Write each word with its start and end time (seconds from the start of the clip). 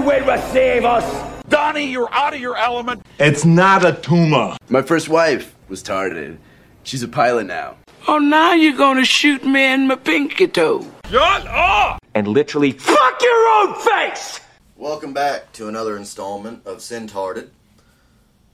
will 0.00 0.26
receive 0.26 0.84
us. 0.84 1.42
Donnie, 1.48 1.90
you're 1.90 2.12
out 2.12 2.34
of 2.34 2.40
your 2.40 2.56
element. 2.56 3.04
It's 3.18 3.44
not 3.44 3.84
a 3.84 3.92
tumor. 3.92 4.56
My 4.68 4.82
first 4.82 5.08
wife 5.08 5.54
was 5.68 5.82
targeted. 5.82 6.38
She's 6.82 7.02
a 7.02 7.08
pilot 7.08 7.46
now. 7.46 7.76
Oh, 8.08 8.18
now 8.18 8.54
you're 8.54 8.76
gonna 8.76 9.04
shoot 9.04 9.44
me 9.44 9.72
in 9.72 9.86
my 9.86 9.96
pinky 9.96 10.48
toe. 10.48 10.86
Shut 11.10 11.46
up! 11.46 11.98
And 12.14 12.26
literally 12.26 12.72
fuck 12.72 13.22
your 13.22 13.48
own 13.58 13.74
face! 13.80 14.40
Welcome 14.76 15.12
back 15.12 15.52
to 15.52 15.68
another 15.68 15.96
installment 15.96 16.66
of 16.66 16.78
Sintarded. 16.78 17.50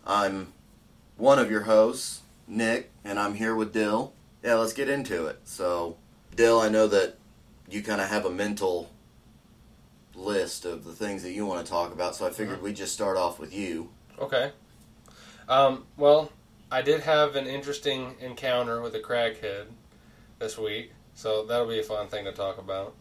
I'm 0.05 0.53
one 1.17 1.39
of 1.39 1.51
your 1.51 1.63
hosts, 1.63 2.23
Nick, 2.49 2.91
and 3.05 3.19
I'm 3.19 3.35
here 3.35 3.55
with 3.55 3.73
Dill. 3.73 4.13
Yeah, 4.43 4.55
let's 4.55 4.73
get 4.73 4.89
into 4.89 5.27
it. 5.27 5.41
So, 5.45 5.97
Dill, 6.35 6.61
I 6.61 6.69
know 6.69 6.87
that 6.89 7.17
you 7.71 7.83
kind 7.83 8.01
of 8.01 8.09
have 8.09 8.25
a 8.25 8.31
mental 8.31 8.91
list 10.21 10.65
of 10.65 10.85
the 10.85 10.93
things 10.93 11.23
that 11.23 11.33
you 11.33 11.47
want 11.47 11.65
to 11.65 11.71
talk 11.71 11.93
about, 11.93 12.17
so 12.17 12.27
I 12.27 12.31
figured 12.31 12.63
we'd 12.63 12.77
just 12.77 12.93
start 12.95 13.17
off 13.17 13.39
with 13.39 13.55
you. 13.55 13.91
Okay. 14.19 14.51
Um, 15.49 15.85
well, 15.97 16.33
I 16.71 16.83
did 16.83 17.01
have 17.03 17.37
an 17.37 17.47
interesting 17.47 18.15
encounter 18.21 18.81
with 18.81 18.95
a 18.95 19.01
crackhead 19.01 19.67
this 20.39 20.59
week, 20.59 20.93
so 21.15 21.45
that'll 21.47 21.69
be 21.69 21.79
a 21.81 21.85
fun 21.85 22.09
thing 22.09 22.25
to 22.25 22.33
talk 22.33 22.59
about. 22.59 22.95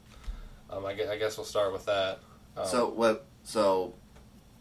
Um, 0.70 0.86
I, 0.86 0.94
guess, 0.94 1.10
I 1.10 1.18
guess 1.18 1.38
we'll 1.38 1.46
start 1.46 1.72
with 1.74 1.86
that. 1.86 2.20
Um, 2.58 2.68
So 2.68 2.90
what? 2.90 3.26
So 3.44 3.94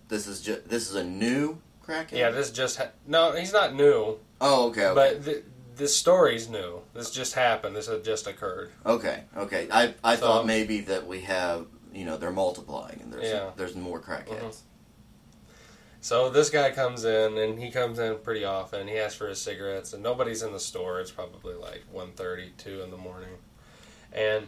this 0.08 0.26
is 0.26 0.42
just 0.42 0.68
this 0.68 0.88
is 0.90 0.96
a 0.96 1.04
new 1.04 1.58
crackhead. 1.86 2.12
yeah, 2.12 2.30
this 2.30 2.50
just 2.50 2.76
ha- 2.76 2.90
no, 3.06 3.32
he's 3.32 3.52
not 3.52 3.74
new, 3.74 4.18
Oh, 4.40 4.68
okay. 4.68 4.86
Okay. 4.86 4.94
but 4.94 5.24
th- 5.24 5.44
this 5.76 5.96
story's 5.96 6.48
new. 6.48 6.80
This 6.92 7.10
just 7.10 7.34
happened. 7.34 7.74
This 7.74 7.86
had 7.88 8.04
just 8.04 8.26
occurred. 8.26 8.70
okay. 8.86 9.24
Okay. 9.36 9.68
I 9.72 9.94
I 10.04 10.16
So- 10.16 10.22
thought 10.22 10.46
maybe 10.46 10.80
that 10.82 11.06
we 11.06 11.22
have 11.22 11.66
you 11.94 12.04
know 12.04 12.16
they're 12.16 12.30
multiplying 12.30 13.00
and 13.02 13.12
there's 13.12 13.24
Yeah. 13.24 13.50
there's 13.56 13.74
more 13.74 14.00
crackheads. 14.00 14.40
Mhm. 14.40 14.56
So 16.00 16.28
this 16.28 16.50
guy 16.50 16.70
comes 16.70 17.04
in, 17.04 17.38
and 17.38 17.58
he 17.58 17.70
comes 17.70 17.98
in 17.98 18.18
pretty 18.18 18.44
often. 18.44 18.88
He 18.88 18.98
asks 18.98 19.16
for 19.16 19.26
his 19.28 19.40
cigarettes, 19.40 19.94
and 19.94 20.02
nobody's 20.02 20.42
in 20.42 20.52
the 20.52 20.60
store. 20.60 21.00
It's 21.00 21.10
probably 21.10 21.54
like 21.54 21.82
1.30, 21.94 22.52
2 22.58 22.82
in 22.82 22.90
the 22.90 22.98
morning, 22.98 23.38
and 24.12 24.46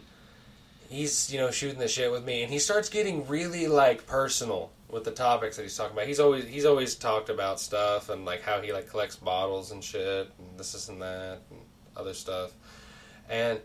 he's 0.87 1.31
you 1.33 1.39
know 1.39 1.49
shooting 1.49 1.79
the 1.79 1.87
shit 1.87 2.11
with 2.11 2.23
me, 2.25 2.43
and 2.43 2.51
he 2.53 2.59
starts 2.59 2.89
getting 2.89 3.27
really 3.27 3.67
like 3.67 4.05
personal 4.05 4.71
with 4.89 5.03
the 5.03 5.11
topics 5.11 5.55
that 5.57 5.63
he's 5.63 5.75
talking 5.75 5.93
about. 5.93 6.05
He's 6.07 6.19
always 6.19 6.45
he's 6.45 6.65
always 6.65 6.93
talked 6.95 7.29
about 7.29 7.59
stuff 7.59 8.09
and 8.09 8.23
like 8.23 8.41
how 8.43 8.61
he 8.61 8.71
like 8.71 8.87
collects 8.89 9.15
bottles 9.15 9.71
and 9.71 9.83
shit, 9.83 10.29
and 10.37 10.59
this, 10.59 10.73
this 10.73 10.89
and 10.89 11.01
that, 11.01 11.39
and 11.49 11.59
other 11.95 12.13
stuff, 12.13 12.51
and 13.29 13.59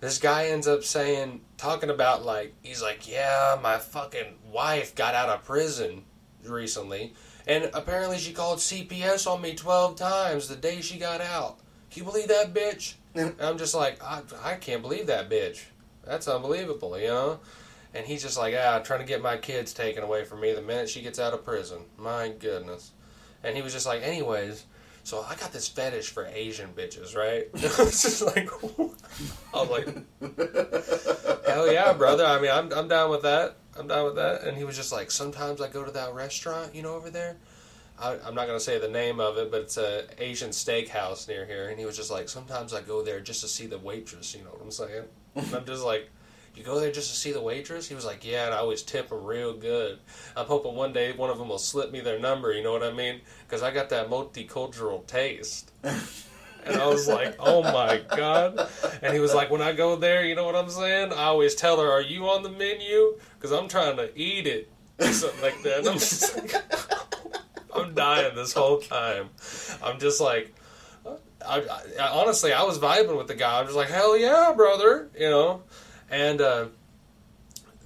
this 0.00 0.18
guy 0.18 0.46
ends 0.46 0.68
up 0.68 0.84
saying 0.84 1.40
talking 1.56 1.90
about 1.90 2.24
like 2.24 2.54
he's 2.62 2.82
like 2.82 3.10
yeah 3.10 3.58
my 3.62 3.78
fucking 3.78 4.34
wife 4.50 4.94
got 4.94 5.14
out 5.14 5.28
of 5.28 5.44
prison 5.44 6.04
recently 6.44 7.12
and 7.46 7.70
apparently 7.74 8.18
she 8.18 8.32
called 8.32 8.58
cps 8.58 9.30
on 9.30 9.40
me 9.40 9.54
12 9.54 9.96
times 9.96 10.48
the 10.48 10.56
day 10.56 10.80
she 10.80 10.98
got 10.98 11.20
out. 11.20 11.58
Can 11.90 12.04
you 12.04 12.10
believe 12.10 12.28
that 12.28 12.54
bitch? 12.54 12.94
And 13.14 13.34
i'm 13.40 13.58
just 13.58 13.74
like 13.74 14.02
I, 14.02 14.22
I 14.42 14.54
can't 14.54 14.82
believe 14.82 15.06
that 15.06 15.30
bitch. 15.30 15.64
That's 16.04 16.28
unbelievable 16.28 16.98
you 16.98 17.08
know? 17.08 17.40
And 17.94 18.06
he's 18.06 18.22
just 18.22 18.38
like 18.38 18.54
ah 18.56 18.78
trying 18.80 19.00
to 19.00 19.06
get 19.06 19.22
my 19.22 19.36
kids 19.36 19.72
taken 19.72 20.04
away 20.04 20.24
from 20.24 20.40
me 20.40 20.52
the 20.52 20.62
minute 20.62 20.88
she 20.88 21.02
gets 21.02 21.18
out 21.18 21.34
of 21.34 21.44
prison. 21.44 21.78
My 21.96 22.28
goodness. 22.28 22.92
And 23.42 23.56
he 23.56 23.62
was 23.62 23.72
just 23.72 23.86
like 23.86 24.02
anyways 24.02 24.64
so 25.08 25.24
I 25.26 25.36
got 25.36 25.54
this 25.54 25.66
fetish 25.66 26.10
for 26.10 26.26
Asian 26.26 26.74
bitches, 26.74 27.16
right? 27.16 27.48
it's 27.54 28.02
just 28.02 28.20
like, 28.20 28.50
I 29.54 29.62
was 29.62 29.70
like, 29.70 31.46
hell 31.46 31.72
yeah, 31.72 31.94
brother. 31.94 32.26
I 32.26 32.38
mean, 32.38 32.50
I'm, 32.50 32.70
I'm 32.74 32.88
down 32.88 33.10
with 33.10 33.22
that. 33.22 33.56
I'm 33.78 33.88
down 33.88 34.04
with 34.04 34.16
that. 34.16 34.42
And 34.42 34.54
he 34.54 34.64
was 34.64 34.76
just 34.76 34.92
like, 34.92 35.10
sometimes 35.10 35.62
I 35.62 35.68
go 35.68 35.82
to 35.82 35.90
that 35.92 36.12
restaurant, 36.12 36.74
you 36.74 36.82
know, 36.82 36.94
over 36.94 37.08
there. 37.08 37.38
I, 37.98 38.18
I'm 38.22 38.34
not 38.34 38.48
to 38.48 38.60
say 38.60 38.78
the 38.78 38.86
name 38.86 39.18
of 39.18 39.38
it, 39.38 39.50
but 39.50 39.62
it's 39.62 39.78
a 39.78 40.04
Asian 40.22 40.50
steakhouse 40.50 41.26
near 41.26 41.46
here. 41.46 41.70
And 41.70 41.78
he 41.78 41.86
was 41.86 41.96
just 41.96 42.10
like, 42.10 42.28
sometimes 42.28 42.74
I 42.74 42.82
go 42.82 43.00
there 43.00 43.20
just 43.20 43.40
to 43.40 43.48
see 43.48 43.64
the 43.64 43.78
waitress, 43.78 44.34
you 44.34 44.44
know 44.44 44.50
what 44.50 44.60
I'm 44.60 44.70
saying? 44.70 45.04
And 45.34 45.54
I'm 45.54 45.64
just 45.64 45.84
like, 45.84 46.10
you 46.58 46.64
go 46.64 46.80
there 46.80 46.92
just 46.92 47.10
to 47.10 47.16
see 47.16 47.32
the 47.32 47.40
waitress? 47.40 47.88
He 47.88 47.94
was 47.94 48.04
like, 48.04 48.24
yeah, 48.24 48.46
and 48.46 48.54
I 48.54 48.58
always 48.58 48.82
tip 48.82 49.08
them 49.08 49.24
real 49.24 49.54
good. 49.54 49.98
I'm 50.36 50.46
hoping 50.46 50.74
one 50.74 50.92
day 50.92 51.12
one 51.12 51.30
of 51.30 51.38
them 51.38 51.48
will 51.48 51.58
slip 51.58 51.92
me 51.92 52.00
their 52.00 52.18
number, 52.18 52.52
you 52.52 52.62
know 52.62 52.72
what 52.72 52.82
I 52.82 52.92
mean? 52.92 53.20
Because 53.46 53.62
I 53.62 53.70
got 53.70 53.90
that 53.90 54.10
multicultural 54.10 55.06
taste. 55.06 55.72
And 56.68 56.76
I 56.76 56.86
was 56.86 57.08
like, 57.08 57.36
oh 57.38 57.62
my 57.62 58.02
God. 58.14 58.68
And 59.00 59.14
he 59.14 59.20
was 59.20 59.34
like, 59.34 59.50
when 59.50 59.62
I 59.62 59.72
go 59.72 59.96
there, 59.96 60.24
you 60.24 60.34
know 60.34 60.44
what 60.44 60.54
I'm 60.54 60.68
saying? 60.68 61.12
I 61.12 61.24
always 61.24 61.54
tell 61.54 61.80
her, 61.80 61.90
are 61.90 62.02
you 62.02 62.28
on 62.28 62.42
the 62.42 62.50
menu? 62.50 63.18
Because 63.34 63.52
I'm 63.52 63.68
trying 63.68 63.96
to 63.96 64.10
eat 64.18 64.46
it. 64.46 64.70
Or 64.98 65.06
something 65.06 65.40
like 65.40 65.62
that. 65.62 65.78
And 65.78 65.88
I'm 65.88 65.94
just 65.94 66.36
like, 66.36 66.54
I'm 67.74 67.94
dying 67.94 68.34
this 68.34 68.52
whole 68.52 68.80
time. 68.80 69.30
I'm 69.82 69.98
just 69.98 70.20
like, 70.20 70.54
I, 71.46 71.62
I, 72.00 72.08
honestly, 72.08 72.52
I 72.52 72.64
was 72.64 72.78
vibing 72.78 73.16
with 73.16 73.28
the 73.28 73.34
guy. 73.34 73.60
I 73.60 73.62
was 73.62 73.74
like, 73.74 73.88
hell 73.88 74.18
yeah, 74.18 74.52
brother, 74.54 75.08
you 75.18 75.30
know? 75.30 75.62
And 76.10 76.40
uh, 76.40 76.66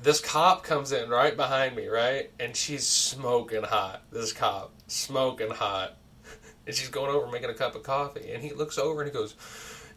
this 0.02 0.20
cop 0.20 0.64
comes 0.64 0.92
in 0.92 1.08
right 1.08 1.36
behind 1.36 1.76
me, 1.76 1.86
right? 1.86 2.30
And 2.38 2.56
she's 2.56 2.86
smoking 2.86 3.62
hot. 3.62 4.02
This 4.10 4.32
cop, 4.32 4.72
smoking 4.86 5.50
hot. 5.50 5.96
And 6.64 6.76
she's 6.76 6.90
going 6.90 7.10
over 7.10 7.28
making 7.28 7.50
a 7.50 7.54
cup 7.54 7.74
of 7.74 7.82
coffee. 7.82 8.30
And 8.32 8.40
he 8.40 8.52
looks 8.52 8.78
over 8.78 9.02
and 9.02 9.10
he 9.10 9.12
goes, 9.12 9.34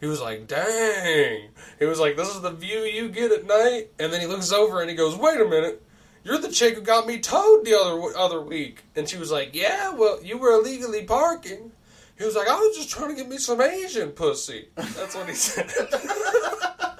he 0.00 0.06
was 0.06 0.20
like, 0.20 0.48
dang. 0.48 1.50
He 1.78 1.84
was 1.84 2.00
like, 2.00 2.16
this 2.16 2.34
is 2.34 2.40
the 2.40 2.50
view 2.50 2.80
you 2.80 3.08
get 3.08 3.30
at 3.30 3.46
night. 3.46 3.90
And 4.00 4.12
then 4.12 4.20
he 4.20 4.26
looks 4.26 4.50
over 4.50 4.80
and 4.80 4.90
he 4.90 4.96
goes, 4.96 5.14
wait 5.14 5.40
a 5.40 5.44
minute. 5.44 5.80
You're 6.24 6.38
the 6.38 6.50
chick 6.50 6.74
who 6.74 6.80
got 6.80 7.06
me 7.06 7.20
towed 7.20 7.64
the 7.64 7.78
other 7.78 8.18
other 8.18 8.42
week. 8.42 8.82
And 8.96 9.08
she 9.08 9.16
was 9.16 9.30
like, 9.30 9.54
yeah, 9.54 9.94
well, 9.94 10.20
you 10.24 10.38
were 10.38 10.58
illegally 10.58 11.04
parking. 11.04 11.70
He 12.18 12.24
was 12.24 12.34
like, 12.34 12.48
I 12.48 12.56
was 12.56 12.76
just 12.76 12.90
trying 12.90 13.10
to 13.10 13.14
get 13.14 13.28
me 13.28 13.38
some 13.38 13.60
Asian 13.60 14.10
pussy. 14.10 14.68
That's 14.74 15.14
what 15.14 15.28
he 15.28 15.34
said. 15.36 15.70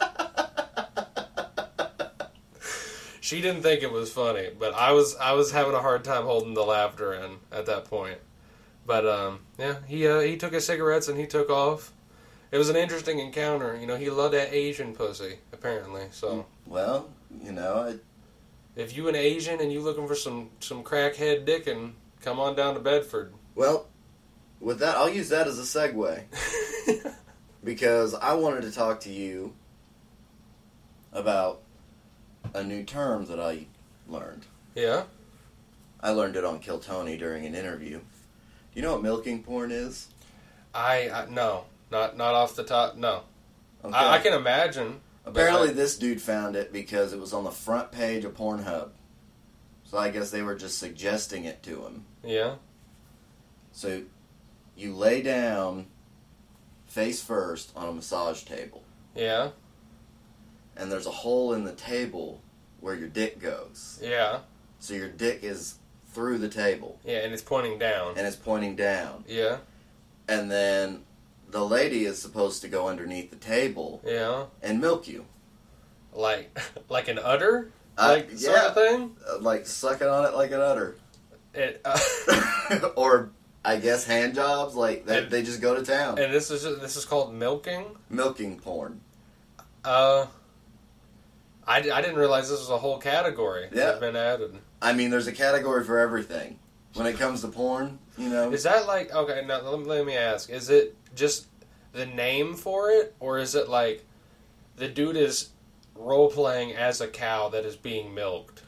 she 3.27 3.41
didn't 3.41 3.63
think 3.63 3.83
it 3.83 3.91
was 3.91 4.13
funny, 4.13 4.51
but 4.57 4.73
I 4.73 4.93
was 4.93 5.17
I 5.17 5.33
was 5.33 5.51
having 5.51 5.75
a 5.75 5.81
hard 5.81 6.05
time 6.05 6.23
holding 6.23 6.55
the 6.55 6.63
laughter 6.63 7.13
in 7.13 7.39
at 7.51 7.67
that 7.67 7.87
point. 7.87 8.19
But 8.87 9.05
um, 9.05 9.41
yeah, 9.59 9.79
he 9.89 10.07
uh, 10.07 10.21
he 10.21 10.37
took 10.37 10.53
his 10.53 10.65
cigarettes 10.65 11.09
and 11.09 11.19
he 11.19 11.27
took 11.27 11.51
off. 11.51 11.93
It 12.53 12.59
was 12.59 12.69
an 12.69 12.77
interesting 12.77 13.19
encounter. 13.19 13.77
You 13.77 13.89
know, 13.89 13.97
he 13.97 14.11
loved 14.11 14.35
that 14.35 14.55
Asian 14.55 14.95
pussy 14.95 15.39
apparently. 15.53 16.05
So 16.13 16.47
Well, 16.67 17.11
you 17.43 17.51
know, 17.51 17.75
I, 17.75 18.81
if 18.81 18.97
you 18.97 19.09
an 19.09 19.17
Asian 19.17 19.61
and 19.61 19.73
you 19.73 19.81
looking 19.81 20.07
for 20.07 20.15
some 20.15 20.51
some 20.61 20.85
crackhead 20.85 21.45
dickin', 21.45 21.95
come 22.21 22.39
on 22.39 22.55
down 22.55 22.75
to 22.75 22.81
Bedford. 22.81 23.35
well, 23.57 23.89
with 24.61 24.79
that, 24.79 24.97
I'll 24.97 25.11
use 25.11 25.31
that 25.31 25.49
as 25.49 25.59
a 25.59 25.63
segue 25.63 26.23
because 27.65 28.15
I 28.15 28.35
wanted 28.35 28.63
to 28.63 28.71
talk 28.71 29.01
to 29.01 29.11
you 29.11 29.53
about 31.13 31.63
a 32.55 32.63
new 32.63 32.83
term 32.85 33.27
that 33.27 33.41
I 33.41 33.67
learned. 34.09 34.47
Yeah. 34.75 35.05
I 36.01 36.11
learned 36.11 36.37
it 36.37 36.45
on 36.45 36.59
Kill 36.61 36.79
Tony 36.79 37.17
during 37.17 37.45
an 37.47 37.55
interview. 37.55 37.99
Do 37.99 38.05
you 38.75 38.83
know 38.83 38.93
what 38.93 39.03
milking 39.03 39.43
porn 39.43 39.71
is? 39.73 40.09
I, 40.75 41.09
I 41.11 41.27
no, 41.31 41.65
not 41.91 42.17
not 42.17 42.35
off 42.35 42.55
the 42.55 42.65
top. 42.65 42.97
No, 42.97 43.23
Okay. 43.85 43.95
I, 43.97 44.17
I 44.17 44.19
can 44.19 44.35
imagine. 44.35 45.01
Apparently, 45.25 45.73
this 45.73 45.97
dude 45.99 46.21
found 46.23 46.55
it 46.55 46.73
because 46.73 47.13
it 47.13 47.19
was 47.19 47.33
on 47.33 47.45
the 47.45 47.51
front 47.51 47.91
page 47.91 48.25
of 48.25 48.37
Pornhub. 48.37 48.91
So 49.85 49.99
I 49.99 50.11
guess 50.11 50.31
they 50.31 50.43
were 50.43 50.55
just 50.55 50.79
suggesting 50.79 51.45
it 51.45 51.63
to 51.65 51.85
him. 51.87 52.05
yeah. 52.25 52.55
So 53.73 54.03
you 54.77 54.95
lay 54.95 55.21
down 55.23 55.87
face 56.87 57.23
first 57.23 57.73
on 57.77 57.89
a 57.89 57.93
massage 57.93 58.43
table, 58.45 58.83
Yeah. 59.15 59.51
And 60.77 60.91
there's 60.91 61.07
a 61.07 61.11
hole 61.11 61.53
in 61.55 61.65
the 61.65 61.73
table 61.73 62.41
where 62.81 62.95
your 62.95 63.09
dick 63.09 63.41
goes. 63.41 63.99
Yeah. 64.03 64.41
So 64.81 64.95
your 64.95 65.09
dick 65.09 65.41
is 65.43 65.77
through 66.13 66.39
the 66.39 66.49
table, 66.49 66.99
Yeah, 67.05 67.19
and 67.19 67.33
it's 67.33 67.43
pointing 67.43 67.79
down. 67.79 68.15
and 68.17 68.27
it's 68.27 68.37
pointing 68.37 68.77
down. 68.77 69.25
Yeah. 69.29 69.59
And 70.29 70.51
then 70.51 71.03
the 71.51 71.65
lady 71.65 72.05
is 72.05 72.21
supposed 72.21 72.63
to 72.63 72.69
go 72.69 72.89
underneath 72.89 73.31
the 73.31 73.37
table 73.37 74.01
Yeah. 74.05 74.47
and 74.63 74.81
milk 74.81 75.07
you. 75.09 75.27
Like 76.13 76.59
like 76.89 77.09
an 77.09 77.19
udder? 77.19 77.71
Uh, 77.99 78.09
Like 78.17 78.31
sort 78.39 78.57
yeah. 78.57 78.69
of 78.69 78.75
thing? 78.75 79.17
Uh, 79.29 79.39
like 79.41 79.67
sucking 79.67 80.07
on 80.07 80.25
it 80.27 80.35
like 80.35 80.51
an 80.53 80.61
udder. 80.61 80.97
It, 81.55 81.81
uh, 81.85 81.99
or 82.97 83.31
I 83.65 83.77
guess 83.79 84.05
hand 84.05 84.35
jobs, 84.35 84.75
like 84.75 85.07
they, 85.07 85.19
And- 85.19 85.31
they 85.31 85.43
just 85.43 85.61
go 85.61 85.75
to 85.75 85.83
town. 85.83 86.19
and 86.19 86.33
this 86.33 86.51
is 86.51 86.63
this 86.81 86.97
is 86.97 87.05
called 87.05 87.33
milking. 87.35 87.85
Milking 88.11 88.59
porn. 88.61 89.01
Uh, 89.85 90.27
I, 91.67 91.79
I 91.79 92.01
didn't 92.01 92.17
realize 92.17 92.49
this 92.49 92.61
was 92.61 92.71
a 92.71 92.79
whole 92.79 92.99
category 92.99 93.65
Yeah. 93.73 93.87
that 93.87 93.93
had 93.95 94.01
been 94.01 94.17
added. 94.17 94.59
I 94.81 94.93
mean, 94.93 95.11
there's 95.11 95.27
a 95.27 95.33
category 95.33 95.85
for 95.85 95.99
everything. 95.99 96.59
When 96.95 97.07
it 97.07 97.19
comes 97.19 97.43
to 97.43 97.49
porn, 97.49 97.99
you 98.17 98.31
know. 98.31 98.53
Is 98.53 98.63
that 98.63 98.87
like 98.87 99.15
okay? 99.15 99.45
Now 99.47 99.61
let 99.61 99.79
me, 99.81 99.85
let 99.85 100.07
me 100.07 100.17
ask: 100.17 100.49
Is 100.49 100.71
it 100.71 100.97
just 101.15 101.47
the 101.93 102.07
name 102.07 102.55
for 102.55 102.91
it, 102.91 103.15
or 103.21 103.39
is 103.39 103.55
it 103.55 103.69
like 103.69 104.03
the 104.77 104.89
dude 104.89 105.17
is 105.17 105.51
role 105.95 106.31
playing 106.31 106.75
as 106.75 107.03
a 107.03 107.09
cow 107.09 107.51
that 107.51 107.67
is 107.67 107.77
being 107.77 108.15
milked? 108.15 108.63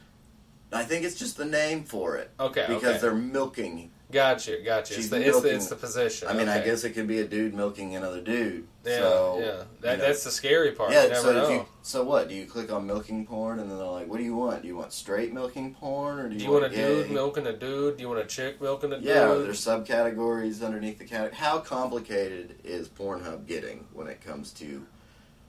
I 0.71 0.83
think 0.83 1.03
it's 1.05 1.15
just 1.17 1.37
the 1.37 1.45
name 1.45 1.83
for 1.83 2.17
it. 2.17 2.29
Okay, 2.39 2.65
Because 2.67 2.83
okay. 2.83 2.97
they're 2.99 3.15
milking. 3.15 3.89
Gotcha, 4.11 4.57
gotcha. 4.65 4.93
It's 4.93 4.95
She's 4.95 5.05
it's, 5.05 5.09
the, 5.11 5.19
milking- 5.19 5.55
it's 5.55 5.67
the 5.67 5.75
position. 5.75 6.27
I 6.27 6.33
mean, 6.33 6.49
I 6.49 6.63
guess 6.63 6.83
it 6.83 6.91
could 6.91 7.07
be 7.07 7.19
a 7.19 7.27
dude 7.27 7.53
milking 7.53 7.95
another 7.95 8.21
dude. 8.21 8.67
Yeah, 8.83 8.97
so, 8.97 9.37
yeah. 9.39 9.45
That, 9.81 9.91
you 9.91 9.97
know. 9.97 10.07
That's 10.07 10.23
the 10.23 10.31
scary 10.31 10.71
part. 10.71 10.91
Yeah, 10.91 11.03
never 11.03 11.15
so 11.15 11.33
know. 11.33 11.43
if 11.43 11.49
you 11.51 11.65
so 11.83 12.03
what? 12.03 12.27
Do 12.27 12.33
you 12.33 12.47
click 12.47 12.71
on 12.71 12.87
milking 12.87 13.27
porn 13.27 13.59
and 13.59 13.69
then 13.69 13.77
they're 13.77 13.85
like, 13.85 14.07
"What 14.07 14.17
do 14.17 14.23
you 14.23 14.35
want? 14.35 14.63
Do 14.63 14.67
you 14.67 14.75
want 14.75 14.93
straight 14.93 15.31
milking 15.31 15.75
porn 15.75 16.17
or 16.19 16.27
do 16.27 16.33
you, 16.33 16.39
Do 16.39 16.45
you 16.45 16.51
want 16.51 16.65
a 16.65 16.69
gay? 16.69 16.75
dude 17.03 17.11
milking 17.11 17.45
a 17.45 17.53
dude? 17.53 17.97
Do 17.97 18.01
you 18.01 18.09
want 18.09 18.21
a 18.21 18.25
chick 18.25 18.59
milking 18.59 18.91
a 18.93 18.95
dude? 18.95 19.05
Yeah, 19.05 19.29
are 19.29 19.39
there 19.39 19.51
subcategories 19.51 20.63
underneath 20.65 20.97
the 20.97 21.05
category? 21.05 21.35
How 21.35 21.59
complicated 21.59 22.55
is 22.63 22.89
Pornhub 22.89 23.45
getting 23.45 23.85
when 23.93 24.07
it 24.07 24.21
comes 24.21 24.51
to 24.53 24.87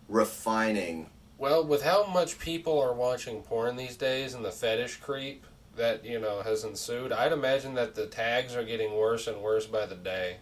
refining? 0.09 1.09
Well, 1.39 1.65
with 1.65 1.83
how 1.83 2.05
much 2.07 2.39
people 2.39 2.79
are 2.79 2.93
watching 2.93 3.43
porn 3.43 3.77
these 3.77 3.97
days 3.97 4.35
and 4.35 4.45
the 4.45 4.51
fetish 4.53 4.97
creep 4.97 5.47
that, 5.77 6.05
you 6.05 6.19
know, 6.19 6.43
has 6.43 6.65
ensued, 6.65 7.13
I'd 7.13 7.33
imagine 7.33 7.75
that 7.75 7.95
the 7.95 8.07
tags 8.07 8.55
are 8.57 8.65
getting 8.65 8.95
worse 8.97 9.27
and 9.27 9.41
worse 9.41 9.67
by 9.67 9.87
the 9.87 9.95
day. 9.95 10.39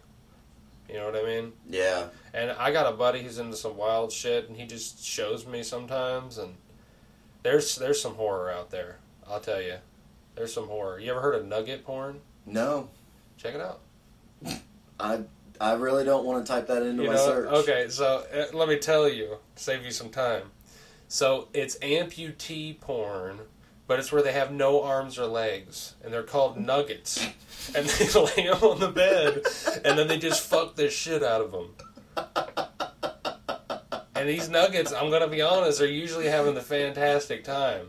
You 0.88 0.94
know 0.96 1.06
what 1.06 1.16
I 1.16 1.22
mean? 1.22 1.52
Yeah, 1.69 2.06
And 2.32 2.50
I 2.52 2.72
got 2.72 2.90
a 2.92 2.96
buddy 2.96 3.22
who's 3.22 3.38
into 3.38 3.56
some 3.56 3.76
wild 3.76 4.10
shit 4.10 4.48
and 4.48 4.56
he 4.56 4.66
just 4.66 5.04
shows 5.04 5.46
me 5.46 5.62
sometimes 5.62 6.38
and 6.38 6.54
there's 7.42 7.76
there's 7.76 8.00
some 8.00 8.14
horror 8.14 8.50
out 8.50 8.70
there. 8.70 8.96
I'll 9.28 9.40
tell 9.40 9.60
you. 9.60 9.76
There's 10.34 10.52
some 10.54 10.66
horror. 10.66 10.98
You 10.98 11.10
ever 11.10 11.20
heard 11.20 11.34
of 11.34 11.46
nugget 11.46 11.84
porn? 11.84 12.20
no, 12.46 12.88
Check 13.36 13.54
it 13.54 13.60
out. 13.60 13.80
I 14.98 15.20
I 15.60 15.75
really 15.75 16.04
don't 16.04 16.25
want 16.25 16.44
to 16.44 16.50
type 16.52 16.66
that 16.69 16.82
into 16.82 17.02
You 17.02 17.08
my 17.10 17.14
know, 17.16 17.26
search. 17.26 17.48
okay, 17.48 17.86
so 17.90 18.25
uh, 18.32 18.56
let 18.56 18.69
me 18.69 18.78
tell 18.78 19.08
you, 19.08 19.36
save 19.56 19.84
you 19.84 19.90
some 19.90 20.08
time. 20.08 20.44
So 21.08 21.48
it's 21.52 21.76
amputee 21.78 22.80
porn, 22.80 23.40
but 23.88 23.99
it's 23.99 24.12
where 24.12 24.23
they 24.23 24.32
have 24.32 24.52
no 24.52 24.82
arms 24.82 25.19
or 25.19 25.26
legs, 25.26 25.94
and 26.05 26.12
they're 26.12 26.23
called 26.23 26.58
nuggets, 26.58 27.26
and 27.75 27.87
they 27.87 28.06
lay 28.20 28.46
them 28.46 28.62
on 28.62 28.79
the 28.79 28.93
bed, 28.93 29.43
and 29.85 29.99
then 29.99 30.06
they 30.06 30.19
just 30.19 30.46
fuck 30.46 30.76
the 30.76 30.88
shit 30.88 31.25
out 31.25 31.40
of 31.40 31.50
them. 31.50 31.75
And 34.14 34.29
these 34.29 34.49
nuggets, 34.49 34.93
I'm 34.93 35.11
gonna 35.11 35.29
be 35.29 35.43
honest, 35.43 35.81
are 35.81 35.87
usually 35.87 36.26
having 36.26 36.55
the 36.55 36.61
fantastic 36.61 37.44
time, 37.44 37.87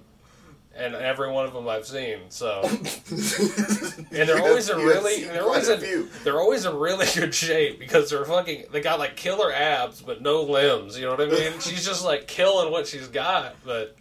and 0.76 0.96
every 0.96 1.32
one 1.32 1.46
of 1.46 1.54
them 1.54 1.68
I've 1.68 1.86
seen. 1.88 2.20
So, 2.30 2.62
and 2.64 4.30
they're 4.30 4.40
always 4.48 4.70
a 4.70 4.78
really, 4.78 5.26
they're 5.26 5.44
always 5.44 5.68
a 5.68 5.78
they're 6.24 6.40
always 6.40 6.66
in 6.66 6.76
really 6.78 7.08
good 7.14 7.34
shape 7.34 7.80
because 7.80 8.10
they're 8.10 8.26
fucking. 8.26 8.66
They 8.72 8.80
got 8.80 9.00
like 9.00 9.18
killer 9.18 9.52
abs, 9.52 10.02
but 10.02 10.22
no 10.22 10.44
limbs. 10.44 10.98
You 10.98 11.06
know 11.06 11.12
what 11.16 11.22
I 11.22 11.26
mean? 11.26 11.60
She's 11.60 11.84
just 11.84 12.06
like 12.06 12.28
killing 12.28 12.72
what 12.72 12.88
she's 12.88 13.08
got. 13.08 13.56
But 13.66 13.98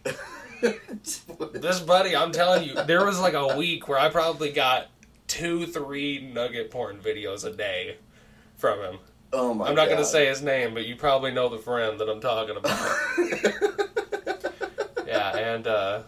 this 1.52 1.80
buddy, 1.80 2.14
I'm 2.16 2.32
telling 2.32 2.64
you, 2.68 2.74
there 2.84 3.04
was 3.04 3.18
like 3.20 3.34
a 3.34 3.56
week 3.56 3.88
where 3.88 3.98
I 3.98 4.08
probably 4.08 4.50
got 4.50 4.88
two, 5.26 5.66
three 5.66 6.30
nugget 6.32 6.70
porn 6.70 6.98
videos 6.98 7.44
a 7.44 7.52
day 7.52 7.96
from 8.56 8.80
him. 8.80 8.98
oh 9.32 9.54
my! 9.54 9.68
I'm 9.68 9.74
not 9.74 9.88
gonna 9.88 10.04
say 10.04 10.26
his 10.26 10.42
name, 10.42 10.74
but 10.74 10.86
you 10.86 10.96
probably 10.96 11.30
know 11.30 11.48
the 11.48 11.58
friend 11.58 12.00
that 12.00 12.08
I'm 12.08 12.20
talking 12.20 12.56
about. 12.56 12.96
yeah, 15.06 15.36
and 15.36 15.66
uh, 15.66 16.02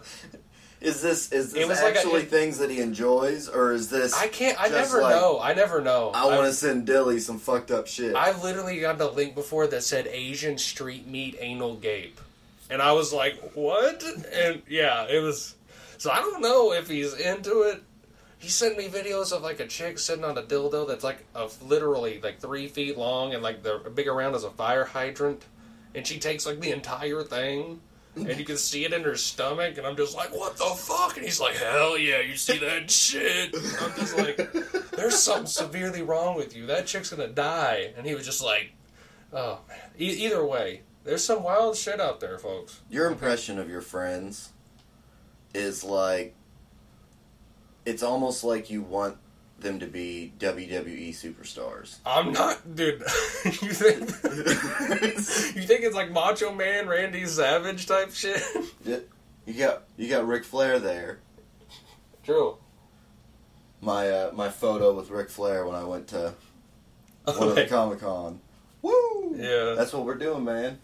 Is 0.81 1.01
this 1.01 1.31
is 1.31 1.53
this 1.53 1.67
was 1.67 1.81
like 1.81 1.93
a- 1.95 1.97
actually 1.99 2.21
it- 2.23 2.29
things 2.31 2.57
that 2.57 2.69
he 2.71 2.79
enjoys, 2.79 3.47
or 3.47 3.71
is 3.71 3.89
this? 3.89 4.13
I 4.13 4.27
can't. 4.27 4.59
I 4.59 4.67
never 4.69 5.01
like, 5.01 5.15
know. 5.15 5.39
I 5.39 5.53
never 5.53 5.79
know. 5.81 6.11
I 6.13 6.25
want 6.25 6.47
to 6.47 6.53
send 6.53 6.87
Dilly 6.87 7.19
some 7.19 7.37
fucked 7.39 7.69
up 7.71 7.87
shit. 7.87 8.15
I've 8.15 8.43
literally 8.43 8.79
got 8.79 8.97
the 8.97 9.09
link 9.09 9.35
before 9.35 9.67
that 9.67 9.83
said 9.83 10.07
Asian 10.07 10.57
street 10.57 11.07
meat 11.07 11.37
anal 11.39 11.75
gape. 11.75 12.19
And 12.71 12.81
I 12.81 12.93
was 12.93 13.11
like, 13.11 13.37
what? 13.53 14.01
And 14.33 14.61
yeah, 14.67 15.05
it 15.09 15.21
was. 15.21 15.55
So 15.97 16.09
I 16.09 16.19
don't 16.19 16.41
know 16.41 16.71
if 16.71 16.89
he's 16.89 17.13
into 17.13 17.63
it. 17.63 17.83
He 18.39 18.47
sent 18.49 18.77
me 18.77 18.87
videos 18.87 19.31
of 19.31 19.43
like 19.43 19.59
a 19.59 19.67
chick 19.67 19.99
sitting 19.99 20.23
on 20.23 20.37
a 20.37 20.41
dildo 20.41 20.87
that's 20.87 21.03
like 21.03 21.25
a, 21.35 21.49
literally 21.61 22.19
like 22.23 22.39
three 22.39 22.67
feet 22.67 22.97
long 22.97 23.33
and 23.33 23.43
like 23.43 23.61
the 23.61 23.91
big 23.93 24.07
around 24.07 24.33
as 24.33 24.45
a 24.45 24.49
fire 24.49 24.85
hydrant. 24.85 25.45
And 25.93 26.07
she 26.07 26.17
takes 26.17 26.45
like 26.45 26.61
the 26.61 26.71
entire 26.71 27.21
thing. 27.23 27.81
And 28.15 28.37
you 28.37 28.43
can 28.43 28.57
see 28.57 28.83
it 28.83 28.91
in 28.91 29.03
her 29.03 29.15
stomach, 29.15 29.77
and 29.77 29.87
I'm 29.87 29.95
just 29.95 30.17
like, 30.17 30.35
"What 30.35 30.57
the 30.57 30.65
fuck?" 30.65 31.15
And 31.15 31.23
he's 31.23 31.39
like, 31.39 31.55
"Hell 31.55 31.97
yeah, 31.97 32.19
you 32.19 32.35
see 32.35 32.57
that 32.57 32.91
shit?" 32.91 33.55
I'm 33.79 33.93
just 33.95 34.17
like, 34.17 34.51
"There's 34.91 35.17
something 35.17 35.45
severely 35.45 36.01
wrong 36.01 36.35
with 36.35 36.53
you. 36.53 36.65
That 36.65 36.87
chick's 36.87 37.09
gonna 37.09 37.29
die." 37.29 37.93
And 37.95 38.05
he 38.05 38.13
was 38.13 38.25
just 38.25 38.43
like, 38.43 38.73
"Oh 39.31 39.59
man." 39.65 39.77
E- 39.97 40.25
either 40.25 40.45
way, 40.45 40.81
there's 41.03 41.23
some 41.23 41.43
wild 41.43 41.75
shit 41.75 41.99
out 41.99 42.19
there, 42.19 42.37
folks. 42.37 42.81
Your 42.89 43.07
impression 43.07 43.59
of 43.59 43.69
your 43.69 43.81
friends 43.81 44.51
is 45.53 45.83
like 45.83 46.35
it's 47.85 48.03
almost 48.03 48.43
like 48.43 48.69
you 48.69 48.81
want 48.81 49.17
them 49.59 49.79
to 49.79 49.87
be 49.87 50.33
WWE 50.39 51.09
superstars. 51.09 51.97
I'm 52.05 52.31
not, 52.31 52.75
dude. 52.75 52.99
you 53.45 53.73
think 53.73 53.99
you 55.55 55.63
think 55.63 55.83
it's 55.83 55.95
like 55.95 56.11
Macho 56.11 56.53
Man, 56.53 56.87
Randy 56.87 57.25
Savage 57.25 57.87
type 57.87 58.11
shit? 58.11 58.41
You 58.83 59.53
got 59.53 59.83
you 59.97 60.09
got 60.09 60.27
Ric 60.27 60.43
Flair 60.43 60.79
there. 60.79 61.19
True. 62.23 62.57
My 63.81 64.09
uh, 64.09 64.31
my 64.33 64.49
photo 64.49 64.93
with 64.93 65.09
Ric 65.09 65.29
Flair 65.29 65.65
when 65.65 65.75
I 65.75 65.83
went 65.83 66.07
to 66.09 66.33
one 67.23 67.49
of 67.49 67.55
the 67.55 67.65
Comic 67.65 67.99
Con. 67.99 68.39
Woo! 68.81 69.35
Yeah. 69.35 69.75
That's 69.75 69.93
what 69.93 70.05
we're 70.05 70.15
doing, 70.15 70.43
man. 70.43 70.79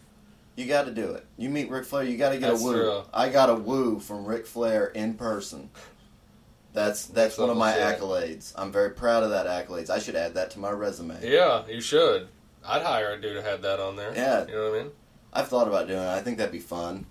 You 0.58 0.66
got 0.66 0.86
to 0.86 0.90
do 0.90 1.12
it. 1.12 1.24
You 1.36 1.50
meet 1.50 1.70
Ric 1.70 1.84
Flair, 1.84 2.02
you 2.02 2.16
got 2.18 2.30
to 2.30 2.38
get 2.38 2.48
That's 2.50 2.60
a 2.60 2.64
woo. 2.64 2.72
true. 2.72 3.02
I 3.14 3.28
got 3.28 3.48
a 3.48 3.54
woo 3.54 4.00
from 4.00 4.24
Ric 4.24 4.44
Flair 4.44 4.86
in 4.86 5.14
person. 5.14 5.70
That's 6.72 7.06
that's 7.06 7.36
That's 7.36 7.38
one 7.38 7.48
of 7.50 7.56
my 7.56 7.72
accolades. 7.72 8.52
I'm 8.56 8.72
very 8.72 8.90
proud 8.90 9.22
of 9.22 9.30
that 9.30 9.46
accolades. 9.46 9.88
I 9.88 10.00
should 10.00 10.16
add 10.16 10.34
that 10.34 10.50
to 10.52 10.58
my 10.58 10.70
resume. 10.70 11.16
Yeah, 11.22 11.62
you 11.68 11.80
should. 11.80 12.26
I'd 12.66 12.82
hire 12.82 13.12
a 13.12 13.20
dude 13.20 13.36
to 13.36 13.42
have 13.42 13.62
that 13.62 13.78
on 13.78 13.94
there. 13.94 14.12
Yeah. 14.16 14.46
You 14.46 14.54
know 14.54 14.70
what 14.70 14.80
I 14.80 14.82
mean? 14.82 14.92
I've 15.32 15.46
thought 15.46 15.68
about 15.68 15.86
doing 15.86 16.02
it. 16.02 16.08
I 16.08 16.20
think 16.22 16.38
that'd 16.38 16.50
be 16.50 16.58
fun. 16.58 17.06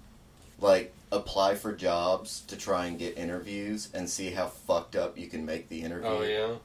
Like 0.60 0.94
apply 1.14 1.56
for 1.56 1.72
jobs 1.72 2.42
to 2.48 2.58
try 2.58 2.88
and 2.88 3.00
get 3.00 3.18
interviews 3.18 3.90
and 3.94 4.10
see 4.10 4.32
how 4.32 4.48
fucked 4.48 4.98
up 4.98 5.18
you 5.18 5.28
can 5.28 5.46
make 5.46 5.70
the 5.70 5.82
interview. 5.84 6.10
Oh 6.10 6.22
yeah. 6.22 6.56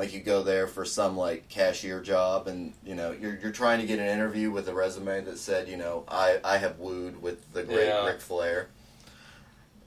Like 0.00 0.14
you 0.14 0.20
go 0.20 0.42
there 0.42 0.66
for 0.66 0.86
some 0.86 1.14
like 1.18 1.50
cashier 1.50 2.00
job 2.00 2.46
and 2.48 2.72
you 2.84 2.94
know 2.94 3.12
you're 3.12 3.36
you're 3.38 3.52
trying 3.52 3.80
to 3.80 3.86
get 3.86 3.98
an 3.98 4.06
interview 4.06 4.50
with 4.50 4.66
a 4.68 4.72
resume 4.74 5.20
that 5.26 5.38
said 5.38 5.68
you 5.68 5.76
know 5.76 6.04
I 6.08 6.40
I 6.42 6.56
have 6.56 6.78
wooed 6.78 7.20
with 7.20 7.52
the 7.52 7.62
great 7.64 7.88
Yeah. 7.88 8.06
Ric 8.06 8.20
Flair. 8.20 8.68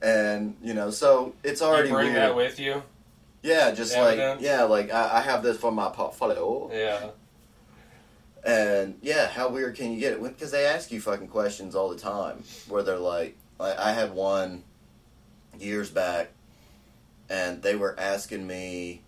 And 0.00 0.56
you 0.62 0.72
know, 0.72 0.90
so 0.90 1.34
it's 1.42 1.60
already 1.62 1.88
you 1.88 1.94
bring 1.94 2.12
weird. 2.12 2.18
that 2.18 2.36
with 2.36 2.60
you. 2.60 2.82
yeah, 3.42 3.72
just 3.72 3.92
Evidence? 3.94 4.40
like 4.40 4.44
yeah, 4.48 4.62
like 4.62 4.92
I, 4.92 5.18
I 5.18 5.20
have 5.22 5.42
this 5.42 5.56
for 5.56 5.72
my 5.72 5.88
portfolio. 5.88 6.70
Yeah. 6.72 7.08
And 8.44 8.98
yeah, 9.02 9.26
how 9.28 9.48
weird 9.48 9.74
can 9.74 9.90
you 9.92 9.98
get 9.98 10.12
it? 10.12 10.22
Because 10.22 10.50
they 10.52 10.66
ask 10.66 10.92
you 10.92 11.00
fucking 11.00 11.28
questions 11.28 11.74
all 11.74 11.88
the 11.88 11.98
time, 11.98 12.44
where 12.68 12.82
they're 12.82 12.98
like, 12.98 13.36
like, 13.58 13.78
I 13.78 13.92
had 13.94 14.12
one 14.12 14.62
years 15.58 15.88
back, 15.90 16.30
and 17.30 17.62
they 17.62 17.74
were 17.74 17.98
asking 17.98 18.46
me, 18.46 19.00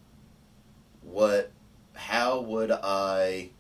what, 1.11 1.51
how 1.95 2.41
would 2.41 2.71
I, 2.71 3.51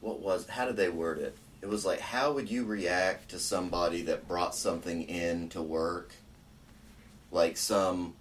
what 0.00 0.20
was, 0.20 0.48
how 0.48 0.66
did 0.66 0.76
they 0.76 0.88
word 0.88 1.18
it? 1.18 1.36
It 1.60 1.68
was 1.68 1.84
like, 1.84 2.00
how 2.00 2.32
would 2.32 2.50
you 2.50 2.64
react 2.64 3.30
to 3.30 3.38
somebody 3.38 4.02
that 4.02 4.26
brought 4.26 4.54
something 4.54 5.02
in 5.02 5.48
to 5.50 5.62
work, 5.62 6.12
like 7.30 7.56
some 7.56 8.14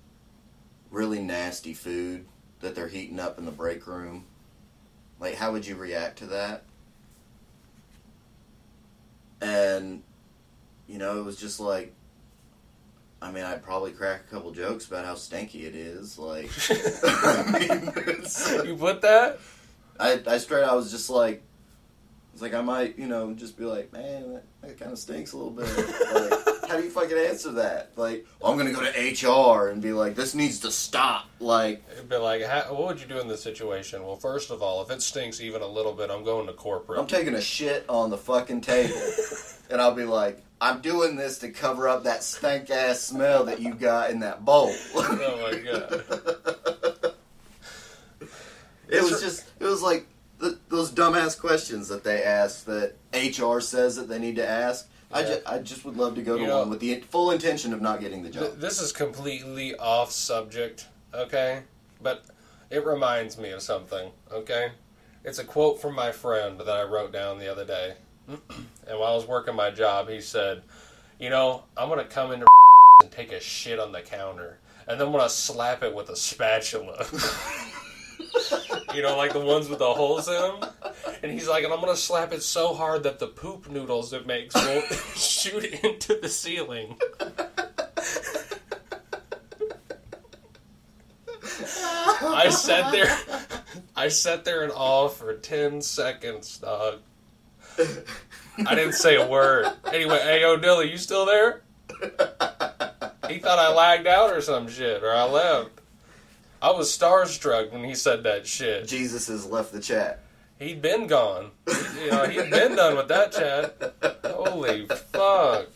really 0.91 1.21
nasty 1.21 1.73
food 1.73 2.25
that 2.59 2.75
they're 2.75 2.87
heating 2.87 3.19
up 3.19 3.39
in 3.39 3.45
the 3.45 3.51
break 3.51 3.87
room? 3.87 4.25
Like, 5.19 5.35
how 5.35 5.51
would 5.51 5.65
you 5.65 5.75
react 5.75 6.19
to 6.19 6.27
that? 6.27 6.63
And, 9.41 10.03
you 10.87 10.99
know, 10.99 11.19
it 11.19 11.23
was 11.23 11.37
just 11.37 11.59
like, 11.59 11.93
I 13.21 13.31
mean, 13.31 13.43
I'd 13.43 13.61
probably 13.61 13.91
crack 13.91 14.21
a 14.27 14.33
couple 14.33 14.51
jokes 14.51 14.87
about 14.87 15.05
how 15.05 15.15
stinky 15.15 15.65
it 15.65 15.75
is. 15.75 16.17
Like, 16.17 16.49
I 17.03 17.59
mean, 17.59 18.67
you 18.67 18.75
put 18.75 19.01
that? 19.01 19.39
I, 19.99 20.19
I 20.25 20.37
straight, 20.39 20.63
I 20.63 20.73
was 20.73 20.89
just 20.91 21.09
like, 21.09 21.43
it's 22.33 22.41
like 22.41 22.53
I 22.53 22.61
might, 22.61 22.97
you 22.97 23.07
know, 23.07 23.33
just 23.33 23.57
be 23.57 23.65
like, 23.65 23.93
man, 23.93 24.33
that, 24.33 24.43
that 24.61 24.79
kind 24.79 24.91
of 24.91 24.97
stinks 24.97 25.33
a 25.33 25.37
little 25.37 25.51
bit. 25.51 25.65
Like, 25.67 26.61
how 26.69 26.77
do 26.77 26.83
you 26.83 26.89
fucking 26.89 27.17
answer 27.17 27.51
that? 27.53 27.91
Like, 27.97 28.25
I'm 28.43 28.57
gonna 28.57 28.71
go 28.71 28.81
to 28.81 29.27
HR 29.27 29.67
and 29.67 29.81
be 29.81 29.91
like, 29.91 30.15
this 30.15 30.33
needs 30.33 30.59
to 30.61 30.71
stop. 30.71 31.25
Like, 31.39 31.83
It'd 31.93 32.09
be 32.09 32.15
like, 32.15 32.43
how, 32.43 32.73
what 32.73 32.87
would 32.87 33.01
you 33.01 33.07
do 33.07 33.19
in 33.19 33.27
this 33.27 33.43
situation? 33.43 34.03
Well, 34.03 34.15
first 34.15 34.49
of 34.49 34.63
all, 34.63 34.81
if 34.81 34.89
it 34.89 35.01
stinks 35.01 35.41
even 35.41 35.61
a 35.61 35.67
little 35.67 35.93
bit, 35.93 36.09
I'm 36.09 36.23
going 36.23 36.47
to 36.47 36.53
corporate. 36.53 36.99
I'm 36.99 37.07
taking 37.07 37.35
a 37.35 37.41
shit 37.41 37.85
on 37.87 38.09
the 38.09 38.17
fucking 38.17 38.61
table. 38.61 38.99
and 39.69 39.81
I'll 39.81 39.93
be 39.93 40.05
like, 40.05 40.41
I'm 40.63 40.79
doing 40.79 41.15
this 41.15 41.39
to 41.39 41.49
cover 41.49 41.89
up 41.89 42.03
that 42.03 42.23
stank 42.23 42.69
ass 42.69 42.99
smell 43.01 43.45
that 43.45 43.59
you 43.59 43.73
got 43.73 44.11
in 44.11 44.19
that 44.19 44.45
bowl. 44.45 44.71
oh 44.95 45.49
my 45.51 45.57
god. 45.59 46.03
it 48.87 49.01
was 49.01 49.19
just, 49.21 49.45
it 49.59 49.65
was 49.65 49.81
like 49.81 50.05
th- 50.39 50.57
those 50.69 50.91
dumbass 50.91 51.37
questions 51.39 51.87
that 51.87 52.03
they 52.03 52.23
ask 52.23 52.65
that 52.65 52.93
HR 53.13 53.59
says 53.59 53.95
that 53.95 54.07
they 54.07 54.19
need 54.19 54.35
to 54.35 54.47
ask. 54.47 54.87
I, 55.11 55.21
Yeah. 55.21 55.27
ju- 55.27 55.41
I 55.47 55.57
just 55.57 55.83
would 55.83 55.97
love 55.97 56.13
to 56.15 56.21
go 56.21 56.35
to 56.35 56.41
You 56.41 56.47
know- 56.47 56.59
one 56.59 56.69
with 56.69 56.79
the 56.79 57.01
full 57.09 57.31
intention 57.31 57.73
of 57.73 57.81
not 57.81 57.99
getting 57.99 58.21
the 58.23 58.29
Th- 58.29 58.43
job. 58.51 58.59
this 58.59 58.79
is 58.79 58.91
completely 58.91 59.75
off 59.75 60.11
subject, 60.11 60.87
okay? 61.13 61.63
But 62.01 62.23
it 62.69 62.85
reminds 62.85 63.37
me 63.37 63.49
of 63.49 63.61
something, 63.63 64.11
okay? 64.31 64.73
It's 65.23 65.39
a 65.39 65.43
quote 65.43 65.81
from 65.81 65.95
my 65.95 66.11
friend 66.11 66.59
that 66.59 66.69
I 66.69 66.83
wrote 66.83 67.11
down 67.11 67.39
the 67.39 67.51
other 67.51 67.65
day. 67.65 67.95
and 68.87 68.99
while 68.99 69.13
I 69.13 69.15
was 69.15 69.27
working 69.27 69.55
my 69.55 69.71
job, 69.71 70.09
he 70.09 70.21
said, 70.21 70.61
You 71.19 71.29
know, 71.29 71.63
I'm 71.77 71.89
to 71.99 72.05
come 72.05 72.31
into 72.31 72.45
and 73.03 73.11
take 73.11 73.31
a 73.31 73.39
shit 73.39 73.79
on 73.79 73.91
the 73.91 74.01
counter, 74.01 74.59
and 74.87 74.99
then 74.99 75.07
I'm 75.07 75.13
to 75.13 75.29
slap 75.29 75.83
it 75.83 75.93
with 75.93 76.09
a 76.09 76.15
spatula. 76.15 77.05
you 78.95 79.01
know, 79.01 79.17
like 79.17 79.33
the 79.33 79.39
ones 79.39 79.69
with 79.69 79.79
the 79.79 79.93
holes 79.93 80.27
in 80.27 80.33
them? 80.33 80.69
And 81.23 81.31
he's 81.31 81.47
like, 81.47 81.63
and 81.63 81.73
I'm 81.73 81.81
going 81.81 81.93
to 81.93 81.99
slap 81.99 82.33
it 82.33 82.41
so 82.41 82.73
hard 82.73 83.03
that 83.03 83.19
the 83.19 83.27
poop 83.27 83.69
noodles 83.69 84.13
it 84.13 84.25
makes 84.25 84.55
will 84.55 84.81
shoot 85.15 85.65
into 85.65 86.17
the 86.21 86.29
ceiling. 86.29 86.97
I 92.23 92.49
sat 92.49 92.91
there. 92.91 93.17
I 93.95 94.07
sat 94.07 94.45
there 94.45 94.63
in 94.63 94.71
awe 94.71 95.09
for 95.09 95.35
ten 95.35 95.81
seconds, 95.81 96.57
dog. 96.57 96.99
I 98.65 98.75
didn't 98.75 98.93
say 98.93 99.15
a 99.15 99.27
word. 99.27 99.67
Anyway, 99.91 100.19
hey, 100.19 100.41
yo, 100.41 100.57
Dilly, 100.57 100.91
you 100.91 100.97
still 100.97 101.25
there? 101.25 101.61
He 103.27 103.37
thought 103.39 103.59
I 103.59 103.73
lagged 103.73 104.07
out 104.07 104.33
or 104.33 104.41
some 104.41 104.67
shit, 104.67 105.03
or 105.03 105.11
I 105.13 105.23
left. 105.23 105.69
I 106.61 106.71
was 106.71 106.95
starstruck 106.95 107.71
when 107.71 107.83
he 107.83 107.95
said 107.95 108.23
that 108.23 108.45
shit. 108.45 108.87
Jesus 108.87 109.27
has 109.27 109.45
left 109.45 109.71
the 109.71 109.79
chat. 109.79 110.19
He'd 110.59 110.81
been 110.81 111.07
gone. 111.07 111.51
He- 111.67 112.05
you 112.05 112.11
know, 112.11 112.25
he'd 112.27 112.49
been 112.51 112.75
done 112.75 112.95
with 112.97 113.07
that 113.07 113.31
chat. 113.31 113.93
Holy 114.25 114.85
fuck. 114.87 115.67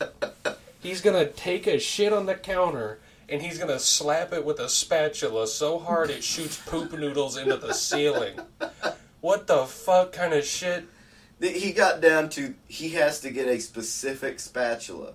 He's 0.80 1.00
gonna 1.00 1.26
take 1.26 1.66
a 1.66 1.78
shit 1.80 2.12
on 2.12 2.26
the 2.26 2.34
counter 2.36 2.98
and 3.28 3.42
he's 3.42 3.58
gonna 3.58 3.80
slap 3.80 4.32
it 4.32 4.44
with 4.44 4.60
a 4.60 4.68
spatula 4.68 5.48
so 5.48 5.78
hard 5.80 6.10
it 6.10 6.22
shoots 6.22 6.60
poop 6.66 6.92
noodles 6.92 7.36
into 7.36 7.56
the 7.56 7.74
ceiling. 7.74 8.38
What 9.20 9.46
the 9.48 9.66
fuck 9.66 10.12
kind 10.12 10.32
of 10.34 10.44
shit? 10.44 10.86
He 11.40 11.72
got 11.72 12.00
down 12.00 12.30
to 12.30 12.54
he 12.66 12.90
has 12.90 13.20
to 13.20 13.30
get 13.30 13.46
a 13.46 13.60
specific 13.60 14.40
spatula. 14.40 15.12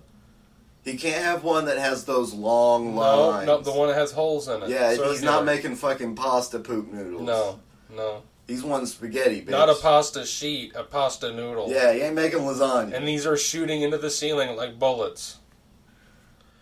He 0.84 0.96
can't 0.96 1.22
have 1.24 1.44
one 1.44 1.66
that 1.66 1.78
has 1.78 2.04
those 2.04 2.32
long 2.34 2.96
lines. 2.96 3.46
no, 3.46 3.60
the 3.60 3.72
one 3.72 3.88
that 3.88 3.94
has 3.94 4.12
holes 4.12 4.48
in 4.48 4.62
it. 4.64 4.68
Yeah, 4.68 4.94
he's 4.94 5.22
not 5.22 5.44
making 5.44 5.76
fucking 5.76 6.16
pasta 6.16 6.58
poop 6.58 6.92
noodles. 6.92 7.22
No, 7.22 7.60
no. 7.94 8.22
He's 8.48 8.64
one 8.64 8.86
spaghetti, 8.86 9.42
bitch. 9.42 9.50
Not 9.50 9.68
a 9.70 9.74
pasta 9.76 10.26
sheet, 10.26 10.72
a 10.74 10.82
pasta 10.82 11.32
noodle. 11.32 11.70
Yeah, 11.70 11.92
he 11.92 12.00
ain't 12.00 12.16
making 12.16 12.40
lasagna. 12.40 12.94
And 12.94 13.06
these 13.06 13.26
are 13.26 13.36
shooting 13.36 13.82
into 13.82 13.98
the 13.98 14.10
ceiling 14.10 14.56
like 14.56 14.78
bullets. 14.78 15.38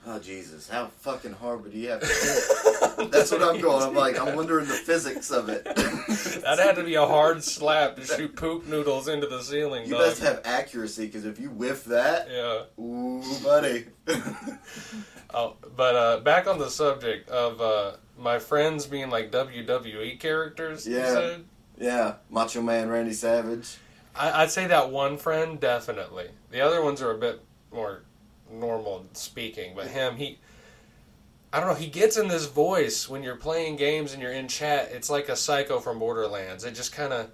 Oh 0.06 0.18
Jesus, 0.18 0.68
how 0.68 0.86
fucking 1.00 1.32
hard 1.34 1.62
would 1.62 1.72
you 1.74 1.88
have 1.90 2.00
to 2.00 2.06
hit? 2.06 3.10
That's 3.12 3.30
what 3.30 3.42
I'm 3.42 3.60
going. 3.60 3.82
I'm 3.82 3.94
like, 3.94 4.18
I'm 4.20 4.34
wondering 4.36 4.66
the 4.66 4.74
physics 4.74 5.30
of 5.30 5.48
it. 5.48 5.66
That 6.40 6.58
had 6.58 6.76
to 6.76 6.82
be 6.84 6.94
a 6.94 7.06
hard 7.06 7.44
slap 7.44 7.96
to 7.96 8.04
shoot 8.04 8.34
poop 8.34 8.66
noodles 8.66 9.06
into 9.08 9.26
the 9.26 9.42
ceiling. 9.42 9.84
You 9.84 9.92
dog. 9.92 10.00
best 10.02 10.22
have 10.22 10.40
accuracy 10.44 11.06
because 11.06 11.24
if 11.26 11.38
you 11.38 11.50
whiff 11.50 11.84
that, 11.84 12.28
Yeah. 12.30 12.82
ooh, 12.82 13.22
buddy. 13.44 13.86
Oh, 15.32 15.54
but 15.76 15.94
uh, 15.94 16.20
back 16.20 16.48
on 16.48 16.58
the 16.58 16.68
subject 16.70 17.28
of 17.28 17.60
uh, 17.60 17.92
my 18.18 18.40
friends 18.40 18.86
being 18.86 19.10
like 19.10 19.30
WWE 19.30 20.18
characters. 20.18 20.88
you 20.88 20.96
Yeah. 20.96 21.36
yeah, 21.78 22.14
Macho 22.30 22.60
Man 22.62 22.88
Randy 22.88 23.12
Savage. 23.12 23.76
I, 24.16 24.42
I'd 24.42 24.50
say 24.50 24.66
that 24.66 24.90
one 24.90 25.16
friend 25.18 25.60
definitely. 25.60 26.30
The 26.50 26.60
other 26.62 26.82
ones 26.82 27.00
are 27.00 27.12
a 27.12 27.18
bit 27.18 27.40
more 27.72 28.02
normal 28.50 29.06
speaking, 29.12 29.72
but 29.74 29.86
him, 29.88 30.16
he. 30.16 30.38
I 31.52 31.58
don't 31.58 31.68
know. 31.68 31.74
He 31.74 31.88
gets 31.88 32.16
in 32.16 32.28
this 32.28 32.46
voice 32.46 33.08
when 33.08 33.24
you're 33.24 33.34
playing 33.36 33.74
games 33.76 34.12
and 34.12 34.22
you're 34.22 34.32
in 34.32 34.46
chat. 34.46 34.90
It's 34.92 35.10
like 35.10 35.28
a 35.28 35.34
psycho 35.34 35.80
from 35.80 35.98
Borderlands. 35.98 36.62
It 36.62 36.76
just 36.76 36.92
kind 36.92 37.12
of, 37.12 37.28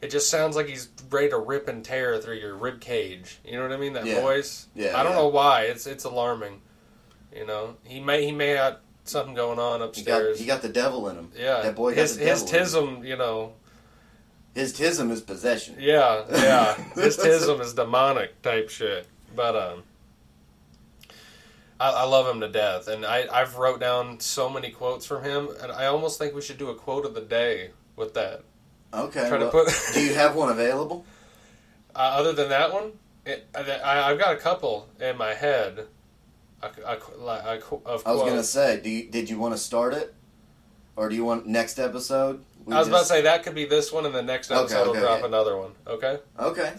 it 0.00 0.10
just 0.10 0.28
sounds 0.28 0.56
like 0.56 0.66
he's 0.66 0.88
ready 1.10 1.28
to 1.28 1.38
rip 1.38 1.68
and 1.68 1.84
tear 1.84 2.18
through 2.18 2.38
your 2.38 2.56
rib 2.56 2.80
cage. 2.80 3.38
You 3.44 3.52
know 3.58 3.62
what 3.62 3.72
I 3.72 3.76
mean? 3.76 3.92
That 3.92 4.04
Yeah. 4.04 4.20
voice. 4.20 4.66
Yeah, 4.74 4.98
I 4.98 5.04
don't 5.04 5.12
yeah. 5.12 5.18
know 5.18 5.28
why. 5.28 5.62
It's 5.66 5.86
it's 5.86 6.02
alarming. 6.02 6.60
You 7.34 7.46
know, 7.46 7.76
he 7.84 8.00
may 8.00 8.24
he 8.24 8.32
may 8.32 8.48
have 8.48 8.78
something 9.04 9.34
going 9.34 9.60
on 9.60 9.74
He 9.74 9.78
got 10.02 10.20
upstairs. 10.22 10.40
he 10.40 10.44
got 10.46 10.62
the 10.62 10.68
devil 10.68 11.08
in 11.08 11.16
him. 11.16 11.30
yeah, 11.38 11.62
that 11.62 11.76
boy 11.76 11.94
his 11.94 12.18
the 12.18 12.24
his 12.24 12.42
tism. 12.42 13.06
You 13.06 13.16
know, 13.16 13.52
His 14.56 14.74
tism 14.76 15.10
is 15.12 15.20
possession. 15.20 15.76
yeah, 15.78 16.24
yeah. 16.30 16.74
His 16.96 17.16
tism 17.16 17.60
is 17.60 17.74
demonic 17.74 18.42
type 18.42 18.70
shit. 18.70 19.06
But 19.36 19.54
um, 19.56 19.82
I, 21.82 21.90
I 21.90 22.02
love 22.04 22.32
him 22.32 22.40
to 22.40 22.48
death, 22.48 22.86
and 22.86 23.04
I 23.04 23.26
I've 23.32 23.56
wrote 23.56 23.80
down 23.80 24.20
so 24.20 24.48
many 24.48 24.70
quotes 24.70 25.04
from 25.04 25.24
him, 25.24 25.48
and 25.60 25.72
I 25.72 25.86
almost 25.86 26.16
think 26.18 26.32
we 26.32 26.40
should 26.40 26.58
do 26.58 26.70
a 26.70 26.74
quote 26.76 27.04
of 27.04 27.14
the 27.14 27.20
day 27.20 27.70
with 27.96 28.14
that. 28.14 28.44
Okay. 28.94 29.28
Try 29.28 29.38
to 29.38 29.48
put- 29.50 29.68
do 29.94 30.00
you 30.00 30.14
have 30.14 30.36
one 30.36 30.50
available? 30.50 31.04
Uh, 31.94 31.98
other 31.98 32.32
than 32.32 32.50
that 32.50 32.72
one, 32.72 32.92
it, 33.26 33.48
I, 33.54 34.10
I've 34.10 34.18
got 34.18 34.34
a 34.34 34.38
couple 34.38 34.88
in 35.00 35.16
my 35.18 35.34
head. 35.34 35.86
A, 36.62 36.66
of 36.66 38.06
I 38.06 38.12
was 38.12 38.22
gonna 38.22 38.44
say, 38.44 38.80
do 38.80 38.88
you, 38.88 39.10
did 39.10 39.28
you 39.28 39.36
want 39.38 39.52
to 39.54 39.58
start 39.58 39.92
it, 39.94 40.14
or 40.94 41.08
do 41.08 41.16
you 41.16 41.24
want 41.24 41.46
next 41.46 41.80
episode? 41.80 42.44
I 42.70 42.78
was 42.78 42.86
about 42.86 43.00
to 43.00 43.06
say 43.06 43.22
that 43.22 43.42
could 43.42 43.56
be 43.56 43.64
this 43.64 43.92
one, 43.92 44.06
and 44.06 44.14
the 44.14 44.22
next 44.22 44.52
Okay, 44.52 44.60
episode 44.60 44.88
okay, 44.90 45.00
will 45.00 45.00
drop 45.00 45.18
okay. 45.18 45.26
another 45.26 45.56
one. 45.56 45.72
Okay. 45.84 46.18
Okay. 46.38 46.72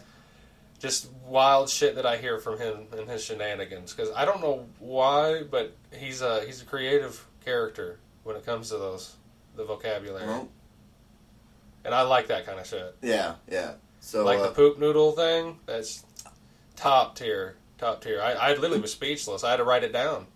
Just 0.84 1.10
wild 1.26 1.70
shit 1.70 1.96
that 1.96 2.06
I 2.06 2.18
hear 2.18 2.38
from 2.40 2.60
him 2.60 2.88
and 2.92 3.10
his 3.10 3.24
shenanigans. 3.24 3.94
Because 3.94 4.12
I 4.14 4.26
don't 4.26 4.42
know 4.42 4.66
why, 4.80 5.44
but 5.50 5.76
he's 5.98 6.22
a 6.22 6.44
he's 6.46 6.62
a 6.62 6.66
creative 6.66 7.26
character 7.44 8.00
when 8.24 8.36
it 8.36 8.46
comes 8.46 8.70
to 8.70 8.78
those 8.78 9.16
the 9.56 9.64
vocabulary, 9.64 10.28
Well, 10.28 10.50
and 11.86 11.96
I 11.96 12.02
like 12.02 12.28
that 12.28 12.46
kind 12.46 12.60
of 12.60 12.68
shit. 12.68 12.96
yeah, 13.02 13.36
yeah. 13.50 13.74
So 14.02 14.26
like 14.26 14.40
uh, 14.40 14.48
the 14.48 14.52
poop 14.52 14.78
noodle 14.78 15.14
thing. 15.14 15.58
That's 15.66 16.06
top 16.76 17.16
tier, 17.16 17.56
top 17.78 18.02
tier. 18.02 18.22
I, 18.22 18.34
I 18.34 18.54
literally 18.56 18.82
was 18.82 18.92
speechless. 18.92 19.44
I 19.46 19.52
had 19.52 19.58
to 19.58 19.64
write 19.64 19.86
it 19.86 19.94
down. 19.94 20.28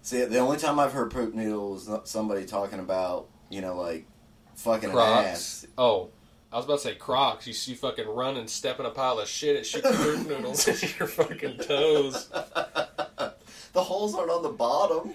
see, 0.00 0.24
the 0.24 0.38
only 0.38 0.56
time 0.56 0.78
I've 0.80 0.92
heard 0.94 1.10
poop 1.10 1.34
noodle 1.34 1.72
was 1.72 1.90
somebody 2.04 2.46
talking 2.46 2.78
about, 2.78 3.28
you 3.50 3.60
know, 3.60 3.76
like 3.76 4.06
fucking 4.54 4.90
an 4.90 4.96
ass. 4.98 5.66
Oh. 5.76 6.08
I 6.52 6.56
was 6.56 6.64
about 6.64 6.78
to 6.78 6.82
say 6.82 6.94
Crocs. 6.96 7.46
You 7.46 7.52
see, 7.52 7.74
fucking 7.74 8.08
run 8.08 8.36
and 8.36 8.50
step 8.50 8.80
in 8.80 8.86
a 8.86 8.90
pile 8.90 9.18
of 9.20 9.28
shit 9.28 9.56
and 9.56 9.64
shoot 9.66 9.84
poop 9.84 10.26
noodles 10.28 10.66
into 10.66 10.86
your 10.98 11.08
fucking 11.08 11.58
toes. 11.58 12.28
The 13.72 13.84
holes 13.84 14.16
aren't 14.16 14.32
on 14.32 14.42
the 14.42 14.48
bottom. 14.48 15.14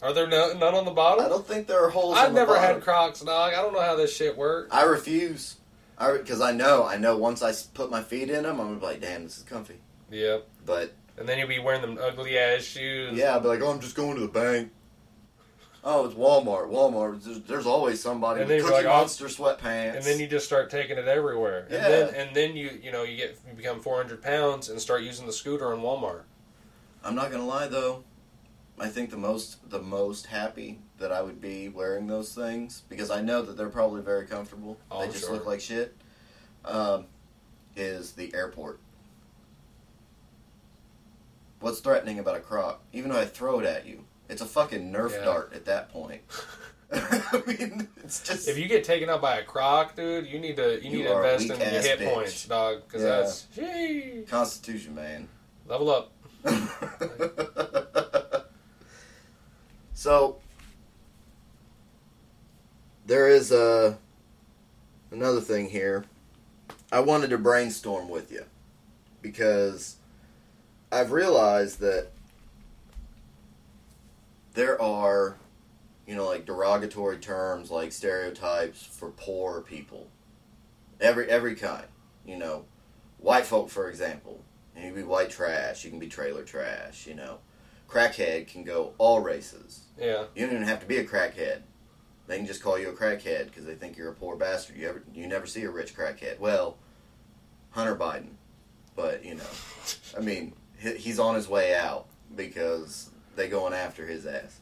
Are 0.00 0.14
there 0.14 0.26
no, 0.26 0.54
none 0.54 0.74
on 0.74 0.86
the 0.86 0.90
bottom? 0.92 1.24
I 1.26 1.28
don't 1.28 1.46
think 1.46 1.66
there 1.66 1.84
are 1.84 1.90
holes. 1.90 2.16
I've 2.16 2.28
on 2.28 2.32
the 2.34 2.40
never 2.40 2.54
bottom. 2.54 2.74
had 2.76 2.82
Crocs, 2.82 3.20
dog. 3.20 3.52
I 3.52 3.60
don't 3.60 3.74
know 3.74 3.82
how 3.82 3.96
this 3.96 4.16
shit 4.16 4.34
works. 4.34 4.74
I 4.74 4.84
refuse. 4.84 5.56
I 5.98 6.12
because 6.16 6.40
I 6.40 6.52
know 6.52 6.84
I 6.86 6.96
know 6.96 7.18
once 7.18 7.42
I 7.42 7.52
put 7.74 7.90
my 7.90 8.02
feet 8.02 8.30
in 8.30 8.44
them, 8.44 8.58
I'm 8.60 8.68
gonna 8.68 8.80
be 8.80 8.86
like, 8.86 9.00
damn, 9.02 9.24
this 9.24 9.36
is 9.36 9.42
comfy. 9.42 9.76
Yep. 10.10 10.48
But 10.64 10.94
And 11.18 11.28
then 11.28 11.38
you'll 11.38 11.48
be 11.48 11.58
wearing 11.58 11.82
them 11.82 11.98
ugly 12.00 12.38
ass 12.38 12.62
shoes. 12.62 13.12
yeah, 13.16 13.34
I'll 13.34 13.40
be 13.40 13.48
like, 13.48 13.60
oh, 13.60 13.70
I'm 13.70 13.80
just 13.80 13.94
going 13.94 14.14
to 14.14 14.22
the 14.22 14.28
bank. 14.28 14.72
Oh, 15.84 16.04
it's 16.04 16.14
Walmart. 16.14 16.70
Walmart. 16.70 17.24
There's, 17.24 17.40
there's 17.40 17.66
always 17.66 18.00
somebody 18.00 18.42
And 18.42 18.48
with 18.48 18.62
Cookie 18.62 18.74
like, 18.74 18.86
oh. 18.86 18.98
Monster 18.98 19.26
sweatpants. 19.26 19.96
And 19.96 20.04
then 20.04 20.20
you 20.20 20.28
just 20.28 20.46
start 20.46 20.70
taking 20.70 20.96
it 20.96 21.08
everywhere. 21.08 21.66
Yeah. 21.70 21.78
And 21.78 21.92
then 21.92 22.14
and 22.14 22.36
then 22.36 22.56
you 22.56 22.70
you 22.82 22.92
know 22.92 23.02
you 23.02 23.16
get 23.16 23.38
you 23.48 23.54
become 23.54 23.80
400 23.80 24.22
pounds 24.22 24.68
and 24.68 24.80
start 24.80 25.02
using 25.02 25.26
the 25.26 25.32
scooter 25.32 25.72
in 25.72 25.80
Walmart. 25.80 26.22
I'm 27.02 27.16
not 27.16 27.32
gonna 27.32 27.46
lie 27.46 27.66
though. 27.66 28.04
I 28.78 28.88
think 28.88 29.10
the 29.10 29.16
most 29.16 29.68
the 29.70 29.80
most 29.80 30.26
happy 30.26 30.78
that 30.98 31.10
I 31.10 31.20
would 31.20 31.40
be 31.40 31.68
wearing 31.68 32.06
those 32.06 32.32
things 32.32 32.82
because 32.88 33.10
I 33.10 33.20
know 33.20 33.42
that 33.42 33.56
they're 33.56 33.68
probably 33.68 34.02
very 34.02 34.26
comfortable. 34.26 34.78
Oh, 34.90 35.00
they 35.00 35.06
I'm 35.06 35.12
just 35.12 35.24
sure. 35.24 35.34
look 35.34 35.46
like 35.46 35.60
shit. 35.60 35.96
Um, 36.64 37.06
is 37.74 38.12
the 38.12 38.32
airport. 38.34 38.78
What's 41.58 41.80
threatening 41.80 42.18
about 42.18 42.36
a 42.36 42.40
croc? 42.40 42.82
Even 42.92 43.10
though 43.10 43.20
I 43.20 43.24
throw 43.24 43.60
it 43.60 43.66
at 43.66 43.86
you, 43.86 44.04
it's 44.32 44.42
a 44.42 44.46
fucking 44.46 44.92
Nerf 44.92 45.12
Yeah. 45.12 45.24
dart 45.24 45.52
at 45.54 45.64
that 45.66 45.90
point. 45.92 46.22
I 46.92 47.42
mean, 47.46 47.88
it's 48.04 48.20
just 48.22 48.48
If 48.48 48.58
you 48.58 48.68
get 48.68 48.84
taken 48.84 49.08
out 49.08 49.22
by 49.22 49.38
a 49.38 49.44
croc, 49.44 49.96
dude, 49.96 50.26
you 50.26 50.38
need 50.38 50.56
to 50.56 50.74
you, 50.84 50.90
You 50.90 50.96
need 50.98 51.04
to 51.04 51.16
invest 51.16 51.44
in 51.44 51.58
your 51.60 51.80
hit 51.80 51.98
bitch. 52.00 52.12
points, 52.14 52.44
dog. 52.46 52.82
Because 52.86 53.02
Yeah. 53.02 53.08
that's 53.08 53.42
Gee. 53.54 54.24
Constitution, 54.28 54.94
man. 54.94 55.28
level 55.66 55.90
up. 55.90 56.12
so 59.94 60.36
there 63.06 63.28
is 63.28 63.52
uh, 63.52 63.94
another 65.10 65.40
thing 65.40 65.70
here. 65.70 66.04
I 66.90 67.00
wanted 67.00 67.30
to 67.30 67.38
brainstorm 67.38 68.10
with 68.10 68.30
you 68.30 68.44
because 69.22 69.96
I've 70.90 71.10
realized 71.12 71.80
that 71.80 72.08
there 74.54 74.80
are, 74.80 75.36
you 76.06 76.14
know, 76.14 76.26
like 76.26 76.44
derogatory 76.46 77.18
terms, 77.18 77.70
like 77.70 77.92
stereotypes 77.92 78.82
for 78.84 79.10
poor 79.10 79.60
people. 79.62 80.08
Every 81.00 81.28
every 81.28 81.54
kind, 81.54 81.86
you 82.24 82.36
know, 82.36 82.64
white 83.18 83.46
folk, 83.46 83.70
for 83.70 83.88
example. 83.88 84.42
You 84.76 84.82
can 84.84 84.94
be 84.94 85.02
white 85.02 85.30
trash. 85.30 85.84
You 85.84 85.90
can 85.90 85.98
be 85.98 86.08
trailer 86.08 86.42
trash. 86.44 87.06
You 87.06 87.14
know, 87.14 87.38
crackhead 87.88 88.46
can 88.48 88.64
go 88.64 88.94
all 88.98 89.20
races. 89.20 89.82
Yeah. 89.98 90.24
You 90.34 90.46
don't 90.46 90.54
even 90.56 90.66
have 90.68 90.80
to 90.80 90.86
be 90.86 90.96
a 90.98 91.04
crackhead. 91.04 91.62
They 92.26 92.36
can 92.36 92.46
just 92.46 92.62
call 92.62 92.78
you 92.78 92.88
a 92.88 92.92
crackhead 92.92 93.46
because 93.46 93.64
they 93.64 93.74
think 93.74 93.96
you're 93.96 94.10
a 94.10 94.14
poor 94.14 94.36
bastard. 94.36 94.76
You 94.76 94.88
ever 94.88 95.02
you 95.14 95.26
never 95.26 95.46
see 95.46 95.62
a 95.64 95.70
rich 95.70 95.94
crackhead. 95.96 96.38
Well, 96.38 96.78
Hunter 97.70 97.96
Biden, 97.96 98.34
but 98.96 99.24
you 99.24 99.34
know, 99.34 99.44
I 100.16 100.20
mean, 100.20 100.54
he- 100.78 100.96
he's 100.96 101.18
on 101.18 101.34
his 101.34 101.48
way 101.48 101.74
out 101.74 102.06
because 102.34 103.10
they 103.36 103.48
going 103.48 103.72
after 103.72 104.06
his 104.06 104.26
ass. 104.26 104.60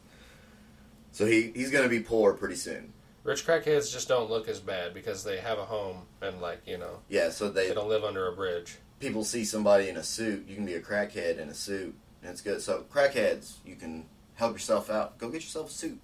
So 1.11 1.25
he 1.25 1.51
he's 1.53 1.71
gonna 1.71 1.89
be 1.89 1.99
poor 1.99 2.33
pretty 2.33 2.55
soon. 2.55 2.93
Rich 3.23 3.45
crackheads 3.45 3.91
just 3.91 4.07
don't 4.07 4.29
look 4.29 4.47
as 4.47 4.59
bad 4.59 4.93
because 4.93 5.23
they 5.23 5.37
have 5.37 5.59
a 5.59 5.65
home 5.65 6.03
and 6.21 6.41
like 6.41 6.61
you 6.65 6.77
know 6.77 6.99
Yeah. 7.09 7.29
So 7.29 7.49
they 7.49 7.67
they 7.69 7.73
don't 7.73 7.89
live 7.89 8.03
under 8.03 8.27
a 8.27 8.31
bridge. 8.35 8.77
people 8.99 9.23
see 9.23 9.45
somebody 9.45 9.89
in 9.89 9.97
a 9.97 10.03
suit. 10.03 10.47
You 10.47 10.55
can 10.55 10.65
be 10.65 10.75
a 10.75 10.81
crackhead 10.81 11.37
in 11.37 11.49
a 11.49 11.53
suit, 11.53 11.95
and 12.21 12.31
it's 12.31 12.41
good. 12.41 12.61
So 12.61 12.85
crackheads, 12.91 13.55
you 13.65 13.75
can 13.75 14.05
help 14.35 14.53
yourself 14.53 14.89
out. 14.89 15.17
Go 15.17 15.29
get 15.29 15.41
yourself 15.43 15.69
a 15.69 15.73
suit. 15.73 15.99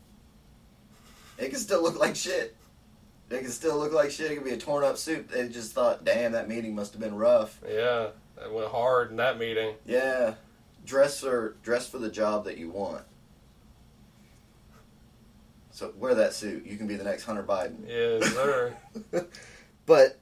It 1.37 1.49
can 1.49 1.59
still 1.59 1.81
look 1.81 1.99
like 1.99 2.15
shit. 2.15 2.55
It 3.29 3.41
can 3.41 3.51
still 3.51 3.77
look 3.77 3.91
like 3.93 4.09
shit. 4.11 4.31
It 4.31 4.35
could 4.35 4.45
be 4.45 4.51
a 4.51 4.57
torn 4.57 4.83
up 4.83 4.97
suit. 4.97 5.27
They 5.29 5.47
just 5.49 5.73
thought, 5.73 6.05
damn, 6.05 6.31
that 6.31 6.47
meeting 6.47 6.73
must 6.75 6.93
have 6.93 7.01
been 7.01 7.15
rough. 7.15 7.59
Yeah, 7.67 8.07
that 8.37 8.53
went 8.53 8.69
hard 8.69 9.11
in 9.11 9.17
that 9.17 9.37
meeting. 9.37 9.75
Yeah, 9.85 10.35
dress 10.87 11.19
for 11.19 11.55
dress 11.61 11.87
for 11.87 11.99
the 11.99 12.09
job 12.09 12.45
that 12.45 12.57
you 12.57 12.71
want. 12.71 13.03
So 15.69 15.93
wear 15.99 16.15
that 16.15 16.33
suit. 16.33 16.65
You 16.65 16.75
can 16.77 16.87
be 16.87 16.95
the 16.95 17.03
next 17.03 17.25
Hunter 17.25 17.43
Biden. 17.43 17.87
Yes, 17.87 18.33
sir. 18.33 18.75
But 19.85 20.19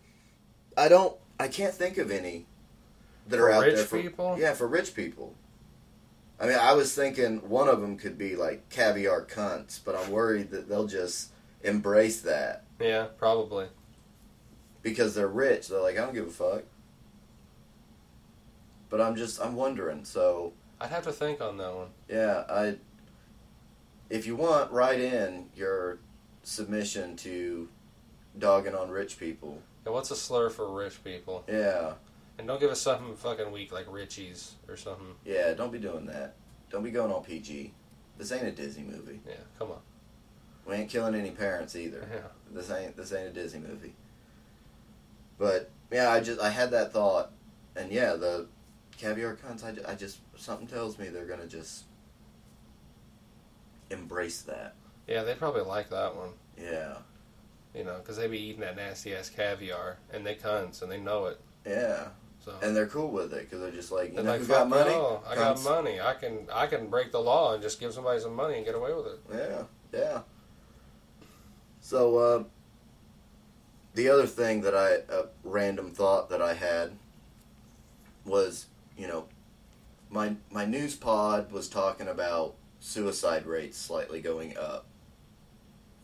I 0.78 0.88
don't. 0.88 1.18
I 1.40 1.50
can't 1.50 1.74
think 1.74 1.98
of 1.98 2.12
any 2.12 2.46
that 3.28 3.38
For 3.38 3.50
are 3.50 3.52
out 3.52 3.64
rich 3.64 3.76
there 3.76 3.86
for 3.86 4.02
people? 4.02 4.38
Yeah, 4.40 4.54
for 4.54 4.68
rich 4.68 4.94
people. 4.94 5.34
I 6.40 6.46
mean, 6.46 6.58
I 6.58 6.74
was 6.74 6.94
thinking 6.94 7.50
one 7.50 7.68
of 7.68 7.82
them 7.82 7.98
could 7.98 8.18
be 8.18 8.36
like 8.36 8.70
caviar 8.70 9.26
cunts, 9.26 9.80
but 9.84 9.96
I'm 9.96 10.12
worried 10.12 10.52
that 10.52 10.70
they'll 10.70 10.88
just 10.88 11.32
embrace 11.64 12.22
that 12.22 12.64
yeah, 12.80 13.08
probably. 13.18 13.68
because 14.84 15.16
they're 15.16 15.28
rich. 15.28 15.68
They're 15.68 15.82
like, 15.82 15.98
I 15.98 16.02
don't 16.02 16.14
give 16.14 16.28
a 16.28 16.30
fuck. 16.30 16.64
But 18.90 19.02
I'm 19.02 19.16
just, 19.16 19.42
I'm 19.42 19.56
wondering. 19.56 20.06
So 20.06 20.54
I'd 20.80 20.90
have 20.90 21.04
to 21.04 21.12
think 21.12 21.42
on 21.42 21.58
that 21.58 21.74
one. 21.74 21.88
yeah, 22.10 22.44
I. 22.50 22.76
If 24.10 24.28
you 24.28 24.36
want, 24.36 24.72
write 24.72 25.00
in 25.00 25.50
your 25.56 25.98
submission 26.44 27.16
to 27.18 27.68
dogging 28.38 28.76
on 28.76 28.90
rich 28.90 29.20
people. 29.20 29.62
Yeah, 29.86 29.94
what's 29.94 30.12
a 30.12 30.16
slur 30.16 30.50
for 30.50 30.72
rich 30.72 31.04
people? 31.04 31.44
Yeah. 31.48 31.94
And 32.38 32.48
don't 32.48 32.60
give 32.60 32.70
us 32.70 32.82
something 32.82 33.16
fucking 33.16 33.52
weak 33.52 33.72
like 33.72 33.88
Richies 33.88 34.52
or 34.68 34.76
something. 34.76 35.16
Yeah, 35.24 35.54
don't 35.54 35.72
be 35.72 35.80
doing 35.80 36.06
that. 36.08 36.36
Don't 36.70 36.84
be 36.84 36.92
going 36.92 37.12
all 37.12 37.22
PG. 37.22 37.74
This 38.18 38.32
ain't 38.32 38.44
a 38.44 38.52
Disney 38.52 38.84
movie. 38.84 39.22
Yeah, 39.28 39.36
come 39.58 39.72
on. 39.72 39.80
We 40.68 40.76
ain't 40.76 40.90
killing 40.90 41.16
any 41.16 41.32
parents 41.32 41.76
either. 41.76 42.08
Yeah. 42.12 42.28
This 42.52 42.72
ain't 42.72 42.98
this 42.98 43.14
ain't 43.14 43.28
a 43.28 43.32
Disney 43.32 43.60
movie. 43.60 43.94
But 45.38 45.72
yeah, 45.92 46.12
I 46.12 46.20
just 46.20 46.40
I 46.40 46.50
had 46.50 46.72
that 46.72 46.92
thought, 46.92 47.32
and 47.76 47.92
yeah, 47.92 48.14
the 48.14 48.48
caviar 48.98 49.36
cunts. 49.36 49.64
I, 49.64 49.72
ju- 49.72 49.84
I 49.88 49.96
just 49.96 50.20
something 50.38 50.68
tells 50.68 50.98
me 50.98 51.10
they're 51.10 51.26
gonna 51.26 51.48
just 51.48 51.84
embrace 53.90 54.42
that. 54.44 54.76
Yeah, 55.08 55.24
they 55.24 55.36
probably 55.36 55.62
like 55.62 55.90
that 55.90 56.16
one. 56.16 56.30
Yeah, 56.58 56.96
You 57.76 57.84
know, 57.84 57.98
because 57.98 58.18
they 58.18 58.28
be 58.28 58.40
eating 58.40 58.62
that 58.62 58.76
nasty 58.78 59.14
ass 59.14 59.30
caviar 59.30 59.98
and 60.14 60.26
they 60.26 60.36
cunts 60.36 60.82
and 60.82 60.92
they 60.92 61.00
know 61.00 61.26
it. 61.26 61.40
yeah, 61.66 62.08
So 62.44 62.54
and 62.64 62.76
they're 62.76 62.88
cool 62.88 63.10
with 63.12 63.34
it 63.34 63.42
because 63.42 63.60
they're 63.60 63.72
just 63.72 63.92
like 63.92 64.16
you 64.16 64.24
know 64.24 64.32
like, 64.38 64.48
got 64.48 64.70
money. 64.70 64.92
no, 64.92 65.22
I 65.28 65.36
got 65.36 65.62
money. 65.64 66.00
I 66.02 66.14
can 66.14 66.48
I 66.52 66.68
can 66.68 66.88
break 66.88 67.12
the 67.12 67.20
law 67.20 67.54
and 67.54 67.62
just 67.62 67.80
give 67.80 67.94
somebody 67.94 68.20
some 68.22 68.34
money 68.36 68.56
and 68.56 68.66
get 68.66 68.74
away 68.76 68.94
with 68.94 69.06
it. 69.08 69.20
Yeah, 69.32 69.64
yeah. 70.00 70.20
So, 71.82 72.18
uh, 72.18 72.44
the 73.94 74.10
other 74.10 74.26
thing 74.26 74.62
that 74.62 74.74
I, 74.76 74.94
a 75.14 75.26
random 75.44 75.92
thought 75.92 76.30
that 76.32 76.42
I 76.42 76.56
had 76.56 76.94
was, 78.26 78.66
you 78.98 79.08
know, 79.08 79.26
my 80.10 80.36
my 80.52 80.66
news 80.66 80.96
pod 80.96 81.52
was 81.52 81.68
talking 81.70 82.08
about 82.08 82.56
suicide 82.80 83.46
rates 83.46 83.78
slightly 83.78 84.22
going 84.22 84.56
up 84.58 84.86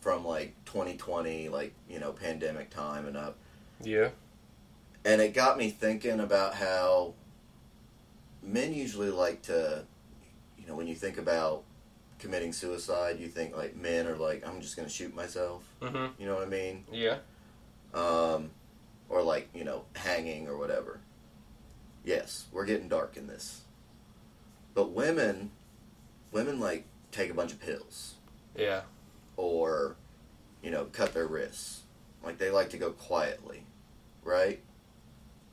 from 0.00 0.24
like 0.24 0.54
2020, 0.64 1.48
like 1.48 1.74
you 1.88 1.98
know, 2.00 2.12
pandemic 2.12 2.70
time 2.70 3.06
and 3.06 3.16
up, 3.16 3.36
Yeah. 3.82 4.10
and 5.04 5.20
it 5.20 5.32
got 5.34 5.56
me 5.56 5.70
thinking 5.70 6.18
about 6.20 6.54
how 6.54 7.14
men 8.42 8.74
usually 8.74 9.10
like 9.10 9.42
to, 9.42 9.84
you 10.58 10.66
know, 10.66 10.74
when 10.74 10.88
you 10.88 10.96
think 10.96 11.18
about 11.18 11.62
committing 12.18 12.52
suicide, 12.52 13.20
you 13.20 13.28
think 13.28 13.56
like 13.56 13.76
men 13.76 14.06
are 14.08 14.16
like, 14.16 14.46
I'm 14.46 14.60
just 14.60 14.76
gonna 14.76 14.88
shoot 14.88 15.14
myself. 15.14 15.62
Mm-hmm. 15.80 16.20
You 16.20 16.26
know 16.26 16.34
what 16.34 16.42
I 16.46 16.50
mean? 16.50 16.84
Yeah. 16.90 17.18
Um, 17.94 18.50
or 19.08 19.22
like 19.22 19.48
you 19.54 19.62
know, 19.64 19.84
hanging 19.94 20.48
or 20.48 20.56
whatever. 20.56 20.98
Yes, 22.04 22.46
we're 22.52 22.64
getting 22.66 22.88
dark 22.88 23.16
in 23.16 23.26
this. 23.26 23.62
But 24.74 24.90
women, 24.90 25.50
women 26.32 26.58
like 26.58 26.84
take 27.10 27.30
a 27.30 27.34
bunch 27.34 27.52
of 27.52 27.60
pills 27.60 28.14
Yeah. 28.56 28.82
or, 29.36 29.96
you 30.62 30.70
know, 30.70 30.86
cut 30.86 31.14
their 31.14 31.26
wrists. 31.26 31.82
Like 32.24 32.38
they 32.38 32.50
like 32.50 32.70
to 32.70 32.78
go 32.78 32.90
quietly, 32.90 33.66
right? 34.24 34.60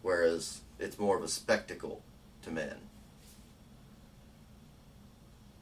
Whereas 0.02 0.62
it's 0.80 0.98
more 0.98 1.18
of 1.18 1.24
a 1.24 1.28
spectacle 1.28 2.02
to 2.44 2.52
men. 2.52 2.78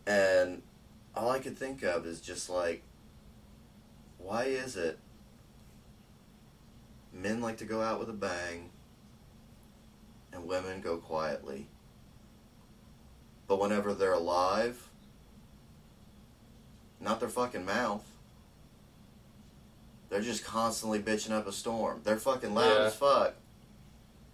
And 0.06 0.62
all 1.16 1.30
I 1.32 1.40
could 1.40 1.58
think 1.58 1.84
of 1.84 2.06
is 2.06 2.22
just 2.22 2.50
like, 2.50 2.84
why 4.18 4.44
is 4.46 4.76
it 4.76 5.00
men 7.12 7.42
like 7.42 7.58
to 7.58 7.66
go 7.66 7.82
out 7.82 8.00
with 8.00 8.10
a 8.10 8.14
bang 8.14 8.70
and 10.38 10.48
women 10.48 10.82
go 10.82 10.98
quietly? 10.98 11.68
But 13.48 13.60
whenever 13.60 13.94
they're 13.94 14.14
alive, 14.14 14.90
not 17.00 17.20
their 17.20 17.30
fucking 17.30 17.66
mouth. 17.66 18.04
They're 20.10 20.22
just 20.22 20.46
constantly 20.46 21.00
bitching 21.00 21.32
up 21.32 21.48
a 21.48 21.52
storm. 21.52 22.02
They're 22.04 22.18
fucking 22.18 22.54
loud 22.54 22.74
Yeah. 22.78 22.86
as 22.86 22.96
fuck 22.96 23.34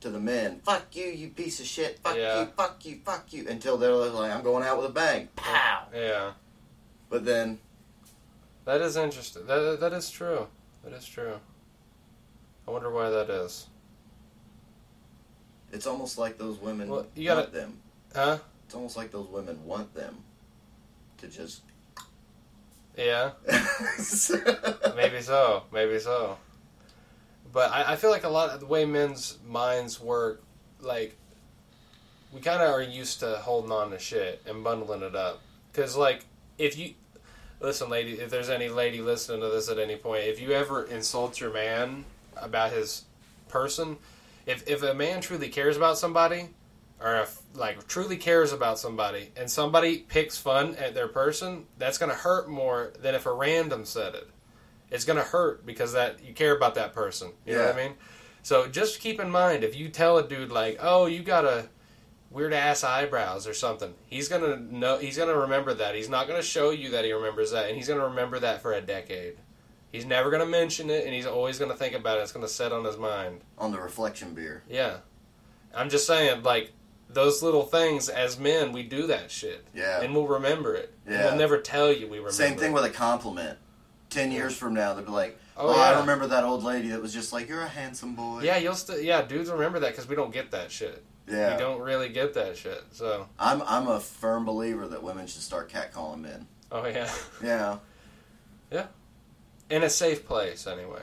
to 0.01 0.09
the 0.09 0.19
men. 0.19 0.61
Fuck 0.63 0.95
you, 0.95 1.05
you 1.05 1.29
piece 1.29 1.59
of 1.59 1.65
shit. 1.65 1.99
Fuck 1.99 2.15
Yeah. 2.15 2.41
you, 2.41 2.45
fuck 2.47 2.85
you, 2.85 2.99
fuck 3.03 3.33
you. 3.33 3.47
Until 3.47 3.77
they're 3.77 3.93
like, 3.95 4.31
I'm 4.31 4.43
going 4.43 4.63
out 4.63 4.77
with 4.77 4.87
a 4.87 4.93
bang. 4.93 5.29
Pow. 5.35 5.87
Yeah. 5.93 6.33
But 7.09 7.25
then, 7.25 7.59
That 8.65 8.79
is 8.81 8.95
interesting. 8.95 9.45
That 9.45 9.79
that 9.81 9.91
is 9.93 10.09
true. 10.09 10.47
That 10.85 10.93
is 10.93 11.05
true. 11.05 11.39
I 12.67 12.71
wonder 12.71 12.89
why 12.89 13.09
that 13.09 13.29
is. 13.29 13.67
It's 15.73 15.85
almost 15.87 16.17
like 16.17 16.37
those 16.37 16.57
women 16.59 16.87
Well, 16.89 17.05
you 17.15 17.25
gotta- 17.25 17.41
want 17.41 17.53
them. 17.53 17.79
Huh? 18.15 18.37
It's 18.65 18.75
almost 18.75 18.95
like 18.95 19.11
those 19.11 19.27
women 19.27 19.65
want 19.65 19.93
them 19.93 20.15
to 21.17 21.27
just. 21.27 21.61
Yeah. 22.97 23.31
Maybe 24.95 25.21
so. 25.21 25.63
Maybe 25.73 25.99
so. 25.99 26.37
But 27.51 27.71
I, 27.71 27.93
I 27.93 27.95
feel 27.95 28.09
like 28.11 28.23
a 28.23 28.29
lot 28.29 28.49
of 28.51 28.59
the 28.59 28.65
way 28.65 28.85
men's 28.85 29.37
minds 29.47 29.99
work, 29.99 30.41
like, 30.79 31.15
we 32.31 32.39
kind 32.41 32.61
of 32.61 32.69
are 32.69 32.81
used 32.81 33.19
to 33.21 33.37
holding 33.37 33.71
on 33.71 33.91
to 33.91 33.99
shit 33.99 34.41
and 34.47 34.63
bundling 34.63 35.01
it 35.03 35.15
up. 35.15 35.41
Because, 35.71 35.95
like, 35.95 36.25
if 36.57 36.77
you. 36.77 36.93
Listen, 37.59 37.89
lady, 37.89 38.13
if 38.13 38.29
there's 38.29 38.49
any 38.49 38.67
lady 38.69 39.01
listening 39.01 39.39
to 39.39 39.47
this 39.49 39.69
at 39.69 39.79
any 39.79 39.95
point, 39.95 40.23
if 40.25 40.41
you 40.41 40.51
ever 40.51 40.83
insult 40.83 41.39
your 41.39 41.53
man 41.53 42.03
about 42.35 42.71
his 42.73 43.05
person, 43.47 43.95
if, 44.45 44.67
if 44.67 44.83
a 44.83 44.93
man 44.93 45.21
truly 45.21 45.49
cares 45.49 45.77
about 45.77 45.97
somebody, 45.97 46.49
or 46.99 47.17
if, 47.17 47.41
like, 47.53 47.87
truly 47.87 48.17
cares 48.17 48.53
about 48.53 48.79
somebody, 48.79 49.31
and 49.35 49.49
somebody 49.49 49.99
picks 49.99 50.37
fun 50.37 50.75
at 50.75 50.93
their 50.93 51.07
person, 51.07 51.65
that's 51.77 51.97
going 51.97 52.11
to 52.11 52.17
hurt 52.17 52.49
more 52.49 52.93
than 52.99 53.15
if 53.15 53.25
a 53.25 53.33
random 53.33 53.85
said 53.85 54.15
it 54.15 54.29
it's 54.93 55.05
gonna 55.05 55.23
hurt 55.23 55.65
because 55.65 55.93
that 55.93 56.23
you 56.23 56.33
care 56.33 56.55
about 56.55 56.75
that 56.75 56.93
person. 56.93 57.31
You 57.45 57.55
know 57.55 57.65
what 57.65 57.75
I 57.75 57.87
mean? 57.87 57.93
So 58.43 58.67
just 58.67 59.01
keep 59.01 59.19
in 59.19 59.31
mind 59.31 59.63
if 59.63 59.75
you 59.75 59.89
tell 59.89 60.19
a 60.19 60.27
dude 60.27 60.51
like, 60.51 60.77
"Oh, 60.79 61.07
you 61.07 61.23
got 61.23 61.45
a 61.45 61.67
weird 62.29 62.53
ass 62.53 62.83
eyebrows 62.83 63.47
or 63.47 63.55
something," 63.55 63.95
he's 64.05 64.29
gonna 64.29 64.55
know. 64.57 64.99
He's 64.99 65.17
gonna 65.17 65.35
remember 65.35 65.73
that. 65.73 65.95
He's 65.95 66.09
not 66.09 66.27
gonna 66.27 66.43
show 66.43 66.69
you 66.69 66.91
that 66.91 67.05
he 67.05 67.11
remembers 67.11 67.51
that, 67.51 67.67
and 67.67 67.75
he's 67.75 67.87
gonna 67.87 68.07
remember 68.07 68.39
that 68.39 68.61
for 68.61 68.73
a 68.73 68.81
decade. 68.81 69.37
He's 69.93 70.05
never 70.05 70.29
gonna 70.31 70.45
mention 70.47 70.89
it, 70.89 71.05
and 71.05 71.13
he's 71.13 71.25
always 71.27 71.57
gonna 71.59 71.75
think 71.75 71.95
about 71.95 72.17
it. 72.17 72.21
It's 72.23 72.31
gonna 72.33 72.47
set 72.49 72.73
on 72.73 72.83
his 72.83 72.97
mind. 72.97 73.39
on 73.57 73.71
the 73.71 73.79
reflection 73.79 74.33
beer. 74.33 74.63
Yeah, 74.69 74.97
I'm 75.73 75.89
just 75.89 76.05
saying, 76.05 76.43
like 76.43 76.71
those 77.09 77.41
little 77.43 77.63
things. 77.63 78.09
As 78.09 78.37
men, 78.39 78.71
we 78.73 78.81
do 78.83 79.05
that 79.07 79.29
shit. 79.31 79.63
Yeah. 79.73 80.01
and 80.01 80.13
we'll 80.15 80.27
remember 80.27 80.73
it. 80.73 80.91
And 81.05 81.13
Yeah. 81.15 81.25
we'll 81.25 81.35
never 81.37 81.59
tell 81.59 81.91
you 81.93 82.07
we 82.07 82.17
remember. 82.17 82.31
Same 82.31 82.57
thing 82.57 82.71
it. 82.71 82.73
with 82.73 82.83
a 82.85 82.89
compliment. 82.89 83.59
Ten 84.09 84.31
years 84.31 84.57
from 84.57 84.73
now, 84.73 84.93
they'll 84.95 85.05
be 85.05 85.11
like, 85.11 85.37
Oh, 85.55 85.67
"Oh, 85.69 85.75
yeah. 85.75 85.81
I 85.95 85.99
remember 85.99 86.25
that 86.27 86.43
old 86.43 86.63
lady 86.63 86.87
that 86.89 86.99
was 87.01 87.13
just 87.13 87.31
like, 87.31 87.47
you're 87.47 87.61
a 87.61 87.67
handsome 87.67 88.15
boy." 88.15 88.41
Yeah, 88.41 88.57
you'll 88.57 88.73
still 88.75 88.99
yeah, 88.99 89.21
dudes 89.21 89.49
remember 89.51 89.79
that 89.81 89.91
because 89.91 90.07
we 90.07 90.15
don't 90.15 90.33
get 90.33 90.49
that 90.51 90.71
shit. 90.71 91.03
yeah. 91.27 91.53
We 91.53 91.59
don't 91.59 91.79
really 91.81 92.09
get 92.09 92.33
that 92.33 92.57
shit. 92.57 92.83
So 92.91 93.27
I'm 93.37 93.61
I'm 93.61 93.87
a 93.87 93.99
firm 93.99 94.43
believer 94.45 94.87
that 94.87 95.03
women 95.03 95.27
should 95.27 95.43
start 95.43 95.69
catcalling 95.71 96.21
men. 96.21 96.47
oh 96.71 96.85
yeah. 96.87 97.11
yeah, 97.43 97.77
Yeah. 98.71 98.87
In 99.75 99.83
a 99.83 99.89
safe 99.89 100.25
place 100.25 100.67
anyway. 100.67 101.01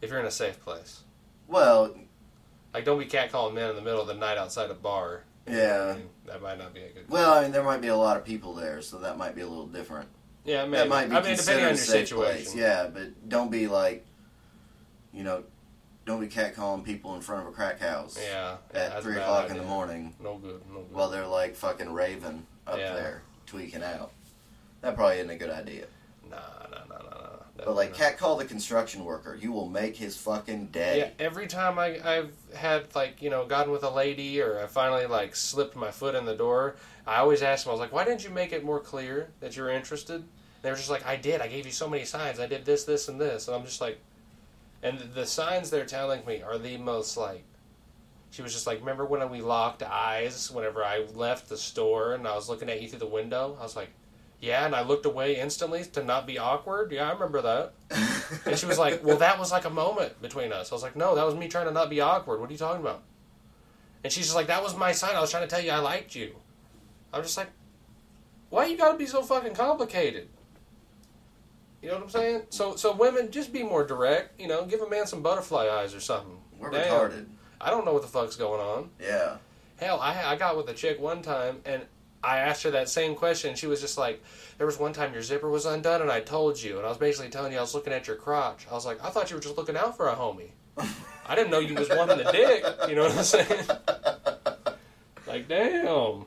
If 0.00 0.10
you're 0.10 0.20
in 0.20 0.26
a 0.26 0.30
safe 0.30 0.60
place, 0.60 1.00
Well, 1.48 1.94
like 2.72 2.84
don't 2.84 2.98
be 2.98 3.06
catcalling 3.06 3.54
men 3.54 3.70
in 3.70 3.76
the 3.76 3.82
middle 3.82 4.00
of 4.00 4.06
the 4.06 4.14
night 4.14 4.38
outside 4.38 4.70
a 4.70 4.74
bar. 4.74 5.24
Yeah. 5.46 5.92
I 5.94 5.98
mean, 5.98 6.08
that 6.26 6.40
might 6.42 6.58
not 6.58 6.72
be 6.74 6.80
a 6.82 6.88
good. 6.90 7.08
well, 7.08 7.34
I 7.34 7.42
mean, 7.42 7.52
there 7.52 7.64
might 7.64 7.80
be 7.80 7.88
a 7.88 7.96
lot 7.96 8.16
of 8.16 8.24
people 8.24 8.54
there, 8.54 8.80
so 8.82 8.98
that 8.98 9.16
might 9.18 9.34
be 9.34 9.40
a 9.40 9.46
little 9.48 9.66
different. 9.66 10.08
yeah, 10.44 10.64
maybe. 10.66 10.76
That 10.76 10.88
might 10.88 11.08
be 11.10 11.16
I 11.16 11.22
mean, 11.22 11.36
depending 11.36 11.36
considered 11.36 11.58
on 11.60 11.64
a 11.64 11.68
your 11.70 11.76
safe 11.78 12.08
situation. 12.08 12.42
place. 12.44 12.54
Yeah, 12.54 12.86
but 12.92 13.28
don't 13.28 13.50
be 13.50 13.66
like, 13.66 14.06
you 15.12 15.24
know, 15.24 15.42
don't 16.06 16.20
be 16.20 16.28
catcalling 16.28 16.84
people 16.84 17.14
in 17.16 17.22
front 17.22 17.42
of 17.42 17.48
a 17.48 17.52
crack 17.52 17.80
house 17.80 18.18
Yeah, 18.22 18.30
yeah, 18.32 18.52
at 18.52 18.72
that's 18.72 18.94
a 18.96 19.02
three 19.02 19.14
bad 19.14 19.22
o'clock 19.22 19.44
in 19.46 19.50
idea. 19.52 19.62
the 19.62 19.68
morning 19.68 20.14
No 20.22 20.36
good. 20.38 20.60
No 20.72 20.80
good. 20.80 20.92
while 20.92 21.08
they're 21.10 21.26
like 21.26 21.54
fucking 21.56 21.92
raving 21.92 22.46
up 22.66 22.78
Yeah. 22.78 22.94
there, 22.94 23.22
tweaking 23.46 23.82
out. 23.82 24.12
That 24.82 24.94
probably 24.96 25.16
isn't 25.16 25.30
a 25.30 25.36
good 25.36 25.50
idea. 25.50 25.86
nah, 26.30 26.36
nah, 26.70 26.78
nah, 26.88 26.98
nah, 27.02 27.20
nah. 27.20 27.27
But 27.64 27.74
like, 27.74 27.90
not. 27.90 27.98
catcall 27.98 28.36
the 28.36 28.44
construction 28.44 29.04
worker. 29.04 29.36
You 29.40 29.50
will 29.52 29.68
make 29.68 29.96
his 29.96 30.16
fucking 30.16 30.66
day. 30.66 30.98
Yeah, 30.98 31.24
every 31.24 31.46
time 31.48 31.78
I, 31.78 31.98
I've 32.08 32.32
had 32.54 32.94
like 32.94 33.20
you 33.20 33.30
know 33.30 33.46
gotten 33.46 33.72
with 33.72 33.82
a 33.82 33.90
lady 33.90 34.40
or 34.40 34.60
I 34.60 34.66
finally 34.66 35.06
like 35.06 35.34
slipped 35.34 35.74
my 35.74 35.90
foot 35.90 36.14
in 36.14 36.24
the 36.24 36.36
door, 36.36 36.76
I 37.06 37.16
always 37.16 37.42
ask 37.42 37.64
them. 37.64 37.70
I 37.70 37.74
was 37.74 37.80
like, 37.80 37.92
"Why 37.92 38.04
didn't 38.04 38.22
you 38.22 38.30
make 38.30 38.52
it 38.52 38.64
more 38.64 38.78
clear 38.78 39.30
that 39.40 39.56
you're 39.56 39.70
interested?" 39.70 40.24
They 40.62 40.70
were 40.70 40.76
just 40.76 40.90
like, 40.90 41.04
"I 41.04 41.16
did. 41.16 41.40
I 41.40 41.48
gave 41.48 41.66
you 41.66 41.72
so 41.72 41.88
many 41.88 42.04
signs. 42.04 42.38
I 42.38 42.46
did 42.46 42.64
this, 42.64 42.84
this, 42.84 43.08
and 43.08 43.20
this." 43.20 43.48
And 43.48 43.56
I'm 43.56 43.64
just 43.64 43.80
like, 43.80 43.98
and 44.82 44.98
the 45.14 45.26
signs 45.26 45.70
they're 45.70 45.84
telling 45.84 46.24
me 46.26 46.42
are 46.42 46.58
the 46.58 46.76
most 46.76 47.16
like. 47.16 47.44
She 48.30 48.42
was 48.42 48.52
just 48.52 48.66
like, 48.68 48.78
"Remember 48.78 49.04
when 49.04 49.28
we 49.30 49.40
locked 49.40 49.82
eyes 49.82 50.50
whenever 50.50 50.84
I 50.84 51.06
left 51.14 51.48
the 51.48 51.56
store 51.56 52.14
and 52.14 52.26
I 52.28 52.36
was 52.36 52.48
looking 52.48 52.68
at 52.70 52.80
you 52.80 52.88
through 52.88 53.00
the 53.00 53.06
window?" 53.06 53.56
I 53.58 53.64
was 53.64 53.74
like. 53.74 53.90
Yeah, 54.40 54.64
and 54.64 54.74
I 54.74 54.82
looked 54.82 55.04
away 55.04 55.36
instantly 55.36 55.84
to 55.84 56.04
not 56.04 56.26
be 56.26 56.38
awkward. 56.38 56.92
Yeah, 56.92 57.08
I 57.08 57.12
remember 57.12 57.42
that. 57.42 57.72
And 58.46 58.56
she 58.56 58.66
was 58.66 58.78
like, 58.78 59.02
"Well, 59.02 59.16
that 59.18 59.38
was 59.38 59.50
like 59.50 59.64
a 59.64 59.70
moment 59.70 60.20
between 60.22 60.52
us." 60.52 60.70
I 60.70 60.74
was 60.74 60.82
like, 60.82 60.94
"No, 60.94 61.14
that 61.16 61.26
was 61.26 61.34
me 61.34 61.48
trying 61.48 61.66
to 61.66 61.72
not 61.72 61.90
be 61.90 62.00
awkward. 62.00 62.40
What 62.40 62.48
are 62.48 62.52
you 62.52 62.58
talking 62.58 62.80
about?" 62.82 63.02
And 64.04 64.12
she's 64.12 64.26
just 64.26 64.36
like, 64.36 64.46
"That 64.46 64.62
was 64.62 64.76
my 64.76 64.92
sign. 64.92 65.16
I 65.16 65.20
was 65.20 65.30
trying 65.30 65.42
to 65.42 65.48
tell 65.48 65.64
you 65.64 65.72
I 65.72 65.78
liked 65.78 66.14
you." 66.14 66.36
I'm 67.12 67.22
just 67.22 67.36
like, 67.36 67.48
"Why 68.50 68.66
you 68.66 68.76
gotta 68.76 68.96
be 68.96 69.06
so 69.06 69.22
fucking 69.22 69.54
complicated?" 69.54 70.28
You 71.82 71.88
know 71.88 71.94
what 71.94 72.04
I'm 72.04 72.10
saying? 72.10 72.42
So, 72.50 72.76
so 72.76 72.92
women, 72.92 73.30
just 73.30 73.52
be 73.52 73.62
more 73.62 73.84
direct. 73.84 74.40
You 74.40 74.48
know, 74.48 74.64
give 74.66 74.80
a 74.82 74.88
man 74.88 75.06
some 75.06 75.22
butterfly 75.22 75.68
eyes 75.68 75.94
or 75.94 76.00
something. 76.00 76.38
We're 76.58 76.70
Damn. 76.70 76.84
retarded. 76.86 77.26
I 77.60 77.70
don't 77.70 77.84
know 77.84 77.92
what 77.92 78.02
the 78.02 78.08
fuck's 78.08 78.36
going 78.36 78.60
on. 78.60 78.90
Yeah. 79.00 79.36
Hell, 79.76 80.00
I 80.00 80.32
I 80.32 80.36
got 80.36 80.56
with 80.56 80.68
a 80.68 80.74
chick 80.74 81.00
one 81.00 81.22
time 81.22 81.60
and 81.64 81.82
I 82.22 82.38
asked 82.38 82.62
her 82.64 82.70
that 82.72 82.88
same 82.88 83.14
question. 83.14 83.54
She 83.54 83.66
was 83.68 83.80
just 83.80 83.96
like, 83.96 84.22
"There 84.56 84.66
was 84.66 84.78
one 84.78 84.92
time 84.92 85.12
your 85.12 85.22
zipper 85.22 85.48
was 85.48 85.66
undone, 85.66 86.02
and 86.02 86.10
I 86.10 86.20
told 86.20 86.60
you, 86.60 86.76
and 86.78 86.84
I 86.86 86.88
was 86.88 86.98
basically 86.98 87.30
telling 87.30 87.52
you 87.52 87.58
I 87.58 87.60
was 87.60 87.74
looking 87.74 87.92
at 87.92 88.06
your 88.06 88.16
crotch." 88.16 88.66
I 88.70 88.74
was 88.74 88.84
like, 88.84 89.02
"I 89.04 89.10
thought 89.10 89.30
you 89.30 89.36
were 89.36 89.42
just 89.42 89.56
looking 89.56 89.76
out 89.76 89.96
for 89.96 90.08
a 90.08 90.14
homie. 90.16 90.50
I 91.26 91.34
didn't 91.34 91.50
know 91.50 91.58
you 91.60 91.74
was 91.74 91.88
wanting 91.88 92.18
the 92.18 92.30
dick." 92.32 92.64
You 92.88 92.96
know 92.96 93.02
what 93.04 93.16
I'm 93.16 93.22
saying? 93.24 93.66
Like, 95.26 95.46
damn. 95.48 96.24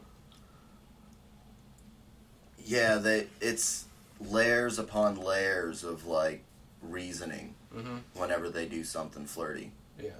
Yeah, 2.64 2.96
they 2.96 3.28
it's 3.42 3.86
layers 4.20 4.80
upon 4.80 5.16
layers 5.20 5.84
of 5.84 6.06
like 6.06 6.44
reasoning 6.82 7.56
Mhm. 7.76 8.02
whenever 8.14 8.50
they 8.50 8.66
do 8.66 8.84
something 8.84 9.26
flirty. 9.26 9.72
Yeah. 10.00 10.12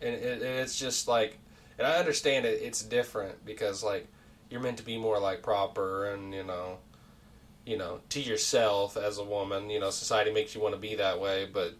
And 0.00 0.14
it, 0.14 0.42
and 0.42 0.58
it's 0.60 0.78
just 0.78 1.06
like, 1.08 1.38
and 1.78 1.86
I 1.86 1.96
understand 1.98 2.46
it. 2.46 2.62
It's 2.62 2.82
different 2.82 3.44
because 3.44 3.82
like 3.84 4.06
you're 4.50 4.60
meant 4.60 4.78
to 4.78 4.82
be 4.84 4.98
more 4.98 5.18
like 5.20 5.42
proper 5.42 6.06
and 6.06 6.34
you 6.34 6.42
know, 6.44 6.78
you 7.64 7.76
know, 7.78 8.00
to 8.10 8.20
yourself 8.20 8.96
as 8.96 9.18
a 9.18 9.24
woman. 9.24 9.70
You 9.70 9.80
know, 9.80 9.90
society 9.90 10.32
makes 10.32 10.54
you 10.54 10.60
want 10.60 10.74
to 10.74 10.80
be 10.80 10.96
that 10.96 11.20
way, 11.20 11.48
but 11.52 11.74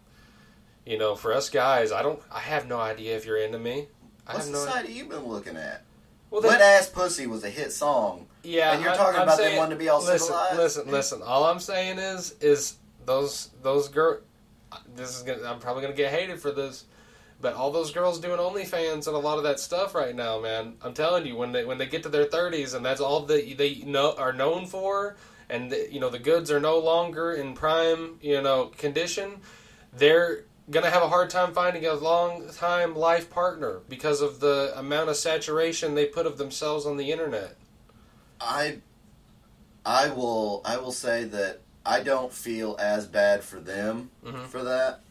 you 0.85 0.97
know, 0.97 1.15
for 1.15 1.33
us 1.33 1.49
guys, 1.49 1.91
I 1.91 2.01
don't. 2.01 2.19
I 2.31 2.39
have 2.39 2.67
no 2.67 2.79
idea 2.79 3.15
if 3.17 3.25
you're 3.25 3.37
into 3.37 3.59
me. 3.59 3.87
I 4.25 4.33
What 4.33 4.43
have 4.43 4.51
no. 4.51 4.57
society 4.65 4.93
you 4.93 5.05
been 5.05 5.25
looking 5.25 5.57
at? 5.57 5.83
Well, 6.29 6.41
Wet 6.43 6.61
Ass 6.61 6.87
Pussy 6.87 7.27
was 7.27 7.43
a 7.43 7.49
hit 7.49 7.73
song. 7.73 8.25
yeah, 8.43 8.71
and 8.73 8.81
you're 8.81 8.93
talking 8.95 9.17
I'm 9.17 9.23
about 9.23 9.37
them 9.37 9.47
saying- 9.47 9.57
wanting 9.57 9.77
to 9.77 9.83
be 9.83 9.89
all 9.89 9.99
listen, 9.99 10.19
civilized? 10.19 10.57
Listen, 10.57 10.89
listen. 10.91 11.21
All 11.21 11.43
I'm 11.43 11.59
saying 11.59 11.99
is, 11.99 12.35
is 12.39 12.77
those 13.05 13.49
those 13.61 13.89
girl. 13.89 14.19
This 14.95 15.17
is 15.17 15.23
gonna. 15.23 15.43
I'm 15.43 15.59
probably 15.59 15.81
gonna 15.83 15.93
get 15.93 16.11
hated 16.11 16.39
for 16.39 16.51
this, 16.51 16.85
but 17.41 17.53
all 17.55 17.71
those 17.71 17.91
girls 17.91 18.19
doing 18.19 18.39
OnlyFans 18.39 19.07
and 19.07 19.15
a 19.15 19.19
lot 19.19 19.37
of 19.37 19.43
that 19.43 19.59
stuff 19.59 19.95
right 19.95 20.15
now, 20.15 20.39
man. 20.39 20.75
I'm 20.81 20.93
telling 20.93 21.25
you, 21.25 21.35
when 21.35 21.51
they 21.51 21.65
when 21.65 21.77
they 21.77 21.87
get 21.87 22.03
to 22.03 22.09
their 22.09 22.25
30s 22.25 22.75
and 22.75 22.85
that's 22.85 23.01
all 23.01 23.21
that 23.21 23.57
they 23.57 23.75
know 23.85 24.13
are 24.17 24.33
known 24.33 24.67
for, 24.67 25.17
and 25.49 25.71
the, 25.71 25.91
you 25.91 25.99
know 25.99 26.09
the 26.09 26.19
goods 26.19 26.51
are 26.51 26.59
no 26.59 26.77
longer 26.77 27.33
in 27.33 27.53
prime, 27.53 28.17
you 28.21 28.41
know, 28.41 28.65
condition, 28.77 29.41
they're 29.91 30.43
gonna 30.69 30.89
have 30.89 31.03
a 31.03 31.09
hard 31.09 31.29
time 31.29 31.53
finding 31.53 31.85
a 31.85 31.93
long 31.93 32.47
time 32.53 32.95
life 32.95 33.29
partner 33.29 33.79
because 33.89 34.21
of 34.21 34.39
the 34.39 34.71
amount 34.77 35.09
of 35.09 35.17
saturation 35.17 35.95
they 35.95 36.05
put 36.05 36.25
of 36.25 36.37
themselves 36.37 36.85
on 36.85 36.97
the 36.97 37.11
internet. 37.11 37.55
I 38.39 38.77
I 39.85 40.09
will 40.09 40.61
I 40.63 40.77
will 40.77 40.91
say 40.91 41.23
that 41.25 41.61
I 41.85 42.03
don't 42.03 42.31
feel 42.31 42.77
as 42.79 43.07
bad 43.07 43.43
for 43.43 43.59
them 43.59 44.11
Mhm. 44.23 44.45
for 44.47 44.63
that 44.63 45.01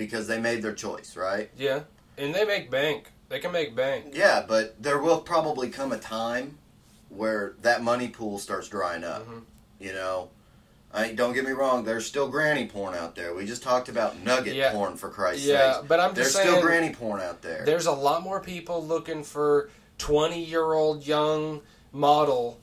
because 0.00 0.26
they 0.26 0.40
made 0.40 0.62
their 0.62 0.72
choice, 0.72 1.14
right? 1.14 1.50
Yeah, 1.58 1.80
and 2.16 2.34
they 2.34 2.46
make 2.46 2.70
bank. 2.70 3.10
They 3.28 3.38
can 3.38 3.52
make 3.52 3.76
bank. 3.76 4.06
Yeah, 4.14 4.42
but 4.48 4.82
there 4.82 4.98
will 4.98 5.20
probably 5.20 5.68
come 5.68 5.92
a 5.92 5.98
time 5.98 6.56
where 7.10 7.52
that 7.60 7.82
money 7.82 8.08
pool 8.08 8.38
starts 8.38 8.66
drying 8.66 9.04
up. 9.04 9.28
Mhm. 9.28 9.42
You 9.78 9.92
know, 9.92 10.30
I 10.92 11.12
don't 11.12 11.34
get 11.34 11.44
me 11.44 11.50
wrong. 11.52 11.84
There's 11.84 12.06
still 12.06 12.28
granny 12.28 12.66
porn 12.66 12.94
out 12.94 13.14
there. 13.14 13.34
We 13.34 13.44
just 13.44 13.62
talked 13.62 13.90
about 13.90 14.18
nugget 14.24 14.54
Yeah. 14.54 14.72
porn 14.72 14.96
for 14.96 15.10
Christ's 15.10 15.42
sake. 15.44 15.52
Yeah, 15.52 15.82
but 15.86 16.00
I'm 16.00 16.14
There's 16.14 16.28
just 16.28 16.38
still 16.40 16.54
saying. 16.54 16.64
granny 16.64 16.94
porn 16.94 17.20
out 17.20 17.42
there. 17.42 17.62
There's 17.66 17.86
a 17.86 17.92
lot 17.92 18.22
more 18.22 18.40
people 18.40 18.82
looking 18.84 19.22
for 19.22 19.68
20 19.98 20.42
year 20.42 20.72
old 20.72 21.06
young 21.06 21.60
model 21.92 22.58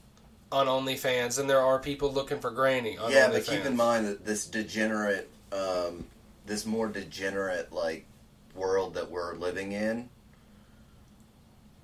on 0.50 0.66
OnlyFans 0.66 1.36
than 1.36 1.46
there 1.46 1.60
are 1.60 1.78
people 1.78 2.12
looking 2.12 2.40
for 2.40 2.50
granny 2.50 2.98
on 2.98 3.12
yeah, 3.12 3.28
OnlyFans. 3.28 3.32
Yeah, 3.32 3.38
but 3.38 3.46
keep 3.46 3.64
in 3.64 3.76
mind 3.76 4.08
that 4.08 4.26
this 4.26 4.44
degenerate, 4.46 5.30
um, 5.52 6.04
this 6.48 6.66
more 6.66 6.88
degenerate 6.88 7.72
like 7.72 8.06
world 8.54 8.94
that 8.94 9.10
we're 9.10 9.34
living 9.36 9.72
in, 9.72 10.08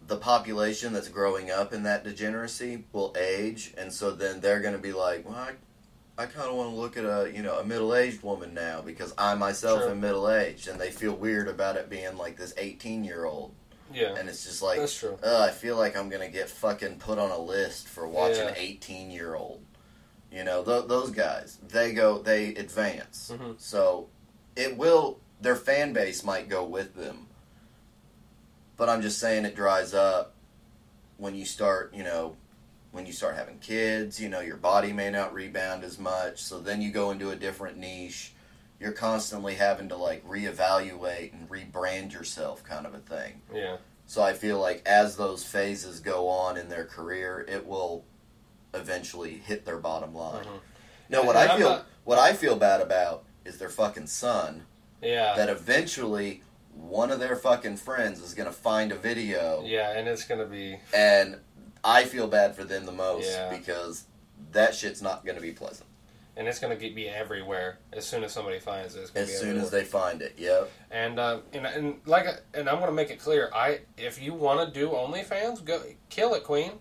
the 0.06 0.16
population 0.16 0.92
that's 0.92 1.08
growing 1.08 1.50
up 1.50 1.72
in 1.72 1.82
that 1.84 2.04
degeneracy 2.04 2.84
will 2.92 3.14
age, 3.18 3.72
and 3.78 3.92
so 3.92 4.10
then 4.10 4.40
they're 4.40 4.60
going 4.60 4.74
to 4.74 4.80
be 4.80 4.92
like, 4.92 5.26
well, 5.26 5.34
I, 5.38 5.52
I 6.22 6.26
kind 6.26 6.48
of 6.50 6.56
want 6.56 6.70
to 6.70 6.76
look 6.76 6.96
at 6.96 7.04
a 7.04 7.30
you 7.34 7.42
know 7.42 7.58
a 7.58 7.64
middle 7.64 7.94
aged 7.94 8.22
woman 8.22 8.52
now 8.54 8.80
because 8.82 9.14
I 9.16 9.34
myself 9.34 9.80
Sure. 9.82 9.90
am 9.90 10.00
middle 10.00 10.28
aged, 10.30 10.68
and 10.68 10.80
they 10.80 10.90
feel 10.90 11.14
weird 11.14 11.48
about 11.48 11.76
it 11.76 11.88
being 11.88 12.16
like 12.18 12.36
this 12.36 12.52
eighteen 12.58 13.02
year 13.04 13.24
old, 13.24 13.54
Yeah, 13.92 14.14
and 14.16 14.28
it's 14.28 14.44
just 14.44 14.60
like, 14.62 14.78
that's 14.78 14.96
true. 14.98 15.18
I 15.24 15.50
feel 15.50 15.76
like 15.76 15.96
I'm 15.96 16.08
gonna 16.08 16.28
get 16.28 16.48
fucking 16.50 16.98
put 16.98 17.18
on 17.18 17.30
a 17.30 17.38
list 17.38 17.88
for 17.88 18.06
watching 18.06 18.48
Yeah. 18.48 18.54
18 18.56 19.10
year 19.10 19.34
old. 19.34 19.60
You 20.30 20.42
know, 20.44 20.64
th- 20.64 20.86
those 20.88 21.10
guys, 21.12 21.58
they 21.68 21.92
go, 21.92 22.18
they 22.20 22.48
advance. 22.56 23.30
Mhm. 23.32 23.54
So 23.60 24.08
it 24.56 24.76
will, 24.76 25.18
their 25.40 25.56
fan 25.56 25.92
base 25.92 26.22
might 26.24 26.48
go 26.48 26.64
with 26.64 26.94
them. 26.94 27.26
But 28.76 28.88
I'm 28.88 29.02
just 29.02 29.18
saying 29.18 29.44
it 29.44 29.54
dries 29.54 29.94
up 29.94 30.32
when 31.16 31.34
you 31.34 31.44
start, 31.44 31.94
you 31.94 32.02
know, 32.02 32.36
when 32.92 33.06
you 33.06 33.12
start 33.12 33.36
having 33.36 33.58
kids, 33.58 34.20
you 34.20 34.28
know, 34.28 34.40
your 34.40 34.56
body 34.56 34.92
may 34.92 35.10
not 35.10 35.32
rebound 35.34 35.84
as 35.84 35.98
much. 35.98 36.42
So 36.42 36.58
then 36.60 36.80
you 36.82 36.90
go 36.90 37.10
into 37.10 37.30
a 37.30 37.36
different 37.36 37.76
niche. 37.76 38.32
You're 38.80 38.92
constantly 38.92 39.54
having 39.54 39.88
to 39.90 39.96
like 39.96 40.26
reevaluate 40.26 41.32
and 41.32 41.48
rebrand 41.48 42.12
yourself, 42.12 42.62
kind 42.64 42.86
of 42.86 42.94
a 42.94 42.98
thing. 42.98 43.40
Yeah, 43.52 43.76
So 44.06 44.22
I 44.22 44.32
feel 44.32 44.58
like 44.60 44.82
as 44.86 45.16
those 45.16 45.44
phases 45.44 46.00
go 46.00 46.28
on 46.28 46.56
in 46.56 46.68
their 46.68 46.84
career, 46.84 47.44
it 47.48 47.66
will 47.66 48.04
eventually 48.74 49.38
hit 49.38 49.64
their 49.64 49.78
bottom 49.78 50.14
line. 50.14 50.44
Mhm. 50.44 50.60
No, 51.08 51.22
what 51.22 51.36
And 51.36 51.50
I 51.50 51.52
I'm 51.54 51.58
feel 51.58 51.68
not- 51.70 51.86
what 52.04 52.18
I 52.18 52.32
feel 52.34 52.56
bad 52.56 52.80
about 52.80 53.24
is 53.44 53.58
their 53.58 53.68
fucking 53.68 54.06
son 54.06 54.64
yeah, 55.02 55.34
that 55.36 55.48
eventually 55.48 56.42
one 56.72 57.10
of 57.10 57.20
their 57.20 57.36
fucking 57.36 57.76
friends 57.76 58.20
is 58.20 58.34
going 58.34 58.48
to 58.48 58.54
find 58.54 58.90
a 58.90 58.96
video 58.96 59.62
yeah, 59.64 59.96
and 59.96 60.08
it's 60.08 60.24
gonna 60.24 60.46
be 60.46 60.78
and 60.94 61.36
I 61.82 62.04
feel 62.04 62.26
bad 62.26 62.56
for 62.56 62.64
them 62.64 62.86
the 62.86 62.92
most 62.92 63.30
Yeah. 63.30 63.50
because 63.50 64.04
that 64.52 64.74
shit's 64.74 65.02
not 65.02 65.24
going 65.24 65.36
to 65.36 65.42
be 65.42 65.52
pleasant 65.52 65.86
and 66.36 66.48
it's 66.48 66.58
gonna 66.58 66.76
be 66.76 67.08
everywhere 67.08 67.78
as 67.92 68.04
soon 68.06 68.24
as 68.24 68.32
somebody 68.32 68.58
finds 68.58 68.96
it. 68.96 69.10
Gonna 69.14 69.26
as 69.26 69.38
soon 69.38 69.56
as 69.56 69.70
they 69.70 69.84
find 69.84 70.20
it. 70.20 70.34
Yep. 70.36 70.70
And 70.90 71.18
uh, 71.18 71.38
and 71.52 71.66
and 71.66 72.00
like 72.06 72.26
and 72.52 72.68
I'm 72.68 72.80
gonna 72.80 72.92
make 72.92 73.10
it 73.10 73.20
clear. 73.20 73.50
I 73.54 73.80
if 73.96 74.20
you 74.20 74.34
want 74.34 74.66
to 74.66 74.80
do 74.80 74.88
OnlyFans, 74.90 75.64
go 75.64 75.82
kill 76.08 76.34
it, 76.34 76.44
Queen, 76.44 76.72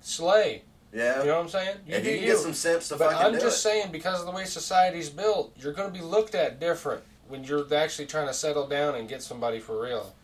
slay. 0.00 0.62
Yeah. 0.94 1.20
You 1.20 1.26
know 1.26 1.34
what 1.36 1.42
I'm 1.42 1.48
saying? 1.48 1.76
You 1.86 1.96
if 1.96 2.04
do 2.04 2.10
you 2.10 2.20
get 2.20 2.38
some 2.38 2.54
simps 2.54 2.88
to 2.88 2.96
But 2.96 3.10
fucking 3.12 3.26
I'm 3.26 3.40
just 3.40 3.58
it. 3.58 3.60
saying, 3.68 3.90
because 3.92 4.20
of 4.20 4.26
the 4.26 4.32
way 4.32 4.44
society's 4.44 5.10
built, 5.10 5.52
you're 5.58 5.72
going 5.72 5.92
to 5.92 5.98
be 5.98 6.04
looked 6.04 6.34
at 6.36 6.60
different 6.60 7.02
when 7.28 7.42
you're 7.42 7.66
actually 7.74 8.06
trying 8.06 8.28
to 8.28 8.32
settle 8.34 8.68
down 8.68 8.94
and 8.94 9.08
get 9.08 9.20
somebody 9.22 9.58
for 9.58 9.82
real. 9.82 10.14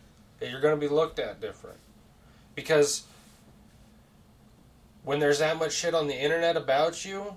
You're 0.41 0.61
going 0.61 0.73
to 0.73 0.79
be 0.79 0.87
looked 0.87 1.19
at 1.19 1.41
different. 1.41 1.77
Because 2.55 3.03
when 5.03 5.19
there's 5.19 5.39
that 5.39 5.57
much 5.57 5.73
shit 5.73 5.93
on 5.93 6.07
the 6.07 6.15
internet 6.15 6.55
about 6.55 7.03
you, 7.05 7.35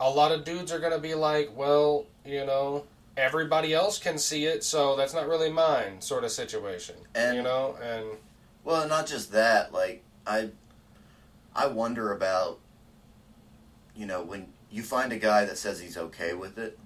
a 0.00 0.08
lot 0.08 0.32
of 0.32 0.44
dudes 0.44 0.72
are 0.72 0.78
going 0.78 0.92
to 0.92 0.98
be 0.98 1.14
like, 1.14 1.50
well, 1.56 2.06
you 2.24 2.44
know, 2.46 2.84
everybody 3.16 3.74
else 3.74 3.98
can 3.98 4.18
see 4.18 4.46
it, 4.46 4.64
so 4.64 4.96
that's 4.96 5.12
not 5.14 5.28
really 5.28 5.50
mine, 5.50 6.00
sort 6.00 6.24
of 6.24 6.30
situation. 6.30 6.94
And- 7.14 7.36
you 7.36 7.42
know? 7.42 7.76
And 7.82 8.06
Well, 8.64 8.88
not 8.88 9.06
just 9.06 9.32
that. 9.32 9.72
Like 9.72 10.02
I, 10.26 10.50
I 11.54 11.66
wonder 11.66 12.12
about, 12.12 12.58
you 13.94 14.06
know, 14.06 14.22
when 14.22 14.48
you 14.70 14.82
find 14.82 15.12
a 15.12 15.18
guy 15.18 15.44
that 15.44 15.58
says 15.58 15.80
he's 15.80 15.96
okay 15.96 16.34
with 16.34 16.58
it, 16.58 16.78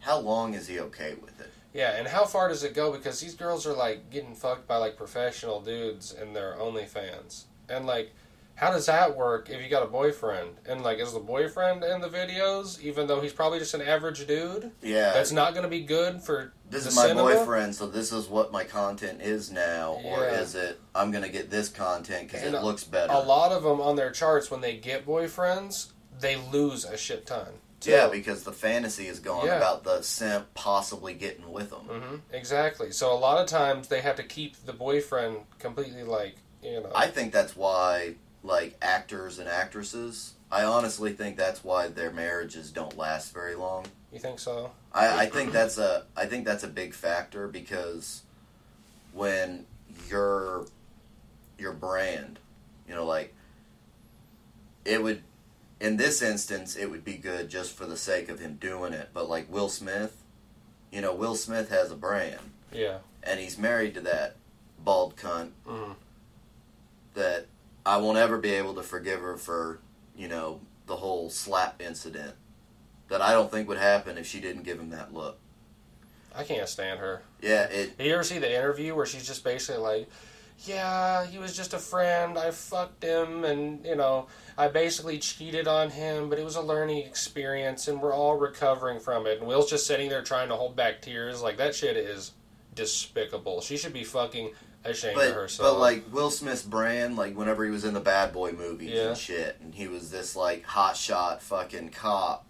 how 0.00 0.18
long 0.18 0.54
is 0.54 0.66
he 0.66 0.80
okay 0.80 1.14
with 1.20 1.40
it? 1.40 1.50
Yeah, 1.72 1.96
and 1.96 2.08
how 2.08 2.24
far 2.24 2.48
does 2.48 2.64
it 2.64 2.74
go? 2.74 2.90
Because 2.90 3.20
these 3.20 3.34
girls 3.34 3.66
are 3.66 3.74
like 3.74 4.10
getting 4.10 4.34
fucked 4.34 4.66
by 4.66 4.76
like 4.76 4.96
professional 4.96 5.60
dudes 5.60 6.12
and 6.12 6.34
their 6.34 6.54
OnlyFans. 6.54 7.44
And 7.68 7.86
like, 7.86 8.12
how 8.60 8.70
does 8.70 8.84
that 8.86 9.16
work 9.16 9.48
if 9.48 9.62
you 9.62 9.70
got 9.70 9.82
a 9.82 9.86
boyfriend? 9.86 10.50
And 10.68 10.82
like, 10.82 10.98
is 10.98 11.14
the 11.14 11.18
boyfriend 11.18 11.82
in 11.82 12.02
the 12.02 12.08
videos, 12.10 12.78
even 12.82 13.06
though 13.06 13.22
he's 13.22 13.32
probably 13.32 13.58
just 13.58 13.72
an 13.72 13.80
average 13.80 14.26
dude? 14.26 14.70
Yeah, 14.82 15.14
That's 15.14 15.32
not 15.32 15.54
going 15.54 15.62
to 15.62 15.68
be 15.70 15.80
good 15.80 16.20
for 16.20 16.52
this 16.68 16.84
is 16.86 16.94
my 16.94 17.06
cinema? 17.08 17.22
boyfriend, 17.22 17.74
so 17.74 17.86
this 17.86 18.12
is 18.12 18.28
what 18.28 18.52
my 18.52 18.64
content 18.64 19.22
is 19.22 19.50
now, 19.50 19.94
or 20.04 20.28
is 20.28 20.54
it 20.54 20.78
I'm 20.94 21.10
gonna 21.10 21.28
get 21.30 21.50
this 21.50 21.68
content 21.70 22.28
because 22.28 22.44
it 22.44 22.62
looks 22.62 22.84
better? 22.84 23.12
A 23.12 23.18
lot 23.18 23.50
of 23.50 23.62
them 23.64 23.80
on 23.80 23.96
their 23.96 24.10
charts, 24.12 24.50
when 24.50 24.60
they 24.60 24.76
get 24.76 25.04
boyfriends, 25.06 25.88
they 26.20 26.36
lose 26.36 26.84
a 26.84 26.96
shit 26.98 27.26
ton. 27.26 27.46
too. 27.80 27.90
Yeah, 27.92 28.08
because 28.08 28.44
the 28.44 28.52
fantasy 28.52 29.06
is 29.08 29.18
going 29.20 29.46
Yeah. 29.46 29.56
about 29.56 29.84
the 29.84 30.02
simp 30.02 30.52
possibly 30.54 31.14
getting 31.14 31.50
with 31.50 31.70
them. 31.70 31.80
hmm 31.80 32.16
Exactly. 32.30 32.92
So 32.92 33.10
a 33.10 33.16
lot 33.18 33.38
of 33.40 33.46
times 33.46 33.88
they 33.88 34.02
have 34.02 34.16
to 34.16 34.22
keep 34.22 34.54
the 34.66 34.74
boyfriend 34.74 35.38
completely 35.58 36.02
like 36.02 36.36
you 36.62 36.82
know. 36.82 36.90
I 36.94 37.06
think 37.08 37.32
that's 37.32 37.56
why, 37.56 38.16
like 38.42 38.76
actors 38.82 39.38
and 39.38 39.48
actresses, 39.48 40.34
I 40.50 40.64
honestly 40.64 41.12
think 41.12 41.36
that's 41.36 41.62
why 41.62 41.88
their 41.88 42.10
marriages 42.10 42.70
don't 42.70 42.96
last 42.96 43.32
very 43.32 43.54
long. 43.54 43.86
you 44.12 44.18
think 44.18 44.38
so? 44.38 44.72
I, 44.92 45.22
I 45.22 45.26
think 45.26 45.52
that's 45.52 45.78
a 45.78 46.04
I 46.16 46.26
think 46.26 46.44
that's 46.44 46.64
a 46.64 46.68
big 46.68 46.94
factor 46.94 47.46
because 47.46 48.22
when 49.12 49.66
your 50.08 50.66
your 51.58 51.72
brand, 51.72 52.38
you 52.88 52.94
know, 52.94 53.04
like 53.06 53.34
it 54.84 55.02
would 55.02 55.22
in 55.80 55.96
this 55.96 56.22
instance 56.22 56.76
it 56.76 56.90
would 56.90 57.04
be 57.04 57.14
good 57.14 57.48
just 57.48 57.76
for 57.76 57.86
the 57.86 57.96
sake 57.96 58.28
of 58.28 58.40
him 58.40 58.54
doing 58.60 58.92
it. 58.92 59.10
But 59.14 59.28
like 59.28 59.50
Will 59.52 59.68
Smith, 59.68 60.22
you 60.90 61.00
know, 61.00 61.14
Will 61.14 61.36
Smith 61.36 61.68
has 61.70 61.90
a 61.92 61.96
brand 61.96 62.40
Yeah. 62.72 62.98
and 63.22 63.38
he's 63.38 63.58
married 63.58 63.94
to 63.94 64.00
that 64.00 64.36
bald 64.82 65.14
cunt 65.16 65.50
Mhm. 65.66 65.94
that 67.14 67.46
I 67.84 67.96
won't 67.98 68.18
ever 68.18 68.38
be 68.38 68.52
able 68.52 68.74
to 68.74 68.82
forgive 68.82 69.20
her 69.20 69.36
for, 69.36 69.80
you 70.16 70.28
know, 70.28 70.60
the 70.86 70.96
whole 70.96 71.30
slap 71.30 71.80
incident. 71.80 72.34
That 73.08 73.20
I 73.20 73.32
don't 73.32 73.50
think 73.50 73.68
would 73.68 73.78
happen 73.78 74.18
if 74.18 74.26
she 74.26 74.40
didn't 74.40 74.62
give 74.62 74.78
him 74.78 74.90
that 74.90 75.12
look. 75.12 75.38
I 76.34 76.44
can't 76.44 76.68
stand 76.68 77.00
her. 77.00 77.22
Yeah, 77.40 77.64
it 77.64 77.98
Did 77.98 78.06
you 78.06 78.14
ever 78.14 78.22
see 78.22 78.38
the 78.38 78.54
interview 78.54 78.94
where 78.94 79.06
she's 79.06 79.26
just 79.26 79.42
basically 79.42 79.82
like, 79.82 80.08
"Yeah, 80.64 81.26
he 81.26 81.38
was 81.38 81.56
just 81.56 81.74
a 81.74 81.78
friend. 81.78 82.38
I 82.38 82.52
fucked 82.52 83.02
him, 83.02 83.44
and 83.44 83.84
you 83.84 83.96
know, 83.96 84.28
I 84.56 84.68
basically 84.68 85.18
cheated 85.18 85.66
on 85.66 85.90
him, 85.90 86.30
but 86.30 86.38
it 86.38 86.44
was 86.44 86.54
a 86.54 86.60
learning 86.60 86.98
experience, 86.98 87.88
and 87.88 88.00
we're 88.00 88.14
all 88.14 88.36
recovering 88.36 89.00
from 89.00 89.26
it." 89.26 89.38
And 89.38 89.48
Will's 89.48 89.68
just 89.68 89.86
sitting 89.88 90.08
there 90.08 90.22
trying 90.22 90.48
to 90.50 90.56
hold 90.56 90.76
back 90.76 91.02
tears. 91.02 91.42
Like 91.42 91.56
that 91.56 91.74
shit 91.74 91.96
is 91.96 92.32
despicable. 92.76 93.60
She 93.60 93.76
should 93.76 93.92
be 93.92 94.04
fucking 94.04 94.52
but 94.82 95.32
herself. 95.34 95.58
but 95.74 95.78
like 95.78 96.04
Will 96.12 96.30
Smith's 96.30 96.62
brand, 96.62 97.16
like 97.16 97.36
whenever 97.36 97.64
he 97.64 97.70
was 97.70 97.84
in 97.84 97.94
the 97.94 98.00
Bad 98.00 98.32
Boy 98.32 98.52
movies 98.52 98.90
Yeah. 98.94 99.08
and 99.08 99.16
shit, 99.16 99.56
and 99.60 99.74
he 99.74 99.88
was 99.88 100.10
this 100.10 100.34
like 100.36 100.64
hot 100.64 100.96
shot 100.96 101.42
fucking 101.42 101.90
cop. 101.90 102.46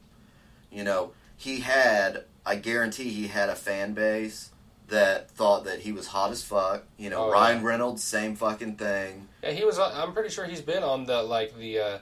You 0.71 0.85
know, 0.85 1.13
he 1.37 1.61
had 1.61 2.25
I 2.47 2.57
guarantee 2.57 3.11
he 3.11 3.29
had 3.29 3.49
a 3.49 3.55
fan 3.57 3.93
base 3.95 4.51
that 4.89 5.31
thought 5.31 5.65
that 5.65 5.81
he 5.81 5.93
was 5.93 6.09
hot 6.09 6.31
as 6.33 6.43
fuck. 6.43 6.85
You 6.97 7.11
know, 7.11 7.25
Oh, 7.27 7.31
Ryan 7.33 7.61
yeah. 7.63 7.67
Reynolds, 7.69 8.03
same 8.03 8.35
fucking 8.37 8.77
thing. 8.77 9.29
yeah, 9.43 9.51
he 9.53 9.65
was. 9.65 9.79
I'm 9.79 10.13
pretty 10.13 10.31
sure 10.31 10.45
he's 10.47 10.61
been 10.63 10.83
on 10.83 11.05
the 11.07 11.23
like 11.23 11.57
the 11.57 11.79
uh, 11.81 11.99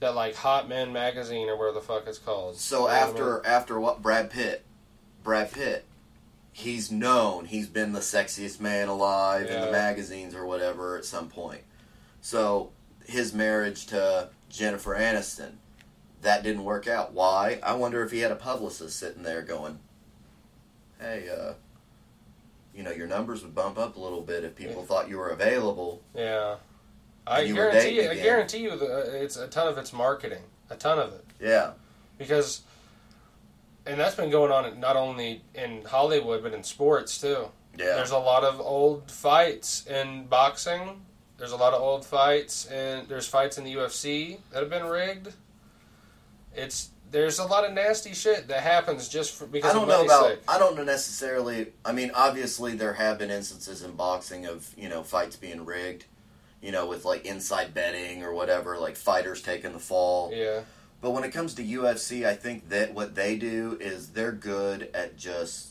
that 0.00 0.14
like 0.14 0.34
Hot 0.36 0.68
Men 0.68 0.92
magazine 0.92 1.48
or 1.48 1.56
where 1.56 1.72
the 1.72 1.80
fuck 1.80 2.06
it's 2.06 2.18
called. 2.18 2.56
So 2.56 2.76
You 2.76 2.80
know 2.80 2.84
what 2.86 2.92
I 2.92 3.06
mean? 3.06 3.10
after 3.10 3.46
after 3.46 3.80
what 3.80 4.02
Brad 4.02 4.30
Pitt, 4.30 4.64
Brad 5.22 5.52
Pitt, 5.52 5.84
he's 6.56 6.88
known 6.90 7.46
he's 7.46 7.66
been 7.68 7.92
the 7.92 7.98
sexiest 8.00 8.60
man 8.60 8.86
alive 8.88 9.46
in 9.50 9.60
the 9.60 9.72
magazines 9.72 10.34
or 10.36 10.46
whatever 10.46 10.96
at 10.96 11.04
some 11.04 11.28
point. 11.28 11.62
So 12.20 12.70
his 13.06 13.34
marriage 13.34 13.86
to 13.86 14.28
Jennifer 14.48 14.94
Aniston, 14.94 15.54
that 16.22 16.44
didn't 16.44 16.62
work 16.64 16.86
out. 16.86 17.12
Why? 17.12 17.58
I 17.62 17.74
wonder 17.74 18.04
if 18.04 18.12
he 18.12 18.20
had 18.20 18.30
a 18.30 18.36
publicist 18.36 18.96
sitting 18.98 19.24
there 19.24 19.42
going, 19.42 19.80
"Hey, 21.00 21.28
uh, 21.28 21.54
you 22.72 22.84
know, 22.84 22.92
your 22.92 23.08
numbers 23.08 23.42
would 23.42 23.54
bump 23.54 23.76
up 23.76 23.96
a 23.96 24.00
little 24.00 24.22
bit 24.22 24.44
if 24.44 24.54
people 24.54 24.82
Yeah. 24.82 24.86
thought 24.86 25.08
you 25.08 25.18
were 25.18 25.30
available." 25.30 26.02
Yeah. 26.14 26.56
I 27.26 27.40
And 27.40 27.48
you 27.48 27.54
were 27.56 27.70
guarantee 27.70 28.02
you, 28.02 28.10
I 28.10 28.14
guarantee 28.14 28.58
you 28.58 28.72
it's 28.72 29.36
a 29.36 29.48
ton 29.48 29.66
of 29.66 29.76
it's 29.76 29.92
marketing. 29.92 30.42
A 30.70 30.76
ton 30.76 30.98
of 31.00 31.12
it. 31.14 31.24
Yeah, 31.40 31.72
Because 32.16 32.62
and 33.86 33.98
that's 34.00 34.14
been 34.14 34.30
going 34.30 34.50
on 34.50 34.80
not 34.80 34.96
only 34.96 35.42
in 35.54 35.82
Hollywood 35.84 36.42
but 36.42 36.52
in 36.54 36.62
sports 36.62 37.20
too. 37.20 37.48
yeah. 37.78 37.96
There's 37.96 38.10
a 38.10 38.18
lot 38.18 38.44
of 38.44 38.60
old 38.60 39.10
fights 39.10 39.86
in 39.86 40.26
boxing. 40.26 41.02
There's 41.38 41.52
a 41.52 41.56
lot 41.56 41.74
of 41.74 41.82
old 41.82 42.04
fights 42.04 42.66
and 42.66 43.08
there's 43.08 43.26
fights 43.26 43.58
in 43.58 43.64
the 43.64 43.74
UFC 43.74 44.38
that 44.52 44.60
have 44.60 44.70
been 44.70 44.84
rigged. 44.86 45.32
It's 46.54 46.90
there's 47.10 47.38
a 47.38 47.44
lot 47.44 47.64
of 47.64 47.72
nasty 47.72 48.12
shit 48.12 48.48
that 48.48 48.60
happens 48.62 49.08
just 49.08 49.34
for, 49.36 49.46
because 49.46 49.70
I 49.70 49.74
don't 49.74 49.86
know 49.86 50.04
about. 50.04 50.30
sake. 50.30 50.38
I 50.48 50.58
don't 50.58 50.76
know 50.76 50.82
necessarily. 50.84 51.68
I 51.84 51.92
mean, 51.92 52.10
obviously 52.14 52.74
there 52.74 52.94
have 52.94 53.18
been 53.18 53.30
instances 53.30 53.82
in 53.82 53.92
boxing 53.92 54.46
of 54.46 54.72
you 54.76 54.88
know 54.88 55.02
fights 55.02 55.36
being 55.36 55.64
rigged, 55.64 56.06
you 56.60 56.72
know, 56.72 56.86
with 56.86 57.04
like 57.04 57.24
inside 57.24 57.72
betting 57.74 58.22
or 58.24 58.32
whatever, 58.32 58.78
like 58.78 58.96
fighters 58.96 59.42
taking 59.42 59.72
the 59.72 59.78
fall. 59.78 60.32
Yeah. 60.32 60.60
But 61.00 61.10
when 61.10 61.24
it 61.24 61.32
comes 61.32 61.54
to 61.54 61.62
UFC, 61.62 62.24
I 62.26 62.34
think 62.34 62.70
that 62.70 62.94
what 62.94 63.14
they 63.14 63.36
do 63.36 63.76
is 63.80 64.08
they're 64.10 64.32
good 64.32 64.90
at 64.94 65.16
just 65.18 65.68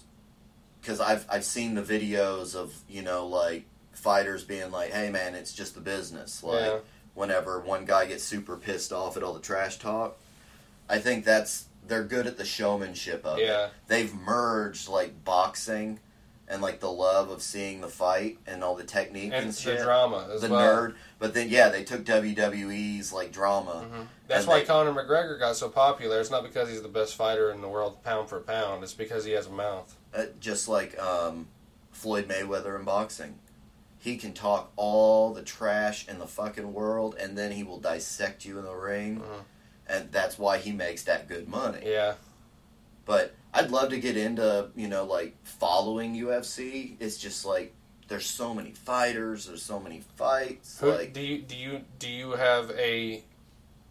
because 0.81 0.99
I've 0.99 1.25
I've 1.29 1.45
seen 1.45 1.75
the 1.75 1.81
videos 1.81 2.55
of 2.55 2.73
you 2.87 3.01
know 3.01 3.25
like 3.25 3.65
fighters 3.93 4.43
being 4.43 4.69
like, 4.71 4.91
"Hey 4.91 5.09
man, 5.09 5.33
it's 5.35 5.53
just 5.53 5.73
the 5.75 5.81
business." 5.81 6.43
Like 6.43 6.61
Yeah. 6.65 6.79
whenever 7.15 7.59
one 7.59 7.85
guy 7.85 8.05
gets 8.05 8.23
super 8.23 8.57
pissed 8.57 8.93
off 8.93 9.17
at 9.17 9.23
all 9.23 9.33
the 9.33 9.39
trash 9.39 9.79
talk, 9.79 10.17
I 10.87 10.99
think 10.99 11.25
that's 11.25 11.65
they're 11.87 12.03
good 12.03 12.27
at 12.27 12.37
the 12.37 12.45
showmanship 12.45 13.25
of 13.25 13.39
it. 13.39 13.45
Yeah. 13.45 13.69
They've 13.87 14.13
merged 14.13 14.87
like 14.87 15.23
boxing 15.25 15.99
and 16.47 16.61
like 16.61 16.79
the 16.79 16.91
love 16.91 17.29
of 17.29 17.41
seeing 17.41 17.81
the 17.81 17.87
fight 17.89 18.37
and 18.45 18.63
all 18.63 18.75
the 18.75 18.83
technique 18.83 19.31
and, 19.33 19.45
And 19.45 19.49
the 19.53 19.59
shit. 19.61 19.81
drama 19.81 20.29
as 20.33 20.41
the 20.41 20.49
well. 20.49 20.61
nerd, 20.61 20.95
but 21.23 21.33
then 21.33 21.47
yeah, 21.47 21.69
they 21.69 21.85
took 21.85 22.03
WWE's 22.03 23.13
like 23.13 23.31
drama. 23.31 23.87
Mhm. 23.89 24.07
That's 24.27 24.45
why 24.45 24.59
they- 24.59 24.65
Conor 24.65 24.91
McGregor 24.91 25.39
got 25.39 25.55
so 25.55 25.69
popular. 25.69 26.19
It's 26.19 26.29
not 26.29 26.43
because 26.43 26.67
he's 26.69 26.81
the 26.81 26.89
best 26.89 27.15
fighter 27.15 27.49
in 27.49 27.61
the 27.61 27.69
world, 27.69 28.03
pound 28.03 28.27
for 28.27 28.41
pound. 28.41 28.83
It's 28.83 28.93
because 28.93 29.23
he 29.23 29.31
has 29.31 29.47
a 29.47 29.51
mouth. 29.51 29.95
Uh, 30.13 30.25
just 30.41 30.67
like 30.67 30.99
um, 31.01 31.47
Floyd 31.91 32.27
Mayweather 32.27 32.77
in 32.77 32.83
boxing. 32.83 33.39
He 33.99 34.17
can 34.17 34.33
talk 34.33 34.73
all 34.75 35.33
the 35.33 35.43
trash 35.43 36.05
in 36.09 36.19
the 36.19 36.27
fucking 36.27 36.73
world, 36.73 37.15
and 37.17 37.37
then 37.37 37.53
he 37.53 37.63
will 37.63 37.79
dissect 37.79 38.43
you 38.43 38.59
in 38.59 38.65
the 38.65 38.75
ring, 38.75 39.21
Mhm. 39.21 39.43
and 39.87 40.11
that's 40.11 40.37
why 40.37 40.57
he 40.57 40.73
makes 40.73 41.03
that 41.03 41.29
good 41.29 41.47
money. 41.47 41.83
Yeah, 41.85 42.15
But 43.05 43.33
I'd 43.53 43.71
love 43.71 43.89
to 43.91 43.97
get 43.99 44.17
into 44.17 44.71
you 44.75 44.89
know 44.89 45.05
like 45.05 45.35
following 45.45 46.15
UFC. 46.15 46.97
It's 46.99 47.15
just 47.17 47.45
like 47.45 47.73
there's 48.07 48.25
so 48.25 48.53
many 48.53 48.71
fighters, 48.71 49.45
there's 49.47 49.63
so 49.63 49.79
many 49.79 50.01
fights. 50.15 50.79
Who, 50.79 50.91
like 50.91 51.13
do 51.13 51.21
you 51.21 51.39
do 51.39 51.55
you 51.55 51.81
do 51.99 52.09
you 52.09 52.31
have 52.31 52.71
a 52.71 53.23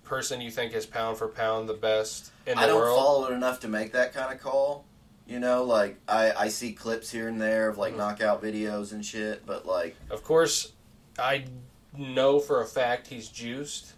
person 0.05 0.40
you 0.40 0.51
think 0.51 0.75
is 0.75 0.85
pound 0.87 1.16
for 1.16 1.29
pound 1.29 1.68
the 1.68 1.75
best 1.75 2.31
in 2.46 2.57
the 2.57 2.62
I 2.62 2.66
don't 2.66 2.77
world? 2.77 2.98
follow 2.98 3.27
it 3.29 3.33
enough 3.33 3.61
to 3.61 3.68
make 3.68 3.92
that 3.92 4.12
kind 4.12 4.33
of 4.35 4.40
call. 4.40 4.85
You 5.27 5.38
know, 5.40 5.64
like 5.64 5.96
I, 6.09 6.33
I 6.33 6.48
see 6.48 6.72
clips 6.72 7.11
here 7.11 7.29
and 7.29 7.40
there 7.40 7.68
of 7.68 7.79
like 7.79 7.94
Mhm. 7.94 7.98
knockout 7.98 8.42
videos 8.42 8.92
and 8.92 9.05
shit, 9.05 9.46
but 9.46 9.64
like 9.66 9.96
Of 10.11 10.22
course, 10.25 10.72
I 11.18 11.44
know 11.96 12.40
for 12.40 12.61
a 12.61 12.66
fact 12.66 13.07
he's 13.07 13.29
juiced, 13.29 13.92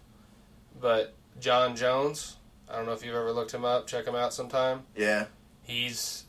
but 0.79 1.13
Jon 1.39 1.75
Jones. 1.75 2.37
I 2.69 2.77
don't 2.77 2.85
know 2.87 2.93
if 2.93 3.03
you've 3.05 3.15
ever 3.15 3.31
looked 3.31 3.53
him 3.53 3.63
up. 3.65 3.85
Check 3.87 4.05
him 4.07 4.15
out 4.15 4.33
sometime. 4.33 4.83
yeah, 4.95 5.25
He's 5.63 6.23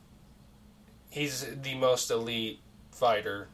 he's 1.10 1.46
the 1.62 1.74
most 1.74 2.10
elite 2.10 2.60
fighter 2.90 3.48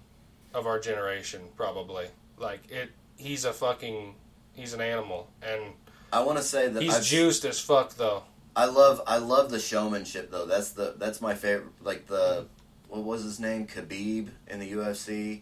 of 0.54 0.66
our 0.66 0.78
generation, 0.78 1.42
probably. 1.56 2.06
Like 2.38 2.70
it, 2.70 2.90
he's 3.16 3.44
a 3.44 3.52
fucking 3.52 4.14
he's 4.54 4.72
an 4.74 4.80
animal, 4.80 5.28
and 5.42 5.60
I 6.12 6.22
want 6.24 6.38
to 6.38 6.44
say 6.44 6.68
that 6.68 6.82
He's 6.82 6.94
I've, 6.96 7.04
juiced 7.04 7.44
as 7.44 7.60
fuck 7.60 7.94
though. 7.96 8.22
I 8.54 8.66
love 8.66 9.00
I 9.06 9.18
love 9.18 9.50
the 9.50 9.58
showmanship 9.60 10.30
though. 10.30 10.46
That's 10.46 10.70
the 10.72 10.94
that's 10.98 11.20
my 11.20 11.34
favorite. 11.34 11.72
Like 11.82 12.06
the 12.06 12.46
what 12.88 13.02
was 13.04 13.22
his 13.22 13.40
name, 13.40 13.66
Khabib 13.66 14.28
in 14.48 14.60
the 14.60 14.72
UFC, 14.72 15.40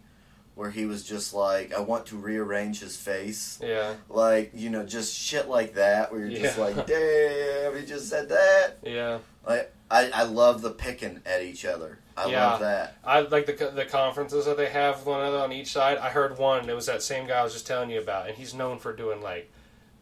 where 0.55 0.70
he 0.70 0.87
was 0.87 1.03
just 1.03 1.35
like, 1.35 1.75
I 1.75 1.81
want 1.81 2.07
to 2.07 2.16
rearrange 2.16 2.79
his 2.81 2.96
face. 2.96 3.59
Yeah, 3.61 3.94
Like 4.09 4.53
you 4.55 4.70
know, 4.70 4.85
just 4.85 5.12
shit 5.16 5.49
like 5.49 5.75
that, 5.75 6.12
where 6.12 6.20
you're 6.27 6.38
just 6.40 6.57
Yeah. 6.59 6.64
like, 6.64 6.87
damn, 6.87 7.77
he 7.77 7.85
just 7.87 8.09
said 8.09 8.29
that. 8.29 8.75
yeah. 8.85 9.18
Like 9.46 9.73
I 9.90 10.11
I 10.14 10.23
love 10.25 10.61
the 10.62 10.70
picking 10.70 11.20
at 11.27 11.42
each 11.42 11.64
other. 11.64 11.99
I 12.26 12.30
Yeah. 12.30 12.46
love 12.50 12.61
that. 12.61 12.94
I 13.04 13.20
like 13.20 13.46
the 13.46 13.72
the 13.74 13.85
conferences 13.85 14.44
that 14.46 14.56
they 14.56 14.68
have 14.70 15.04
one 15.06 15.20
another 15.20 15.38
on 15.38 15.52
each 15.52 15.72
side. 15.72 15.98
I 15.98 16.11
heard 16.11 16.38
one. 16.38 16.68
It 16.68 16.74
was 16.74 16.87
that 16.87 17.02
same 17.02 17.26
guy 17.26 17.40
I 17.40 17.44
was 17.44 17.52
just 17.52 17.66
telling 17.66 17.90
you 17.90 18.00
about, 18.00 18.28
and 18.28 18.37
he's 18.37 18.54
known 18.54 18.78
for 18.78 18.92
doing 18.92 19.20
like 19.22 19.50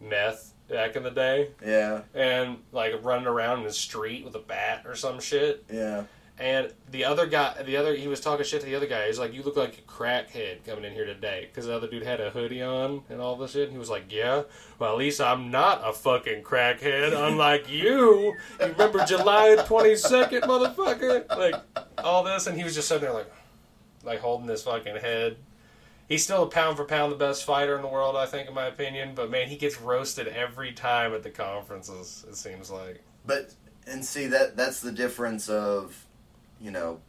meth 0.01 0.53
back 0.69 0.97
in 0.97 1.03
the 1.03 1.11
day, 1.11 1.49
Yeah, 1.65 2.03
and 2.15 2.59
like 2.73 2.93
running 3.03 3.27
around 3.27 3.61
in 3.61 3.65
the 3.65 3.73
street 3.73 4.25
with 4.25 4.35
a 4.35 4.39
bat 4.41 4.83
or 4.87 4.95
some 4.95 5.19
shit. 5.21 5.65
yeah. 5.73 6.05
And 6.41 6.73
the 6.91 7.05
other 7.05 7.27
guy, 7.27 7.61
the 7.65 7.77
other, 7.77 7.97
he 7.97 8.07
was 8.07 8.21
talking 8.21 8.45
shit 8.45 8.61
to 8.61 8.67
the 8.67 8.77
other 8.77 8.87
guy. 8.87 9.09
He's 9.09 9.19
like, 9.19 9.35
"You 9.35 9.43
look 9.43 9.57
like 9.57 9.79
a 9.79 9.81
crackhead 9.83 10.65
coming 10.65 10.85
in 10.85 10.93
here 10.93 11.05
today," 11.05 11.49
because 11.51 11.67
the 11.67 11.75
other 11.75 11.89
dude 11.89 12.05
had 12.05 12.21
a 12.21 12.31
hoodie 12.31 12.63
on 12.63 13.03
and 13.09 13.21
all 13.21 13.35
this 13.37 13.53
shit. 13.53 13.65
And 13.65 13.73
he 13.73 13.79
was 13.79 13.91
like, 13.91 14.05
"Yeah, 14.13 14.45
well, 14.79 14.93
at 14.93 14.99
least 14.99 15.21
I'm 15.21 15.51
not 15.51 15.83
a 15.85 15.93
fucking 15.93 16.45
crackhead, 16.45 17.13
unlike 17.13 17.69
you. 17.71 18.35
You 18.61 18.67
remember 18.67 19.05
July 19.05 19.57
twenty 19.67 19.97
second, 19.97 20.43
motherfucker? 20.43 21.29
Like 21.37 21.57
all 21.99 22.23
this." 22.23 22.47
And 22.47 22.57
he 22.57 22.63
was 22.63 22.75
just 22.75 22.87
sitting 22.87 23.03
there 23.03 23.13
like, 23.13 23.31
like 24.05 24.21
holding 24.21 24.49
his 24.49 24.63
fucking 24.63 24.97
head. 24.97 25.39
He's 26.09 26.23
still 26.23 26.45
a 26.45 26.47
pound 26.47 26.77
for 26.77 26.85
pound 26.85 27.13
the 27.13 27.17
best 27.17 27.45
fighter 27.45 27.77
in 27.77 27.83
the 27.83 27.89
world, 27.89 28.17
I 28.17 28.27
think, 28.27 28.49
in 28.49 28.55
my 28.55 28.67
opinion. 28.67 29.13
But 29.15 29.29
man, 29.31 29.49
he 29.49 29.57
gets 29.57 29.81
roasted 29.81 30.29
every 30.29 30.73
time 30.73 31.13
at 31.15 31.25
the 31.25 31.31
conferences. 31.31 32.25
It 32.29 32.37
seems 32.37 32.71
like. 32.71 33.03
But 33.27 33.55
and 33.89 34.05
see 34.05 34.27
that 34.29 34.57
that's 34.57 34.81
the 34.81 34.93
difference 34.93 35.49
of, 35.49 36.07
you 36.61 36.71
know, 36.71 37.01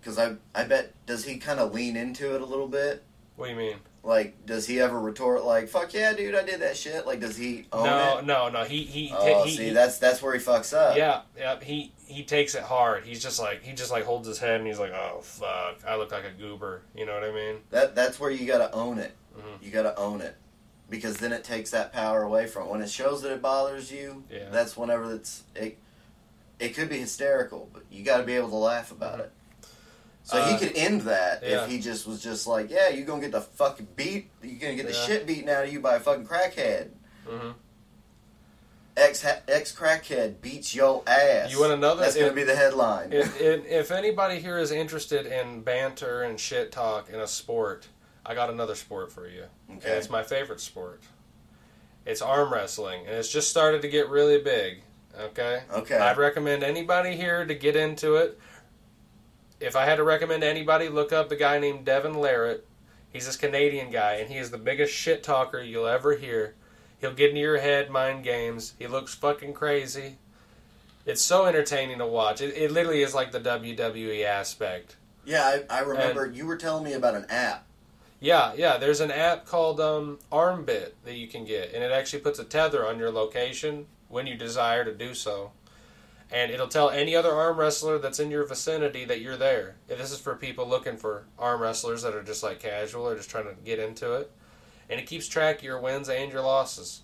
because 0.00 0.18
I 0.18 0.36
I 0.54 0.64
bet 0.64 0.92
does 1.06 1.24
he 1.24 1.38
kind 1.38 1.60
of 1.60 1.74
lean 1.74 1.96
into 1.96 2.34
it 2.34 2.40
a 2.40 2.44
little 2.46 2.68
bit? 2.68 3.02
What 3.36 3.46
do 3.46 3.52
you 3.52 3.58
mean? 3.58 3.76
Like, 4.02 4.46
does 4.46 4.66
he 4.66 4.78
ever 4.80 4.98
retort 5.00 5.44
like 5.44 5.68
"fuck 5.68 5.92
yeah, 5.92 6.12
dude, 6.12 6.34
I 6.34 6.44
did 6.44 6.60
that 6.60 6.76
shit"? 6.76 7.06
Like, 7.06 7.18
does 7.20 7.36
he 7.36 7.66
own 7.72 7.84
no, 7.84 8.18
it? 8.18 8.24
no, 8.24 8.48
no. 8.48 8.60
No. 8.60 8.64
He 8.64 8.84
he 8.84 9.12
Oh, 9.12 9.42
he, 9.44 9.56
see, 9.56 9.64
he- 9.64 9.70
that's 9.70 9.98
that's 9.98 10.22
where 10.22 10.32
he 10.32 10.38
fucks 10.38 10.72
up. 10.76 10.96
Yeah, 10.96 11.22
yeah. 11.36 11.58
He 11.60 11.92
he 12.06 12.22
takes 12.22 12.54
it 12.54 12.62
hard. 12.62 13.04
He's 13.04 13.20
just 13.22 13.40
like 13.40 13.64
he 13.64 13.72
just 13.72 13.90
like 13.90 14.04
holds 14.04 14.28
his 14.28 14.38
head 14.38 14.58
and 14.60 14.66
he's 14.66 14.78
like, 14.78 14.92
oh 14.92 15.20
fuck, 15.22 15.78
I 15.86 15.96
look 15.96 16.12
like 16.12 16.24
a 16.24 16.30
goober. 16.40 16.82
You 16.94 17.04
know 17.04 17.14
what 17.14 17.24
I 17.24 17.32
mean? 17.32 17.56
That 17.70 17.96
that's 17.96 18.20
where 18.20 18.30
you 18.30 18.46
gotta 18.46 18.72
own 18.72 18.98
it. 18.98 19.12
Mhm. 19.36 19.64
You 19.64 19.70
gotta 19.72 19.98
own 19.98 20.20
it 20.20 20.36
because 20.88 21.16
then 21.16 21.32
it 21.32 21.42
takes 21.42 21.70
that 21.72 21.92
power 21.92 22.22
away 22.22 22.46
from 22.46 22.68
it. 22.68 22.70
When 22.70 22.80
it 22.82 22.88
shows 22.90 23.22
that 23.22 23.32
it 23.32 23.42
bothers 23.42 23.90
you, 23.90 24.22
Yeah. 24.30 24.50
that's 24.50 24.76
whenever 24.76 25.12
it's 25.16 25.42
it. 25.56 25.78
It 26.58 26.74
could 26.74 26.88
be 26.88 26.98
hysterical, 26.98 27.68
but 27.72 27.82
you 27.90 28.02
got 28.04 28.18
to 28.18 28.22
be 28.22 28.32
able 28.34 28.48
to 28.50 28.56
laugh 28.56 28.90
about 28.90 29.20
it. 29.20 29.30
So 30.22 30.38
Uh, 30.38 30.48
he 30.48 30.58
could 30.58 30.76
end 30.76 31.02
that 31.02 31.42
yeah. 31.42 31.62
if 31.64 31.70
he 31.70 31.78
just 31.78 32.06
was 32.06 32.20
just 32.22 32.46
like, 32.48 32.68
"Yeah, 32.70 32.88
you're 32.88 33.06
gonna 33.06 33.20
get 33.20 33.30
the 33.32 33.42
fucking 33.42 33.86
beat. 33.94 34.28
You're 34.42 34.58
gonna 34.58 34.74
get 34.74 34.86
the 34.86 34.92
Yeah. 34.92 35.06
shit 35.06 35.26
beaten 35.26 35.48
out 35.48 35.64
of 35.66 35.72
you 35.72 35.78
by 35.80 35.96
a 35.96 36.00
fucking 36.00 36.26
crackhead. 36.26 36.88
hmm 37.28 37.50
Ex 38.96 39.24
ex 39.46 39.72
crackhead 39.76 40.40
beats 40.40 40.74
your 40.74 41.02
ass. 41.06 41.50
You 41.52 41.60
want 41.60 41.72
another- 41.74 42.00
That's 42.00 42.16
gonna 42.16 42.32
be 42.32 42.44
the 42.44 42.56
headline. 42.56 43.12
If, 43.12 43.38
if 43.40 43.66
if 43.66 43.90
anybody 43.90 44.38
here 44.40 44.56
is 44.58 44.70
interested 44.72 45.26
in 45.26 45.60
banter 45.60 46.22
and 46.22 46.40
shit 46.40 46.72
talk 46.72 47.10
in 47.10 47.20
a 47.20 47.26
sport, 47.26 47.88
I 48.24 48.34
got 48.34 48.48
another 48.48 48.74
sport 48.74 49.12
for 49.12 49.28
you. 49.28 49.44
And 49.68 49.78
okay. 49.78 49.90
it's 49.92 50.08
my 50.08 50.22
favorite 50.22 50.60
sport. 50.60 51.02
It's 52.06 52.22
arm 52.22 52.50
wrestling, 52.52 53.00
and 53.06 53.14
it's 53.16 53.28
just 53.28 53.50
started 53.50 53.82
to 53.82 53.88
get 53.88 54.08
really 54.08 54.38
big. 54.40 54.82
Okay. 55.18 55.62
Okay. 55.72 55.96
I'd 55.96 56.18
recommend 56.18 56.62
anybody 56.62 57.16
here 57.16 57.44
to 57.44 57.54
get 57.54 57.76
into 57.76 58.16
it. 58.16 58.38
If 59.60 59.74
I 59.74 59.86
had 59.86 59.96
to 59.96 60.04
recommend 60.04 60.44
anybody, 60.44 60.88
look 60.88 61.12
up 61.12 61.30
a 61.32 61.36
guy 61.36 61.58
named 61.58 61.84
Devon 61.84 62.14
Larratt. 62.14 62.60
He's 63.10 63.24
this 63.24 63.36
Canadian 63.36 63.90
guy, 63.90 64.14
and 64.14 64.30
he 64.30 64.36
is 64.36 64.50
the 64.50 64.58
biggest 64.58 64.92
shit 64.92 65.22
talker 65.22 65.60
you'll 65.60 65.86
ever 65.86 66.16
hear. 66.16 66.54
He'll 67.00 67.14
get 67.14 67.30
into 67.30 67.40
your 67.40 67.58
head, 67.58 67.90
mind 67.90 68.24
games. 68.24 68.74
He 68.78 68.86
looks 68.86 69.14
fucking 69.14 69.54
crazy. 69.54 70.16
It's 71.06 71.22
so 71.22 71.46
entertaining 71.46 71.98
to 71.98 72.06
watch. 72.06 72.40
It, 72.42 72.54
it 72.56 72.72
literally 72.72 73.02
is 73.02 73.14
like 73.14 73.32
the 73.32 73.40
WWE 73.40 74.24
aspect. 74.24 74.96
yeah, 75.24 75.60
I, 75.70 75.78
I 75.78 75.80
remember 75.80 76.26
you 76.26 76.46
were 76.46 76.56
telling 76.56 76.84
me 76.84 76.92
about 76.92 77.14
an 77.14 77.26
app. 77.30 77.64
Yeah, 78.20 78.52
yeah. 78.56 78.76
There's 78.76 79.00
an 79.00 79.10
app 79.10 79.46
called 79.46 79.80
um, 79.80 80.18
Armbit 80.32 80.92
that 81.04 81.14
you 81.14 81.28
can 81.28 81.44
get, 81.44 81.72
and 81.72 81.82
it 81.82 81.92
actually 81.92 82.20
puts 82.20 82.38
a 82.38 82.44
tether 82.44 82.86
on 82.86 82.98
your 82.98 83.10
location 83.10 83.86
when 84.08 84.26
you 84.26 84.36
desire 84.36 84.84
to 84.84 84.94
do 84.94 85.14
so. 85.14 85.52
And 86.30 86.50
it'll 86.50 86.66
tell 86.68 86.90
any 86.90 87.14
other 87.14 87.30
arm 87.32 87.56
wrestler 87.56 87.98
that's 87.98 88.18
in 88.18 88.30
your 88.32 88.44
vicinity 88.44 89.04
that 89.04 89.20
you're 89.20 89.36
there. 89.36 89.76
If 89.88 89.98
this 89.98 90.10
is 90.10 90.18
for 90.18 90.34
people 90.34 90.68
looking 90.68 90.96
for 90.96 91.24
arm 91.38 91.62
wrestlers 91.62 92.02
that 92.02 92.14
are 92.14 92.22
just 92.22 92.42
like 92.42 92.58
casual 92.58 93.08
or 93.08 93.14
just 93.16 93.30
trying 93.30 93.44
to 93.44 93.54
get 93.64 93.78
into 93.78 94.12
it. 94.14 94.30
And 94.90 94.98
it 94.98 95.06
keeps 95.06 95.28
track 95.28 95.58
of 95.58 95.64
your 95.64 95.80
wins 95.80 96.08
and 96.08 96.32
your 96.32 96.42
losses. 96.42 97.02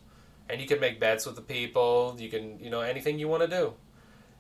And 0.49 0.61
you 0.61 0.67
can 0.67 0.81
make 0.81 0.99
bets 0.99 1.25
with 1.25 1.37
the 1.37 1.43
people. 1.43 2.17
You 2.19 2.29
can, 2.29 2.59
you 2.59 2.69
know, 2.69 2.81
anything 2.81 3.19
you 3.21 3.29
want 3.29 3.43
to 3.43 3.49
do. 3.49 3.75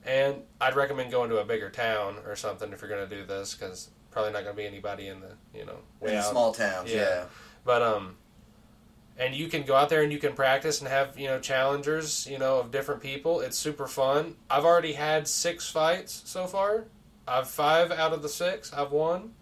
And 0.05 0.42
I'd 0.61 0.75
recommend 0.75 1.12
going 1.12 1.31
to 1.31 1.38
a 1.38 1.44
bigger 1.44 1.70
town 1.70 2.16
or 2.27 2.35
something 2.35 2.72
if 2.72 2.81
you're 2.83 2.90
going 2.90 3.09
to 3.09 3.16
do 3.16 3.25
this 3.25 3.55
because 3.55 3.88
probably 4.11 4.33
not 4.33 4.42
going 4.42 4.57
to 4.57 4.61
be 4.62 4.66
anybody 4.66 5.07
in 5.07 5.20
the, 5.20 5.31
you 5.57 5.64
know, 5.64 5.77
way 6.01 6.11
in 6.12 6.18
out. 6.18 6.31
small 6.31 6.53
towns, 6.53 6.90
Yeah. 6.92 6.96
yeah. 7.01 7.25
But 7.64 7.83
um, 7.83 8.16
and 9.18 9.35
you 9.35 9.48
can 9.48 9.62
go 9.62 9.75
out 9.75 9.88
there 9.88 10.03
and 10.03 10.12
you 10.12 10.18
can 10.18 10.33
practice 10.35 10.81
and 10.81 10.88
have 10.88 11.18
you 11.18 11.27
know 11.27 11.38
challengers, 11.38 12.27
you 12.31 12.38
know, 12.38 12.59
of 12.59 12.70
different 12.70 13.03
people. 13.03 13.40
It's 13.40 13.59
super 13.59 13.87
fun. 13.87 14.37
I've 14.51 14.64
already 14.64 14.92
had 14.92 15.29
six 15.29 15.68
fights 15.70 16.22
so 16.25 16.46
far. 16.46 16.85
I've 17.27 17.48
five 17.48 17.90
out 17.90 18.12
of 18.12 18.22
the 18.22 18.29
six. 18.29 18.72
I've 18.72 18.90
won. 18.90 19.33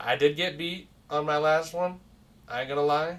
I 0.00 0.16
did 0.16 0.36
get 0.36 0.56
beat 0.56 0.88
on 1.10 1.26
my 1.26 1.38
last 1.38 1.74
one. 1.74 2.00
I 2.48 2.60
ain't 2.60 2.68
gonna 2.68 2.82
lie. 2.82 3.18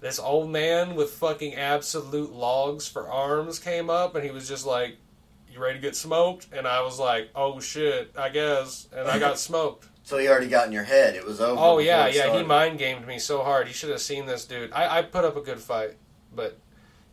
This 0.00 0.20
old 0.20 0.50
man 0.50 0.94
with 0.94 1.10
fucking 1.10 1.54
absolute 1.54 2.32
logs 2.32 2.86
for 2.86 3.10
arms 3.10 3.58
came 3.58 3.90
up 3.90 4.14
and 4.14 4.24
he 4.24 4.30
was 4.30 4.46
just 4.46 4.64
like, 4.64 4.96
"You 5.50 5.58
ready 5.60 5.78
to 5.78 5.82
get 5.82 5.96
smoked?" 5.96 6.46
And 6.52 6.68
I 6.68 6.82
was 6.82 7.00
like, 7.00 7.30
"Oh 7.34 7.58
shit, 7.58 8.12
I 8.16 8.28
guess." 8.28 8.88
And 8.92 9.08
I 9.08 9.18
got 9.18 9.38
smoked. 9.48 9.88
So 10.08 10.16
he 10.16 10.26
already 10.26 10.48
got 10.48 10.66
in 10.66 10.72
your 10.72 10.84
head. 10.84 11.16
It 11.16 11.26
was 11.26 11.38
over. 11.38 11.60
Oh 11.60 11.78
yeah, 11.80 12.06
yeah. 12.06 12.34
He 12.34 12.42
mind 12.42 12.78
gamed 12.78 13.06
me 13.06 13.18
so 13.18 13.42
hard. 13.42 13.68
You 13.68 13.74
should 13.74 13.90
have 13.90 14.00
seen 14.00 14.24
this 14.24 14.46
dude. 14.46 14.72
I, 14.72 15.00
I 15.00 15.02
put 15.02 15.26
up 15.26 15.36
a 15.36 15.42
good 15.42 15.60
fight, 15.60 15.98
but 16.34 16.56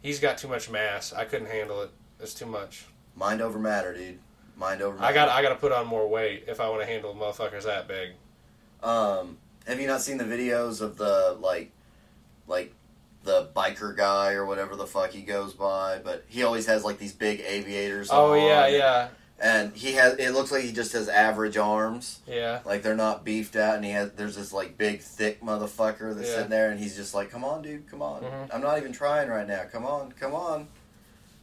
he's 0.02 0.22
got 0.22 0.38
too 0.38 0.48
much 0.48 0.70
mass. 0.70 1.12
I 1.12 1.26
couldn't 1.26 1.50
handle 1.50 1.82
it. 1.82 1.90
It's 2.22 2.34
too 2.34 2.46
much. 2.46 2.86
Mind 3.14 3.42
over 3.42 3.60
matter, 3.60 3.94
dude. 3.94 4.20
Mind 4.56 4.82
over 4.82 4.96
matter. 4.96 5.08
I 5.08 5.14
got 5.14 5.28
I 5.28 5.42
got 5.42 5.50
to 5.50 5.56
put 5.56 5.74
on 5.74 5.86
more 5.88 6.08
weight 6.08 6.46
if 6.48 6.62
I 6.62 6.70
want 6.70 6.84
to 6.84 6.88
handle 6.88 7.14
motherfuckers 7.14 7.64
that 7.64 7.86
big. 7.86 8.12
Um, 8.82 9.40
have 9.68 9.78
you 9.78 9.88
not 9.88 10.00
seen 10.00 10.18
the 10.18 10.24
videos 10.24 10.80
of 10.80 10.96
the 10.96 11.36
like, 11.42 11.72
like 12.48 12.74
the 13.26 13.50
biker 13.54 13.94
guy 13.94 14.36
or 14.36 14.46
whatever 14.46 14.78
the 14.78 14.88
fuck 14.88 15.12
he 15.12 15.24
goes 15.24 15.52
by? 15.52 16.00
But 16.02 16.24
he 16.30 16.44
always 16.44 16.66
has 16.68 16.86
like 16.86 16.98
these 16.98 17.12
big 17.12 17.42
aviators. 17.42 18.08
Oh 18.10 18.36
yeah, 18.36 18.68
yeah, 18.68 19.10
And 19.40 19.76
he 19.76 19.94
has. 19.94 20.14
It 20.16 20.32
looks 20.32 20.50
like 20.52 20.64
he 20.64 20.72
just 20.72 20.94
has 20.94 21.10
average 21.10 21.58
arms. 21.58 22.20
yeah. 22.26 22.62
Like 22.66 22.84
they're 22.84 22.96
not 22.96 23.26
beefed 23.26 23.56
out, 23.58 23.76
and 23.76 23.84
he 23.84 23.92
has. 23.92 24.12
There's 24.14 24.38
this 24.38 24.54
like 24.54 24.78
big 24.78 25.02
thick 25.02 25.42
motherfucker 25.42 26.16
that's 26.16 26.30
Yeah. 26.30 26.36
sitting 26.36 26.50
there, 26.50 26.70
and 26.72 26.80
he's 26.80 26.96
just 26.96 27.14
like, 27.14 27.32
"Come 27.32 27.44
on, 27.44 27.62
dude, 27.62 27.90
come 27.92 28.02
on. 28.02 28.22
Mhm. 28.24 28.54
I'm 28.54 28.62
not 28.62 28.78
even 28.78 28.94
trying 28.94 29.28
right 29.30 29.46
now. 29.48 29.64
Come 29.70 29.86
on, 29.86 30.14
come 30.14 30.34
on." 30.34 30.68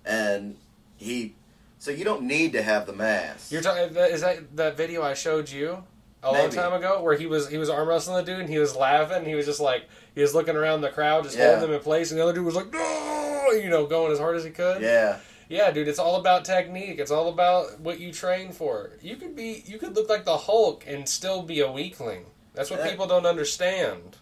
And 0.05 0.57
he. 0.97 1.35
So 1.79 1.91
you 1.91 2.05
don't 2.05 2.23
need 2.23 2.53
to 2.53 2.63
have 2.63 2.87
the 2.87 2.93
mask. 2.93 3.51
You're 3.53 3.61
talking. 3.63 3.95
Is 3.97 4.21
that 4.23 4.57
that 4.57 4.77
video 4.77 5.03
I 5.03 5.15
showed 5.15 5.51
you 5.51 5.85
a 6.23 6.31
long 6.33 6.49
time 6.51 6.73
ago 6.73 7.03
where 7.03 7.15
he 7.17 7.27
was 7.27 7.49
he 7.49 7.59
was 7.59 7.69
arm 7.69 7.89
wrestling 7.89 8.17
the 8.17 8.23
dude 8.23 8.41
and 8.41 8.49
he 8.49 8.59
was 8.59 8.75
laughing. 8.77 9.25
He 9.27 9.35
was 9.35 9.45
just 9.45 9.61
like 9.61 9.85
he 10.15 10.23
was 10.23 10.35
looking 10.35 10.57
around 10.57 10.81
the 10.81 10.89
crowd, 10.91 11.25
just 11.25 11.37
Yeah. 11.37 11.47
holding 11.51 11.63
them 11.63 11.73
in 11.73 11.81
place, 11.81 12.11
and 12.11 12.19
the 12.19 12.23
other 12.25 12.33
dude 12.33 12.45
was 12.47 12.55
like, 12.55 12.73
no, 12.73 13.49
you 13.53 13.69
know, 13.69 13.85
going 13.87 14.13
as 14.13 14.19
hard 14.19 14.37
as 14.37 14.45
he 14.45 14.51
could. 14.51 14.81
yeah. 14.81 15.19
Yeah, 15.53 15.71
dude, 15.71 15.87
it's 15.87 15.99
all 15.99 16.17
about 16.17 16.47
technique. 16.47 16.99
It's 16.99 17.11
all 17.11 17.29
about 17.29 17.79
what 17.79 18.01
you 18.01 18.11
train 18.11 18.53
for. 18.53 18.93
You 19.03 19.17
could 19.17 19.37
be 19.37 19.63
you 19.67 19.79
could 19.79 19.95
look 19.95 20.09
like 20.09 20.25
the 20.25 20.39
Hulk 20.39 20.85
and 20.87 21.07
still 21.07 21.43
be 21.43 21.61
a 21.61 21.71
weakling. 21.71 22.25
That's 22.55 22.71
what 22.71 22.81
Yeah. 22.81 22.89
people 22.89 23.07
don't 23.07 23.27
understand. 23.27 24.17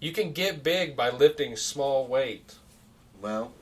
You 0.00 0.10
can 0.10 0.32
get 0.32 0.64
big 0.64 0.96
by 0.96 1.10
lifting 1.10 1.54
small 1.54 2.08
weight. 2.08 2.56
Well, 3.22 3.52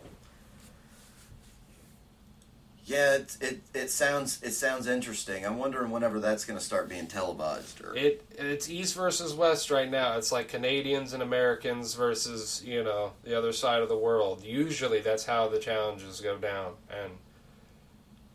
yeah, 2.92 3.14
it, 3.14 3.36
it 3.40 3.60
it 3.74 3.90
sounds 3.90 4.42
it 4.42 4.52
sounds 4.52 4.86
interesting. 4.86 5.46
I'm 5.46 5.58
wondering 5.58 5.90
whenever 5.90 6.20
that's 6.20 6.44
going 6.44 6.58
to 6.58 6.64
start 6.64 6.88
being 6.88 7.06
televised. 7.06 7.82
Or 7.82 7.96
It 7.96 8.24
it's 8.38 8.68
East 8.68 8.94
versus 8.94 9.34
West 9.34 9.70
right 9.70 9.90
now. 9.90 10.18
It's 10.18 10.30
like 10.30 10.48
Canadians 10.48 11.12
and 11.14 11.22
Americans 11.22 11.94
versus, 11.94 12.62
you 12.64 12.84
know, 12.84 13.12
the 13.24 13.36
other 13.36 13.52
side 13.52 13.82
of 13.82 13.88
the 13.88 13.96
world. 13.96 14.44
Usually 14.44 15.00
that's 15.00 15.24
how 15.24 15.48
the 15.48 15.58
challenges 15.58 16.20
go 16.20 16.36
down 16.36 16.74
and 16.90 17.12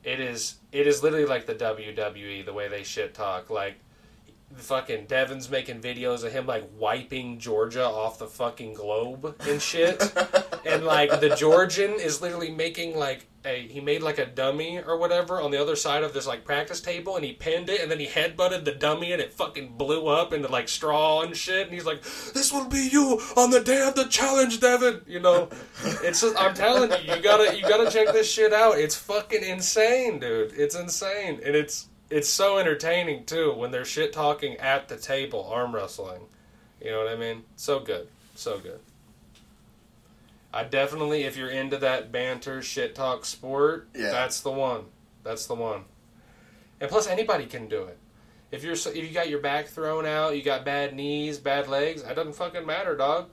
it 0.03 0.19
is 0.19 0.55
it 0.71 0.87
is 0.87 1.03
literally 1.03 1.25
like 1.25 1.45
the 1.45 1.55
WWE 1.55 2.45
the 2.45 2.53
way 2.53 2.67
they 2.67 2.83
shit 2.83 3.13
talk 3.13 3.49
like 3.49 3.75
fucking 4.55 5.05
Devon's 5.05 5.49
making 5.49 5.81
videos 5.81 6.23
of 6.23 6.31
him 6.31 6.45
like 6.45 6.69
wiping 6.77 7.39
Georgia 7.39 7.85
off 7.85 8.17
the 8.17 8.27
fucking 8.27 8.73
globe 8.73 9.35
and 9.47 9.61
shit. 9.61 10.01
and 10.65 10.85
like 10.85 11.19
the 11.19 11.35
Georgian 11.35 11.91
is 11.91 12.21
literally 12.21 12.51
making 12.51 12.97
like 12.97 13.27
a 13.47 13.67
he 13.67 13.79
made 13.79 14.03
like 14.03 14.19
a 14.19 14.25
dummy 14.25 14.79
or 14.79 14.97
whatever 14.97 15.41
on 15.41 15.51
the 15.51 15.61
other 15.61 15.75
side 15.75 16.03
of 16.03 16.13
this 16.13 16.27
like 16.27 16.45
practice 16.45 16.81
table 16.81 17.15
and 17.15 17.25
he 17.25 17.33
pinned 17.33 17.69
it 17.69 17.81
and 17.81 17.89
then 17.89 17.99
he 17.99 18.07
headbutted 18.07 18.65
the 18.65 18.71
dummy 18.71 19.11
and 19.11 19.21
it 19.21 19.33
fucking 19.33 19.77
blew 19.77 20.07
up 20.07 20.33
into 20.33 20.47
like 20.47 20.69
straw 20.69 21.21
and 21.21 21.35
shit 21.35 21.65
and 21.65 21.73
he's 21.73 21.85
like, 21.85 22.03
This 22.33 22.51
will 22.51 22.67
be 22.67 22.89
you 22.91 23.19
on 23.35 23.49
the 23.49 23.61
day 23.61 23.81
of 23.87 23.95
the 23.95 24.05
challenge, 24.05 24.59
Devon 24.59 25.01
you 25.07 25.19
know. 25.19 25.49
It's 26.03 26.21
just 26.21 26.39
I'm 26.39 26.53
telling 26.53 26.91
you, 26.91 27.15
you 27.15 27.21
gotta 27.21 27.55
you 27.55 27.61
gotta 27.61 27.89
check 27.89 28.13
this 28.13 28.31
shit 28.31 28.53
out. 28.53 28.77
It's 28.77 28.95
fucking 28.95 29.43
insane, 29.43 30.19
dude. 30.19 30.53
It's 30.53 30.75
insane. 30.75 31.39
And 31.45 31.55
it's 31.55 31.87
it's 32.09 32.29
so 32.29 32.57
entertaining 32.57 33.25
too 33.25 33.53
when 33.53 33.71
they're 33.71 33.85
shit 33.85 34.13
talking 34.13 34.55
at 34.57 34.87
the 34.87 34.97
table, 34.97 35.47
arm 35.49 35.73
wrestling. 35.73 36.21
You 36.81 36.91
know 36.91 36.99
what 36.99 37.07
I 37.07 37.15
mean? 37.15 37.43
So 37.55 37.79
good. 37.79 38.07
So 38.35 38.59
good. 38.59 38.79
I 40.57 40.63
definitely, 40.63 41.23
if 41.23 41.37
you're 41.37 41.51
into 41.51 41.77
that 41.77 42.11
banter, 42.11 42.63
shit 42.63 42.95
talk 42.95 43.25
sport, 43.25 43.89
Yeah. 43.93 44.09
that's 44.09 44.41
the 44.41 44.49
one. 44.49 44.85
That's 45.23 45.45
the 45.45 45.53
one. 45.53 45.83
And 46.81 46.89
plus, 46.89 47.05
anybody 47.07 47.45
can 47.45 47.67
do 47.67 47.83
it. 47.83 47.97
If 48.49 48.63
you're 48.63 48.73
if 48.73 48.95
you 48.95 49.09
got 49.13 49.29
your 49.29 49.39
back 49.39 49.67
thrown 49.67 50.05
out, 50.07 50.35
you 50.35 50.41
got 50.41 50.65
bad 50.65 50.95
knees, 50.95 51.37
bad 51.37 51.67
legs, 51.67 52.01
that 52.03 52.15
doesn't 52.15 52.33
fucking 52.33 52.65
matter, 52.65 52.95
dog. 52.95 53.29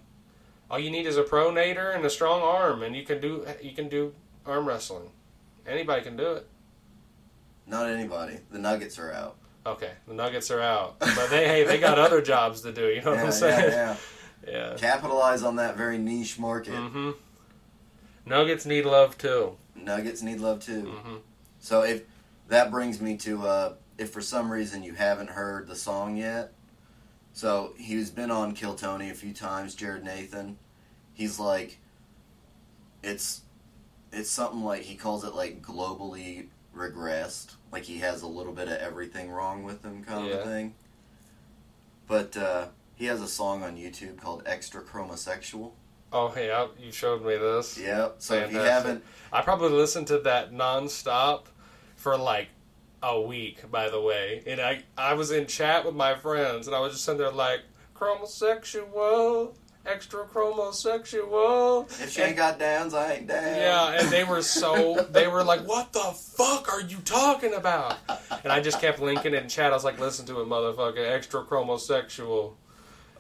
All 0.71 0.79
you 0.79 0.91
need 0.91 1.07
is 1.07 1.17
a 1.17 1.23
pronator 1.23 1.95
and 1.95 2.05
a 2.05 2.11
strong 2.11 2.43
arm, 2.43 2.83
and 2.83 2.95
you 2.97 3.05
can 3.05 3.21
do 3.21 3.47
you 3.63 3.73
can 3.73 3.89
do 3.89 4.13
arm 4.45 4.67
wrestling. 4.67 5.09
Anybody 5.67 6.03
can 6.03 6.17
do 6.17 6.33
it. 6.33 6.47
Not 7.67 7.89
anybody. 7.89 8.39
The 8.51 8.59
Nuggets 8.59 8.99
are 8.99 9.13
out. 9.13 9.37
Okay, 9.65 9.93
the 10.07 10.15
Nuggets 10.15 10.51
are 10.51 10.61
out, 10.61 10.99
but 10.99 11.31
they 11.31 11.47
hey 11.49 11.65
they 11.65 11.79
got 11.79 11.99
other 12.07 12.21
jobs 12.21 12.61
to 12.63 12.73
do. 12.73 12.89
You 12.89 13.01
know 13.03 13.13
what 13.13 13.21
I'm 13.21 13.33
saying? 13.33 13.71
yeah, 13.71 13.97
Yeah. 14.47 14.75
Capitalize 14.77 15.43
on 15.43 15.57
that 15.57 15.77
very 15.77 15.99
niche 15.99 16.39
market. 16.39 16.75
Mm-hmm. 16.75 17.11
Nuggets 18.27 18.65
need 18.67 18.85
love 18.87 19.17
too. 19.19 19.57
Nuggets 19.75 20.23
need 20.23 20.41
love 20.41 20.61
too. 20.65 20.83
Mhm. 20.85 21.21
So 21.61 21.83
if 21.83 22.03
that 22.49 22.71
brings 22.71 23.01
me 23.01 23.17
to 23.19 23.47
uh, 23.47 23.73
if 23.99 24.11
for 24.11 24.21
some 24.21 24.51
reason 24.51 24.83
you 24.83 24.95
haven't 24.95 25.31
heard 25.31 25.67
the 25.67 25.77
song 25.77 26.17
yet, 26.17 26.53
so 27.33 27.75
he's 27.79 28.11
been 28.11 28.31
on 28.31 28.53
Kill 28.53 28.75
Tony 28.75 29.11
a 29.11 29.15
few 29.15 29.33
times. 29.33 29.75
Jared 29.75 30.05
Nathan, 30.05 30.59
he's 31.13 31.39
like, 31.39 31.79
it's 33.03 33.43
it's 34.13 34.31
something 34.31 34.63
like 34.63 34.83
he 34.83 34.95
calls 34.95 35.25
it 35.25 35.35
like 35.35 35.61
globally 35.63 36.47
regressed, 36.77 37.55
like 37.73 37.85
he 37.85 37.99
has 37.99 38.23
a 38.23 38.27
little 38.27 38.53
bit 38.53 38.69
of 38.69 38.79
everything 38.79 39.31
wrong 39.31 39.65
with 39.65 39.85
him, 39.85 40.03
kind 40.05 40.25
of 40.27 40.31
Yeah. 40.33 40.37
a 40.41 40.45
thing. 40.45 40.75
But 42.07 42.37
uh, 42.37 42.67
he 42.95 43.07
has 43.07 43.21
a 43.21 43.29
song 43.29 43.63
on 43.63 43.77
YouTube 43.77 44.21
called 44.21 44.43
Extra 44.47 44.83
Chromosexual. 44.83 45.73
Oh 46.13 46.29
hey, 46.29 46.53
I, 46.53 46.69
you 46.79 46.93
showed 46.93 47.25
me 47.25 47.37
this. 47.37 47.79
Yep. 47.79 48.17
So 48.19 48.35
if 48.35 48.53
you 48.53 48.59
haven't, 48.59 49.03
I 49.33 49.43
probably 49.43 49.71
listened 49.71 50.07
to 50.09 50.19
that 50.21 50.53
nonstop 50.53 51.47
for 51.97 52.17
like 52.17 52.49
a 53.03 53.21
week, 53.21 53.71
by 53.71 53.91
the 53.91 54.01
way. 54.01 54.43
And 54.47 54.61
I, 54.61 54.83
I 54.97 55.15
was 55.15 55.31
in 55.31 55.47
chat 55.47 55.85
with 55.85 55.95
my 55.95 56.15
friends, 56.15 56.67
and 56.67 56.75
I 56.75 56.81
was 56.81 56.93
just 56.93 57.05
sitting 57.05 57.19
there 57.19 57.31
like, 57.31 57.61
chromosexual, 57.95 59.55
extra 59.87 60.25
chromosexual. 60.25 62.03
if 62.03 62.11
she 62.11 62.23
ain't 62.23 62.37
got 62.37 62.59
downs, 62.59 62.95
I 62.95 63.15
ain't 63.15 63.27
down. 63.27 63.45
Yeah, 63.45 64.01
and 64.01 64.09
they 64.09 64.25
were 64.25 64.43
so, 64.43 65.07
they 65.11 65.27
were 65.27 65.45
like, 65.45 65.61
what 65.67 65.93
the 65.93 66.01
fuck 66.01 66.73
are 66.73 66.81
you 66.81 66.99
talking 67.05 67.55
about? 67.55 67.99
And 68.43 68.53
I 68.53 68.61
just 68.61 68.81
kept 68.81 69.01
linking 69.01 69.35
it 69.35 69.43
in 69.43 69.49
chat. 69.49 69.73
I 69.73 69.75
was 69.75 69.85
like, 69.85 70.01
listen 70.01 70.25
to 70.27 70.41
it, 70.41 70.49
motherfucker, 70.49 71.07
extra 71.07 71.45
chromosexual. 71.45 72.55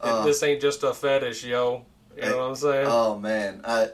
Uh, 0.01 0.24
this 0.24 0.42
ain't 0.42 0.61
just 0.61 0.82
a 0.82 0.92
fetish, 0.92 1.45
yo. 1.45 1.84
You 2.16 2.22
know 2.22 2.38
what 2.38 2.49
I'm 2.51 2.55
saying? 2.57 2.86
Oh 2.88 3.18
man, 3.18 3.62
I, 3.64 3.88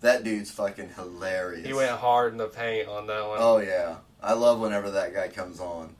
that 0.00 0.24
dude's 0.24 0.50
fucking 0.50 0.90
hilarious. 0.96 1.66
he 1.66 1.72
went 1.72 1.92
hard 1.92 2.32
in 2.32 2.38
the 2.38 2.46
paint 2.48 2.88
on 2.88 3.06
that 3.06 3.26
one. 3.26 3.38
Oh 3.40 3.58
yeah, 3.58 3.96
I 4.22 4.34
love 4.34 4.60
whenever 4.60 4.90
that 4.90 5.14
guy 5.14 5.28
comes 5.28 5.60
on. 5.60 5.94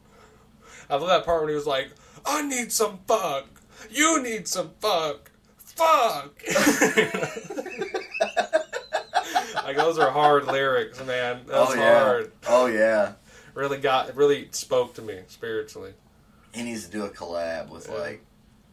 I 0.90 0.96
love 0.96 1.08
that 1.08 1.24
part 1.24 1.40
when 1.42 1.48
he 1.48 1.54
was 1.54 1.66
like, 1.66 1.90
I 2.26 2.42
need 2.42 2.72
some 2.72 2.98
fuck. 3.06 3.46
You 3.90 4.22
need 4.22 4.46
some 4.48 4.70
fuck. 4.80 5.30
Fuck. 5.56 6.42
like 9.64 9.76
those 9.76 9.98
are 9.98 10.10
hard 10.10 10.46
lyrics, 10.46 10.98
man. 11.04 11.40
That's 11.46 11.70
oh 11.70 11.74
yeah. 11.74 11.98
hard. 12.04 12.32
Oh 12.48 12.66
yeah. 12.66 13.12
Really 13.54 13.78
got 13.78 14.14
really 14.16 14.48
spoke 14.50 14.94
to 14.94 15.02
me 15.02 15.20
spiritually. 15.28 15.92
He 16.52 16.62
needs 16.62 16.84
to 16.84 16.90
do 16.90 17.04
a 17.04 17.10
collab 17.10 17.70
with 17.70 17.88
Yeah. 17.88 17.98
like 17.98 18.24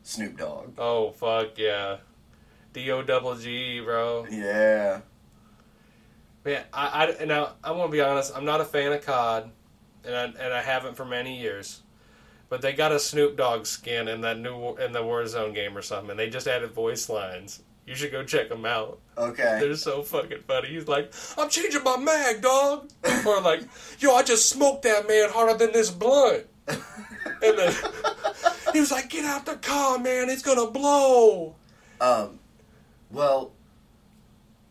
Snoop 0.09 0.37
Dogg. 0.37 0.73
Oh 0.79 1.11
fuck 1.11 1.57
yeah. 1.57 1.97
D 2.73 2.89
O 2.89 3.03
double 3.03 3.35
G, 3.35 3.79
bro. 3.79 4.25
Yeah. 4.29 5.01
Man, 6.43 6.63
I, 6.73 7.15
I 7.19 7.25
now 7.25 7.53
I 7.63 7.71
want 7.71 7.91
to 7.91 7.95
be 7.95 8.01
honest. 8.01 8.35
I'm 8.35 8.43
not 8.43 8.59
a 8.59 8.65
fan 8.65 8.91
of 8.91 9.05
COD, 9.05 9.51
and 10.03 10.15
I, 10.15 10.23
and 10.23 10.51
I 10.51 10.63
haven't 10.63 10.97
for 10.97 11.05
many 11.05 11.39
years. 11.39 11.81
But 12.49 12.63
they 12.63 12.73
got 12.73 12.91
a 12.91 12.99
Snoop 12.99 13.37
Dogg 13.37 13.67
skin 13.67 14.07
in 14.07 14.21
that 14.21 14.39
new 14.39 14.75
in 14.77 14.93
the 14.93 15.03
Warzone 15.03 15.53
game 15.53 15.77
or 15.77 15.83
something, 15.83 16.09
and 16.09 16.19
they 16.19 16.27
just 16.31 16.47
added 16.47 16.71
voice 16.71 17.07
lines. 17.07 17.61
You 17.85 17.93
should 17.93 18.11
go 18.11 18.23
check 18.23 18.49
them 18.49 18.65
out. 18.65 18.99
Okay. 19.15 19.59
They're 19.61 19.75
so 19.75 20.01
fucking 20.01 20.41
funny. 20.47 20.69
He's 20.69 20.87
like, 20.87 21.13
"I'm 21.37 21.49
changing 21.49 21.83
my 21.83 21.97
mag, 21.97 22.41
dog," 22.41 22.89
or 23.27 23.41
like, 23.41 23.61
"Yo, 23.99 24.15
I 24.15 24.23
just 24.23 24.49
smoked 24.49 24.81
that 24.83 25.07
man 25.07 25.29
harder 25.29 25.55
than 25.55 25.71
this 25.71 25.91
blunt." 25.91 26.47
And 27.41 27.57
then 27.57 27.73
he 28.73 28.79
was 28.79 28.91
like, 28.91 29.09
"Get 29.09 29.25
out 29.25 29.45
the 29.45 29.55
car, 29.55 29.97
man! 29.99 30.29
It's 30.29 30.41
gonna 30.41 30.69
blow." 30.69 31.55
Um. 32.01 32.39
Well, 33.11 33.51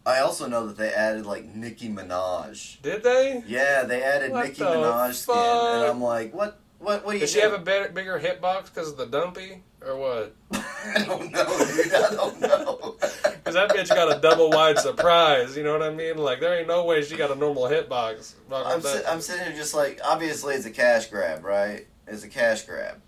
I 0.07 0.21
also 0.21 0.47
know 0.49 0.67
that 0.69 0.77
they 0.77 0.91
added 0.93 1.27
like 1.27 1.45
Nicki 1.55 1.89
Minaj. 1.89 2.81
Did 2.83 3.03
they? 3.03 3.43
Yeah, 3.47 3.85
they 3.85 4.03
added 4.03 4.31
What 4.33 4.47
Nicki 4.47 4.61
the 4.61 4.65
Minaj 4.67 5.15
skin, 5.15 5.35
and 5.37 5.85
I'm 5.85 6.01
like, 6.01 6.33
what? 6.33 6.61
What? 6.79 7.05
What 7.05 7.13
do 7.13 7.17
you? 7.19 7.21
Does 7.21 7.33
she 7.33 7.41
have 7.41 7.53
a 7.53 7.59
better, 7.59 7.89
bigger 7.91 8.19
hitbox 8.19 8.67
because 8.73 8.91
of 8.91 8.97
the 8.97 9.07
dumpy, 9.07 9.63
or 9.85 9.97
what? 9.97 10.35
I 10.53 11.05
don't 11.05 11.31
know, 11.33 11.59
dude. 11.59 11.93
I 11.93 12.11
don't 12.15 12.41
know. 12.41 12.97
Because 13.49 13.55
that 13.55 13.71
bitch 13.71 13.89
got 13.89 14.15
a 14.15 14.21
double 14.21 14.51
wide 14.51 14.79
surprise. 14.79 15.57
You 15.57 15.63
know 15.65 15.73
what 15.73 15.83
I 15.83 15.89
mean? 15.89 16.19
Like 16.19 16.39
there 16.39 16.59
ain't 16.59 16.69
no 16.69 16.85
way 16.85 17.03
she 17.03 17.17
got 17.17 17.31
a 17.31 17.35
normal 17.35 17.63
hitbox. 17.63 18.35
I'm, 18.53 18.83
si- 18.83 19.07
I'm 19.09 19.21
sitting 19.23 19.47
here 19.47 19.57
just 19.57 19.73
like, 19.75 20.01
obviously 20.05 20.55
it's 20.55 20.67
a 20.67 20.71
cash 20.71 21.07
grab, 21.07 21.43
right? 21.43 21.87
It's 22.07 22.23
a 22.25 22.29
cash 22.29 22.65
grab. 22.67 23.01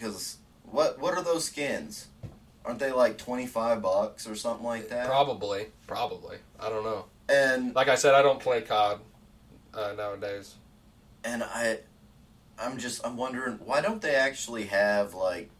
Because 0.00 0.38
what 0.64 0.98
what 0.98 1.14
are 1.14 1.22
those 1.22 1.44
skins? 1.44 2.08
Aren't 2.64 2.78
they 2.78 2.90
like 2.92 3.18
25 3.18 3.82
bucks 3.82 4.26
or 4.26 4.34
something 4.34 4.64
like 4.64 4.88
that? 4.88 5.06
Probably, 5.06 5.66
probably. 5.86 6.38
I 6.58 6.68
don't 6.70 6.84
know. 6.84 7.04
And 7.28 7.74
Like 7.74 7.88
I 7.88 7.94
said, 7.94 8.14
I 8.14 8.22
don't 8.22 8.40
play 8.40 8.60
COD 8.62 9.00
uh, 9.74 9.92
nowadays. 9.96 10.54
and 11.24 11.42
I 11.42 11.78
I'm 12.58 12.78
just 12.78 13.04
I'm 13.06 13.16
wondering 13.16 13.58
why 13.64 13.80
don't 13.80 14.00
they 14.02 14.14
actually 14.14 14.66
have 14.66 15.12
like 15.14 15.50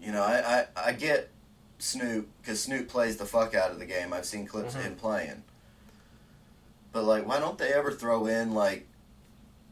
you 0.00 0.12
know, 0.12 0.22
I 0.22 0.66
I, 0.76 0.88
I 0.88 0.92
get 0.92 1.30
Snoop 1.78 2.28
cuz 2.44 2.60
Snoop 2.62 2.88
plays 2.88 3.16
the 3.16 3.24
fuck 3.26 3.54
out 3.54 3.70
of 3.70 3.78
the 3.78 3.86
game. 3.86 4.12
I've 4.12 4.26
seen 4.26 4.46
clips 4.46 4.74
Mhm. 4.74 4.78
of 4.78 4.84
him 4.84 4.94
playing. 4.96 5.42
But 6.92 7.04
like 7.04 7.26
why 7.26 7.38
don't 7.38 7.56
they 7.58 7.72
ever 7.72 7.92
throw 7.92 8.26
in 8.26 8.52
like 8.52 8.86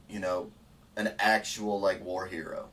you 0.08 0.20
know, 0.20 0.50
an 0.96 1.12
actual 1.18 1.80
like 1.80 2.02
war 2.04 2.26
hero? 2.26 2.68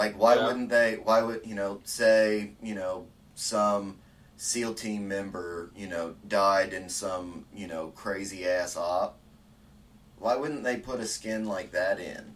Like 0.00 0.18
why 0.18 0.36
Yeah. 0.36 0.46
wouldn't 0.46 0.70
they 0.70 0.94
why 0.96 1.20
would, 1.20 1.42
you 1.44 1.54
know, 1.54 1.80
say, 1.84 2.52
you 2.62 2.74
know, 2.74 3.06
some 3.34 3.98
SEAL 4.38 4.72
team 4.74 5.06
member, 5.06 5.70
you 5.76 5.86
know, 5.86 6.14
died 6.26 6.72
in 6.72 6.88
some, 6.88 7.44
you 7.54 7.66
know, 7.66 7.88
crazy 7.88 8.48
ass 8.48 8.78
op? 8.78 9.18
Why 10.18 10.36
wouldn't 10.36 10.64
they 10.64 10.78
put 10.78 11.00
a 11.00 11.06
skin 11.06 11.44
like 11.44 11.72
that 11.72 12.00
in? 12.00 12.34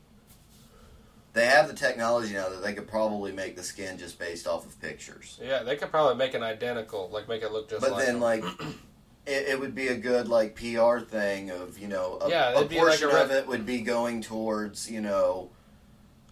They 1.33 1.47
have 1.47 1.67
the 1.67 1.75
technology 1.75 2.35
now 2.35 2.51
that 2.51 2.63
they 2.63 2.75
could 2.75 2.87
probably 2.87 3.33
make 3.33 3.57
the 3.57 3.63
skin 3.63 3.97
just 3.97 4.19
based 4.19 4.47
off 4.47 4.67
of 4.67 4.79
pictures. 4.79 5.41
Yeah, 5.43 5.63
they 5.63 5.77
could 5.77 5.91
probably 5.91 6.17
make 6.17 6.35
an 6.35 6.43
identical, 6.43 7.09
like 7.11 7.29
make 7.29 7.43
it 7.43 7.51
look 7.51 7.71
just 7.71 7.81
but 7.81 7.93
like. 7.93 8.05
then, 8.05 8.21
them. 8.21 8.23
like, 8.23 8.45
it, 9.27 9.49
it 9.49 9.59
would 9.59 9.75
be 9.75 9.89
a 9.89 9.97
good 9.97 10.29
like 10.29 10.55
PR 10.55 10.99
thing 10.99 11.51
of 11.51 11.79
you 11.79 11.89
know 11.89 12.19
a, 12.21 12.29
Yeah, 12.29 12.51
a 12.51 12.59
it'd 12.59 12.71
like 12.73 12.79
portion 12.79 13.09
a 13.09 13.23
of 13.23 13.31
it 13.31 13.47
would 13.47 13.65
be 13.65 13.81
going 13.81 14.21
towards 14.21 14.91
you 14.91 15.01
know 15.01 15.51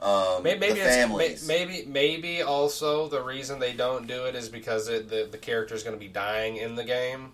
um, 0.03 0.43
Maybe 0.43 0.59
maybe, 0.61 0.81
the 0.81 0.87
it's, 0.87 0.97
families. 0.97 1.47
maybe 1.47 1.85
maybe 1.87 2.43
also 2.43 3.09
the 3.09 3.23
reason 3.23 3.61
they 3.61 3.73
don't 3.73 4.07
do 4.09 4.25
it 4.25 4.35
is 4.35 4.49
because 4.49 4.89
it, 4.89 5.09
the 5.09 5.29
the 5.31 5.39
character 5.39 5.75
is 5.75 5.83
going 5.85 5.95
to 5.95 6.01
be 6.01 6.09
dying 6.09 6.57
in 6.57 6.75
the 6.75 6.83
game, 6.83 7.33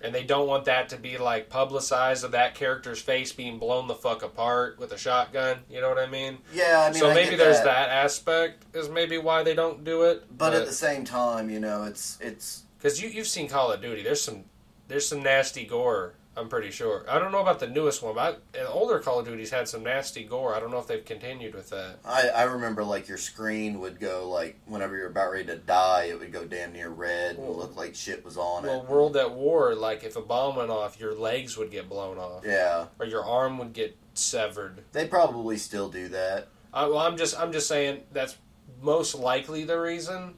and 0.00 0.14
they 0.14 0.24
don't 0.24 0.46
want 0.48 0.64
that 0.64 0.88
to 0.88 0.96
be 0.96 1.18
like 1.18 1.50
publicized 1.50 2.24
of 2.24 2.30
that 2.30 2.54
character's 2.54 3.00
face 3.02 3.32
being 3.32 3.58
blown 3.58 3.88
the 3.88 3.94
fuck 3.94 4.22
apart 4.22 4.78
with 4.78 4.92
a 4.92 4.96
shotgun. 4.98 5.58
You 5.68 5.82
know 5.82 5.90
what 5.90 5.98
I 5.98 6.06
mean? 6.06 6.38
yeah, 6.54 6.86
I 6.88 6.90
mean, 6.92 7.00
so 7.00 7.10
I 7.10 7.14
maybe 7.14 7.36
there's 7.36 7.58
that. 7.58 7.64
that. 7.64 7.88
aspect 7.90 8.64
is 8.74 8.88
maybe 8.88 9.18
why 9.18 9.42
they 9.42 9.54
don't 9.54 9.84
do 9.84 10.02
it. 10.04 10.24
But 10.38 10.54
at 10.54 10.64
the 10.66 10.72
same 10.72 11.04
time, 11.04 11.50
you 11.50 11.60
know, 11.60 11.84
it's 11.84 12.16
it's 12.22 12.62
because 12.78 13.02
you 13.02 13.10
you've 13.10 13.28
seen 13.28 13.48
Call 13.48 13.70
of 13.70 13.82
Duty, 13.82 14.02
there's 14.02 14.22
some 14.22 14.44
there's 14.88 15.06
some 15.06 15.22
nasty 15.22 15.66
gore 15.66 16.14
I'm 16.38 16.48
pretty 16.48 16.70
sure. 16.70 17.04
I 17.08 17.18
don't 17.18 17.32
know 17.32 17.40
about 17.40 17.58
the 17.58 17.66
newest 17.66 18.02
one, 18.02 18.14
but 18.14 18.42
I, 18.54 18.58
the 18.58 18.68
older 18.70 18.98
Call 19.00 19.18
of 19.18 19.26
Duties 19.26 19.50
had 19.50 19.66
some 19.68 19.82
nasty 19.82 20.22
gore. 20.24 20.54
I 20.54 20.60
don't 20.60 20.70
know 20.70 20.78
if 20.78 20.86
they've 20.86 21.04
continued 21.04 21.54
with 21.54 21.70
that. 21.70 21.96
I, 22.04 22.28
I 22.28 22.42
remember 22.44 22.84
like 22.84 23.08
your 23.08 23.18
screen 23.18 23.80
would 23.80 23.98
go 23.98 24.28
like 24.30 24.56
whenever 24.66 24.96
you're 24.96 25.08
about 25.08 25.32
ready 25.32 25.46
to 25.46 25.56
die, 25.56 26.04
it 26.10 26.18
would 26.18 26.32
go 26.32 26.44
damn 26.44 26.72
near 26.72 26.90
red 26.90 27.36
and 27.36 27.48
look 27.48 27.76
like 27.76 27.94
shit 27.94 28.24
was 28.24 28.36
on 28.36 28.62
Well, 28.64 28.82
it. 28.82 28.88
World 28.88 29.16
at 29.16 29.32
War, 29.32 29.74
like 29.74 30.04
if 30.04 30.16
a 30.16 30.22
bomb 30.22 30.56
went 30.56 30.70
off, 30.70 31.00
your 31.00 31.14
legs 31.14 31.56
would 31.56 31.70
get 31.70 31.88
blown 31.88 32.18
off, 32.18 32.44
Yeah, 32.46 32.86
or 33.00 33.06
your 33.06 33.24
arm 33.24 33.58
would 33.58 33.72
get 33.72 33.96
severed. 34.14 34.84
they 34.92 35.06
probably 35.06 35.56
still 35.56 35.88
do 35.88 36.08
that. 36.08 36.48
I, 36.72 36.86
well, 36.86 36.98
I'm 36.98 37.16
just 37.16 37.38
I'm 37.38 37.50
just 37.52 37.66
saying 37.68 38.02
that's 38.12 38.36
most 38.80 39.14
likely 39.14 39.64
the 39.64 39.80
reason, 39.80 40.34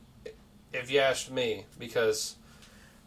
if 0.72 0.90
you 0.90 1.00
asked 1.00 1.30
me, 1.30 1.66
because 1.78 2.36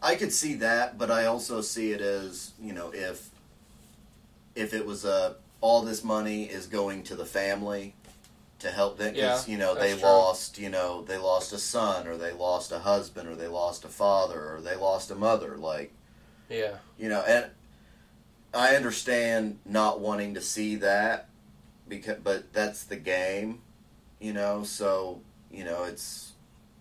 I 0.04 0.16
could 0.16 0.32
see 0.32 0.54
that, 0.56 0.98
but 0.98 1.10
I 1.10 1.24
also 1.24 1.62
see 1.62 1.92
it 1.92 2.02
as 2.02 2.52
you 2.60 2.74
know 2.74 2.90
if 2.92 3.30
if 4.54 4.74
it 4.74 4.86
was 4.86 5.04
a 5.04 5.36
all 5.62 5.80
this 5.80 6.04
money 6.04 6.44
is 6.44 6.66
going 6.66 7.02
to 7.04 7.16
the 7.16 7.24
family 7.24 7.94
to 8.58 8.70
help 8.70 8.98
them 8.98 9.14
because 9.14 9.48
Yeah, 9.48 9.52
you 9.52 9.58
know 9.58 9.74
they 9.74 9.94
true. 9.94 10.02
lost 10.02 10.58
you 10.58 10.68
know 10.68 11.02
they 11.02 11.16
lost 11.16 11.52
a 11.54 11.58
son 11.58 12.06
or 12.06 12.16
they 12.18 12.32
lost 12.32 12.70
a 12.70 12.80
husband 12.80 13.28
or 13.28 13.34
they 13.34 13.48
lost 13.48 13.84
a 13.84 13.88
father 13.88 14.54
or 14.54 14.60
they 14.60 14.76
lost 14.76 15.10
a 15.10 15.14
mother 15.14 15.56
like 15.56 15.92
yeah, 16.50 16.76
you 16.98 17.08
know 17.08 17.22
and 17.26 17.46
I 18.52 18.76
understand 18.76 19.58
not 19.64 20.00
wanting 20.00 20.34
to 20.34 20.42
see 20.42 20.76
that 20.76 21.28
because 21.88 22.18
but 22.22 22.52
that's 22.52 22.84
the 22.84 22.96
game 22.96 23.62
you 24.20 24.32
know 24.34 24.64
so 24.64 25.20
you 25.50 25.64
know 25.64 25.84
it's 25.84 26.32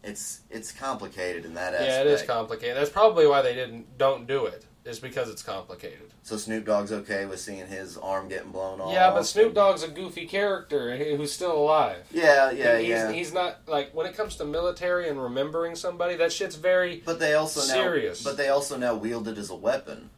it's 0.03 0.41
it's 0.49 0.71
complicated 0.71 1.45
in 1.45 1.53
that 1.53 1.73
aspect 1.73 1.89
yeah, 1.89 2.01
it 2.01 2.07
is 2.07 2.21
complicated. 2.23 2.77
That's 2.77 2.89
probably 2.89 3.27
why 3.27 3.41
they 3.41 3.53
didn't 3.53 3.97
don't 3.97 4.27
do 4.27 4.45
it. 4.45 4.65
Is 4.85 4.99
because 4.99 5.29
it's 5.29 5.41
complicated. 5.41 6.13
So 6.23 6.35
Snoop 6.35 6.65
Dogg's 6.65 6.91
okay 6.91 7.25
with 7.25 7.39
seeing 7.39 7.67
his 7.67 7.97
arm 7.97 8.27
getting 8.27 8.51
blown 8.51 8.81
off. 8.81 8.91
Yeah, 8.91 9.11
but 9.11 9.23
Snoop 9.23 9.53
Dogg's 9.53 9.81
a 9.81 9.87
goofy 9.87 10.25
character 10.25 10.97
who's 10.97 11.31
still 11.31 11.57
alive. 11.57 12.05
Yeah, 12.11 12.51
yeah, 12.51 12.79
he's, 12.79 12.89
yeah. 12.89 13.11
He's 13.13 13.33
not 13.33 13.59
like 13.65 13.95
when 13.95 14.05
it 14.05 14.17
comes 14.17 14.35
to 14.37 14.45
military 14.45 15.07
and 15.07 15.23
remembering 15.23 15.75
somebody. 15.75 16.17
That 16.17 16.33
shit's 16.33 16.55
very 16.55 17.01
but 17.05 17.17
they 17.17 17.33
also 17.33 17.61
serious. 17.61 18.25
now, 18.25 18.31
but 18.31 18.37
they 18.37 18.49
also 18.49 18.75
now 18.77 18.93
wield 18.93 19.25
it 19.29 19.37
as 19.37 19.49
a 19.49 19.55
weapon 19.55 20.09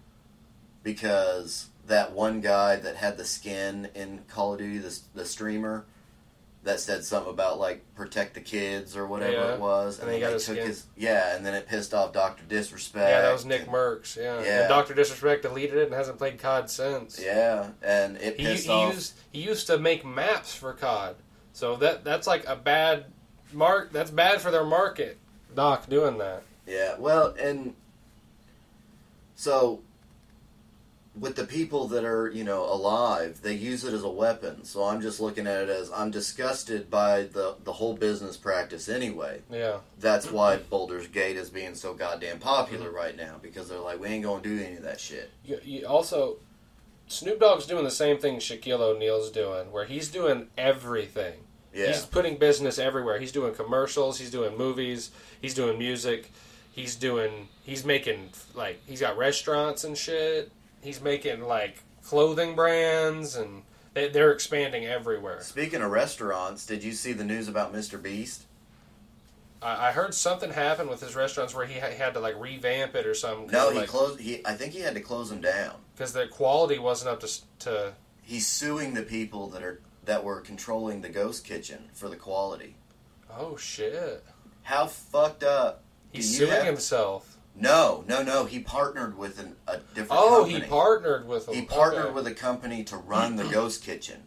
because 0.81 1.67
that 1.86 2.13
one 2.13 2.41
guy 2.41 2.75
that 2.75 2.95
had 2.95 3.17
the 3.17 3.25
skin 3.25 3.89
in 3.93 4.21
Call 4.27 4.53
of 4.53 4.59
Duty, 4.59 4.79
the, 4.79 4.99
the 5.13 5.25
streamer, 5.25 5.86
that 6.66 6.80
said 6.80 7.03
something 7.05 7.32
about 7.32 7.59
like 7.59 7.84
protect 7.95 8.34
the 8.34 8.41
kids 8.41 8.97
or 8.97 9.05
whatever 9.07 9.32
Yeah. 9.32 9.53
it 9.53 9.59
was, 9.59 9.99
And 9.99 10.07
and, 10.09 10.16
he 10.16 10.20
then 10.22 10.22
got 10.22 10.28
they 10.30 10.34
his 10.34 10.45
took 10.45 10.55
skin. 10.55 10.68
his 10.68 10.86
yeah, 10.97 11.36
and 11.36 11.45
then 11.45 11.53
it 11.53 11.68
pissed 11.68 11.93
off 11.93 12.11
Doctor 12.11 12.43
Disrespect. 12.47 13.07
yeah. 13.09 13.22
That 13.22 13.32
was 13.32 13.45
Nick 13.45 13.61
and- 13.63 13.72
Mercs. 13.72 14.18
Yeah, 14.18 14.41
Yeah. 14.43 14.59
and 14.61 14.70
Doctor 14.70 14.93
Disrespect 14.93 15.43
deleted 15.43 15.78
it 15.78 15.86
and 15.86 15.93
hasn't 15.93 16.18
played 16.18 16.38
COD 16.39 16.70
since. 16.70 17.20
Yeah, 17.22 17.70
and 17.82 18.18
it 18.18 18.39
He, 18.39 18.53
he 18.55 18.70
off. 18.70 18.93
used 18.93 19.13
he 19.32 19.41
used 19.41 19.68
to 19.68 19.78
make 19.78 20.03
maps 20.03 20.53
for 20.55 20.74
COD, 20.74 21.16
so 21.53 21.76
that 21.78 22.03
that's 22.03 22.28
like 22.28 22.45
a 22.47 22.55
bad 22.55 23.05
mark. 23.53 23.91
That's 23.93 24.11
bad 24.11 24.41
for 24.41 24.51
their 24.51 24.66
market. 24.66 25.18
Doc 25.55 25.88
doing 25.88 26.18
that. 26.18 26.41
Yeah, 26.68 26.95
well, 26.97 27.36
and 27.39 27.76
so 29.36 29.82
with 31.20 31.36
the 31.36 31.45
people 31.45 31.88
that 31.89 32.03
are, 32.03 32.30
you 32.30 32.43
know, 32.43 32.63
alive, 32.66 33.39
they 33.41 33.53
use 33.53 33.84
it 33.84 33.93
as 33.93 34.03
a 34.03 34.09
weapon. 34.09 34.66
So 34.66 34.84
I'm 34.84 35.01
just 35.01 35.20
looking 35.20 35.47
at 35.47 35.63
it 35.63 35.70
as 35.70 35.91
I'm 35.91 36.11
disgusted 36.11 36.89
by 36.89 37.24
the 37.24 37.55
the 37.63 37.74
whole 37.74 37.93
business 37.93 38.38
practice 38.38 38.89
anyway. 38.89 39.41
Yeah, 39.49 39.78
That's 39.99 40.30
why 40.32 40.57
Baldur's 40.57 41.07
Gate 41.07 41.38
is 41.38 41.49
being 41.49 41.76
so 41.76 41.93
goddamn 41.93 42.39
popular 42.39 42.91
right 42.91 43.16
now 43.16 43.36
because 43.41 43.70
they're 43.70 43.80
like, 43.80 43.99
we 43.99 44.07
ain't 44.09 44.24
gonna 44.24 44.41
do 44.41 44.59
any 44.61 44.76
of 44.76 44.84
that 44.84 44.99
shit. 44.99 45.32
you, 45.45 45.59
you 45.63 45.86
also 45.86 46.38
Snoop 47.07 47.39
Dogg's 47.39 47.66
doing 47.66 47.84
the 47.84 47.91
same 47.91 48.18
thing 48.18 48.38
Shaquille 48.38 48.80
O'Neal's 48.80 49.32
doing, 49.32 49.72
where 49.72 49.86
he's 49.86 50.09
doing 50.09 50.47
everything. 50.57 51.36
Yeah, 51.74 51.88
He's 51.88 52.05
putting 52.05 52.38
business 52.38 52.80
everywhere. 52.80 53.20
He's 53.20 53.34
doing 53.34 53.53
commercials. 53.53 54.18
He's 54.18 54.32
doing 54.32 54.57
movies. 54.57 55.11
He's 55.41 55.53
doing 55.53 55.78
music. 55.78 56.32
He's 56.72 56.95
doing. 56.95 57.49
He's 57.63 57.84
making 57.86 58.30
like 58.53 58.80
he's 58.88 59.01
got 59.01 59.18
restaurants 59.18 59.84
and 59.84 59.97
shit. 59.97 60.51
He's 60.86 61.01
making 61.01 61.41
like 61.41 61.83
clothing 62.03 62.55
brands 62.55 63.36
and 63.36 63.63
they, 63.93 64.07
they're 64.09 64.31
expanding 64.31 64.86
everywhere. 64.86 65.41
Speaking 65.41 65.81
of 65.81 65.89
restaurants, 65.91 66.65
did 66.65 66.83
you 66.83 66.91
see 66.91 67.11
the 67.11 67.23
news 67.23 67.47
about 67.47 67.73
Mr. 67.73 68.01
Beast? 68.01 68.43
I, 69.61 69.88
I 69.88 69.91
heard 69.91 70.13
something 70.13 70.51
happened 70.51 70.89
with 70.89 71.01
his 71.01 71.15
restaurants 71.15 71.55
where 71.55 71.65
he, 71.65 71.79
ha- 71.79 71.89
had 71.97 72.13
to 72.13 72.19
like 72.19 72.39
revamp 72.39 72.93
it 72.95 73.07
or 73.07 73.15
something. 73.15 73.47
No, 73.47 73.71
he 73.71 73.79
like, 73.79 73.89
closed. 73.89 74.19
He, 74.19 74.45
I 74.45 74.53
think 74.53 74.73
he 74.73 74.81
had 74.81 74.93
to 74.95 75.01
close 75.01 75.29
them 75.29 75.41
down. 75.41 75.75
because 75.95 76.13
the 76.13 76.27
quality 76.27 76.77
wasn't 76.77 77.09
up 77.09 77.19
to 77.21 77.25
s- 77.27 77.43
to. 77.59 77.93
He's 78.21 78.45
suing 78.47 78.93
the 78.93 79.03
people 79.03 79.47
that 79.49 79.63
are 79.63 79.81
that 80.05 80.23
were 80.23 80.39
controlling 80.41 81.01
the 81.01 81.09
ghost 81.09 81.43
kitchen 81.45 81.89
for 81.93 82.09
the 82.09 82.15
quality. 82.15 82.75
Oh 83.36 83.57
shit! 83.57 84.23
How 84.63 84.86
fucked 84.88 85.43
up? 85.43 85.83
He's 86.11 86.31
you 86.39 86.45
suing 86.45 86.57
have- 86.57 86.65
himself. 86.65 87.34
No, 87.58 88.03
no, 88.08 88.22
no. 88.22 88.45
He 88.45 88.60
partnered 88.60 89.18
with 89.18 89.39
an, 89.39 89.56
a 89.68 89.78
different. 89.78 90.12
Oh, 90.12 90.39
company. 90.41 90.60
he 90.62 90.70
partnered 90.70 91.28
with 91.28 91.47
him. 91.47 91.56
He 91.56 91.62
partnered 91.64 92.06
Okay. 92.08 92.14
with 92.14 92.28
a 92.28 92.34
company 92.34 92.84
to 92.86 92.97
run 92.97 93.36
the 93.38 93.45
ghost 93.45 93.84
kitchen, 93.84 94.24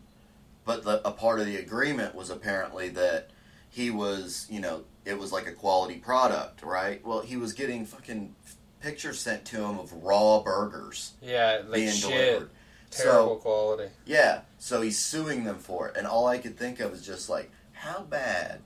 but 0.65 0.85
the, 0.85 1.07
a 1.07 1.11
part 1.11 1.39
of 1.41 1.47
the 1.47 1.57
agreement 1.57 2.15
was 2.15 2.31
apparently 2.31 2.89
that 2.91 3.31
he 3.71 3.91
was, 3.91 4.47
you 4.51 4.61
know, 4.61 4.85
it 5.05 5.19
was 5.19 5.31
like 5.33 5.47
a 5.47 5.53
quality 5.53 5.97
product, 5.97 6.63
right? 6.63 7.05
Well, 7.05 7.21
he 7.21 7.37
was 7.37 7.53
getting 7.53 7.85
fucking 7.85 8.35
pictures 8.81 9.19
sent 9.21 9.45
to 9.47 9.57
him 9.57 9.79
of 9.79 9.93
raw 9.93 10.41
burgers 10.41 11.13
Yeah, 11.21 11.61
like 11.65 11.73
being 11.75 11.93
shit. 11.93 12.11
delivered. 12.11 12.51
Terrible 12.91 13.37
So 13.37 13.43
quality. 13.43 13.91
yeah, 14.07 14.41
so 14.59 14.81
he's 14.81 14.99
suing 14.99 15.45
them 15.45 15.59
for 15.59 15.89
it, 15.89 15.97
and 15.99 16.07
all 16.07 16.27
I 16.27 16.39
could 16.39 16.57
think 16.59 16.81
of 16.81 16.95
is 16.95 17.05
just 17.05 17.29
like, 17.29 17.51
how 17.73 18.01
bad 18.03 18.61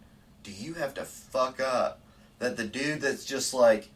do 0.45 0.53
you 0.53 0.75
have 0.75 0.95
to 0.95 1.05
fuck 1.05 1.61
up 1.61 2.01
that 2.39 2.57
the 2.57 2.65
dude 2.65 3.01
that's 3.01 3.25
just 3.25 3.53
like, 3.55 3.91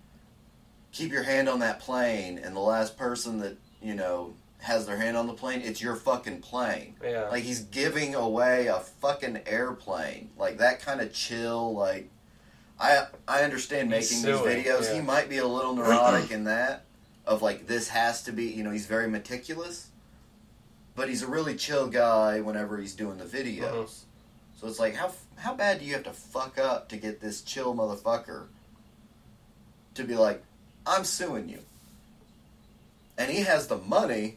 keep 0.96 1.12
your 1.12 1.22
hand 1.22 1.48
on 1.48 1.58
that 1.60 1.80
plane, 1.80 2.38
and 2.38 2.54
the 2.56 2.60
last 2.60 2.96
person 2.96 3.38
that 3.40 3.56
you 3.82 3.94
know 3.94 4.34
has 4.58 4.86
their 4.86 4.96
hand 4.96 5.16
on 5.16 5.26
the 5.26 5.34
plane, 5.34 5.60
it's 5.62 5.82
your 5.82 5.94
fucking 5.96 6.40
plane. 6.40 6.96
Yeah. 7.02 7.28
Like 7.28 7.44
he's 7.44 7.60
giving 7.60 8.14
away 8.14 8.66
a 8.68 8.80
fucking 8.80 9.40
airplane, 9.46 10.30
like 10.38 10.58
that 10.58 10.80
kind 10.80 11.00
of 11.00 11.12
chill. 11.12 11.74
Like, 11.74 12.08
I 12.80 13.06
I 13.28 13.42
understand 13.42 13.90
making 13.90 14.22
these 14.22 14.36
videos. 14.36 14.84
yeah. 14.88 14.94
He 14.94 15.00
might 15.00 15.28
be 15.28 15.38
a 15.38 15.46
little 15.46 15.74
neurotic 15.74 16.30
in 16.30 16.44
that, 16.44 16.84
of 17.26 17.42
like 17.42 17.66
this 17.66 17.88
has 17.88 18.22
to 18.24 18.32
be. 18.32 18.44
You 18.44 18.64
know, 18.64 18.70
he's 18.70 18.86
very 18.86 19.08
meticulous 19.08 19.88
but 20.96 21.10
he's 21.10 21.22
a 21.22 21.26
really 21.26 21.54
chill 21.54 21.86
guy 21.88 22.40
whenever 22.40 22.78
he's 22.78 22.94
doing 22.94 23.18
the 23.18 23.24
videos. 23.26 23.60
Mhm. 23.60 24.04
So 24.58 24.66
it's 24.66 24.78
like, 24.80 24.94
how 24.94 25.12
how 25.36 25.52
bad 25.54 25.78
do 25.78 25.84
you 25.84 25.92
have 25.92 26.04
to 26.04 26.12
fuck 26.14 26.58
up 26.58 26.88
to 26.88 26.96
get 26.96 27.20
this 27.20 27.42
chill 27.42 27.74
motherfucker 27.74 28.46
to 29.94 30.04
be 30.04 30.14
like, 30.14 30.42
I'm 30.86 31.04
suing 31.04 31.48
you, 31.48 31.60
and 33.18 33.30
he 33.30 33.42
has 33.42 33.66
the 33.66 33.78
money 33.78 34.36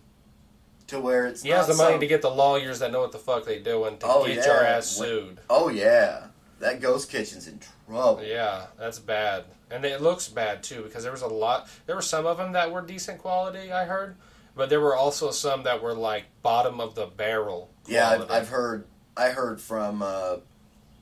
to 0.87 0.99
where 0.99 1.27
it's 1.27 1.43
He 1.43 1.49
has 1.49 1.67
the 1.67 1.75
money 1.75 1.93
some- 1.93 1.99
to 1.99 2.07
get 2.07 2.21
the 2.21 2.31
lawyers 2.31 2.79
that 2.79 2.91
know 2.91 3.01
what 3.01 3.11
the 3.11 3.19
fuck 3.19 3.45
they 3.45 3.59
doing 3.59 3.97
to 3.99 4.05
Oh, 4.07 4.25
get 4.25 4.37
yeah. 4.37 4.45
your 4.45 4.63
ass 4.63 4.87
sued. 4.87 5.39
Oh 5.49 5.69
yeah, 5.69 6.27
that 6.59 6.81
ghost 6.81 7.09
kitchen's 7.11 7.47
in 7.47 7.59
trouble. 7.87 8.23
Yeah, 8.23 8.67
that's 8.77 8.99
bad, 8.99 9.45
and 9.69 9.85
it 9.85 10.01
looks 10.01 10.27
bad 10.27 10.63
too 10.63 10.81
because 10.83 11.03
there 11.03 11.11
was 11.11 11.21
a 11.21 11.27
lot. 11.27 11.67
There 11.85 11.95
were 11.95 12.01
some 12.01 12.25
of 12.25 12.37
them 12.37 12.53
that 12.53 12.71
were 12.71 12.81
decent 12.81 13.19
quality, 13.19 13.71
I 13.71 13.85
heard, 13.85 14.15
but 14.55 14.69
there 14.69 14.81
were 14.81 14.95
also 14.95 15.31
some 15.31 15.63
that 15.63 15.81
were 15.83 15.93
like 15.93 16.25
bottom 16.41 16.79
of 16.81 16.95
the 16.95 17.05
barrel. 17.05 17.69
Yeah, 17.85 18.09
I've. 18.09 18.31
I've 18.31 18.49
heard. 18.49 18.85
I 19.15 19.29
heard 19.29 19.59
from. 19.61 20.01
Uh, 20.01 20.37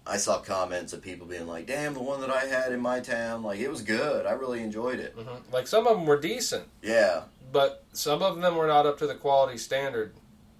I 0.07 0.17
saw 0.17 0.39
comments 0.39 0.93
of 0.93 1.01
people 1.01 1.27
being 1.27 1.47
like, 1.47 1.65
"Damn, 1.67 1.93
the 1.93 1.99
one 2.01 2.21
that 2.21 2.29
I 2.29 2.45
had 2.45 2.71
in 2.71 2.79
my 2.79 2.99
town, 2.99 3.43
like 3.43 3.59
it 3.59 3.69
was 3.69 3.81
good. 3.81 4.25
I 4.25 4.31
really 4.31 4.61
enjoyed 4.61 4.99
it." 4.99 5.15
Mhm. 5.17 5.41
Like 5.51 5.67
some 5.67 5.85
of 5.87 5.97
them 5.97 6.05
were 6.05 6.19
decent, 6.19 6.67
Yeah, 6.81 7.23
but 7.51 7.83
some 7.93 8.21
of 8.23 8.39
them 8.41 8.55
were 8.55 8.67
not 8.67 8.85
up 8.85 8.97
to 8.99 9.07
the 9.07 9.15
quality 9.15 9.57
standard. 9.57 10.13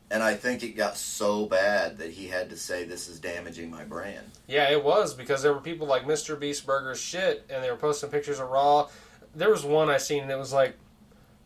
And 0.10 0.24
I 0.24 0.36
think 0.36 0.64
it 0.64 0.70
got 0.70 0.96
so 0.98 1.46
bad 1.46 1.98
that 1.98 2.12
he 2.12 2.28
had 2.28 2.50
to 2.50 2.58
say, 2.58 2.84
"This 2.86 3.08
is 3.10 3.20
damaging 3.20 3.70
my 3.70 3.84
brand." 3.84 4.32
Yeah, 4.48 4.70
it 4.70 4.84
was 4.84 5.14
because 5.14 5.42
there 5.42 5.54
were 5.54 5.60
people 5.60 5.86
like 5.88 6.06
Mr. 6.06 6.40
Beast 6.40 6.66
Burger's 6.66 7.00
shit, 7.00 7.46
and 7.50 7.64
they 7.64 7.70
were 7.70 7.78
posting 7.78 8.10
pictures 8.10 8.40
of 8.40 8.50
raw. 8.50 8.88
There 9.36 9.50
was 9.50 9.64
one 9.64 9.90
I 9.90 9.98
seen, 9.98 10.24
and 10.24 10.32
it 10.32 10.38
was 10.38 10.54
like, 10.54 10.76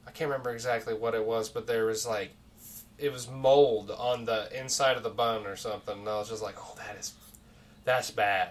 I 0.07 0.11
can't 0.11 0.29
remember 0.29 0.51
exactly 0.51 0.93
what 0.93 1.15
it 1.15 1.25
was, 1.25 1.49
but 1.49 1.65
there 1.67 1.85
was 1.85 2.05
like, 2.05 2.31
it 2.99 3.11
was 3.11 3.27
mold 3.27 3.89
on 3.89 4.25
the 4.25 4.47
inside 4.57 4.95
of 4.95 5.01
the 5.03 5.09
bun 5.09 5.47
or 5.47 5.55
something, 5.55 5.97
and 5.97 6.07
I 6.07 6.19
was 6.19 6.29
just 6.29 6.43
like, 6.43 6.55
oh, 6.59 6.75
that 6.77 6.95
is, 6.99 7.13
that's 7.83 8.11
bad, 8.11 8.49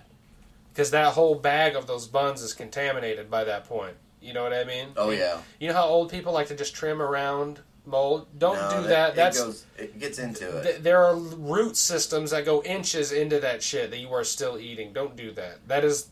because 0.72 0.91
that 0.91 1.14
whole 1.14 1.35
bag 1.35 1.76
of 1.76 1.87
those 1.87 2.07
buns 2.07 2.43
is 2.43 2.53
contaminated 2.53 3.31
by 3.31 3.45
that 3.45 3.64
point. 3.68 3.97
You 4.20 4.35
know 4.35 4.43
what 4.43 4.53
I 4.53 4.64
mean? 4.64 4.89
Oh 4.97 5.11
yeah, 5.11 5.39
You 5.59 5.68
know 5.68 5.74
how 5.74 5.87
old 5.87 6.11
people 6.11 6.33
like 6.33 6.49
to 6.49 6.55
just 6.57 6.74
trim 6.74 7.01
around 7.01 7.61
mold? 7.87 8.26
Don't 8.39 8.57
No, 8.57 8.83
do 8.83 8.89
that. 8.89 9.11
It 9.11 9.16
That's 9.16 9.43
goes. 9.43 9.64
It 9.78 9.99
gets 9.99 10.18
into 10.18 10.59
it. 10.59 10.62
Th- 10.62 10.83
there 10.83 11.03
are 11.03 11.16
root 11.16 11.76
systems 11.76 12.31
that 12.33 12.45
go 12.45 12.62
inches 12.62 13.12
into 13.12 13.41
that 13.41 13.62
shit 13.62 13.91
that 13.91 13.99
you 13.99 14.12
are 14.12 14.24
still 14.24 14.59
eating. 14.59 14.93
Don't 14.93 15.16
do 15.16 15.33
that. 15.33 15.66
That 15.68 15.85
is, 15.85 16.11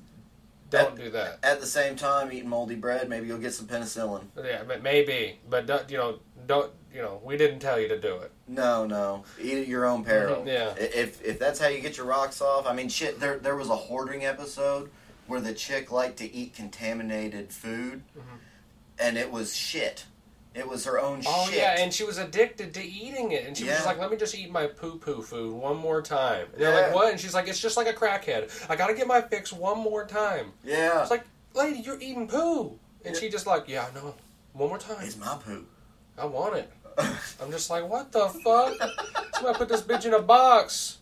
don't 0.71 0.97
do 0.97 1.11
that. 1.11 1.39
At 1.43 1.61
the 1.61 1.67
same 1.67 1.97
time, 1.97 2.33
eating 2.33 2.49
moldy 2.49 2.77
bread, 2.77 3.09
maybe 3.11 3.27
you'll 3.27 3.39
get 3.39 3.53
some 3.53 3.67
penicillin. 3.67 4.25
Yeah, 4.43 4.63
but 4.67 4.83
maybe, 4.83 5.39
but 5.49 5.67
don't, 5.67 5.91
you 5.91 5.99
know, 5.99 6.19
don't 6.47 6.73
you 6.95 7.03
know, 7.03 7.21
we 7.25 7.37
didn't 7.37 7.61
tell 7.61 7.79
you 7.81 7.89
to 7.89 7.99
do 8.01 8.17
it. 8.17 8.33
No, 8.47 8.87
no. 8.87 9.25
Eat 9.41 9.59
at 9.59 9.69
your 9.69 9.85
own 9.87 10.05
peril. 10.05 10.45
Yeah. 10.47 10.75
If 10.77 11.23
if 11.25 11.39
that's 11.39 11.59
how 11.61 11.69
you 11.69 11.81
get 11.81 11.97
your 11.97 12.07
rocks 12.07 12.41
off, 12.41 12.67
I 12.67 12.73
mean, 12.73 12.89
shit. 12.89 13.21
There 13.21 13.39
there 13.39 13.57
was 13.57 13.69
a 13.69 13.77
hoarding 13.77 14.25
episode 14.25 14.91
where 15.27 15.41
the 15.41 15.53
chick 15.53 15.93
liked 15.93 16.17
to 16.19 16.33
eat 16.33 16.55
contaminated 16.55 17.53
food, 17.53 18.03
Mm-hmm. 18.19 18.37
and 18.99 19.19
it 19.19 19.31
was 19.31 19.55
shit. 19.55 20.07
It 20.55 20.67
was 20.67 20.87
her 20.87 20.99
own 20.99 21.23
Oh 21.27 21.47
shit. 21.49 21.59
yeah, 21.59 21.77
and 21.79 21.93
she 21.93 22.03
was 22.03 22.19
addicted 22.19 22.73
to 22.75 22.83
eating 22.83 23.31
it, 23.33 23.47
and 23.47 23.57
she 23.57 23.65
was 23.65 23.75
just 23.75 23.87
like, 23.87 23.99
"Let 23.99 24.11
me 24.11 24.17
just 24.17 24.35
eat 24.35 24.51
my 24.51 24.67
poo 24.67 24.99
poo 24.99 25.23
food 25.23 25.53
one 25.53 25.77
more 25.77 26.01
time." 26.03 26.47
And 26.55 26.61
they're 26.63 26.75
like, 26.75 26.95
"What?" 26.95 27.13
And 27.13 27.21
she's 27.21 27.35
like, 27.35 27.47
"It's 27.47 27.61
just 27.61 27.77
like 27.77 27.87
a 27.87 27.93
crackhead. 27.93 28.51
I 28.69 28.75
gotta 28.75 28.95
get 28.95 29.07
my 29.07 29.21
fix 29.21 29.53
one 29.53 29.79
more 29.79 30.05
time." 30.07 30.53
yeah. 30.65 31.01
It's 31.03 31.11
like, 31.11 31.25
"Lady, 31.55 31.81
you're 31.81 32.01
eating 32.01 32.27
poo," 32.27 32.79
and 33.05 33.15
Yeah. 33.15 33.21
she 33.21 33.29
just 33.29 33.47
like, 33.47 33.69
"Yeah, 33.69 33.87
I 33.89 33.95
know. 33.95 34.15
One 34.55 34.71
more 34.71 34.79
time. 34.79 34.97
it's 35.03 35.17
my 35.19 35.37
poo. 35.45 35.67
I 36.17 36.25
want 36.25 36.57
it." 36.57 36.69
I'm 37.43 37.51
just 37.51 37.71
like, 37.71 37.89
"What 37.89 38.11
the 38.13 38.29
fuck? 38.29 38.75
Somebody 39.35 39.59
put 39.59 39.69
this 39.69 39.83
bitch 39.83 40.05
in 40.05 40.15
a 40.15 40.21
box." 40.23 40.99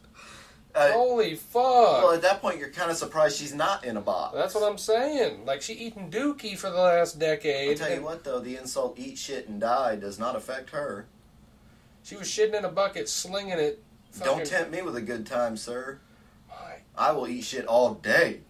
Uh, 0.75 0.93
Holy 0.93 1.35
fuck! 1.37 1.63
well, 1.63 2.13
at 2.13 2.21
that 2.21 2.43
point, 2.43 2.59
you're 2.59 2.69
kind 2.69 2.91
of 2.91 2.99
surprised 2.99 3.39
she's 3.39 3.55
not 3.55 3.83
in 3.87 3.97
a 3.97 4.01
box. 4.01 4.35
That's 4.37 4.55
what 4.55 4.71
I'm 4.71 4.77
saying. 4.77 5.47
Like 5.47 5.63
she 5.63 5.73
eating 5.73 6.11
dookie 6.11 6.57
for 6.59 6.69
the 6.69 6.77
last 6.81 7.19
decade. 7.19 7.71
I'll 7.81 7.87
tell 7.89 7.97
you 7.97 8.03
what, 8.05 8.25
though, 8.25 8.41
the 8.41 8.57
insult 8.57 8.99
"eat 8.99 9.17
shit 9.17 9.49
and 9.49 9.59
die" 9.61 9.97
does 9.97 10.19
not 10.19 10.37
affect 10.37 10.71
her. 10.71 11.07
She 12.03 12.15
was 12.17 12.29
shitting 12.29 12.55
in 12.55 12.65
a 12.65 12.69
bucket, 12.71 13.09
slinging 13.09 13.59
it. 13.59 13.83
Don't 14.23 14.45
tempt 14.47 14.71
me 14.71 14.83
with 14.83 14.97
a 14.97 15.03
good 15.03 15.25
time, 15.27 15.57
sir. 15.57 15.99
My- 16.49 16.77
I 16.97 17.13
will 17.13 17.27
eat 17.27 17.45
shit 17.45 17.67
all 17.67 17.95
day. 17.95 18.41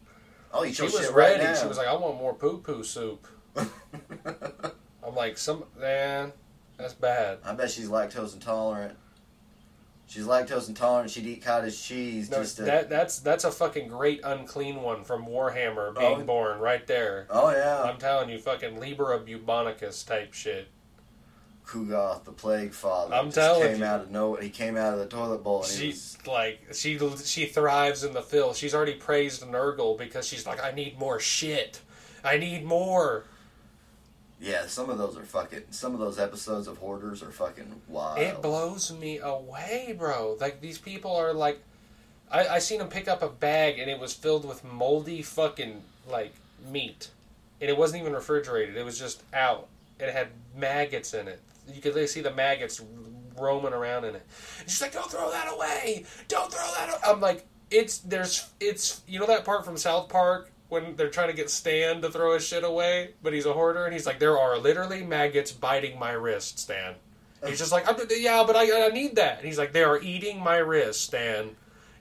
I'll 0.53 0.65
eat 0.65 0.75
She 0.77 0.83
your 0.83 0.93
was 0.93 1.01
shit 1.07 1.15
ready. 1.15 1.41
right 1.45 1.53
now. 1.55 1.61
She 1.61 1.67
was 1.69 1.77
like, 1.79 1.87
"I 1.89 1.95
want 1.95 2.17
more 2.19 2.35
poo 2.35 2.59
poo 2.59 2.83
soup." 2.83 3.27
I'm 3.57 5.15
like, 5.15 5.39
"Some 5.39 5.65
man, 5.79 6.33
that's 6.77 6.95
bad." 6.95 7.39
I 7.45 7.53
bet 7.55 7.71
she's 7.71 7.89
lactose 7.89 8.35
intolerant. 8.35 8.97
She's 10.09 10.25
lactose 10.25 10.69
intolerant. 10.69 11.11
She'd 11.11 11.27
eat 11.27 11.43
cottage 11.43 11.83
cheese 11.83 12.31
No, 12.31 12.39
just 12.39 12.57
to. 12.59 12.63
that 12.63 12.89
that's 12.89 13.19
that's 13.19 13.43
a 13.45 13.51
fucking 13.51 13.89
great 13.89 14.21
unclean 14.23 14.81
one 14.83 15.03
from 15.03 15.27
Warhammer 15.27 15.93
oh. 15.97 15.99
being 15.99 16.21
Oh. 16.23 16.25
born 16.25 16.61
right 16.61 16.87
there. 16.87 17.27
oh 17.31 17.51
yeah, 17.51 17.83
I'm 17.83 17.99
telling 17.99 18.29
you, 18.31 18.39
fucking 18.39 18.79
Liber 18.79 19.19
Bubonicus 19.19 20.07
type 20.07 20.33
shit. 20.33 20.69
Ku'gath, 21.67 22.23
the 22.23 22.31
plague 22.31 22.73
father. 22.73 23.13
I'm 23.13 23.27
just 23.27 23.35
telling 23.37 23.63
came 23.73 23.79
you. 23.81 23.85
out 23.85 24.03
of 24.03 24.11
no. 24.13 24.37
He 24.37 24.51
came 24.51 24.77
out 24.77 24.93
of 24.93 25.01
the 25.01 25.07
toilet 25.07 25.43
bowl 25.43 25.65
and 25.65 25.73
he 25.73 25.77
She 25.77 25.89
was. 25.89 26.19
like 26.25 26.61
she 26.73 26.97
she 27.25 27.47
thrives 27.47 28.05
in 28.05 28.13
the 28.13 28.23
filth. 28.23 28.57
She's 28.57 28.73
already 28.73 28.95
praised 28.95 29.43
Nurgle 29.43 29.99
because 29.99 30.25
she's 30.29 30.47
like, 30.47 30.63
I 30.63 30.71
need 30.71 30.97
more 31.01 31.19
shit. 31.19 31.81
I 32.23 32.39
need 32.39 32.65
more. 32.65 33.25
Yeah, 34.41 34.67
some 34.67 34.91
of 34.91 34.99
those 34.99 35.17
are 35.17 35.23
fucking. 35.23 35.63
Some 35.71 35.95
of 35.95 36.01
those 36.01 36.19
episodes 36.19 36.69
of 36.69 36.79
Hoarders 36.79 37.23
are 37.23 37.31
fucking 37.31 37.81
wild. 37.89 38.19
It 38.19 38.43
blows 38.43 38.93
me 38.93 39.19
away, 39.19 39.95
bro. 39.99 40.37
Like 40.41 40.61
these 40.61 40.79
people 40.79 41.15
are 41.17 41.33
like, 41.33 41.61
I 42.31 42.47
I 42.49 42.59
seen 42.59 42.79
them 42.79 42.89
pick 42.89 43.09
up 43.09 43.23
a 43.23 43.29
bag 43.29 43.79
and 43.79 43.91
it 43.91 43.99
was 43.99 44.13
filled 44.13 44.47
with 44.47 44.63
moldy 44.65 45.23
fucking 45.23 45.83
like 46.09 46.35
meat, 46.71 47.11
and 47.61 47.71
it 47.71 47.77
wasn't 47.77 48.03
even 48.03 48.13
refrigerated. 48.13 48.77
It 48.77 48.85
was 48.85 48.99
just 48.99 49.23
out. 49.33 49.69
It 49.99 50.13
had 50.13 50.29
maggots 50.55 51.15
in 51.15 51.29
it. 51.29 51.41
You 51.73 51.81
could 51.81 52.09
see 52.09 52.21
the 52.21 52.31
maggots 52.31 52.83
roaming 53.39 53.73
around 53.73 54.05
in 54.05 54.15
it. 54.17 54.27
And 54.61 54.71
she's 54.71 54.83
like, 54.83 54.93
"Don't 54.93 55.11
throw 55.11 55.31
that 55.31 55.53
away! 55.53 56.05
Don't 56.29 56.53
throw 56.53 56.67
that!" 56.75 56.91
Away. 56.91 56.99
I'm 57.07 57.21
like, 57.21 57.47
"It's 57.71 57.99
there's 57.99 58.51
it's 58.61 59.01
you 59.09 59.19
know 59.19 59.27
that 59.27 59.45
part 59.45 59.65
from 59.65 59.77
South 59.77 60.09
Park." 60.09 60.51
When 60.69 60.97
they're 60.97 61.11
trying 61.11 61.29
to 61.29 61.35
get 61.35 61.49
Stan 61.49 62.01
to 62.03 62.11
throw 62.11 62.35
his 62.35 62.47
shit 62.47 62.65
away, 62.65 63.15
but 63.23 63.33
he's 63.33 63.47
a 63.47 63.53
hoarder, 63.53 63.85
and 63.85 63.93
he's 63.93 64.07
like, 64.07 64.19
"There 64.19 64.39
are 64.39 64.59
literally 64.59 65.05
maggots 65.05 65.53
biting 65.53 65.99
my 65.99 66.13
wrist, 66.13 66.59
Stan." 66.59 66.95
He's 67.47 67.59
just 67.59 67.73
like, 67.73 67.89
I'm, 67.89 67.97
yeah, 68.11 68.45
but 68.47 68.57
I, 68.57 68.87
I 68.87 68.89
need 68.89 69.17
that. 69.17 69.39
And 69.39 69.47
he's 69.47 69.59
like, 69.59 69.73
they 69.73 69.85
are 69.85 70.01
eating 70.01 70.41
my 70.43 70.57
wrist, 70.57 71.03
Stan. 71.03 71.51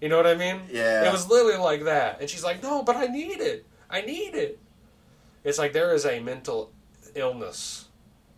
You 0.01 0.09
know 0.09 0.17
what 0.17 0.27
I 0.27 0.35
mean? 0.35 0.61
Yeah. 0.71 1.07
It 1.07 1.11
was 1.11 1.29
literally 1.29 1.57
like 1.57 1.83
that. 1.85 2.21
And 2.21 2.29
she's 2.29 2.43
like, 2.43 2.63
no, 2.63 2.83
but 2.83 2.95
I 2.95 3.07
need 3.07 3.39
it. 3.39 3.65
I 3.89 4.01
need 4.01 4.33
it. 4.35 4.59
It's 5.43 5.59
like 5.59 5.73
there 5.73 5.93
is 5.93 6.05
a 6.05 6.19
mental 6.19 6.71
illness, 7.13 7.87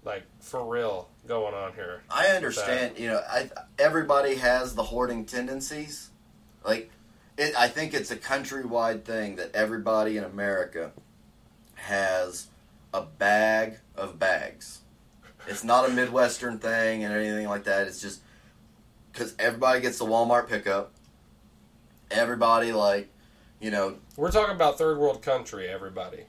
like 0.03 0.23
for 0.41 0.65
real, 0.65 1.09
going 1.25 1.53
on 1.53 1.73
here. 1.73 2.03
I 2.11 2.27
understand. 2.27 2.97
You 2.97 3.07
know, 3.07 3.21
I 3.29 3.49
everybody 3.79 4.35
has 4.35 4.75
the 4.75 4.83
hoarding 4.83 5.25
tendencies. 5.25 6.09
Like, 6.65 6.91
it, 7.37 7.53
I 7.57 7.67
think 7.67 7.93
it's 7.93 8.11
a 8.11 8.15
countrywide 8.15 9.03
thing 9.03 9.35
that 9.35 9.53
everybody 9.55 10.17
in 10.17 10.23
America 10.23 10.91
has 11.75 12.47
a 12.93 13.03
bag 13.03 13.77
of 13.95 14.17
bags. 14.19 14.79
It's 15.47 15.63
not 15.63 15.87
a 15.89 15.93
Midwestern 15.93 16.59
thing 16.59 17.03
and 17.03 17.13
anything 17.13 17.47
like 17.47 17.63
that. 17.65 17.87
It's 17.87 18.01
just 18.01 18.21
because 19.11 19.33
everybody 19.39 19.81
gets 19.81 19.97
the 19.99 20.05
Walmart 20.05 20.49
pickup. 20.49 20.91
Everybody 22.11 22.71
like, 22.71 23.09
you 23.59 23.71
know, 23.71 23.95
We're 24.15 24.31
talking 24.31 24.55
about 24.55 24.77
third 24.77 24.97
world 24.97 25.21
country, 25.21 25.67
everybody. 25.67 26.23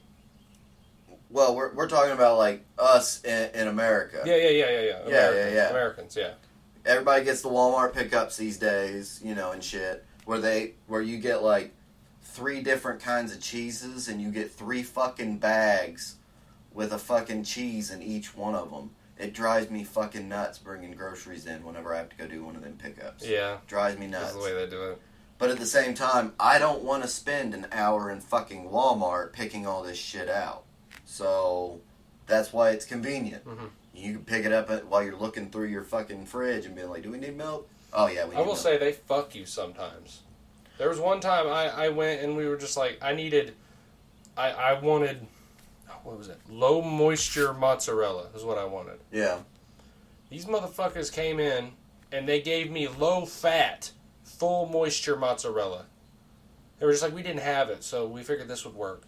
well, 1.29 1.55
we're 1.55 1.73
we're 1.73 1.87
talking 1.89 2.11
about 2.11 2.37
like 2.37 2.65
us 2.77 3.23
in, 3.23 3.49
in 3.53 3.67
America. 3.67 4.23
Yeah, 4.25 4.35
yeah, 4.35 4.49
yeah, 4.49 4.69
yeah, 4.69 4.81
yeah. 4.81 4.99
Yeah, 5.07 5.31
yeah, 5.31 5.49
yeah. 5.53 5.69
Americans, 5.69 6.15
yeah. 6.15 6.33
everybody 6.85 7.23
gets 7.25 7.41
the 7.41 7.49
Walmart 7.49 7.93
pickups 7.93 8.37
these 8.37 8.57
days, 8.57 9.21
you 9.23 9.35
know, 9.35 9.51
and 9.51 9.63
shit, 9.63 10.05
where 10.29 10.39
they 10.39 10.73
where 10.85 11.01
you 11.01 11.17
get 11.17 11.41
like 11.41 11.73
three 12.21 12.61
different 12.61 13.01
kinds 13.01 13.33
of 13.33 13.41
cheeses 13.41 14.07
and 14.07 14.21
you 14.21 14.29
get 14.29 14.51
three 14.51 14.83
fucking 14.83 15.39
bags 15.39 16.17
with 16.71 16.93
a 16.93 16.99
fucking 16.99 17.43
cheese 17.43 17.89
in 17.89 18.03
each 18.03 18.35
one 18.37 18.53
of 18.53 18.69
them. 18.69 18.91
It 19.17 19.33
drives 19.33 19.71
me 19.71 19.83
fucking 19.83 20.29
nuts 20.29 20.59
bringing 20.59 20.91
groceries 20.91 21.47
in 21.47 21.63
whenever 21.65 21.95
I 21.95 21.97
have 21.97 22.09
to 22.09 22.15
go 22.15 22.27
do 22.27 22.43
one 22.43 22.55
of 22.55 22.61
them 22.63 22.77
pickups. 22.77 23.27
Yeah. 23.27 23.57
Drives 23.65 23.97
me 23.97 24.05
nuts. 24.05 24.33
That's 24.33 24.35
the 24.35 24.43
way 24.43 24.53
they 24.53 24.69
do 24.69 24.91
it. 24.91 25.01
But 25.39 25.49
at 25.49 25.57
the 25.57 25.65
same 25.65 25.95
time, 25.95 26.33
I 26.39 26.59
don't 26.59 26.83
want 26.83 27.01
to 27.01 27.09
spend 27.09 27.55
an 27.55 27.65
hour 27.71 28.11
in 28.11 28.19
fucking 28.21 28.69
Walmart 28.69 29.33
picking 29.33 29.65
all 29.65 29.81
this 29.81 29.97
shit 29.97 30.29
out. 30.29 30.63
So 31.05 31.81
that's 32.27 32.53
why 32.53 32.69
it's 32.69 32.85
convenient. 32.85 33.45
Mhm. 33.45 33.69
You 33.95 34.13
can 34.13 34.25
pick 34.25 34.45
it 34.45 34.51
up 34.53 34.69
while 34.83 35.01
you're 35.01 35.17
looking 35.17 35.49
through 35.49 35.69
your 35.69 35.83
fucking 35.83 36.27
fridge 36.27 36.67
and 36.67 36.75
be 36.75 36.83
like, 36.83 37.01
"Do 37.01 37.09
we 37.11 37.17
need 37.17 37.35
milk?" 37.35 37.67
Oh 37.93 38.07
yeah, 38.07 38.25
we 38.27 38.35
I 38.35 38.39
will 38.39 38.47
milk. 38.47 38.57
say 38.57 38.77
they 38.77 38.91
fuck 38.93 39.33
you 39.35 39.45
sometimes. 39.45 40.21
There 40.77 40.89
was 40.89 40.99
one 40.99 41.19
time 41.19 41.47
I, 41.47 41.85
I 41.85 41.89
went 41.89 42.21
and 42.21 42.37
we 42.37 42.47
were 42.47 42.55
just 42.57 42.77
like 42.77 42.99
I 43.01 43.13
needed, 43.13 43.53
I 44.37 44.51
I 44.51 44.79
wanted, 44.79 45.25
what 46.03 46.17
was 46.17 46.29
it? 46.29 46.39
Low 46.49 46.81
moisture 46.81 47.53
mozzarella 47.53 48.27
is 48.35 48.43
what 48.43 48.57
I 48.57 48.65
wanted. 48.65 48.99
yeah, 49.11 49.39
These 50.29 50.45
motherfuckers 50.45 51.11
came 51.11 51.39
in 51.39 51.71
and 52.11 52.27
they 52.27 52.41
gave 52.41 52.71
me 52.71 52.87
low 52.87 53.25
fat, 53.25 53.91
full 54.23 54.65
moisture 54.67 55.15
mozzarella. 55.17 55.85
They 56.79 56.85
were 56.85 56.91
just 56.93 57.03
like 57.03 57.13
we 57.13 57.23
didn't 57.23 57.41
have 57.41 57.69
it, 57.69 57.83
so 57.83 58.07
we 58.07 58.23
figured 58.23 58.47
this 58.47 58.63
would 58.65 58.75
work. 58.75 59.03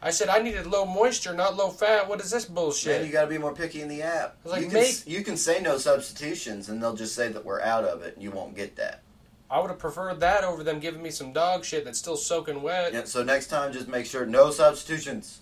I 0.00 0.10
said 0.10 0.28
I 0.28 0.40
needed 0.40 0.66
low 0.66 0.84
moisture, 0.86 1.34
not 1.34 1.56
low 1.56 1.70
fat. 1.70 2.08
What 2.08 2.20
is 2.20 2.30
this 2.30 2.44
bullshit? 2.44 2.98
man, 2.98 3.06
you 3.06 3.12
got 3.12 3.22
to 3.22 3.26
be 3.28 3.38
more 3.38 3.52
picky 3.54 3.82
in 3.82 3.88
the 3.88 4.02
app. 4.02 4.36
I 4.44 4.44
was 4.44 4.52
like, 4.52 4.62
you 4.62 4.68
can 4.68 4.74
make- 4.80 5.06
you 5.06 5.24
can 5.24 5.36
say 5.36 5.60
no 5.60 5.76
substitutions, 5.78 6.68
and 6.68 6.80
they'll 6.82 6.94
just 6.94 7.14
say 7.16 7.28
that 7.28 7.44
we're 7.44 7.60
out 7.62 7.84
of 7.84 8.02
it, 8.02 8.14
and 8.14 8.22
you 8.22 8.30
won't 8.30 8.54
get 8.54 8.76
that. 8.76 9.02
I 9.50 9.58
would 9.60 9.70
have 9.70 9.78
preferred 9.78 10.20
that 10.20 10.44
over 10.44 10.62
them 10.62 10.78
giving 10.78 11.02
me 11.02 11.10
some 11.10 11.32
dog 11.32 11.64
shit 11.64 11.84
that's 11.84 11.98
still 11.98 12.16
soaking 12.18 12.62
wet. 12.62 12.92
Yeah, 12.92 13.04
so 13.04 13.24
next 13.24 13.46
time, 13.48 13.72
just 13.72 13.88
make 13.88 14.06
sure 14.06 14.24
no 14.26 14.50
substitutions. 14.50 15.40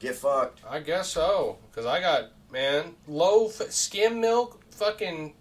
Get 0.00 0.16
fucked. 0.16 0.62
I 0.68 0.80
guess 0.80 1.08
so, 1.10 1.58
because 1.70 1.86
I 1.86 2.00
got 2.00 2.30
man 2.50 2.96
low 3.06 3.46
f- 3.48 3.70
skim 3.70 4.20
milk, 4.20 4.62
fucking 4.70 5.34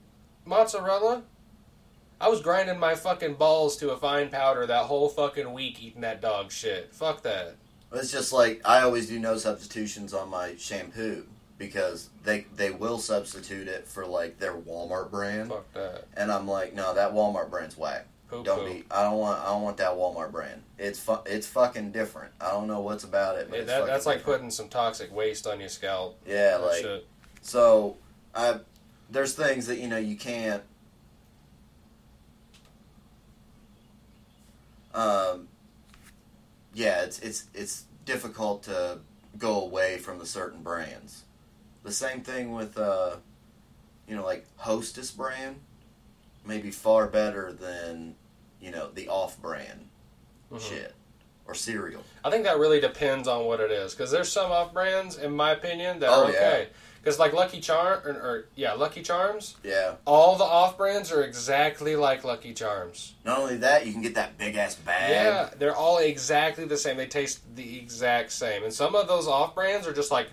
mozzarella. 0.46 1.24
I 2.20 2.30
was 2.30 2.42
grinding 2.42 2.80
my 2.80 2.96
fucking 2.96 3.36
balls 3.36 3.76
to 3.78 3.92
a 3.92 3.98
fine 3.98 4.30
powder 4.30 4.66
that 4.66 4.86
whole 4.86 5.10
fucking 5.10 5.52
week 5.54 5.82
eating 5.84 6.02
that 6.02 6.22
dog 6.22 6.52
shit. 6.52 6.94
Fuck 6.94 7.24
that. 7.24 7.56
It's 7.96 8.12
just 8.12 8.32
like 8.34 8.62
I 8.66 8.82
always 8.82 9.08
do 9.08 9.20
no 9.20 9.38
substitutions 9.38 10.14
on 10.14 10.30
my 10.30 10.56
shampoo 10.58 11.26
because 11.58 12.10
they 12.24 12.46
they 12.56 12.72
will 12.72 12.98
substitute 13.00 13.68
it 13.68 13.88
for 13.88 14.06
like 14.06 14.40
their 14.40 14.54
Walmart 14.54 15.10
brand, 15.12 15.50
Fuck 15.50 15.74
that. 15.74 16.06
and 16.16 16.32
I'm 16.32 16.48
like, 16.48 16.74
no, 16.74 16.94
that 16.94 17.14
Walmart 17.14 17.50
brand's 17.50 17.78
whack. 17.78 18.08
Don't 18.44 18.66
be. 18.66 18.84
I 18.92 19.04
don't 19.04 19.18
want. 19.18 19.40
I 19.42 19.46
don't 19.46 19.62
want 19.62 19.78
that 19.78 19.92
Walmart 19.92 20.32
brand. 20.32 20.62
It's 20.78 21.00
fu- 21.00 21.22
It's 21.26 21.48
fucking 21.48 21.92
different. 21.92 22.34
I 22.42 22.50
don't 22.52 22.68
know 22.68 22.82
what's 22.82 23.04
about 23.06 23.38
it. 23.38 23.50
But 23.50 23.56
Yeah, 23.58 23.62
it's 23.62 23.72
that, 23.72 23.86
that's 23.86 24.06
like 24.06 24.18
different. 24.18 24.38
putting 24.40 24.52
some 24.52 24.68
toxic 24.68 25.16
waste 25.16 25.48
on 25.48 25.60
your 25.60 25.70
scalp. 25.70 26.20
Yeah, 26.28 26.58
like 26.62 26.82
shit. 26.82 27.06
so. 27.42 27.98
I 28.34 28.60
there's 29.10 29.34
things 29.36 29.68
that 29.68 29.78
you 29.78 29.88
know 29.88 29.98
you 29.98 30.18
can't. 30.18 30.64
Um. 34.94 35.48
Yeah, 36.76 37.04
it's 37.04 37.20
it's 37.20 37.46
it's 37.54 37.86
difficult 38.04 38.64
to 38.64 39.00
go 39.38 39.62
away 39.62 39.98
from 39.98 40.20
the 40.20 40.26
certain 40.26 40.62
brands. 40.62 41.24
The 41.84 41.92
same 41.92 42.22
thing 42.22 42.52
with 42.52 42.78
uh, 42.78 43.16
you 44.08 44.16
know, 44.16 44.24
like 44.26 44.46
Hostess 44.58 45.10
brand, 45.12 45.56
maybe 46.46 46.70
far 46.72 47.08
better 47.08 47.54
than 47.54 48.16
you 48.62 48.72
know 48.72 48.90
the 48.94 49.08
off-brand 49.08 49.88
Mhm. 50.52 50.60
shit 50.62 50.94
or 51.48 51.54
cereal. 51.56 52.04
I 52.24 52.30
think 52.30 52.44
that 52.44 52.60
really 52.60 52.80
depends 52.82 53.28
on 53.28 53.46
what 53.46 53.60
it 53.62 53.72
is, 53.72 53.94
because 53.94 54.12
there's 54.12 54.32
some 54.32 54.52
off 54.52 54.74
brands, 54.74 55.18
in 55.18 55.32
my 55.36 55.52
opinion, 55.52 56.00
that 56.00 56.10
Oh, 56.10 56.26
are 56.26 56.32
yeah. 56.32 56.40
Because 57.06 57.20
like 57.20 57.34
Lucky 57.34 57.62
Charm 57.62 58.00
or, 58.04 58.10
or 58.14 58.46
yeah, 58.56 58.74
Lucky 58.74 59.04
Charms, 59.04 59.58
Yeah. 59.64 59.94
all 60.06 60.38
the 60.38 60.44
off 60.44 60.76
brands 60.76 61.12
are 61.12 61.22
exactly 61.22 61.96
like 61.96 62.24
Lucky 62.24 62.52
Charms. 62.52 63.14
Not 63.24 63.38
only 63.38 63.58
that, 63.58 63.86
you 63.86 63.94
can 63.94 64.02
get 64.02 64.16
that 64.16 64.40
big 64.40 64.56
ass 64.56 64.74
bag. 64.74 65.12
Yeah, 65.12 65.50
they're 65.60 65.76
all 65.76 66.00
exactly 66.00 66.66
the 66.66 66.78
same. 66.78 66.98
They 66.98 67.06
taste 67.06 67.42
the 67.56 67.78
exact 67.78 68.32
same. 68.32 68.64
And 68.64 68.74
some 68.74 68.96
of 68.96 69.08
those 69.08 69.28
off 69.28 69.54
brands 69.54 69.86
are 69.86 69.94
just 69.94 70.10
like, 70.10 70.30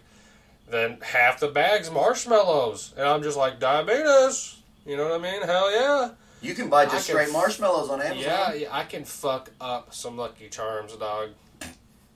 then 0.70 0.96
half 1.02 1.40
the 1.40 1.48
bag's 1.48 1.90
marshmallows. 1.90 2.94
And 2.96 3.06
I'm 3.06 3.22
just 3.22 3.36
like, 3.36 3.60
diabetes. 3.60 4.56
You 4.86 4.96
know 4.96 5.10
what 5.10 5.20
I 5.20 5.22
mean? 5.22 5.42
Hell 5.42 5.70
yeah. 5.70 6.12
You 6.40 6.54
can 6.54 6.70
buy 6.70 6.86
just 6.86 7.06
straight 7.06 7.30
marshmallows 7.30 7.90
on 7.90 8.00
Amazon. 8.00 8.22
Yeah, 8.22 8.54
yeah, 8.54 8.68
I 8.72 8.84
can 8.84 9.04
fuck 9.04 9.50
up 9.60 9.92
some 9.92 10.16
Lucky 10.16 10.48
Charms, 10.48 10.96
dog. 10.96 11.28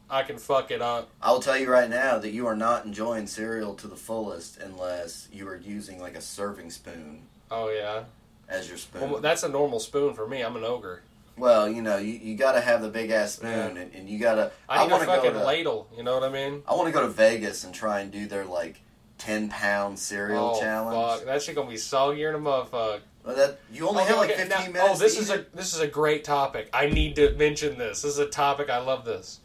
I 0.09 0.23
can 0.23 0.39
fuck 0.39 0.71
it 0.71 0.81
up. 0.81 1.11
I 1.21 1.33
will 1.33 1.41
tell 1.41 1.59
you 1.59 1.69
right 1.71 1.91
now 1.91 2.19
that 2.19 2.31
you 2.31 2.47
are 2.47 2.57
not 2.57 2.85
enjoying 2.85 3.27
cereal 3.27 3.75
to 3.75 3.89
the 3.89 3.97
fullest 3.97 4.59
unless 4.59 5.29
you 5.33 5.49
are 5.49 5.57
using 5.57 6.01
like 6.01 6.15
a 6.17 6.21
serving 6.21 6.71
spoon 6.71 7.23
Oh, 7.51 7.71
yeah. 7.71 8.05
as 8.49 8.69
your 8.69 8.79
spoon. 8.79 9.11
Well, 9.11 9.21
that's 9.21 9.43
a 9.43 9.49
normal 9.49 9.81
spoon 9.81 10.15
for 10.15 10.27
me. 10.29 10.43
I'm 10.43 10.57
an 10.57 10.65
ogre. 10.65 11.03
Well, 11.37 11.69
you 11.69 11.83
know, 11.83 11.99
you, 11.99 12.13
you 12.15 12.37
got 12.37 12.53
to 12.53 12.61
have 12.61 12.81
the 12.83 12.89
big 12.89 13.11
ass 13.11 13.35
spoon, 13.35 13.51
Yeah. 13.77 13.83
and, 13.83 13.95
and 13.95 14.09
you 14.09 14.19
got 14.19 14.37
to. 14.37 14.53
I 14.69 14.85
need 14.85 14.89
a 14.89 14.91
want 14.93 15.03
to 15.03 15.07
go 15.07 15.17
fucking 15.17 15.33
to. 15.33 15.45
ladle. 15.45 15.89
You 15.97 16.03
know 16.03 16.15
what 16.15 16.23
I 16.25 16.31
mean? 16.31 16.63
I 16.67 16.75
want 16.75 16.87
to 16.87 16.93
go 16.93 17.03
to 17.03 17.09
Vegas 17.09 17.65
and 17.65 17.75
try 17.75 18.01
and 18.01 18.11
do 18.11 18.27
their 18.27 18.45
like 18.47 18.81
ten 19.19 19.49
pound 19.51 19.99
cereal 19.99 20.53
oh, 20.57 20.61
challenge. 20.61 21.19
fuck. 21.19 21.27
That 21.27 21.43
shit 21.43 21.55
gonna 21.57 21.69
be 21.69 21.75
soggier 21.77 22.33
than 22.33 22.41
a 22.41 22.45
motherfucker. 22.45 23.01
Well, 23.25 23.37
that 23.37 23.59
you 23.73 23.87
only 23.89 24.03
Okay, 24.05 24.09
have 24.13 24.19
like 24.19 24.31
fifteen 24.37 24.73
now- 24.73 24.81
minutes. 24.81 25.01
Oh, 25.01 25.03
this 25.03 25.19
is 25.19 25.29
a 25.31 25.45
this 25.53 25.75
is 25.75 25.81
a 25.81 25.87
great 25.89 26.25
topic. 26.25 26.71
I 26.73 26.87
need 26.87 27.17
to 27.17 27.33
mention 27.33 27.77
this. 27.77 28.01
This 28.03 28.13
is 28.13 28.19
a 28.19 28.27
topic 28.29 28.71
I 28.71 28.79
love. 28.79 29.05
This. 29.05 29.41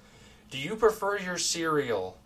Do 0.52 0.58
you 0.60 0.76
prefer 0.76 1.18
your 1.18 1.38
cereal 1.38 2.18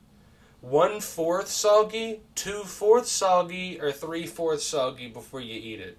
one 0.60 1.00
fourth 1.00 1.48
soggy, 1.48 2.22
two 2.34 2.64
fourths 2.64 3.12
soggy, 3.12 3.80
or 3.80 3.92
three 3.92 4.26
fourths 4.26 4.66
soggy 4.66 5.08
before 5.08 5.42
you 5.42 5.54
eat 5.54 5.80
it? 5.80 5.98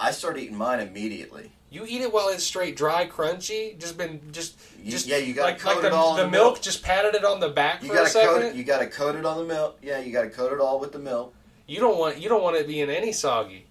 I 0.00 0.10
start 0.10 0.36
eating 0.36 0.56
mine 0.58 0.80
immediately. 0.80 1.52
You 1.70 1.84
eat 1.86 2.00
it 2.00 2.12
while 2.12 2.28
it's 2.30 2.42
straight 2.42 2.76
dry, 2.76 3.06
crunchy. 3.06 3.78
Just 3.78 3.96
been 3.96 4.20
just 4.32 4.58
just 4.84 5.06
yeah, 5.06 5.18
you 5.18 5.32
gotta 5.32 5.52
like, 5.52 5.60
coat 5.60 5.76
like 5.76 5.84
it 5.84 5.90
the, 5.90 5.94
all 5.94 6.16
the 6.16 6.24
the 6.24 6.28
milk. 6.28 6.54
milk. 6.54 6.62
Just 6.62 6.82
patted 6.82 7.14
it 7.14 7.24
on 7.24 7.38
the 7.38 7.50
back 7.50 7.82
You 7.82 7.88
for 7.90 7.94
a 7.94 7.98
gotta 7.98 8.10
second. 8.10 8.28
coat 8.34 8.42
it. 8.42 8.54
You 8.56 8.64
gotta 8.64 8.88
coat 8.88 9.14
it 9.14 9.24
on 9.24 9.38
the 9.38 9.44
milk. 9.44 9.78
Yeah, 9.80 10.00
you 10.00 10.12
gotta 10.12 10.30
coat 10.30 10.52
it 10.52 10.58
all 10.58 10.80
with 10.80 10.90
the 10.90 10.98
milk. 10.98 11.32
you 11.68 11.78
don't 11.78 11.96
want 11.98 12.18
you 12.18 12.28
don't 12.28 12.42
want 12.42 12.56
it 12.56 12.66
being 12.66 12.90
any 12.90 13.12
soggy. 13.12 13.66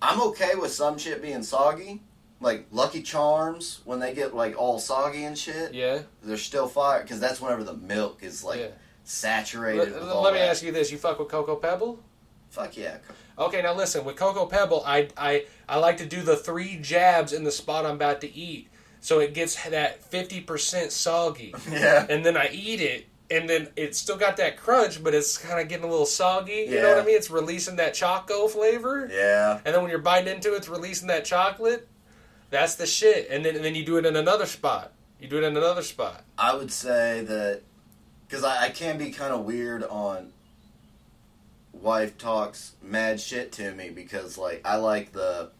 I'm 0.00 0.22
okay 0.28 0.54
with 0.54 0.72
some 0.72 0.96
shit 0.96 1.20
being 1.20 1.42
soggy, 1.42 2.00
like 2.42 2.66
Lucky 2.70 3.00
Charms 3.02 3.80
when 3.84 4.00
they 4.00 4.12
get 4.14 4.34
like 4.34 4.56
all 4.60 4.78
soggy 4.78 5.24
and 5.24 5.38
shit. 5.38 5.72
Yeah. 5.72 6.00
They're 6.22 6.36
still 6.36 6.68
fire 6.68 7.02
because 7.02 7.20
that's 7.20 7.40
whenever 7.40 7.64
the 7.64 7.74
milk 7.74 8.22
is 8.22 8.44
like 8.44 8.60
Yeah. 8.60 8.68
saturated. 9.04 9.78
Let, 9.78 9.92
with 9.94 10.02
let 10.02 10.12
all 10.12 10.32
me 10.32 10.38
that. 10.38 10.48
ask 10.50 10.62
you 10.62 10.72
this: 10.72 10.90
You 10.90 10.98
fuck 10.98 11.18
with 11.18 11.28
Cocoa 11.28 11.56
Pebble? 11.56 12.00
Fuck 12.50 12.76
yeah. 12.76 12.98
Okay, 13.38 13.62
now 13.62 13.74
listen. 13.74 14.04
With 14.04 14.16
Cocoa 14.16 14.46
Pebble, 14.46 14.82
I 14.86 15.08
I 15.16 15.46
I 15.68 15.78
like 15.78 15.96
to 15.98 16.06
do 16.06 16.22
the 16.22 16.36
three 16.36 16.76
jabs 16.82 17.32
in 17.32 17.44
the 17.44 17.50
spot 17.52 17.86
I'm 17.86 17.94
about 17.94 18.20
to 18.22 18.34
eat, 18.34 18.68
so 19.00 19.20
it 19.20 19.32
gets 19.34 19.54
that 19.70 20.02
fifty 20.04 20.40
percent 20.40 20.92
soggy, 20.92 21.54
Yeah. 21.70 22.06
and 22.10 22.26
then 22.26 22.36
I 22.36 22.50
eat 22.52 22.80
it, 22.82 23.06
and 23.30 23.48
then 23.48 23.68
it's 23.74 23.98
still 23.98 24.18
got 24.18 24.36
that 24.36 24.58
crunch, 24.58 25.02
but 25.02 25.14
it's 25.14 25.38
kind 25.38 25.60
of 25.60 25.68
getting 25.68 25.86
a 25.86 25.88
little 25.90 26.04
soggy. 26.04 26.66
You 26.68 26.82
know 26.82 26.90
what 26.90 26.98
I 26.98 27.04
mean? 27.06 27.16
It's 27.16 27.30
releasing 27.30 27.76
that 27.76 27.94
choco 27.94 28.48
flavor, 28.48 29.08
Yeah. 29.10 29.60
and 29.64 29.74
then 29.74 29.80
when 29.80 29.90
you're 29.90 29.98
biting 30.00 30.34
into 30.34 30.52
it, 30.52 30.58
it's 30.58 30.68
releasing 30.68 31.08
that 31.08 31.24
chocolate. 31.24 31.88
That's 32.52 32.74
the 32.76 32.86
shit. 32.86 33.28
And 33.30 33.44
then 33.44 33.56
and 33.56 33.64
then 33.64 33.74
you 33.74 33.82
do 33.84 33.96
it 33.96 34.04
in 34.06 34.14
another 34.14 34.44
spot. 34.46 34.92
You 35.18 35.26
do 35.26 35.38
it 35.38 35.44
in 35.44 35.56
another 35.56 35.82
spot. 35.82 36.22
I 36.36 36.54
would 36.54 36.70
say 36.70 37.22
that 37.22 37.62
because 38.28 38.44
I, 38.44 38.64
I 38.66 38.68
can 38.68 38.98
be 38.98 39.10
kind 39.10 39.32
of 39.32 39.44
weird 39.44 39.82
on 39.84 40.32
wife 41.72 42.18
talks 42.18 42.72
mad 42.82 43.18
shit 43.20 43.52
to 43.52 43.72
me 43.72 43.88
because 43.90 44.36
like 44.36 44.60
I 44.64 44.76
like 44.76 45.12
the 45.12 45.50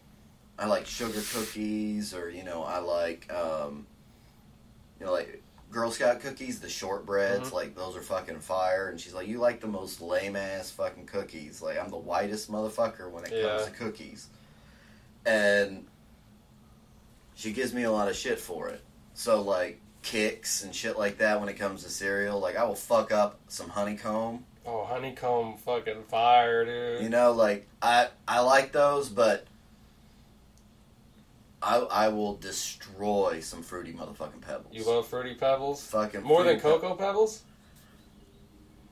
I 0.59 0.67
like 0.67 0.85
sugar 0.85 1.21
cookies 1.33 2.13
or 2.13 2.29
you 2.29 2.43
know 2.43 2.63
I 2.63 2.77
like 2.77 3.31
um, 3.33 3.87
you 4.99 5.05
know 5.07 5.11
like 5.11 5.41
Girl 5.71 5.89
Scout 5.89 6.19
cookies 6.21 6.59
the 6.59 6.67
shortbreads 6.67 7.47
Mhm. 7.49 7.53
like 7.53 7.75
those 7.75 7.97
are 7.97 8.01
fucking 8.03 8.39
fire 8.39 8.89
and 8.89 8.99
she's 8.99 9.15
like 9.15 9.27
you 9.27 9.39
like 9.39 9.59
the 9.61 9.67
most 9.67 9.99
lame 9.99 10.35
ass 10.35 10.69
fucking 10.69 11.07
cookies 11.07 11.59
like 11.61 11.79
I'm 11.83 11.89
the 11.89 11.97
whitest 11.97 12.51
motherfucker 12.51 13.09
when 13.09 13.23
it 13.23 13.31
Yeah. 13.33 13.47
comes 13.57 13.65
to 13.65 13.71
cookies 13.71 14.27
and 15.25 15.87
she 17.35 17.51
gives 17.51 17.73
me 17.73 17.83
a 17.83 17.91
lot 17.91 18.07
of 18.07 18.15
shit 18.15 18.39
for 18.39 18.69
it 18.69 18.81
so 19.13 19.41
like 19.41 19.79
kicks 20.01 20.63
and 20.63 20.75
shit 20.75 20.97
like 20.97 21.17
that 21.19 21.39
when 21.39 21.49
it 21.49 21.55
comes 21.55 21.83
to 21.83 21.89
cereal. 21.89 22.39
Like 22.39 22.57
I 22.57 22.63
will 22.65 22.75
fuck 22.75 23.11
up 23.11 23.39
some 23.47 23.69
honeycomb. 23.69 24.45
Oh, 24.65 24.85
honeycomb 24.85 25.57
fucking 25.57 26.03
fire, 26.03 26.65
dude. 26.65 27.03
You 27.03 27.09
know, 27.09 27.31
like 27.31 27.67
I 27.81 28.09
I 28.27 28.41
like 28.41 28.71
those, 28.71 29.09
but 29.09 29.45
I 31.61 31.77
I 31.77 32.07
will 32.09 32.35
destroy 32.35 33.39
some 33.39 33.63
fruity 33.63 33.93
motherfucking 33.93 34.41
pebbles. 34.41 34.73
You 34.73 34.83
love 34.83 35.07
fruity 35.07 35.35
pebbles 35.35 35.83
fucking 35.85 36.23
more 36.23 36.43
than 36.43 36.59
cocoa 36.59 36.95
pebbles. 36.95 37.43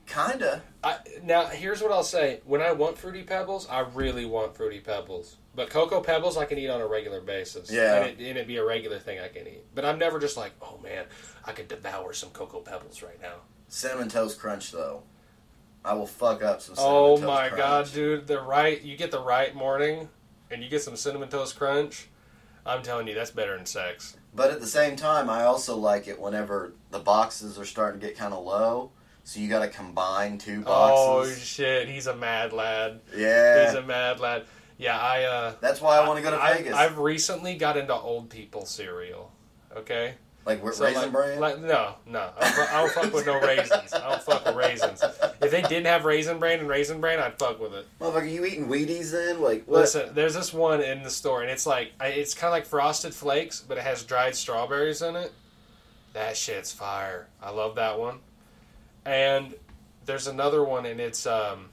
Kinda. 0.07 0.61
I, 0.83 0.97
now 1.23 1.45
here's 1.45 1.81
what 1.81 1.91
I'll 1.91 2.03
say: 2.03 2.41
when 2.45 2.61
I 2.61 2.73
want 2.73 2.97
fruity 2.97 3.23
pebbles, 3.23 3.67
I 3.69 3.81
really 3.81 4.25
want 4.25 4.57
fruity 4.57 4.79
pebbles. 4.79 5.37
But 5.53 5.69
cocoa 5.69 6.01
pebbles, 6.01 6.37
I 6.37 6.45
can 6.45 6.57
eat 6.57 6.69
on 6.69 6.79
a 6.79 6.87
regular 6.87 7.19
basis. 7.19 7.71
Yeah. 7.71 8.03
and, 8.03 8.21
it, 8.21 8.25
it'd 8.25 8.47
be 8.47 8.57
a 8.57 8.65
regular 8.65 8.99
thing 8.99 9.19
I 9.19 9.27
can 9.27 9.47
eat. 9.47 9.65
But 9.75 9.83
I'm 9.83 9.99
never 9.99 10.19
just 10.19 10.37
like, 10.37 10.53
oh 10.61 10.79
man, 10.81 11.05
I 11.45 11.51
could 11.51 11.67
devour 11.67 12.13
some 12.13 12.29
cocoa 12.29 12.61
pebbles 12.61 13.03
right 13.03 13.21
now. 13.21 13.35
Cinnamon 13.67 14.09
toast 14.09 14.39
crunch 14.39 14.71
though. 14.71 15.03
I 15.83 15.93
will 15.93 16.07
fuck 16.07 16.43
up 16.43 16.61
some. 16.61 16.75
Cinnamon 16.75 16.93
toast. 16.93 17.09
Oh 17.11 17.15
toast 17.15 17.27
my 17.27 17.47
crunch. 17.49 17.57
god, 17.57 17.93
dude! 17.93 18.27
The 18.27 18.39
right, 18.39 18.81
you 18.81 18.95
get 18.95 19.11
the 19.11 19.21
right 19.21 19.53
morning, 19.55 20.09
and 20.49 20.63
you 20.63 20.69
get 20.69 20.83
some 20.83 20.95
cinnamon 20.95 21.29
toast 21.29 21.57
crunch. 21.57 22.07
I'm 22.65 22.83
telling 22.83 23.07
you, 23.07 23.15
that's 23.15 23.31
better 23.31 23.57
than 23.57 23.65
sex. 23.65 24.15
But 24.33 24.51
at 24.51 24.61
the 24.61 24.67
same 24.67 24.95
time, 24.95 25.29
I 25.29 25.43
also 25.43 25.75
like 25.75 26.07
it 26.07 26.19
whenever 26.19 26.73
the 26.91 26.99
boxes 26.99 27.57
are 27.57 27.65
starting 27.65 27.99
to 27.99 28.07
get 28.07 28.17
kind 28.17 28.33
of 28.33 28.45
low. 28.45 28.91
So 29.23 29.39
you 29.39 29.49
got 29.49 29.59
to 29.59 29.67
combine 29.67 30.37
two 30.37 30.63
oh, 30.65 30.69
boxes. 30.69 31.37
Oh 31.37 31.39
shit, 31.39 31.89
he's 31.89 32.07
a 32.07 32.15
mad 32.15 32.53
lad. 32.53 33.01
yeah. 33.15 33.65
He's 33.65 33.75
a 33.75 33.81
mad 33.81 34.19
lad. 34.19 34.45
Yeah, 34.81 34.97
I. 34.99 35.23
uh 35.23 35.53
That's 35.61 35.79
why 35.79 35.97
I 35.99 36.07
want 36.07 36.17
to 36.17 36.23
go 36.23 36.31
to 36.31 36.41
I- 36.41 36.57
Vegas. 36.57 36.73
I've 36.73 36.97
recently 36.97 37.53
got 37.55 37.77
into 37.77 37.93
old 37.93 38.29
people 38.29 38.65
cereal. 38.65 39.31
Okay. 39.77 40.15
like 40.43 40.59
So, 40.73 40.83
raisin 40.85 41.01
like, 41.03 41.11
bran. 41.11 41.39
like- 41.39 41.59
no, 41.61 41.93
no. 42.07 42.29
I 42.39 42.51
don't, 42.55 42.73
I 42.73 42.81
don't 42.81 42.91
fuck 42.91 43.13
with 43.13 43.25
no 43.27 43.39
raisins. 43.39 43.93
I 43.93 44.09
don't 44.09 44.21
fuck 44.23 44.43
with 44.43 44.55
raisins. 44.55 45.01
If 45.41 45.51
they 45.51 45.61
didn't 45.61 45.85
have 45.85 46.03
raisin 46.03 46.39
bran 46.39 46.59
and 46.59 46.67
raisin 46.67 46.99
bran, 46.99 47.19
I'd 47.19 47.37
fuck 47.37 47.59
with 47.59 47.73
it. 47.75 47.85
Motherfucker, 47.99 48.21
are 48.23 48.25
you 48.25 48.43
eating 48.45 48.67
Wheaties 48.67 49.11
then? 49.11 49.39
Like 49.39 49.65
what? 49.67 49.81
Listen, 49.81 50.15
there's 50.15 50.33
this 50.33 50.51
one 50.51 50.81
in 50.81 51.03
the 51.03 51.11
store, 51.11 51.41
and 51.43 51.51
it's 51.51 51.67
like 51.67 51.91
it's 52.01 52.33
kind 52.33 52.47
of 52.49 52.53
like 52.53 52.65
frosted 52.65 53.13
flakes, 53.13 53.61
but 53.61 53.77
it 53.77 53.83
has 53.83 54.03
dried 54.03 54.35
strawberries 54.35 55.03
in 55.03 55.15
it. 55.15 55.31
That 56.13 56.35
shit's 56.35 56.71
fire. 56.71 57.27
I 57.41 57.51
love 57.51 57.75
that 57.75 57.99
one. 57.99 58.17
And 59.05 59.53
there's 60.05 60.27
another 60.27 60.63
one, 60.63 60.85
and 60.87 60.99
it's 60.99 61.25
um, 61.27 61.69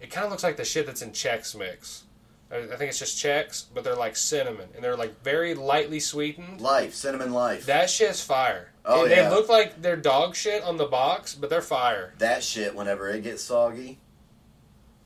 it 0.00 0.10
kind 0.10 0.24
of 0.26 0.30
looks 0.30 0.44
like 0.44 0.56
the 0.58 0.64
shit 0.64 0.84
that's 0.86 1.02
in 1.02 1.10
Chex 1.10 1.56
Mix. 1.58 2.04
I 2.52 2.76
think 2.76 2.90
it's 2.90 2.98
just 2.98 3.18
checks, 3.18 3.62
but 3.74 3.82
they're 3.84 3.96
like 3.96 4.16
cinnamon, 4.16 4.68
and 4.74 4.84
they're 4.84 4.96
like 4.96 5.20
very 5.22 5.54
lightly 5.54 5.98
sweetened. 6.00 6.60
Life, 6.60 6.94
cinnamon 6.94 7.32
life. 7.32 7.66
That 7.66 7.90
shit's 7.90 8.22
fire. 8.22 8.70
Oh, 8.84 9.02
And 9.02 9.10
yeah. 9.10 9.28
They 9.28 9.34
look 9.34 9.48
like 9.48 9.80
they're 9.82 9.96
dog 9.96 10.36
shit 10.36 10.62
on 10.62 10.76
the 10.76 10.84
box, 10.86 11.34
but 11.34 11.50
they're 11.50 11.62
fire. 11.62 12.14
that 12.18 12.42
shit, 12.44 12.74
whenever 12.74 13.08
it 13.08 13.22
gets 13.22 13.42
soggy, 13.42 13.98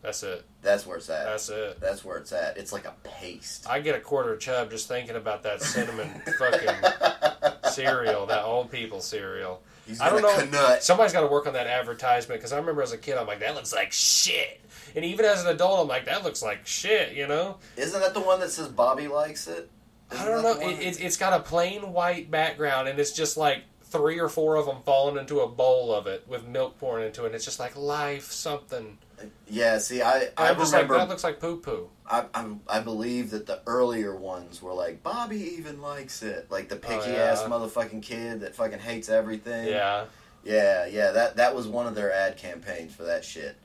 That's 0.03 0.22
it. 0.24 0.45
that's 0.62 0.84
where 0.86 0.97
it's 0.99 1.09
at. 1.09 1.24
That's 1.24 1.49
it. 1.49 1.80
That's 1.80 2.05
where 2.05 2.18
it's 2.18 2.32
at. 2.32 2.57
It's 2.59 2.72
like 2.72 2.84
a 2.86 2.95
paste. 3.05 3.66
I 3.68 3.80
get 3.80 3.95
a 3.95 4.01
quarter 4.01 4.36
chub 4.36 4.70
just 4.70 4.89
thinking 4.89 5.16
about 5.16 5.43
that 5.45 5.62
cinnamon 5.62 6.20
fucking 6.39 7.70
cereal, 7.70 8.26
that 8.26 8.45
old 8.45 8.70
people 8.70 9.01
cereal. 9.01 9.62
I 10.01 10.11
don't 10.11 10.51
know. 10.51 10.76
Somebody's 10.80 11.14
got 11.14 11.22
to 11.22 11.28
work 11.28 11.47
on 11.47 11.55
that 11.55 11.66
advertisement 11.66 12.41
because 12.41 12.53
I 12.53 12.59
remember 12.59 12.82
as 12.82 12.93
a 12.93 12.99
kid, 12.99 13.16
I'm 13.16 13.26
like, 13.26 13.41
that 13.41 13.55
looks 13.55 13.72
like 13.72 13.91
shit. 13.93 14.61
And 14.99 15.05
even 15.05 15.24
as 15.26 15.44
an 15.44 15.51
adult, 15.55 15.78
I'm 15.78 15.86
like, 15.86 16.07
that 16.07 16.24
looks 16.24 16.42
like 16.42 16.66
shit, 16.66 17.12
you 17.14 17.28
know? 17.28 17.59
Isn't 17.76 18.01
that 18.01 18.14
the 18.14 18.20
one 18.20 18.40
that 18.40 18.51
says 18.51 18.66
Bobby 18.66 19.07
likes 19.07 19.46
it? 19.46 19.70
I 20.11 20.24
don't 20.24 20.42
know. 20.42 20.55
It, 20.55 20.80
that- 20.80 21.01
it's, 21.01 21.16
got 21.16 21.32
a 21.32 21.38
plain 21.38 21.92
white 21.92 22.32
background, 22.32 22.88
and 22.88 22.99
it's 22.99 23.12
just 23.12 23.36
like 23.36 23.62
three 23.82 24.18
or 24.18 24.28
four 24.28 24.57
of 24.57 24.66
them 24.66 24.78
falling 24.84 25.16
into 25.16 25.38
a 25.38 25.46
bowl 25.46 25.94
of 25.94 26.09
it 26.09 26.26
with 26.26 26.49
milk 26.49 26.80
pouring 26.80 27.07
into 27.07 27.22
it. 27.22 27.26
And 27.26 27.36
it's 27.36 27.44
just 27.44 27.61
like 27.61 27.76
life 27.76 28.32
something. 28.32 28.99
yeah, 29.46 29.78
see, 29.78 30.03
I, 30.03 30.30
I 30.36 30.51
I'm 30.51 30.57
just 30.57 30.72
like, 30.72 30.82
remember. 30.82 30.99
that 30.99 31.09
looks 31.09 31.22
like 31.22 31.38
poo 31.38 31.59
poo. 31.59 31.90
I, 32.05 32.24
I, 32.34 32.46
I 32.68 32.80
believe 32.80 33.30
that 33.30 33.46
the 33.46 33.61
earlier 33.68 34.16
ones 34.16 34.61
were 34.61 34.74
like 34.74 35.05
Bobby 35.05 35.55
even 35.59 35.80
likes 35.80 36.24
it, 36.24 36.51
like 36.51 36.68
the 36.68 36.74
oh, 36.74 36.78
picky 36.80 37.11
Oh, 37.11 37.12
yeah. 37.12 37.22
ass 37.30 37.44
motherfucking 37.44 38.03
kid 38.03 38.40
that 38.40 38.57
fucking 38.57 38.80
hates 38.80 39.09
everything. 39.09 39.68
Yeah. 39.68 40.07
Yeah, 40.42 40.86
yeah, 40.86 41.12
that 41.12 41.36
that 41.36 41.55
was 41.55 41.68
one 41.68 41.86
of 41.86 41.94
their 41.94 42.12
ad 42.12 42.36
campaigns 42.36 42.92
for 42.96 43.05
that 43.05 43.24
shit. 43.24 43.57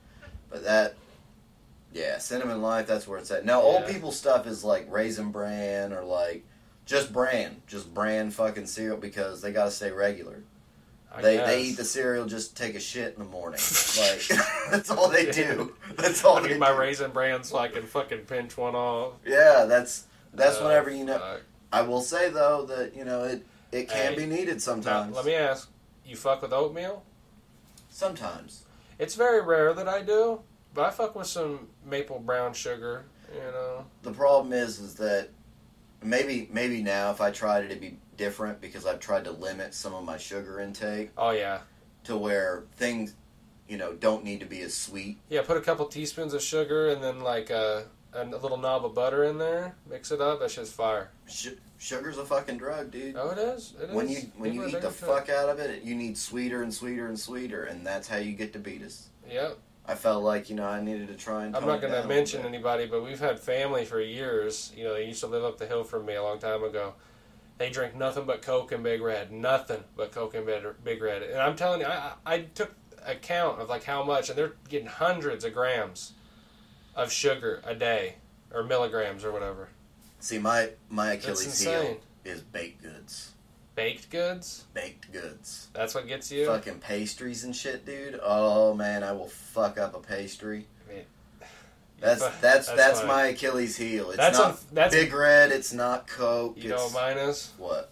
But 0.48 0.62
that, 0.62 0.94
yeah, 1.94 2.18
Cinnamon 2.18 2.60
Life, 2.60 2.86
that's 2.86 3.08
where 3.08 3.18
it's 3.18 3.30
at. 3.30 3.46
Now, 3.46 3.62
old 3.62 3.82
Yeah. 3.82 3.92
people 3.92 4.12
stuff 4.12 4.46
is 4.46 4.62
like 4.64 4.86
Raisin 4.90 5.30
Bran 5.30 5.92
or 5.94 6.02
like 6.04 6.44
just 6.84 7.12
bran, 7.12 7.62
just 7.66 7.94
bran 7.94 8.30
fucking 8.30 8.66
cereal 8.66 8.98
because 8.98 9.40
they 9.40 9.52
gotta 9.52 9.70
stay 9.70 9.90
regular. 9.90 10.42
I 11.10 11.22
they 11.22 11.36
guess. 11.36 11.46
they 11.46 11.62
eat 11.62 11.76
the 11.76 11.84
cereal 11.84 12.26
just 12.26 12.56
to 12.56 12.62
take 12.62 12.74
a 12.74 12.80
shit 12.80 13.14
in 13.14 13.20
the 13.20 13.28
morning. 13.30 13.60
like 13.98 14.20
that's 14.70 14.90
all 14.90 15.08
they 15.08 15.30
do. 15.30 15.72
That's 15.96 16.24
all 16.24 16.38
I 16.38 16.42
they 16.42 16.48
need 16.48 16.58
my 16.58 16.72
do. 16.72 16.78
raisin 16.78 17.12
bran 17.12 17.44
so 17.44 17.56
I 17.56 17.68
can 17.68 17.84
fucking 17.84 18.22
pinch 18.26 18.56
one 18.58 18.74
off. 18.74 19.12
Yeah, 19.24 19.64
that's 19.66 20.06
that's 20.34 20.58
Oh, 20.58 20.66
whenever 20.66 20.90
you 20.90 21.04
know. 21.04 21.18
fuck. 21.18 21.42
I 21.72 21.82
will 21.82 22.02
say 22.02 22.28
though 22.30 22.64
that 22.66 22.96
you 22.96 23.04
know 23.04 23.22
it 23.22 23.46
it 23.70 23.88
can 23.88 24.12
Hey, 24.14 24.16
be 24.16 24.26
needed 24.26 24.54
Now, 24.56 24.58
sometimes. 24.58 25.14
let 25.16 25.24
me 25.24 25.34
ask: 25.34 25.68
You 26.04 26.16
fuck 26.16 26.42
with 26.42 26.52
oatmeal? 26.52 27.04
sometimes. 27.90 28.64
It's 28.98 29.14
very 29.14 29.40
rare 29.40 29.72
that 29.74 29.88
I 29.88 30.02
do, 30.02 30.40
but 30.74 30.84
I 30.86 30.90
fuck 30.90 31.14
with 31.14 31.26
some 31.26 31.68
maple 31.88 32.18
brown 32.18 32.52
sugar. 32.52 33.04
You 33.34 33.40
know. 33.52 33.84
The 34.02 34.12
problem 34.12 34.52
is 34.52 34.78
is 34.80 34.94
that 34.96 35.30
maybe 36.02 36.48
maybe 36.52 36.82
now 36.82 37.10
if 37.10 37.20
I 37.20 37.30
tried 37.30 37.64
it 37.64 37.70
it'd 37.70 37.80
be 37.80 37.96
different 38.16 38.60
because 38.60 38.86
I've 38.86 39.00
tried 39.00 39.24
to 39.24 39.30
limit 39.32 39.74
some 39.74 39.94
of 39.94 40.04
my 40.04 40.18
sugar 40.18 40.60
intake 40.60 41.10
Oh 41.16 41.30
yeah, 41.30 41.60
to 42.04 42.16
where 42.16 42.64
things 42.76 43.14
you 43.68 43.76
know 43.76 43.92
don't 43.94 44.24
need 44.24 44.40
to 44.40 44.46
be 44.46 44.60
as 44.62 44.74
sweet. 44.74 45.18
yeah. 45.28 45.42
Put 45.42 45.56
a 45.56 45.60
couple 45.62 45.86
teaspoons 45.86 46.34
of 46.34 46.42
sugar 46.42 46.88
and 46.90 47.02
then 47.02 47.20
like 47.20 47.50
a, 47.50 47.86
a 48.12 48.24
little 48.24 48.58
knob 48.58 48.84
of 48.84 48.94
butter 48.94 49.24
in 49.24 49.38
there. 49.38 49.74
Mix 49.90 50.10
it 50.12 50.20
up. 50.20 50.38
That 50.40 50.50
shit's 50.50 50.70
fire. 50.70 51.10
Sh- 51.26 51.48
sugar's 51.78 52.18
a 52.18 52.24
fucking 52.24 52.58
drug, 52.58 52.90
dude. 52.90 53.16
Oh, 53.16 53.30
it 53.30 53.38
is. 53.38 53.74
It 53.82 53.88
is. 53.88 53.94
when 53.94 54.08
you 54.08 54.18
when 54.36 54.50
People 54.52 54.68
you 54.68 54.76
eat 54.76 54.80
the 54.82 54.88
into 54.88 54.88
it. 54.88 54.92
fuck 55.08 55.28
out 55.30 55.48
of 55.48 55.58
it, 55.58 55.82
you 55.82 55.94
need 55.96 56.16
sweeter 56.18 56.62
and 56.62 56.72
sweeter 56.72 57.06
and 57.08 57.18
sweeter, 57.18 57.64
and 57.64 57.84
that's 57.86 58.06
how 58.06 58.18
you 58.18 58.32
get 58.32 58.52
to 58.52 58.58
beat 58.58 58.82
us. 58.82 59.08
Yep. 59.28 59.58
I 59.86 59.94
felt 59.94 60.22
like 60.24 60.48
you 60.48 60.56
know 60.56 60.66
I 60.66 60.80
needed 60.80 61.08
to 61.08 61.14
try 61.14 61.44
and. 61.44 61.54
I'm 61.54 61.66
not 61.66 61.80
going 61.80 61.92
to 61.92 62.06
mention 62.08 62.44
anybody, 62.46 62.86
but 62.86 63.04
we've 63.04 63.20
had 63.20 63.38
family 63.38 63.84
for 63.84 64.00
years. 64.00 64.72
You 64.76 64.84
know, 64.84 64.94
they 64.94 65.06
used 65.06 65.20
to 65.20 65.26
live 65.26 65.44
up 65.44 65.58
the 65.58 65.66
hill 65.66 65.84
from 65.84 66.06
me 66.06 66.14
a 66.14 66.22
long 66.22 66.38
time 66.38 66.64
ago. 66.64 66.94
They 67.58 67.70
drink 67.70 67.94
nothing 67.94 68.24
but 68.24 68.42
Coke 68.42 68.72
and 68.72 68.82
Big 68.82 69.00
Red, 69.00 69.30
nothing 69.30 69.84
but 69.96 70.10
Coke 70.10 70.34
and 70.34 70.46
Big- 70.82 71.02
Red. 71.02 71.22
And 71.22 71.38
I'm 71.38 71.54
telling 71.54 71.80
you, 71.80 71.86
I, 71.86 72.12
I 72.26 72.38
took 72.40 72.72
a 73.04 73.14
count 73.14 73.60
of 73.60 73.68
like 73.68 73.84
how 73.84 74.02
much, 74.02 74.28
and 74.30 74.38
they're 74.38 74.54
getting 74.68 74.88
hundreds 74.88 75.44
of 75.44 75.52
grams 75.52 76.14
of 76.96 77.12
sugar 77.12 77.60
a 77.64 77.74
day, 77.74 78.16
or 78.50 78.64
milligrams 78.64 79.24
or 79.24 79.32
whatever. 79.32 79.68
See, 80.18 80.38
my 80.38 80.70
my 80.88 81.12
Achilles 81.12 81.62
heel 81.62 81.98
is 82.24 82.40
baked 82.40 82.82
goods. 82.82 83.33
Baked 83.74 84.10
goods. 84.10 84.64
Baked 84.72 85.10
goods. 85.12 85.68
That's 85.72 85.94
what 85.94 86.06
gets 86.06 86.30
you. 86.30 86.46
Fucking 86.46 86.78
pastries 86.78 87.42
and 87.44 87.54
shit, 87.54 87.84
dude. 87.84 88.20
Oh 88.22 88.72
man, 88.74 89.02
I 89.02 89.12
will 89.12 89.26
fuck 89.28 89.78
up 89.78 89.94
a 89.96 90.00
pastry. 90.00 90.66
I 90.88 90.92
mean, 90.94 91.04
That's 92.00 92.20
that's 92.40 92.70
that's, 92.70 92.98
fine. 93.00 93.08
my 93.08 93.26
Achilles 93.26 93.76
heel. 93.76 94.08
It's 94.10 94.16
That's 94.18 94.38
not 94.38 94.54
a- 94.54 94.74
that's- 94.74 94.92
Big 94.94 95.12
Red. 95.12 95.50
It's 95.52 95.72
not 95.72 96.06
Coke. 96.06 96.56
You 96.56 96.68
know 96.70 96.76
what 96.76 96.92
mine 96.94 97.16
is? 97.18 97.52
what? 97.58 97.90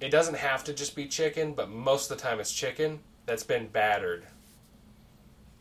It 0.00 0.10
doesn't 0.10 0.36
have 0.38 0.64
to 0.64 0.72
just 0.74 0.96
be 0.96 1.06
chicken, 1.06 1.52
but 1.54 1.70
most 1.70 2.10
of 2.10 2.16
the 2.18 2.22
time 2.22 2.40
it's 2.40 2.52
chicken 2.52 3.00
that's 3.26 3.42
been 3.44 3.68
battered. 3.68 4.24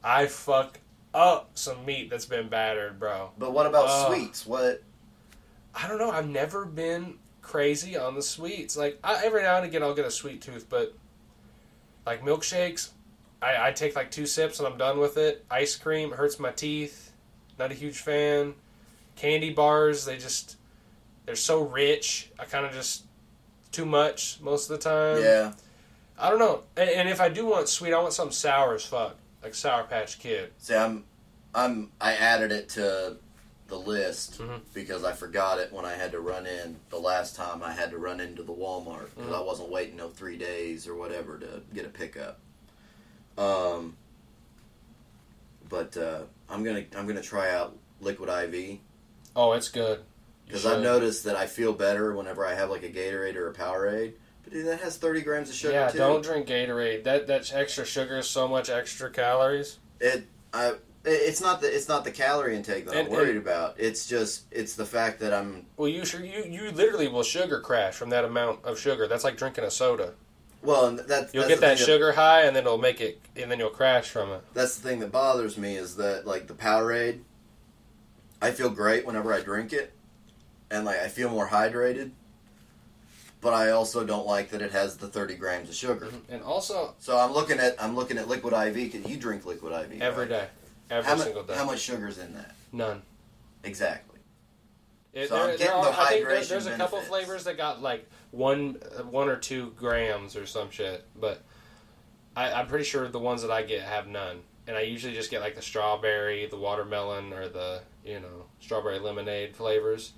I 0.03 0.25
fuck 0.25 0.79
up 1.13 1.51
some 1.53 1.86
meat 1.86 2.09
that's 2.09 2.25
been 2.25 2.49
battered, 2.49 2.99
bro. 2.99 3.31
But 3.38 3.53
what 3.53 3.65
about 3.67 3.86
Oh. 3.88 4.07
sweets? 4.09 4.45
What? 4.45 4.81
I 5.75 5.88
don't 5.88 5.97
know. 5.97 6.11
I've 6.11 6.27
never 6.27 6.65
been 6.65 7.19
crazy 7.43 7.95
on 7.95 8.15
the 8.15 8.23
sweets. 8.23 8.75
Like 8.75 8.97
I, 9.03 9.23
every 9.23 9.43
now 9.43 9.57
and 9.57 9.65
again, 9.65 9.83
I'll 9.83 9.93
get 9.93 10.05
a 10.05 10.11
sweet 10.11 10.41
tooth, 10.41 10.65
but 10.69 10.95
like 12.05 12.23
milkshakes, 12.23 12.89
I, 13.41 13.67
I 13.67 13.71
take 13.71 13.95
like 13.95 14.09
two 14.09 14.25
sips 14.25 14.59
and 14.59 14.67
I'm 14.67 14.77
done 14.77 14.99
with 14.99 15.17
it. 15.17 15.45
Ice 15.51 15.75
cream 15.75 16.11
hurts 16.11 16.39
my 16.39 16.51
teeth. 16.51 17.11
Not 17.59 17.71
a 17.71 17.75
huge 17.75 17.99
fan. 17.99 18.55
Candy 19.15 19.51
bars, 19.51 20.05
they 20.05 20.17
just 20.17 20.57
they're 21.25 21.35
so 21.35 21.61
rich. 21.61 22.31
I 22.39 22.45
kind 22.45 22.65
of 22.65 22.73
just 22.73 23.03
too 23.71 23.85
much 23.85 24.39
most 24.41 24.69
of 24.69 24.79
the 24.79 24.83
time. 24.89 25.21
yeah. 25.23 25.53
I 26.17 26.29
don't 26.29 26.39
know. 26.39 26.61
And, 26.77 26.89
and 26.89 27.09
if 27.09 27.19
I 27.19 27.29
do 27.29 27.45
want 27.45 27.67
sweet, 27.67 27.93
I 27.93 27.99
want 27.99 28.13
something 28.13 28.33
sour 28.33 28.75
as 28.75 28.85
fuck, 28.85 29.15
like 29.41 29.55
Sour 29.55 29.83
Patch 29.85 30.19
Kid. 30.19 30.51
See, 30.59 30.75
I'm, 30.75 31.05
I'm, 31.55 31.91
I 31.99 32.13
added 32.13 32.51
it 32.51 32.69
to 32.69 33.17
the 33.74 33.80
list 33.89 34.39
Mhm. 34.39 34.61
because 34.74 35.03
I 35.03 35.13
forgot 35.13 35.59
it 35.59 35.74
when 35.74 35.84
I 35.84 35.93
had 35.93 36.11
to 36.11 36.19
run 36.19 36.45
in 36.45 36.80
the 36.91 36.99
last 36.99 37.36
time 37.36 37.63
I 37.63 37.74
had 37.74 37.89
to 37.91 37.97
run 37.97 38.19
into 38.19 38.43
the 38.43 38.53
Walmart 38.53 39.09
because 39.15 39.32
Mhm. 39.32 39.36
I 39.38 39.41
wasn't 39.41 39.69
waiting 39.69 39.95
no 39.95 40.09
three 40.09 40.38
days 40.38 40.88
or 40.88 40.93
whatever 40.95 41.39
to 41.39 41.61
get 41.74 41.86
a 41.86 41.89
pickup. 41.89 42.39
Um, 43.38 43.97
but 45.67 45.97
uh, 45.97 46.21
I'm 46.49 46.63
gonna, 46.63 46.86
I'm 46.95 47.07
gonna 47.07 47.21
try 47.21 47.51
out 47.51 47.76
Liquid 47.99 48.30
IV 48.30 48.80
Oh, 49.36 49.53
it's 49.53 49.69
good. 49.69 50.03
Because 50.45 50.65
I've 50.67 50.82
noticed 50.84 51.24
that 51.24 51.36
I 51.36 51.47
feel 51.47 51.74
better 51.74 52.13
whenever 52.13 52.45
I 52.45 52.53
have 52.53 52.69
like 52.69 52.84
a 52.84 52.89
Gatorade 52.89 53.36
or 53.36 53.47
a 53.49 53.53
Powerade. 53.53 54.13
But 54.43 54.53
dude, 54.53 54.67
that 54.67 54.82
has 54.82 54.97
30 54.97 55.21
grams 55.21 55.49
of 55.49 55.55
sugar 55.55 55.74
yeah, 55.74 55.88
too. 55.88 55.97
don't 55.97 56.21
drink 56.21 56.47
Gatorade. 56.47 57.03
That 57.05 57.26
that 57.28 57.51
extra 57.55 57.86
sugar 57.86 58.17
is 58.19 58.28
so 58.30 58.47
much 58.47 58.69
extra 58.69 59.09
calories. 59.09 59.80
It 59.99 60.26
I 60.53 60.76
it's 61.06 61.41
not 61.41 61.60
the 61.62 61.74
it's 61.76 61.88
not 61.89 62.04
the 62.04 62.12
calorie 62.12 62.56
intake 62.56 62.86
that 62.86 62.95
And- 62.95 63.08
I'm 63.08 63.14
worried 63.14 63.38
about. 63.38 63.76
It's 63.78 64.06
just 64.08 64.43
it's 64.51 64.76
the 64.76 64.86
fact 64.86 65.20
that 65.20 65.34
I'm 65.34 65.66
Well, 65.78 65.89
you 65.89 66.06
sure 66.06 66.24
you 66.24 66.43
you 66.45 66.72
literally 66.72 67.08
will 67.08 67.24
sugar 67.24 67.60
crash 67.60 67.95
from 67.95 68.10
that 68.12 68.24
amount 68.26 68.64
of 68.64 68.80
sugar. 68.80 69.08
That's 69.08 69.24
like 69.24 69.38
drinking 69.38 69.64
a 69.66 69.72
soda. 69.72 70.14
well 70.62 70.86
and 70.86 70.99
that 70.99 71.34
You'll 71.34 71.47
get 71.47 71.60
that 71.62 71.78
sugar 71.78 72.14
high, 72.14 72.43
and 72.43 72.56
then 72.56 72.64
it'll 72.64 72.78
make 72.78 73.01
it, 73.01 73.20
and 73.36 73.51
then 73.51 73.60
you'll 73.60 73.70
crash 73.70 74.08
from 74.10 74.32
it. 74.32 74.41
that's 74.54 74.78
the 74.78 74.88
thing 74.88 74.99
that 75.01 75.12
bothers 75.12 75.58
me 75.58 75.76
is 75.76 75.95
that 75.97 76.26
like 76.26 76.47
the 76.47 76.54
Powerade 76.54 77.20
I 78.41 78.51
feel 78.51 78.70
great 78.70 79.06
whenever 79.06 79.34
I 79.34 79.41
drink 79.41 79.72
it 79.74 79.93
and 80.72 80.86
like 80.86 80.99
I 80.99 81.08
feel 81.10 81.30
more 81.30 81.47
hydrated. 81.49 82.12
But 83.41 83.54
I 83.54 83.72
also 83.72 84.06
don't 84.06 84.26
like 84.26 84.51
that 84.51 84.62
it 84.62 84.72
has 84.72 84.95
the 84.95 85.08
30 85.10 85.36
grams 85.36 85.68
of 85.68 85.76
sugar. 85.76 86.06
Mm-hmm. 86.06 86.34
And 86.34 86.43
also 86.43 86.95
So 86.99 87.18
I'm 87.20 87.34
looking 87.34 87.60
at 87.60 87.76
I'm 87.82 87.93
looking 87.95 88.18
at 88.18 88.30
liquid 88.30 88.54
IV. 88.54 88.91
Can 88.93 89.04
you 89.06 89.18
drink 89.18 89.45
liquid 89.45 89.74
IV 89.74 90.01
every 90.01 90.22
right? 90.24 90.30
day, 90.30 90.47
every 90.93 91.09
How, 91.09 91.15
mu- 91.17 91.23
single 91.23 91.43
day. 91.43 91.55
how 91.55 91.65
much 91.65 91.79
sugar's 91.79 92.17
in 92.17 92.33
that? 92.33 92.55
None. 92.71 93.01
Exactly. 93.63 94.19
It, 95.13 95.29
So 95.29 95.35
I'm 95.37 95.51
getting 95.51 95.65
there 95.67 95.75
are, 95.75 95.83
the 95.85 95.99
I 95.99 96.05
think 96.09 96.27
there, 96.27 96.37
hydration 96.37 96.47
there's 96.49 96.65
a 96.65 96.75
couple 96.77 96.99
flavors 97.01 97.43
that 97.43 97.55
got 97.57 97.81
like 97.81 98.09
one 98.31 98.77
uh, 98.97 99.03
one 99.03 99.29
or 99.29 99.35
two 99.35 99.71
grams 99.77 100.35
or 100.35 100.45
some 100.45 100.69
shit, 100.71 101.05
but 101.19 101.43
I, 102.35 102.51
I'm 102.53 102.67
pretty 102.67 102.85
sure 102.85 103.07
the 103.07 103.19
ones 103.19 103.41
that 103.43 103.51
I 103.51 103.61
get 103.63 103.81
have 103.83 104.07
none. 104.07 104.41
And 104.65 104.75
I 104.77 104.81
usually 104.81 105.13
just 105.13 105.29
get 105.29 105.41
like 105.41 105.55
the 105.55 105.61
strawberry, 105.61 106.45
the 106.47 106.57
watermelon, 106.57 107.31
or 107.33 107.47
the 107.47 107.81
you 108.05 108.19
know 108.19 108.45
strawberry 108.59 108.97
lemonade 108.99 109.55
flavors. 109.55 110.13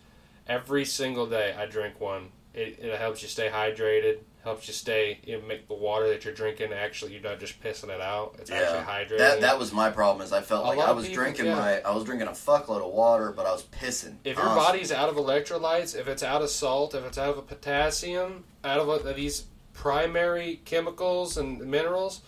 Every 0.47 0.85
single 0.85 1.25
day 1.25 1.53
I 1.57 1.65
drink 1.65 1.99
one. 1.99 2.29
It, 2.55 2.79
it 2.81 2.97
helps 2.99 3.21
you 3.21 3.27
stay 3.27 3.49
hydrated. 3.49 4.19
Helps 4.43 4.67
you 4.67 4.73
stay 4.75 5.19
you 5.25 5.39
know, 5.39 5.47
make 5.47 5.67
the 5.67 5.73
water 5.73 6.07
that 6.09 6.23
you're 6.23 6.33
drinking 6.33 6.71
actually 6.71 7.13
you're 7.13 7.21
not 7.23 7.39
just 7.39 7.59
pissing 7.63 7.89
it 7.89 7.99
out. 7.99 8.35
It's 8.39 8.51
actually 8.51 8.83
hydrating. 8.83 9.17
That 9.17 9.41
that 9.41 9.57
was 9.59 9.73
my 9.73 9.89
problem. 9.89 10.23
Is 10.23 10.31
I 10.31 10.41
felt 10.41 10.65
A 10.65 10.67
like 10.67 10.79
I 10.79 10.91
was 10.91 11.07
people- 11.07 11.23
drinking 11.23 11.45
yeah. 11.47 11.55
my 11.55 11.81
I 11.81 11.95
was 11.95 12.03
drinking 12.03 12.27
a 12.27 12.31
fuckload 12.31 12.85
of 12.85 12.93
water, 12.93 13.31
but 13.35 13.47
I 13.47 13.51
was 13.51 13.63
pissing. 13.63 14.17
If 14.23 14.37
your 14.37 14.45
constantly. 14.45 14.65
body's 14.79 14.91
out 14.91 15.09
of 15.09 15.15
electrolytes, 15.15 15.95
if 15.99 16.07
it's 16.07 16.21
out 16.21 16.43
of 16.43 16.49
salt, 16.51 16.93
if 16.93 17.03
it's 17.05 17.17
out 17.17 17.29
of 17.31 17.37
a 17.39 17.41
potassium, 17.41 18.43
out 18.63 18.79
of 18.79 18.87
uh, 18.87 19.13
these 19.13 19.45
primary 19.73 20.61
chemicals 20.65 21.37
and 21.37 21.59
minerals, 21.59 22.21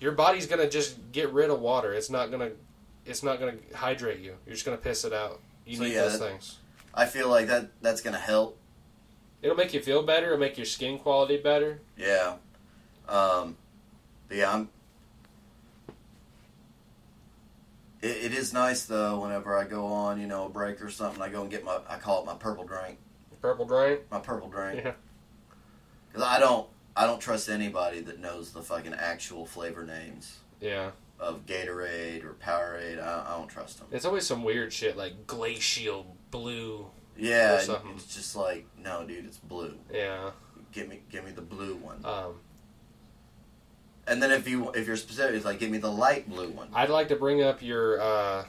your 0.00 0.12
body's 0.12 0.46
gonna 0.46 0.68
just 0.70 0.96
get 1.10 1.32
rid 1.32 1.50
of 1.50 1.60
water. 1.60 1.92
It's 1.92 2.10
not 2.10 2.30
gonna, 2.30 2.52
it's 3.04 3.22
not 3.24 3.40
gonna 3.40 3.56
hydrate 3.74 4.20
you. 4.20 4.34
You're 4.46 4.54
just 4.54 4.64
gonna 4.64 4.76
piss 4.76 5.04
it 5.04 5.12
out. 5.12 5.40
You 5.66 5.78
So, 5.78 5.82
need 5.82 5.94
yeah, 5.94 6.02
those 6.02 6.18
that- 6.20 6.28
things. 6.30 6.58
I 6.94 7.06
feel 7.06 7.28
like 7.28 7.48
that 7.48 7.70
that's 7.82 8.00
gonna 8.00 8.18
help. 8.18 8.58
It'll 9.42 9.56
make 9.56 9.74
you 9.74 9.80
feel 9.80 10.02
better. 10.02 10.26
It'll 10.26 10.38
make 10.38 10.56
your 10.56 10.66
skin 10.66 10.98
quality 10.98 11.36
better. 11.36 11.80
Yeah. 11.96 12.34
Um, 13.08 13.56
but 14.28 14.36
yeah, 14.38 14.52
I'm. 14.52 14.68
It, 18.02 18.08
it 18.26 18.32
is 18.34 18.52
nice 18.52 18.84
though. 18.84 19.20
Whenever 19.20 19.56
I 19.56 19.64
go 19.64 19.86
on, 19.86 20.20
you 20.20 20.26
know, 20.26 20.46
a 20.46 20.48
break 20.48 20.82
or 20.82 20.90
something, 20.90 21.22
I 21.22 21.28
go 21.28 21.42
and 21.42 21.50
get 21.50 21.64
my 21.64 21.78
I 21.88 21.96
call 21.96 22.22
it 22.22 22.26
my 22.26 22.34
purple 22.34 22.64
drink. 22.64 22.98
Purple 23.40 23.66
drink. 23.66 24.00
My 24.10 24.18
purple 24.18 24.48
drink. 24.48 24.82
Yeah. 24.84 24.92
Because 26.08 26.26
I 26.26 26.38
don't 26.40 26.66
I 26.96 27.06
don't 27.06 27.20
trust 27.20 27.48
anybody 27.48 28.00
that 28.00 28.18
knows 28.20 28.52
the 28.52 28.62
fucking 28.62 28.94
actual 28.94 29.44
flavor 29.46 29.84
names 29.84 30.38
Yeah. 30.60 30.90
of 31.20 31.44
Gatorade 31.46 32.24
or 32.24 32.32
Powerade. 32.42 33.00
I, 33.02 33.24
I 33.34 33.36
don't 33.38 33.48
trust 33.48 33.78
them. 33.78 33.88
It's 33.92 34.04
always 34.06 34.26
some 34.26 34.42
weird 34.42 34.72
shit 34.72 34.96
like 34.96 35.26
glacial 35.26 36.16
blue. 36.30 36.86
Yeah, 37.18 37.54
it's 37.94 38.14
just 38.14 38.36
like 38.36 38.66
no, 38.82 39.04
dude, 39.06 39.24
it's 39.24 39.38
blue. 39.38 39.74
Yeah. 39.92 40.30
Give 40.72 40.88
me 40.88 41.00
give 41.10 41.24
me 41.24 41.30
the 41.30 41.42
blue 41.42 41.76
one. 41.76 42.04
Um, 42.04 42.40
And 44.06 44.22
then 44.22 44.30
if 44.30 44.46
you 44.48 44.70
if 44.72 44.86
you're 44.86 44.96
specific, 44.96 45.34
it's 45.36 45.44
like 45.44 45.58
give 45.58 45.70
me 45.70 45.78
the 45.78 45.90
light 45.90 46.28
blue 46.28 46.50
one. 46.50 46.68
I'd 46.74 46.90
like 46.90 47.08
to 47.08 47.16
bring 47.16 47.42
up 47.42 47.62
your 47.62 48.00
uh, 48.00 48.44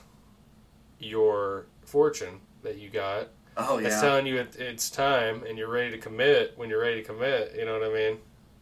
your 0.99 1.65
fortune 1.85 2.39
that 2.63 2.77
you 2.77 2.89
got. 2.89 3.29
Oh 3.55 3.77
yeah, 3.79 3.87
It's 3.87 4.01
telling 4.01 4.27
you 4.27 4.37
it, 4.37 4.55
it's 4.59 4.89
time 4.89 5.43
and 5.47 5.57
you're 5.57 5.69
ready 5.69 5.91
to 5.91 5.97
commit 5.97 6.53
when 6.57 6.69
you're 6.69 6.81
ready 6.81 7.01
to 7.01 7.07
commit. 7.07 7.55
You 7.57 7.65
know 7.65 7.73
what 7.79 7.83
I 7.89 7.93
mean? 7.93 8.17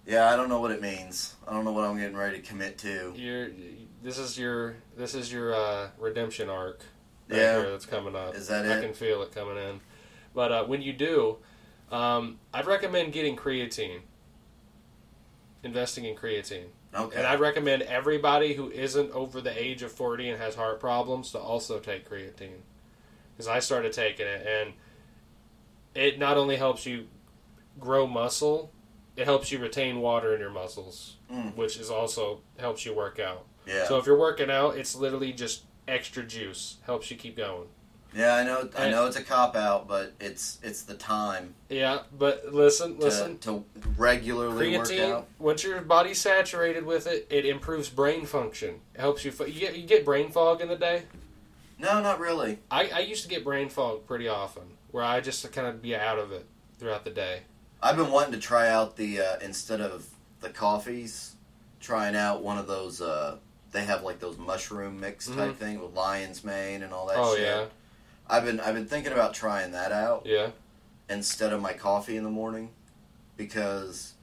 yeah. 0.05 0.31
I 0.31 0.35
don't 0.35 0.47
know 0.49 0.61
what 0.61 0.71
it 0.71 0.81
means. 0.81 1.35
I 1.47 1.51
don't 1.53 1.65
know 1.65 1.71
what 1.73 1.83
I'm 1.85 1.97
getting 1.97 2.15
ready 2.15 2.37
to 2.39 2.43
commit 2.47 2.77
to. 2.79 3.13
You're 3.15 3.49
this 4.03 4.17
is 4.19 4.37
your 4.37 4.75
this 4.95 5.15
is 5.15 5.31
your 5.33 5.53
uh, 5.53 5.87
redemption 5.99 6.49
arc. 6.49 6.81
Right 7.27 7.39
Yeah. 7.39 7.59
that's 7.61 7.85
coming 7.87 8.15
up. 8.15 8.35
Is 8.35 8.47
that 8.49 8.65
I 8.65 8.77
it? 8.77 8.81
can 8.81 8.93
feel 8.93 9.21
it 9.23 9.33
coming 9.33 9.57
in. 9.57 9.79
But 10.35 10.51
uh, 10.51 10.65
when 10.65 10.81
you 10.83 10.93
do, 10.93 11.37
um, 11.91 12.37
I'd 12.53 12.67
recommend 12.67 13.13
getting 13.13 13.35
creatine. 13.35 14.01
investing 15.63 16.05
in 16.05 16.15
creatine. 16.15 16.65
Okay. 16.93 17.17
And 17.17 17.25
I'd 17.25 17.39
recommend 17.39 17.81
everybody 17.83 18.53
who 18.53 18.69
isn't 18.69 19.11
over 19.11 19.41
the 19.41 19.57
age 19.61 19.81
of 19.81 19.91
40 19.91 20.29
and 20.29 20.39
has 20.41 20.55
heart 20.55 20.79
problems 20.79 21.31
to 21.31 21.39
also 21.39 21.79
take 21.79 22.07
creatine. 22.09 22.61
Because 23.33 23.47
I 23.47 23.59
started 23.59 23.91
taking 23.91 24.27
it, 24.27 24.45
and 24.47 24.73
it 25.93 26.19
not 26.19 26.37
only 26.37 26.55
helps 26.55 26.85
you 26.85 27.07
grow 27.79 28.07
muscle, 28.07 28.71
it 29.17 29.25
helps 29.25 29.51
you 29.51 29.59
retain 29.59 29.99
water 29.99 30.33
in 30.33 30.39
your 30.39 30.51
muscles, 30.51 31.17
Mm. 31.31 31.55
which 31.55 31.77
is 31.77 31.89
also 31.89 32.41
helps 32.59 32.85
you 32.85 32.93
work 32.93 33.19
out. 33.19 33.45
yeah. 33.65 33.87
So 33.87 33.97
if 33.97 34.05
you're 34.05 34.17
working 34.19 34.49
out, 34.51 34.77
it's 34.77 34.95
literally 34.95 35.33
just 35.33 35.63
extra 35.87 36.23
juice. 36.23 36.77
Helps 36.85 37.09
you 37.11 37.17
keep 37.17 37.35
going. 37.35 37.67
Yeah, 38.15 38.35
I 38.35 38.43
know. 38.43 38.69
I 38.77 38.89
know 38.89 39.05
it's 39.07 39.17
a 39.17 39.23
cop 39.23 39.55
out, 39.55 39.87
but 39.87 40.13
it's 40.19 40.57
it's 40.63 40.83
the 40.83 40.93
time 40.95 41.53
Yeah, 41.69 41.99
but 42.17 42.53
listen, 42.53 42.95
to, 42.97 43.01
listen. 43.03 43.37
to 43.39 43.63
regularly 43.97 44.77
work 44.77 44.87
Creatine, 44.87 45.11
out. 45.11 45.27
once 45.39 45.63
your 45.63 45.81
body's 45.81 46.19
saturated 46.19 46.85
with 46.85 47.07
it, 47.07 47.27
it 47.29 47.45
improves 47.45 47.89
brain 47.89 48.25
function. 48.25 48.79
It 48.93 49.01
helps 49.01 49.25
you. 49.25 49.31
fo- 49.31 49.45
You 49.45 49.59
get, 49.59 49.75
you 49.77 49.85
get 49.85 50.05
brain 50.05 50.29
fog 50.31 50.61
in 50.61 50.67
the 50.69 50.75
day. 50.77 51.03
No, 51.77 52.01
not 52.01 52.19
really. 52.19 52.59
I, 52.71 52.87
I 52.89 52.99
used 52.99 53.23
to 53.23 53.29
get 53.29 53.43
brain 53.43 53.67
fog 53.69 54.07
pretty 54.07 54.27
often, 54.29 54.63
where 54.91 55.03
I 55.03 55.19
just 55.19 55.51
kind 55.51 55.67
of 55.67 55.81
be 55.81 55.95
out 55.95 56.17
of 56.17 56.31
it 56.31 56.45
throughout 56.79 57.03
the 57.03 57.09
day. 57.11 57.41
I've 57.83 57.97
been 57.97 58.11
wanting 58.11 58.31
to 58.33 58.39
try 58.39 58.69
out 58.69 58.95
the 58.95 59.19
uh, 59.19 59.35
instead 59.41 59.81
of 59.81 60.07
the 60.39 60.49
coffees, 60.49 61.35
trying 61.81 62.15
out 62.15 62.41
one 62.41 62.57
of 62.57 62.67
those. 62.67 63.01
Uh, 63.01 63.37
they 63.73 63.83
have 63.83 64.03
like 64.03 64.19
those 64.19 64.37
mushroom 64.37 65.01
mix 65.01 65.27
type 65.27 65.57
thing 65.57 65.81
with 65.81 65.93
lion's 65.93 66.45
mane 66.45 66.81
and 66.81 66.93
all 66.93 67.07
that. 67.07 67.17
oh 67.17 67.35
shit. 67.35 67.43
yeah, 67.43 67.65
I've 68.29 68.45
been 68.45 68.59
I've 68.59 68.73
been 68.75 68.87
thinking 68.87 69.11
about 69.13 69.33
trying 69.33 69.71
that 69.71 69.91
out 69.91 70.23
yeah. 70.25 70.49
instead 71.09 71.53
of 71.53 71.61
my 71.61 71.73
coffee 71.73 72.17
in 72.17 72.23
the 72.23 72.29
morning 72.29 72.69
because 73.37 74.13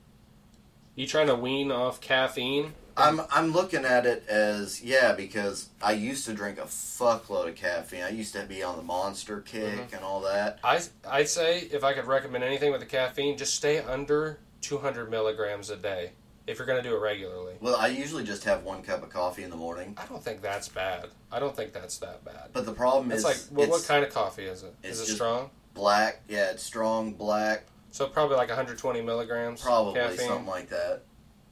You 0.97 1.07
trying 1.07 1.29
to 1.29 1.35
wean 1.35 1.71
off 1.71 2.01
caffeine? 2.01 2.75
I'm 2.97 3.23
I'm 3.31 3.53
looking 3.53 3.85
at 3.87 4.05
it 4.05 4.27
as 4.29 4.83
yeah 4.83 5.13
because 5.15 5.71
I 5.83 5.93
used 5.93 6.27
to 6.27 6.35
drink 6.35 6.59
a 6.59 6.63
fuckload 6.63 7.49
of 7.49 7.55
caffeine. 7.57 8.03
I 8.03 8.11
used 8.11 8.35
to 8.35 8.45
be 8.45 8.63
on 8.63 8.77
the 8.77 8.83
monster 8.83 9.41
kick 9.41 9.63
Mm-hmm. 9.63 9.95
and 9.95 10.05
all 10.05 10.21
that. 10.23 10.59
I 10.63 10.81
I'd 11.09 11.29
say 11.29 11.61
if 11.61 11.85
I 11.85 11.95
could 11.95 12.07
recommend 12.07 12.45
anything 12.45 12.71
with 12.73 12.81
the 12.81 12.87
caffeine, 12.87 13.39
just 13.39 13.55
stay 13.55 13.79
under 13.79 14.39
200 14.61 15.11
milligrams 15.11 15.71
a 15.71 15.77
day 15.77 16.11
if 16.47 16.59
you're 16.59 16.67
going 16.67 16.83
to 16.83 16.89
do 16.89 16.95
it 16.97 17.01
regularly. 17.01 17.55
Well, 17.61 17.77
I 17.77 17.89
usually 17.89 18.25
just 18.25 18.45
have 18.45 18.65
one 18.65 18.83
cup 18.83 19.03
of 19.03 19.11
coffee 19.11 19.43
in 19.45 19.51
the 19.51 19.57
morning. 19.57 19.95
I 19.97 20.07
don't 20.07 20.23
think 20.23 20.43
that's 20.43 20.69
bad. 20.69 21.07
I 21.31 21.39
don't 21.39 21.55
think 21.55 21.73
that's 21.73 21.99
that 21.99 22.25
bad. 22.25 22.51
But 22.53 22.67
the 22.67 22.73
problem 22.73 23.11
It's 23.13 23.21
is 23.21 23.25
like, 23.25 23.37
well, 23.57 23.69
what 23.71 23.85
kind 23.87 24.05
of 24.05 24.13
coffee 24.13 24.45
is 24.47 24.65
it's 24.83 25.01
it 25.01 25.15
strong? 25.15 25.51
black. 25.75 26.21
Yeah, 26.29 26.51
it's 26.51 26.63
strong 26.63 27.13
black, 27.13 27.65
So 27.91 28.07
probably 28.09 28.37
like 28.37 28.49
120 28.49 29.01
milligrams. 29.03 29.61
probably 29.63 29.95
caffeine. 30.01 30.29
something 30.29 30.47
like 30.47 30.69
that. 30.71 31.03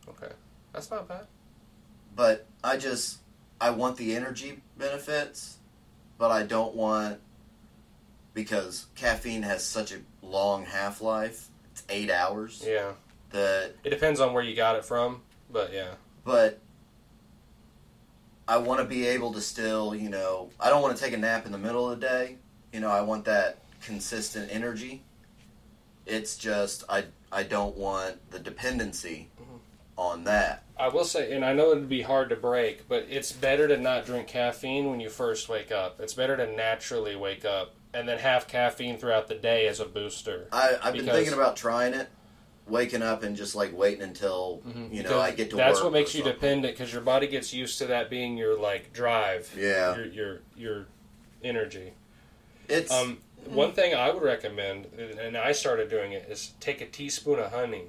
Okay, 0.08 0.32
that's 0.72 0.90
not 0.90 1.06
bad. 1.08 1.26
But 2.16 2.46
I 2.64 2.76
just 2.76 3.18
I 3.60 3.70
want 3.70 3.96
the 3.96 4.14
energy 4.16 4.60
benefits, 4.76 5.58
but 6.18 6.30
I 6.30 6.42
don't 6.42 6.74
want 6.74 7.20
because 8.34 8.86
caffeine 8.94 9.42
has 9.42 9.64
such 9.64 9.92
a 9.92 9.98
long 10.22 10.64
half 10.64 11.00
life. 11.00 11.48
It's 11.72 11.84
eight 11.88 12.10
hours. 12.10 12.62
Yeah, 12.66 12.92
That 13.30 13.74
it 13.84 13.90
depends 13.90 14.20
on 14.20 14.32
where 14.32 14.42
you 14.42 14.56
got 14.56 14.76
it 14.76 14.84
from, 14.84 15.22
but 15.50 15.72
yeah, 15.72 15.94
but 16.24 16.60
I 18.48 18.56
want 18.56 18.80
to 18.80 18.84
be 18.84 19.06
able 19.06 19.32
to 19.34 19.40
still, 19.40 19.94
you 19.94 20.08
know, 20.08 20.50
I 20.58 20.70
don't 20.70 20.82
want 20.82 20.96
to 20.96 21.02
take 21.02 21.12
a 21.12 21.16
nap 21.16 21.46
in 21.46 21.52
the 21.52 21.58
middle 21.58 21.88
of 21.88 22.00
the 22.00 22.06
day. 22.06 22.36
You 22.72 22.80
know, 22.80 22.90
I 22.90 23.02
want 23.02 23.24
that 23.26 23.58
consistent 23.80 24.50
energy. 24.52 25.04
It's 26.06 26.36
just 26.36 26.82
I 26.88 27.04
I 27.30 27.44
don't 27.44 27.76
want 27.76 28.30
the 28.30 28.40
dependency 28.40 29.28
mm-hmm. 29.40 29.56
on 29.96 30.24
that. 30.24 30.64
I 30.78 30.88
will 30.88 31.04
say, 31.04 31.32
and 31.32 31.44
I 31.44 31.52
know 31.52 31.70
it'd 31.72 31.88
be 31.88 32.02
hard 32.02 32.30
to 32.30 32.36
break, 32.36 32.88
but 32.88 33.06
it's 33.08 33.32
better 33.32 33.68
to 33.68 33.76
not 33.76 34.06
drink 34.06 34.26
caffeine 34.26 34.90
when 34.90 34.98
you 34.98 35.10
first 35.10 35.48
wake 35.48 35.70
up. 35.70 36.00
It's 36.00 36.14
better 36.14 36.36
to 36.36 36.46
naturally 36.50 37.14
wake 37.14 37.44
up 37.44 37.74
and 37.92 38.08
then 38.08 38.18
have 38.18 38.48
caffeine 38.48 38.96
throughout 38.96 39.28
the 39.28 39.34
day 39.34 39.66
as 39.66 39.78
a 39.78 39.84
booster. 39.84 40.48
I, 40.52 40.76
I've 40.82 40.94
been 40.94 41.06
thinking 41.06 41.34
about 41.34 41.56
trying 41.56 41.92
it, 41.92 42.08
waking 42.70 43.02
up 43.02 43.22
and 43.22 43.36
just 43.36 43.54
like 43.54 43.76
waiting 43.76 44.02
until 44.02 44.62
you 44.64 44.72
know 44.72 44.80
Mm-hmm. 44.80 44.96
Because 44.96 45.12
I 45.12 45.30
get 45.32 45.50
to 45.50 45.56
work 45.56 45.66
That's 45.66 45.78
work 45.78 45.84
what 45.84 45.92
makes 45.92 46.14
you 46.14 46.20
something. 46.22 46.34
dependent 46.40 46.74
because 46.76 46.92
your 46.92 47.02
body 47.02 47.26
gets 47.26 47.52
used 47.52 47.78
to 47.78 47.86
that 47.86 48.08
being 48.10 48.36
your 48.36 48.58
like 48.58 48.92
drive. 48.92 49.54
Yeah. 49.58 49.96
Your 49.96 50.06
your 50.06 50.40
your 50.56 50.86
energy. 51.42 51.92
It's 52.68 52.92
Um, 52.92 53.18
one 53.46 53.72
thing 53.72 53.94
I 53.94 54.10
would 54.10 54.22
recommend, 54.22 54.86
and 55.20 55.36
I 55.36 55.52
started 55.52 55.88
doing 55.90 56.12
it, 56.12 56.26
is 56.30 56.52
take 56.60 56.80
a 56.80 56.86
teaspoon 56.86 57.38
of 57.38 57.50
honey 57.52 57.86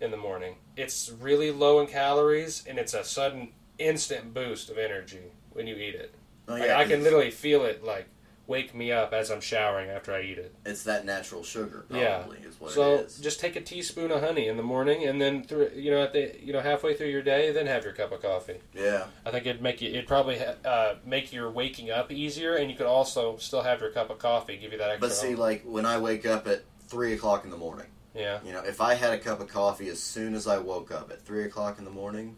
in 0.00 0.10
the 0.10 0.16
morning. 0.16 0.56
It's 0.76 1.10
really 1.20 1.50
low 1.50 1.80
in 1.80 1.86
calories, 1.86 2.64
and 2.66 2.78
it's 2.78 2.92
a 2.92 3.04
sudden, 3.04 3.50
instant 3.78 4.34
boost 4.34 4.68
of 4.70 4.76
energy 4.78 5.30
when 5.52 5.66
you 5.66 5.76
eat 5.76 5.94
it. 5.94 6.12
oh, 6.48 6.54
Like, 6.54 6.70
I 6.70 6.84
can 6.84 7.02
literally 7.02 7.30
feel 7.30 7.64
it 7.64 7.84
like 7.84 8.06
wake 8.52 8.74
me 8.74 8.92
up 8.92 9.12
as 9.12 9.30
I'm 9.30 9.40
showering 9.40 9.88
after 9.90 10.12
I 10.14 10.20
eat 10.22 10.38
it. 10.38 10.54
it's 10.66 10.82
that 10.84 11.04
natural 11.06 11.42
sugar 11.42 11.86
Yeah. 11.90 12.18
probably 12.18 12.38
is 12.46 12.60
what 12.60 12.70
so 12.72 12.94
it 12.96 13.06
is. 13.06 13.18
just 13.18 13.40
take 13.40 13.56
a 13.56 13.60
teaspoon 13.60 14.10
of 14.10 14.20
honey 14.20 14.46
in 14.46 14.56
the 14.56 14.62
morning, 14.62 15.04
and 15.08 15.20
then 15.20 15.42
through 15.42 15.70
you 15.74 15.90
know 15.90 16.02
at 16.02 16.12
the 16.12 16.24
you 16.46 16.52
know 16.52 16.60
halfway 16.60 16.94
through 16.94 17.08
your 17.16 17.22
day, 17.22 17.50
then 17.52 17.66
have 17.66 17.82
your 17.84 17.94
cup 17.94 18.12
of 18.12 18.20
coffee. 18.22 18.58
yeah. 18.74 19.06
I 19.26 19.30
think 19.30 19.46
it'd 19.46 19.62
make 19.62 19.80
you 19.80 19.88
it'd 19.90 20.06
probably 20.06 20.38
uh, 20.64 20.94
make 21.04 21.32
your 21.32 21.50
waking 21.50 21.90
up 21.90 22.12
easier, 22.12 22.54
and 22.56 22.70
you 22.70 22.76
could 22.76 22.86
also 22.98 23.36
still 23.38 23.62
have 23.62 23.80
your 23.80 23.90
cup 23.90 24.10
of 24.10 24.18
coffee, 24.18 24.56
give 24.58 24.72
you 24.72 24.78
that 24.78 24.90
extra. 24.90 25.08
But 25.08 25.14
see, 25.14 25.28
help. 25.28 25.40
like 25.40 25.62
when 25.64 25.86
I 25.86 25.98
wake 25.98 26.26
up 26.26 26.46
at 26.46 26.62
three 26.88 27.14
o'clock 27.14 27.44
in 27.44 27.50
the 27.50 27.56
morning, 27.56 27.86
yeah, 28.14 28.40
you 28.44 28.52
know, 28.52 28.60
if 28.62 28.80
I 28.80 28.94
had 28.94 29.12
a 29.12 29.18
cup 29.18 29.40
of 29.40 29.48
coffee 29.48 29.88
as 29.88 30.02
soon 30.02 30.34
as 30.34 30.46
I 30.46 30.58
woke 30.58 30.90
up 30.92 31.10
at 31.10 31.22
three 31.24 31.44
o'clock 31.44 31.78
in 31.78 31.84
the 31.86 31.90
morning, 32.02 32.36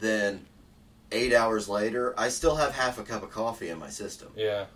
then 0.00 0.46
eight 1.12 1.32
hours 1.34 1.68
later, 1.68 2.14
I 2.18 2.28
still 2.28 2.56
have 2.56 2.72
half 2.72 2.98
a 2.98 3.02
cup 3.02 3.22
of 3.22 3.30
coffee 3.30 3.68
in 3.68 3.78
my 3.78 3.90
system. 3.90 4.28
yeah. 4.36 4.66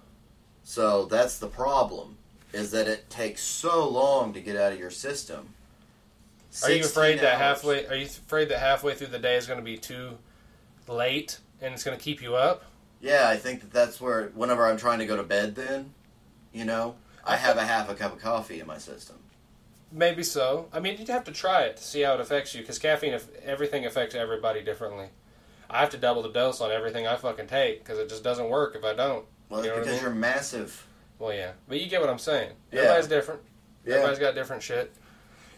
So 0.67 1.05
that's 1.05 1.39
the 1.39 1.47
problem, 1.47 2.17
is 2.55 2.71
that 2.71 2.89
it 2.89 3.11
takes 3.11 3.43
so 3.43 3.87
long 3.87 4.33
to 4.33 4.41
get 4.41 4.57
out 4.57 4.73
of 4.73 4.79
your 4.79 4.91
system. 4.91 5.51
Are 6.63 6.71
you 6.71 6.83
16 6.83 6.85
afraid 6.85 7.19
that 7.21 7.37
halfway? 7.39 7.87
Are 7.87 7.95
you 7.95 8.07
afraid 8.07 8.49
that 8.49 8.61
halfway 8.61 8.95
through 8.95 9.09
the 9.09 9.19
day 9.19 9.37
is 9.37 9.47
going 9.47 9.59
to 9.59 9.65
be 9.65 9.77
too 9.77 10.17
late 10.89 11.39
and 11.61 11.75
it's 11.75 11.85
going 11.85 11.97
to 11.99 12.03
keep 12.03 12.23
you 12.23 12.35
up? 12.35 12.65
Yeah, 13.01 13.29
I 13.29 13.37
think 13.37 13.61
that 13.61 13.73
that's 13.73 14.01
where 14.01 14.29
whenever 14.29 14.67
I'm 14.67 14.79
trying 14.79 15.01
to 15.01 15.07
go 15.07 15.17
to 15.17 15.23
bed, 15.23 15.55
then, 15.55 15.93
you 16.53 16.65
know, 16.65 16.95
I 17.27 17.37
have 17.37 17.59
a 17.59 17.65
half 17.67 17.91
a 17.91 17.95
cup 17.95 18.15
of 18.15 18.21
coffee 18.21 18.61
in 18.61 18.67
my 18.67 18.79
system. 18.79 19.17
Maybe 19.93 20.23
so. 20.23 20.69
I 20.73 20.81
mean, 20.81 20.97
you'd 20.99 21.09
have 21.09 21.25
to 21.25 21.33
try 21.33 21.65
it 21.65 21.77
to 21.77 21.85
see 21.85 22.01
how 22.01 22.15
it 22.15 22.21
affects 22.21 22.55
you 22.55 22.63
because 22.63 22.79
caffeine, 22.79 23.19
everything 23.45 23.85
affects 23.85 24.15
everybody 24.15 24.63
differently. 24.63 25.09
I 25.75 25.81
have 25.81 25.91
to 25.91 25.99
double 25.99 26.23
the 26.23 26.31
dose 26.31 26.61
on 26.61 26.71
everything 26.71 27.07
I 27.07 27.17
fucking 27.17 27.49
take 27.49 27.83
because 27.83 27.99
it 27.99 28.09
just 28.09 28.23
doesn't 28.23 28.49
work 28.49 28.77
if 28.77 28.85
I 28.85 28.95
don't. 28.95 29.25
Well, 29.51 29.61
You 29.63 29.69
know 29.71 29.75
what 29.75 29.79
I 29.79 29.81
because 29.85 29.95
mean? 29.97 30.03
you're 30.05 30.15
massive. 30.15 30.87
Well, 31.19 31.33
yeah, 31.35 31.53
but 31.69 31.81
you 31.81 31.89
get 31.89 32.01
what 32.01 32.09
I'm 32.11 32.19
saying. 32.19 32.53
Yeah. 32.73 32.81
Everybody's 32.81 33.09
different. 33.09 33.41
Yeah. 33.85 33.95
Everybody's 33.95 34.19
got 34.21 34.35
different 34.35 34.63
shit. 34.63 34.93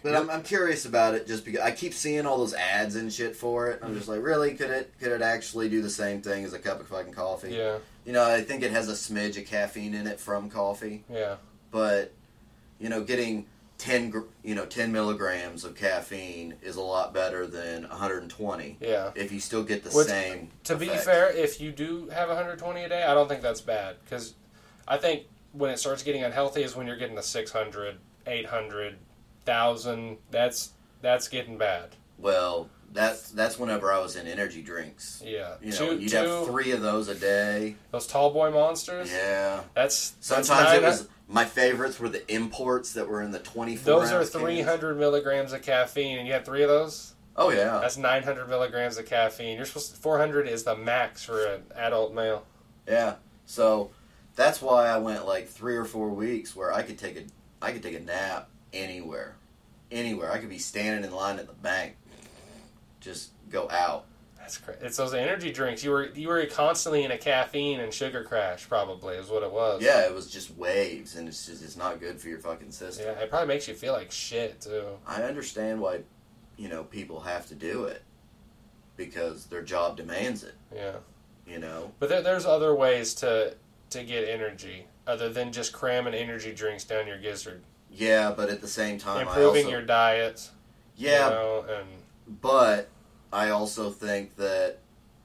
But 0.03 0.14
I'm, 0.14 0.31
I'm 0.31 0.43
curious 0.43 0.85
about 0.87 1.14
it 1.14 1.27
just 1.27 1.45
because 1.45 1.61
I 1.61 1.71
keep 1.73 1.93
seeing 1.93 2.27
all 2.27 2.39
those 2.39 2.55
ads 2.55 2.95
and 2.97 3.12
shit 3.12 3.35
for 3.37 3.69
it. 3.71 3.81
I'm 3.83 3.89
Mm-hmm. 3.91 3.97
just 3.99 4.09
like, 4.09 4.23
really? 4.23 4.55
Could 4.55 4.71
it 4.71 4.93
could 5.01 5.12
it 5.12 5.21
actually 5.23 5.69
do 5.69 5.83
the 5.83 5.91
same 5.91 6.23
thing 6.23 6.45
as 6.45 6.53
a 6.53 6.59
cup 6.59 6.81
of 6.81 6.87
fucking 6.89 7.12
coffee? 7.12 7.55
Yeah, 7.55 7.79
You 8.05 8.12
know, 8.12 8.25
I 8.25 8.41
think 8.43 8.62
it 8.62 8.71
has 8.71 8.89
a 8.89 8.93
smidge 8.93 9.37
of 9.39 9.47
caffeine 9.47 9.95
in 9.95 10.07
it 10.07 10.21
from 10.21 10.49
coffee, 10.49 11.05
yeah. 11.11 11.37
but 11.71 12.12
you 12.79 12.89
know, 12.89 13.03
getting 13.03 13.47
ten 13.79 14.24
you 14.43 14.55
know 14.55 14.66
ten 14.66 14.93
milligrams 14.93 15.64
of 15.64 15.74
caffeine 15.74 16.55
is 16.62 16.77
a 16.77 16.81
lot 16.81 17.12
better 17.12 17.47
than 17.47 17.83
120. 17.83 18.79
Yeah. 18.81 19.11
If 19.14 19.33
you 19.33 19.41
still 19.41 19.62
get 19.62 19.85
the 19.85 19.91
Which, 19.91 20.09
same. 20.09 20.51
To 20.64 20.77
be 20.77 20.89
fair, 20.89 21.31
if 21.31 21.61
you 21.61 21.72
do 21.72 22.09
have 22.09 22.29
120 22.29 22.83
a 22.83 22.89
day, 22.89 23.05
I 23.05 23.14
don't 23.14 23.29
think 23.29 23.43
that's 23.43 23.61
bad 23.61 23.97
because 24.05 24.35
I 24.89 24.97
think 24.97 25.24
when 25.53 25.70
it 25.70 25.79
starts 25.79 26.03
getting 26.03 26.22
unhealthy 26.22 26.62
is 26.62 26.77
when 26.77 26.87
you're 26.87 26.97
getting 26.97 27.16
the 27.16 27.22
600, 27.22 27.97
800, 28.27 28.97
1000. 29.45 30.16
That's 30.31 30.72
that's 31.03 31.29
getting 31.29 31.59
bad. 31.59 31.91
Well, 32.18 32.68
that's 32.93 33.30
that's 33.30 33.59
whenever 33.59 33.93
I 33.93 33.99
was 33.99 34.16
in 34.16 34.26
energy 34.26 34.62
drinks. 34.62 35.22
Yeah. 35.24 35.55
You 35.62 35.70
know, 35.70 35.76
two, 35.76 35.99
you'd 35.99 36.11
two, 36.11 36.16
have 36.16 36.47
three 36.47 36.72
of 36.72 36.80
those 36.80 37.09
a 37.09 37.14
day. 37.14 37.76
those 37.91 38.07
tall 38.07 38.32
boy 38.32 38.51
monsters. 38.51 39.12
Yeah. 39.12 39.61
That's 39.74 40.11
that's 40.11 40.49
Sometimes 40.49 40.72
it 40.74 40.82
was 40.82 41.09
my 41.28 41.45
favorites 41.45 41.99
were 41.99 42.09
the 42.09 42.30
imports 42.32 42.93
that 42.93 43.09
were 43.09 43.20
in 43.22 43.32
the 43.32 43.41
24 43.41 43.84
Those 43.84 44.12
are 44.12 44.18
cans. 44.20 44.30
300 44.30 44.99
milligrams 44.99 45.53
of 45.53 45.62
caffeine, 45.62 46.18
and 46.18 46.26
you 46.26 46.32
had 46.32 46.45
three 46.45 46.62
of 46.62 46.68
those. 46.68 47.14
Oh 47.37 47.51
yeah. 47.51 47.80
That's 47.80 47.97
900 47.97 48.49
milligrams 48.49 48.97
of 48.97 49.07
caffeine. 49.07 49.57
You're 49.57 49.66
supposed 49.66 49.95
to, 49.95 50.01
400 50.01 50.49
is 50.49 50.64
the 50.64 50.76
max 50.76 51.24
for 51.24 51.45
an 51.47 51.62
adult 51.74 52.14
male. 52.14 52.45
Yeah. 52.89 53.16
So 53.45 53.91
that's 54.37 54.62
why 54.62 54.87
I 54.87 54.99
went 54.99 55.26
like 55.26 55.49
3 55.49 55.76
or 55.76 55.84
4 55.84 56.11
weeks 56.11 56.55
where 56.57 56.72
I 56.72 56.82
could 56.82 56.99
take 56.99 57.16
a 57.16 57.24
I 57.61 57.72
could 57.72 57.82
take 57.82 57.97
a 57.97 58.01
nap 58.01 58.49
anywhere. 58.72 59.37
Anywhere. 59.91 60.32
I 60.32 60.39
could 60.39 60.49
be 60.49 60.59
standing 60.59 61.05
in 61.05 61.14
line 61.14 61.39
at 61.39 61.47
the 61.47 61.53
bank. 61.55 61.97
Just 63.07 63.31
go 63.51 63.71
out. 63.71 64.05
That's 64.37 64.59
crazy. 64.59 64.81
It's 64.83 64.97
those 64.97 65.15
energy 65.15 65.53
drinks. 65.53 65.85
You 65.85 65.91
were 65.93 66.07
you 66.09 66.27
were 66.27 66.45
constantly 66.47 67.05
in 67.05 67.13
a 67.13 67.19
caffeine 67.19 67.79
and 67.79 67.95
sugar 67.95 68.25
crash. 68.25 68.69
Probably 68.69 69.15
is 69.15 69.29
what 69.29 69.45
it 69.45 69.53
was. 69.53 69.81
Yeah, 69.81 70.07
it 70.07 70.13
was 70.13 70.29
just 70.29 70.57
waves 70.57 71.15
and 71.15 71.29
it's 71.29 71.47
just 71.47 71.63
it's 71.63 71.77
not 71.77 72.01
good 72.01 72.21
for 72.21 72.29
your 72.29 72.41
fucking 72.41 72.73
system. 72.73 73.07
Yeah, 73.07 73.23
it 73.23 73.31
probably 73.31 73.47
makes 73.49 73.69
you 73.69 73.75
feel 73.75 73.93
like 73.93 74.11
shit 74.11 74.61
too. 74.61 74.87
I 75.07 75.23
understand 75.23 75.81
why 75.81 76.01
you 76.57 76.69
know 76.69 76.83
people 76.83 77.21
have 77.21 77.47
to 77.49 77.55
do 77.55 77.85
it 77.85 78.03
because 78.97 79.47
their 79.47 79.63
job 79.63 79.97
demands 79.97 80.43
it. 80.43 80.55
Yeah. 80.75 80.97
You 81.47 81.59
know. 81.61 81.93
But 82.01 82.09
there, 82.09 82.23
there's 82.23 82.45
other 82.47 82.75
ways 82.75 83.15
to 83.17 83.55
to 83.91 84.03
get 84.03 84.29
energy 84.29 84.87
other 85.07 85.29
than 85.29 85.53
just 85.53 85.73
cramming 85.73 86.15
energy 86.15 86.53
drinks 86.53 86.83
down 86.83 87.07
your 87.07 87.19
gizzard. 87.19 87.63
Yeah, 87.91 88.33
but 88.37 88.49
at 88.51 88.61
the 88.61 88.69
same 88.69 88.99
time, 88.99 89.27
Improving 89.29 89.67
also, 89.67 89.71
your 89.77 89.83
diet. 89.83 90.51
yeah, 90.97 91.29
You 91.29 91.35
know, 91.35 91.65
and 91.69 91.89
but 92.43 92.89
I 93.37 93.51
also 93.51 93.91
think 93.91 94.34
that 94.37 94.78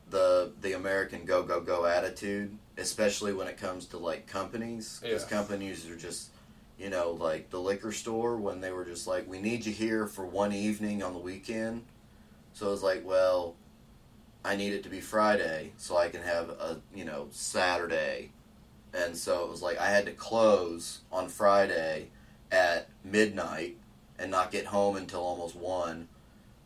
the 0.10 0.52
the 0.60 0.74
American 0.74 1.24
go 1.24 1.44
go 1.44 1.62
go 1.62 1.86
attitude, 1.86 2.58
especially 2.78 3.32
when 3.32 3.48
it 3.48 3.58
comes 3.58 3.86
to 3.88 3.98
like 3.98 4.28
companies, 4.28 5.00
because 5.02 5.24
Yeah. 5.24 5.30
companies 5.30 5.88
are 5.88 5.96
just, 5.96 6.32
you 6.78 6.90
know, 6.90 7.12
like 7.12 7.50
the 7.52 7.60
liquor 7.62 7.94
store 7.94 8.36
when 8.36 8.60
they 8.60 8.74
were 8.74 8.84
just 8.84 9.08
like, 9.08 9.30
we 9.30 9.40
need 9.40 9.66
you 9.66 9.72
here 9.72 10.08
for 10.08 10.26
one 10.26 10.52
evening 10.52 11.02
on 11.02 11.14
the 11.14 11.20
weekend. 11.20 11.86
So 12.52 12.68
it 12.68 12.72
was 12.72 12.84
like, 12.84 13.06
well, 13.06 13.56
I 14.44 14.58
need 14.58 14.74
it 14.74 14.84
to 14.84 14.90
be 14.90 15.00
Friday 15.00 15.72
so 15.78 15.96
I 15.96 16.10
can 16.10 16.22
have 16.22 16.50
a 16.50 16.82
you 16.94 17.06
know 17.06 17.30
Saturday, 17.32 18.32
and 18.94 19.16
so 19.16 19.46
it 19.46 19.50
was 19.50 19.62
like 19.62 19.80
I 19.80 19.88
had 19.90 20.06
to 20.08 20.12
close 20.12 21.00
on 21.14 21.30
Friday 21.30 22.10
at 22.52 22.90
midnight 23.06 23.78
and 24.20 24.30
not 24.30 24.52
get 24.52 24.66
home 24.66 24.98
until 24.98 25.22
almost 25.22 25.56
one 25.56 26.10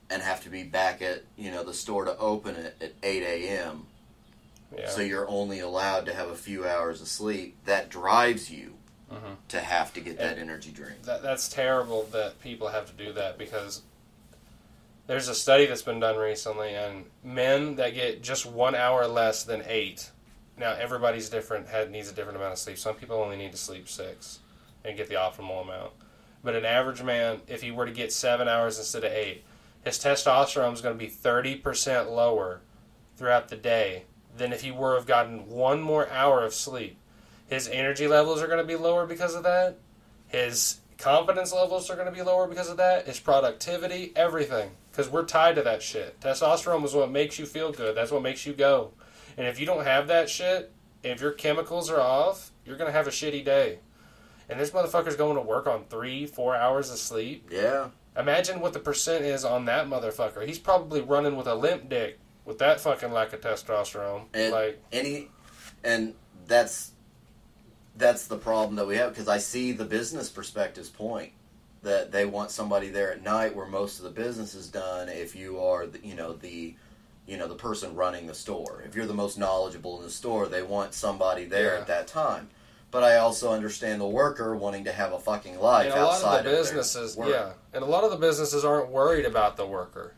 and 0.09 0.21
have 0.21 0.43
to 0.43 0.49
be 0.49 0.63
back 0.63 1.01
at 1.01 1.23
you 1.37 1.51
know 1.51 1.63
the 1.63 1.73
store 1.73 2.05
to 2.05 2.17
open 2.17 2.55
it 2.55 2.75
at 2.81 2.93
8 3.03 3.23
a.m 3.23 3.87
yeah. 4.77 4.89
so 4.89 5.01
you're 5.01 5.27
only 5.29 5.59
allowed 5.59 6.05
to 6.05 6.13
have 6.13 6.29
a 6.29 6.35
few 6.35 6.67
hours 6.67 7.01
of 7.01 7.07
sleep. 7.07 7.55
That 7.65 7.89
drives 7.89 8.49
you 8.51 8.73
Mhm. 9.11 9.37
to 9.49 9.59
have 9.61 9.93
to 9.93 10.01
get 10.01 10.17
that 10.17 10.37
energy 10.39 10.71
drink. 10.71 11.03
that 11.03 11.21
that's 11.21 11.47
terrible 11.47 12.03
that 12.11 12.39
people 12.41 12.69
have 12.69 12.87
to 12.87 12.93
do 12.93 13.13
that 13.13 13.37
because 13.37 13.83
there's 15.07 15.27
a 15.27 15.35
study 15.35 15.67
that's 15.67 15.83
been 15.83 15.99
done 15.99 16.17
recently 16.17 16.73
and 16.73 17.05
men 17.23 17.75
that 17.75 17.93
get 17.93 18.23
just 18.23 18.45
one 18.45 18.73
hour 18.73 19.05
less 19.07 19.43
than 19.43 19.63
eight. 19.67 20.09
Now 20.57 20.71
everybody's 20.73 21.29
different 21.29 21.67
had 21.67 21.91
needs 21.91 22.09
a 22.09 22.13
different 22.13 22.37
amount 22.37 22.53
of 22.53 22.59
sleep. 22.59 22.77
Some 22.79 22.95
people 22.95 23.17
only 23.17 23.37
need 23.37 23.51
to 23.51 23.57
sleep 23.57 23.87
six 23.87 24.39
and 24.83 24.97
get 24.97 25.07
the 25.07 25.15
optimal 25.15 25.61
amount. 25.61 25.91
But 26.43 26.55
an 26.55 26.65
average 26.65 27.03
man 27.03 27.41
if 27.47 27.61
he 27.61 27.71
were 27.71 27.85
to 27.85 27.91
get 27.91 28.11
seven 28.11 28.47
hours 28.47 28.79
instead 28.79 29.03
of 29.03 29.11
eight 29.11 29.43
his 29.85 29.97
testosterone 29.97 30.73
is 30.73 30.81
going 30.81 30.97
to 30.97 31.05
be 31.05 31.09
30% 31.09 32.11
lower 32.11 32.59
throughout 33.15 33.47
the 33.47 33.55
day 33.55 34.03
than 34.35 34.51
if 34.51 34.61
he 34.61 34.71
were 34.71 34.95
have 34.95 35.07
gotten 35.07 35.47
one 35.47 35.81
more 35.81 36.09
hour 36.09 36.43
of 36.43 36.53
sleep 36.53 36.97
his 37.47 37.69
energy 37.69 38.07
levels 38.07 38.41
are 38.41 38.47
going 38.47 38.59
to 38.59 38.65
be 38.65 38.75
lower 38.75 39.05
because 39.05 39.35
of 39.35 39.43
that 39.43 39.77
his 40.27 40.81
confidence 40.97 41.53
levels 41.53 41.89
are 41.89 41.95
going 41.95 42.07
to 42.07 42.13
be 42.13 42.21
lower 42.21 42.47
because 42.47 42.69
of 42.69 42.77
that. 42.77 43.05
His 43.05 43.19
productivity, 43.19 44.11
everything. 44.15 44.71
Because 44.91 45.09
we're 45.09 45.25
tied 45.25 45.55
to 45.55 45.61
that 45.63 45.81
shit. 45.81 46.19
Testosterone 46.21 46.83
is 46.85 46.93
what 46.93 47.11
makes 47.11 47.37
you 47.37 47.45
feel 47.45 47.71
good. 47.71 47.95
That's 47.95 48.11
what 48.11 48.21
makes 48.21 48.45
you 48.45 48.53
go. 48.53 48.91
And 49.37 49.45
if 49.47 49.59
you 49.59 49.65
don't 49.65 49.83
have 49.83 50.07
that 50.07 50.29
shit, 50.29 50.71
if 51.03 51.21
your 51.21 51.31
chemicals 51.31 51.89
are 51.89 51.99
off, 51.99 52.51
you're 52.65 52.77
going 52.77 52.89
to 52.89 52.97
have 52.97 53.07
a 53.07 53.11
shitty 53.11 53.43
day. 53.43 53.79
And 54.47 54.59
this 54.59 54.71
motherfucker's 54.71 55.15
going 55.15 55.35
to 55.35 55.41
work 55.41 55.67
on 55.67 55.85
three, 55.89 56.25
four 56.25 56.55
hours 56.55 56.89
of 56.91 56.97
sleep. 56.97 57.49
yeah 57.51 57.89
Imagine 58.17 58.59
what 58.61 58.73
the 58.73 58.79
percent 58.79 59.25
is 59.25 59.43
on 59.43 59.65
that 59.65 59.87
motherfucker. 59.87 60.45
He's 60.45 60.59
probably 60.59 61.01
running 61.01 61.35
with 61.35 61.47
a 61.47 61.55
limp 61.55 61.89
dick 61.89 62.19
with 62.45 62.59
that 62.59 62.79
fucking 62.79 63.11
lack 63.11 63.33
of 63.33 63.41
testosterone. 63.41 64.25
and 64.33 64.51
like, 64.53 64.81
any 64.91 65.29
and 65.83 66.13
that's 66.47 66.91
that's 67.97 68.27
the 68.27 68.37
problem 68.37 68.75
that 68.75 68.85
we 68.85 68.97
have 68.97 69.09
because 69.11 69.27
i 69.27 69.37
see 69.37 69.71
the 69.71 69.85
business 69.85 70.29
perspective's 70.29 70.89
point 70.89 71.31
that 71.81 72.11
they 72.11 72.25
want 72.25 72.51
somebody 72.51 72.89
there 72.89 73.11
at 73.11 73.23
night 73.23 73.55
where 73.55 73.65
most 73.65 73.97
of 73.99 74.03
the 74.03 74.11
business 74.11 74.53
is 74.53 74.67
done 74.67 75.07
if 75.09 75.35
you 75.35 75.59
are 75.59 75.87
the, 75.87 75.99
you 76.05 76.13
know 76.13 76.33
the 76.33 76.75
you 77.25 77.37
know 77.37 77.47
the 77.47 77.55
person 77.55 77.95
running 77.95 78.27
the 78.27 78.33
store 78.35 78.83
if 78.85 78.95
you're 78.95 79.05
the 79.07 79.13
most 79.13 79.37
knowledgeable 79.39 79.97
in 79.97 80.03
the 80.03 80.09
store 80.11 80.47
they 80.47 80.61
want 80.61 80.93
somebody 80.93 81.45
there 81.45 81.73
Yeah. 81.75 81.81
at 81.81 81.87
that 81.87 82.07
time 82.07 82.49
but 82.95 83.03
i 83.03 83.17
also 83.17 83.51
understand 83.51 83.99
the 83.99 84.07
worker 84.07 84.55
wanting 84.55 84.85
to 84.85 84.91
have 84.93 85.11
a 85.11 85.19
fucking 85.19 85.59
life 85.59 85.91
and 85.91 85.99
a 85.99 86.05
lot 86.05 86.13
outside 86.13 86.37
of 86.39 86.45
the 86.45 86.51
their 86.51 86.59
businesses, 86.61 87.17
yeah. 87.27 87.51
And 87.73 87.83
a 87.83 87.85
lot 87.85 88.05
of 88.05 88.11
the 88.11 88.15
businesses 88.17 88.63
aren't 88.63 88.89
worried 88.89 89.25
about 89.25 89.57
the 89.57 89.67
worker. 89.67 90.13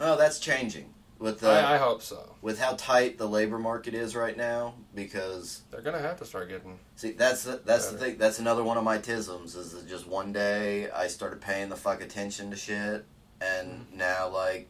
oh 0.00 0.16
that's 0.16 0.40
changing 0.40 0.92
with 1.20 1.38
the 1.38 1.48
I, 1.48 1.74
I 1.74 1.78
hope 1.78 2.02
so. 2.02 2.34
with 2.42 2.58
how 2.58 2.72
tight 2.76 3.16
the 3.16 3.28
labor 3.28 3.60
market 3.60 3.94
is 3.94 4.16
right 4.16 4.36
now 4.36 4.74
because 4.92 5.62
They're 5.70 5.80
gonna 5.82 6.00
have 6.00 6.18
to 6.18 6.24
start 6.24 6.48
getting. 6.48 6.80
See, 6.96 7.12
that's 7.12 7.44
the, 7.44 7.60
that's 7.64 7.90
the 7.90 7.98
thing. 7.98 8.18
That's 8.18 8.40
another 8.40 8.64
one 8.64 8.76
of 8.76 8.82
my 8.82 8.98
tisms. 8.98 9.56
Is 9.56 9.70
that 9.70 9.88
just 9.88 10.08
one 10.08 10.32
day 10.32 10.90
I 10.90 11.06
started 11.06 11.40
paying 11.40 11.68
the 11.68 11.76
fuck 11.76 12.02
attention 12.02 12.50
to 12.50 12.56
shit, 12.56 13.04
and 13.40 13.68
Mm-hmm. 13.68 13.98
now 13.98 14.28
like 14.30 14.68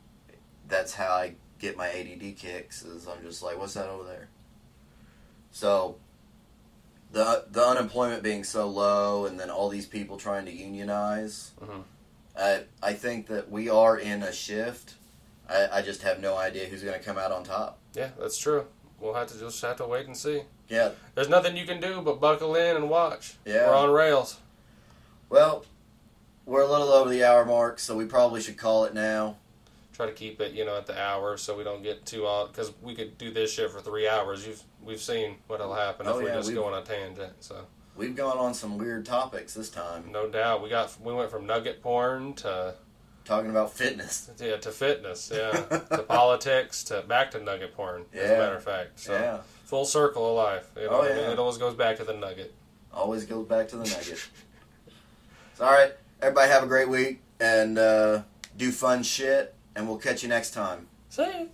that's 0.69 0.93
how 0.93 1.13
I 1.13 1.37
get 1.59 1.79
my 1.79 1.89
ADD 1.89 2.37
kicks. 2.37 2.83
Is 2.85 3.09
I'm 3.09 3.23
just 3.23 3.43
like, 3.43 3.59
what's 3.59 3.73
that 3.73 3.89
over 3.89 4.05
there? 4.05 4.29
So 5.53 5.97
the 7.13 7.45
the 7.51 7.65
unemployment 7.65 8.23
being 8.23 8.43
so 8.45 8.67
low, 8.69 9.27
and 9.27 9.39
then 9.39 9.51
all 9.51 9.69
these 9.69 9.87
people 9.87 10.17
trying 10.17 10.47
to 10.47 10.53
unionize. 10.53 11.53
Mhm. 11.63 11.83
I 12.37 12.63
I 12.83 12.93
think 12.95 13.27
that 13.29 13.51
we 13.51 13.69
are 13.69 13.97
in 13.99 14.23
a 14.23 14.33
shift. 14.33 14.95
I, 15.49 15.69
I 15.79 15.83
just 15.83 16.03
have 16.03 16.21
no 16.21 16.37
idea 16.37 16.67
who's 16.67 16.83
going 16.83 16.99
to 16.99 17.05
come 17.05 17.19
out 17.19 17.31
on 17.33 17.45
top. 17.45 17.79
Yeah, 17.95 18.11
that's 18.19 18.39
true. 18.39 18.65
We'll 19.01 19.13
have 19.15 19.27
to 19.29 19.39
just 19.39 19.61
have 19.63 19.77
to 19.79 19.87
wait 19.87 20.07
and 20.07 20.17
see. 20.17 20.43
Yeah. 20.69 20.91
There's 21.15 21.29
nothing 21.29 21.57
you 21.57 21.67
can 21.67 21.81
do 21.81 22.01
but 22.01 22.21
buckle 22.21 22.55
in 22.55 22.77
and 22.77 22.89
watch. 22.89 23.35
Yeah. 23.45 23.69
We're 23.69 23.75
on 23.77 23.91
rails. 23.91 24.39
Well, 25.29 25.65
we're 26.47 26.63
a 26.63 26.67
little 26.71 26.89
over 26.89 27.11
the 27.11 27.25
hour 27.25 27.45
mark, 27.45 27.81
so 27.81 27.97
we 27.97 28.05
probably 28.07 28.41
should 28.41 28.57
call 28.57 28.85
it 28.85 28.95
now. 28.95 29.37
Try 29.93 30.07
to 30.07 30.13
keep 30.13 30.41
it, 30.41 30.53
you 30.53 30.65
know, 30.65 30.77
at 30.79 30.87
the 30.87 30.99
hour 30.99 31.37
so 31.37 31.57
we 31.59 31.65
don't 31.65 31.83
get 31.83 32.07
too 32.07 32.25
off. 32.27 32.53
Because 32.53 32.73
we 32.81 32.95
could 32.95 33.19
do 33.19 33.31
this 33.31 33.53
shit 33.53 33.71
for 33.71 33.81
three 33.81 34.09
hours. 34.09 34.47
You've 34.47 34.63
we've 34.85 35.01
seen 35.01 35.37
what'll 35.47 35.75
happen 35.75 36.07
Oh, 36.07 36.19
if 36.19 36.23
we're 36.25 36.29
yeah, 36.31 36.35
just 36.37 36.55
going 36.55 36.75
on 36.75 36.83
a 36.83 36.85
tangent. 36.85 37.33
So 37.41 37.67
We've 37.97 38.17
gone 38.17 38.39
on 38.39 38.55
some 38.55 38.79
weird 38.79 39.05
topics 39.05 39.53
this 39.55 39.69
time, 39.69 40.11
no 40.11 40.29
doubt 40.29 40.63
we 40.63 40.69
got 40.71 40.97
we 41.03 41.13
went 41.13 41.31
from 41.31 41.47
nugget 41.47 41.83
porn 41.83 42.33
to 42.35 42.75
talking 43.25 43.51
about 43.51 43.73
fitness. 43.73 44.31
yeah 44.41 44.57
to 44.57 44.71
fitness, 44.73 45.31
yeah, 45.33 45.51
to 45.97 46.05
politics 46.09 46.83
to 46.85 47.03
back 47.03 47.31
to 47.33 47.41
nugget 47.43 47.75
porn. 47.77 48.05
As 48.15 48.31
a 48.31 48.39
matter 48.39 48.57
of 48.57 48.65
fact, 48.65 48.99
so 49.01 49.13
Yeah, 49.13 49.39
full 49.65 49.85
circle 49.85 50.31
of 50.31 50.37
life. 50.37 50.71
You 50.77 50.85
know, 50.85 50.89
Oh, 50.91 50.99
what 51.01 51.13
I 51.13 51.15
mean? 51.15 51.25
yeah. 51.25 51.33
it 51.33 51.39
always 51.39 51.59
goes 51.59 51.75
back 51.75 51.99
to 51.99 52.05
the 52.05 52.15
nugget. 52.15 52.55
always 52.93 53.25
goes 53.27 53.47
back 53.47 53.69
to 53.69 53.77
the 53.77 53.85
nugget. 53.85 54.27
all 55.61 55.71
right, 55.71 55.93
everybody 56.21 56.51
have 56.51 56.63
a 56.63 56.67
great 56.67 56.89
week 56.89 57.21
and 57.41 57.79
uh, 57.79 58.23
do 58.57 58.73
fun 58.73 59.03
shit, 59.03 59.55
and 59.77 59.87
we'll 59.87 59.99
catch 59.99 60.23
you 60.23 60.29
next 60.29 60.53
time. 60.53 60.87
See. 61.11 61.49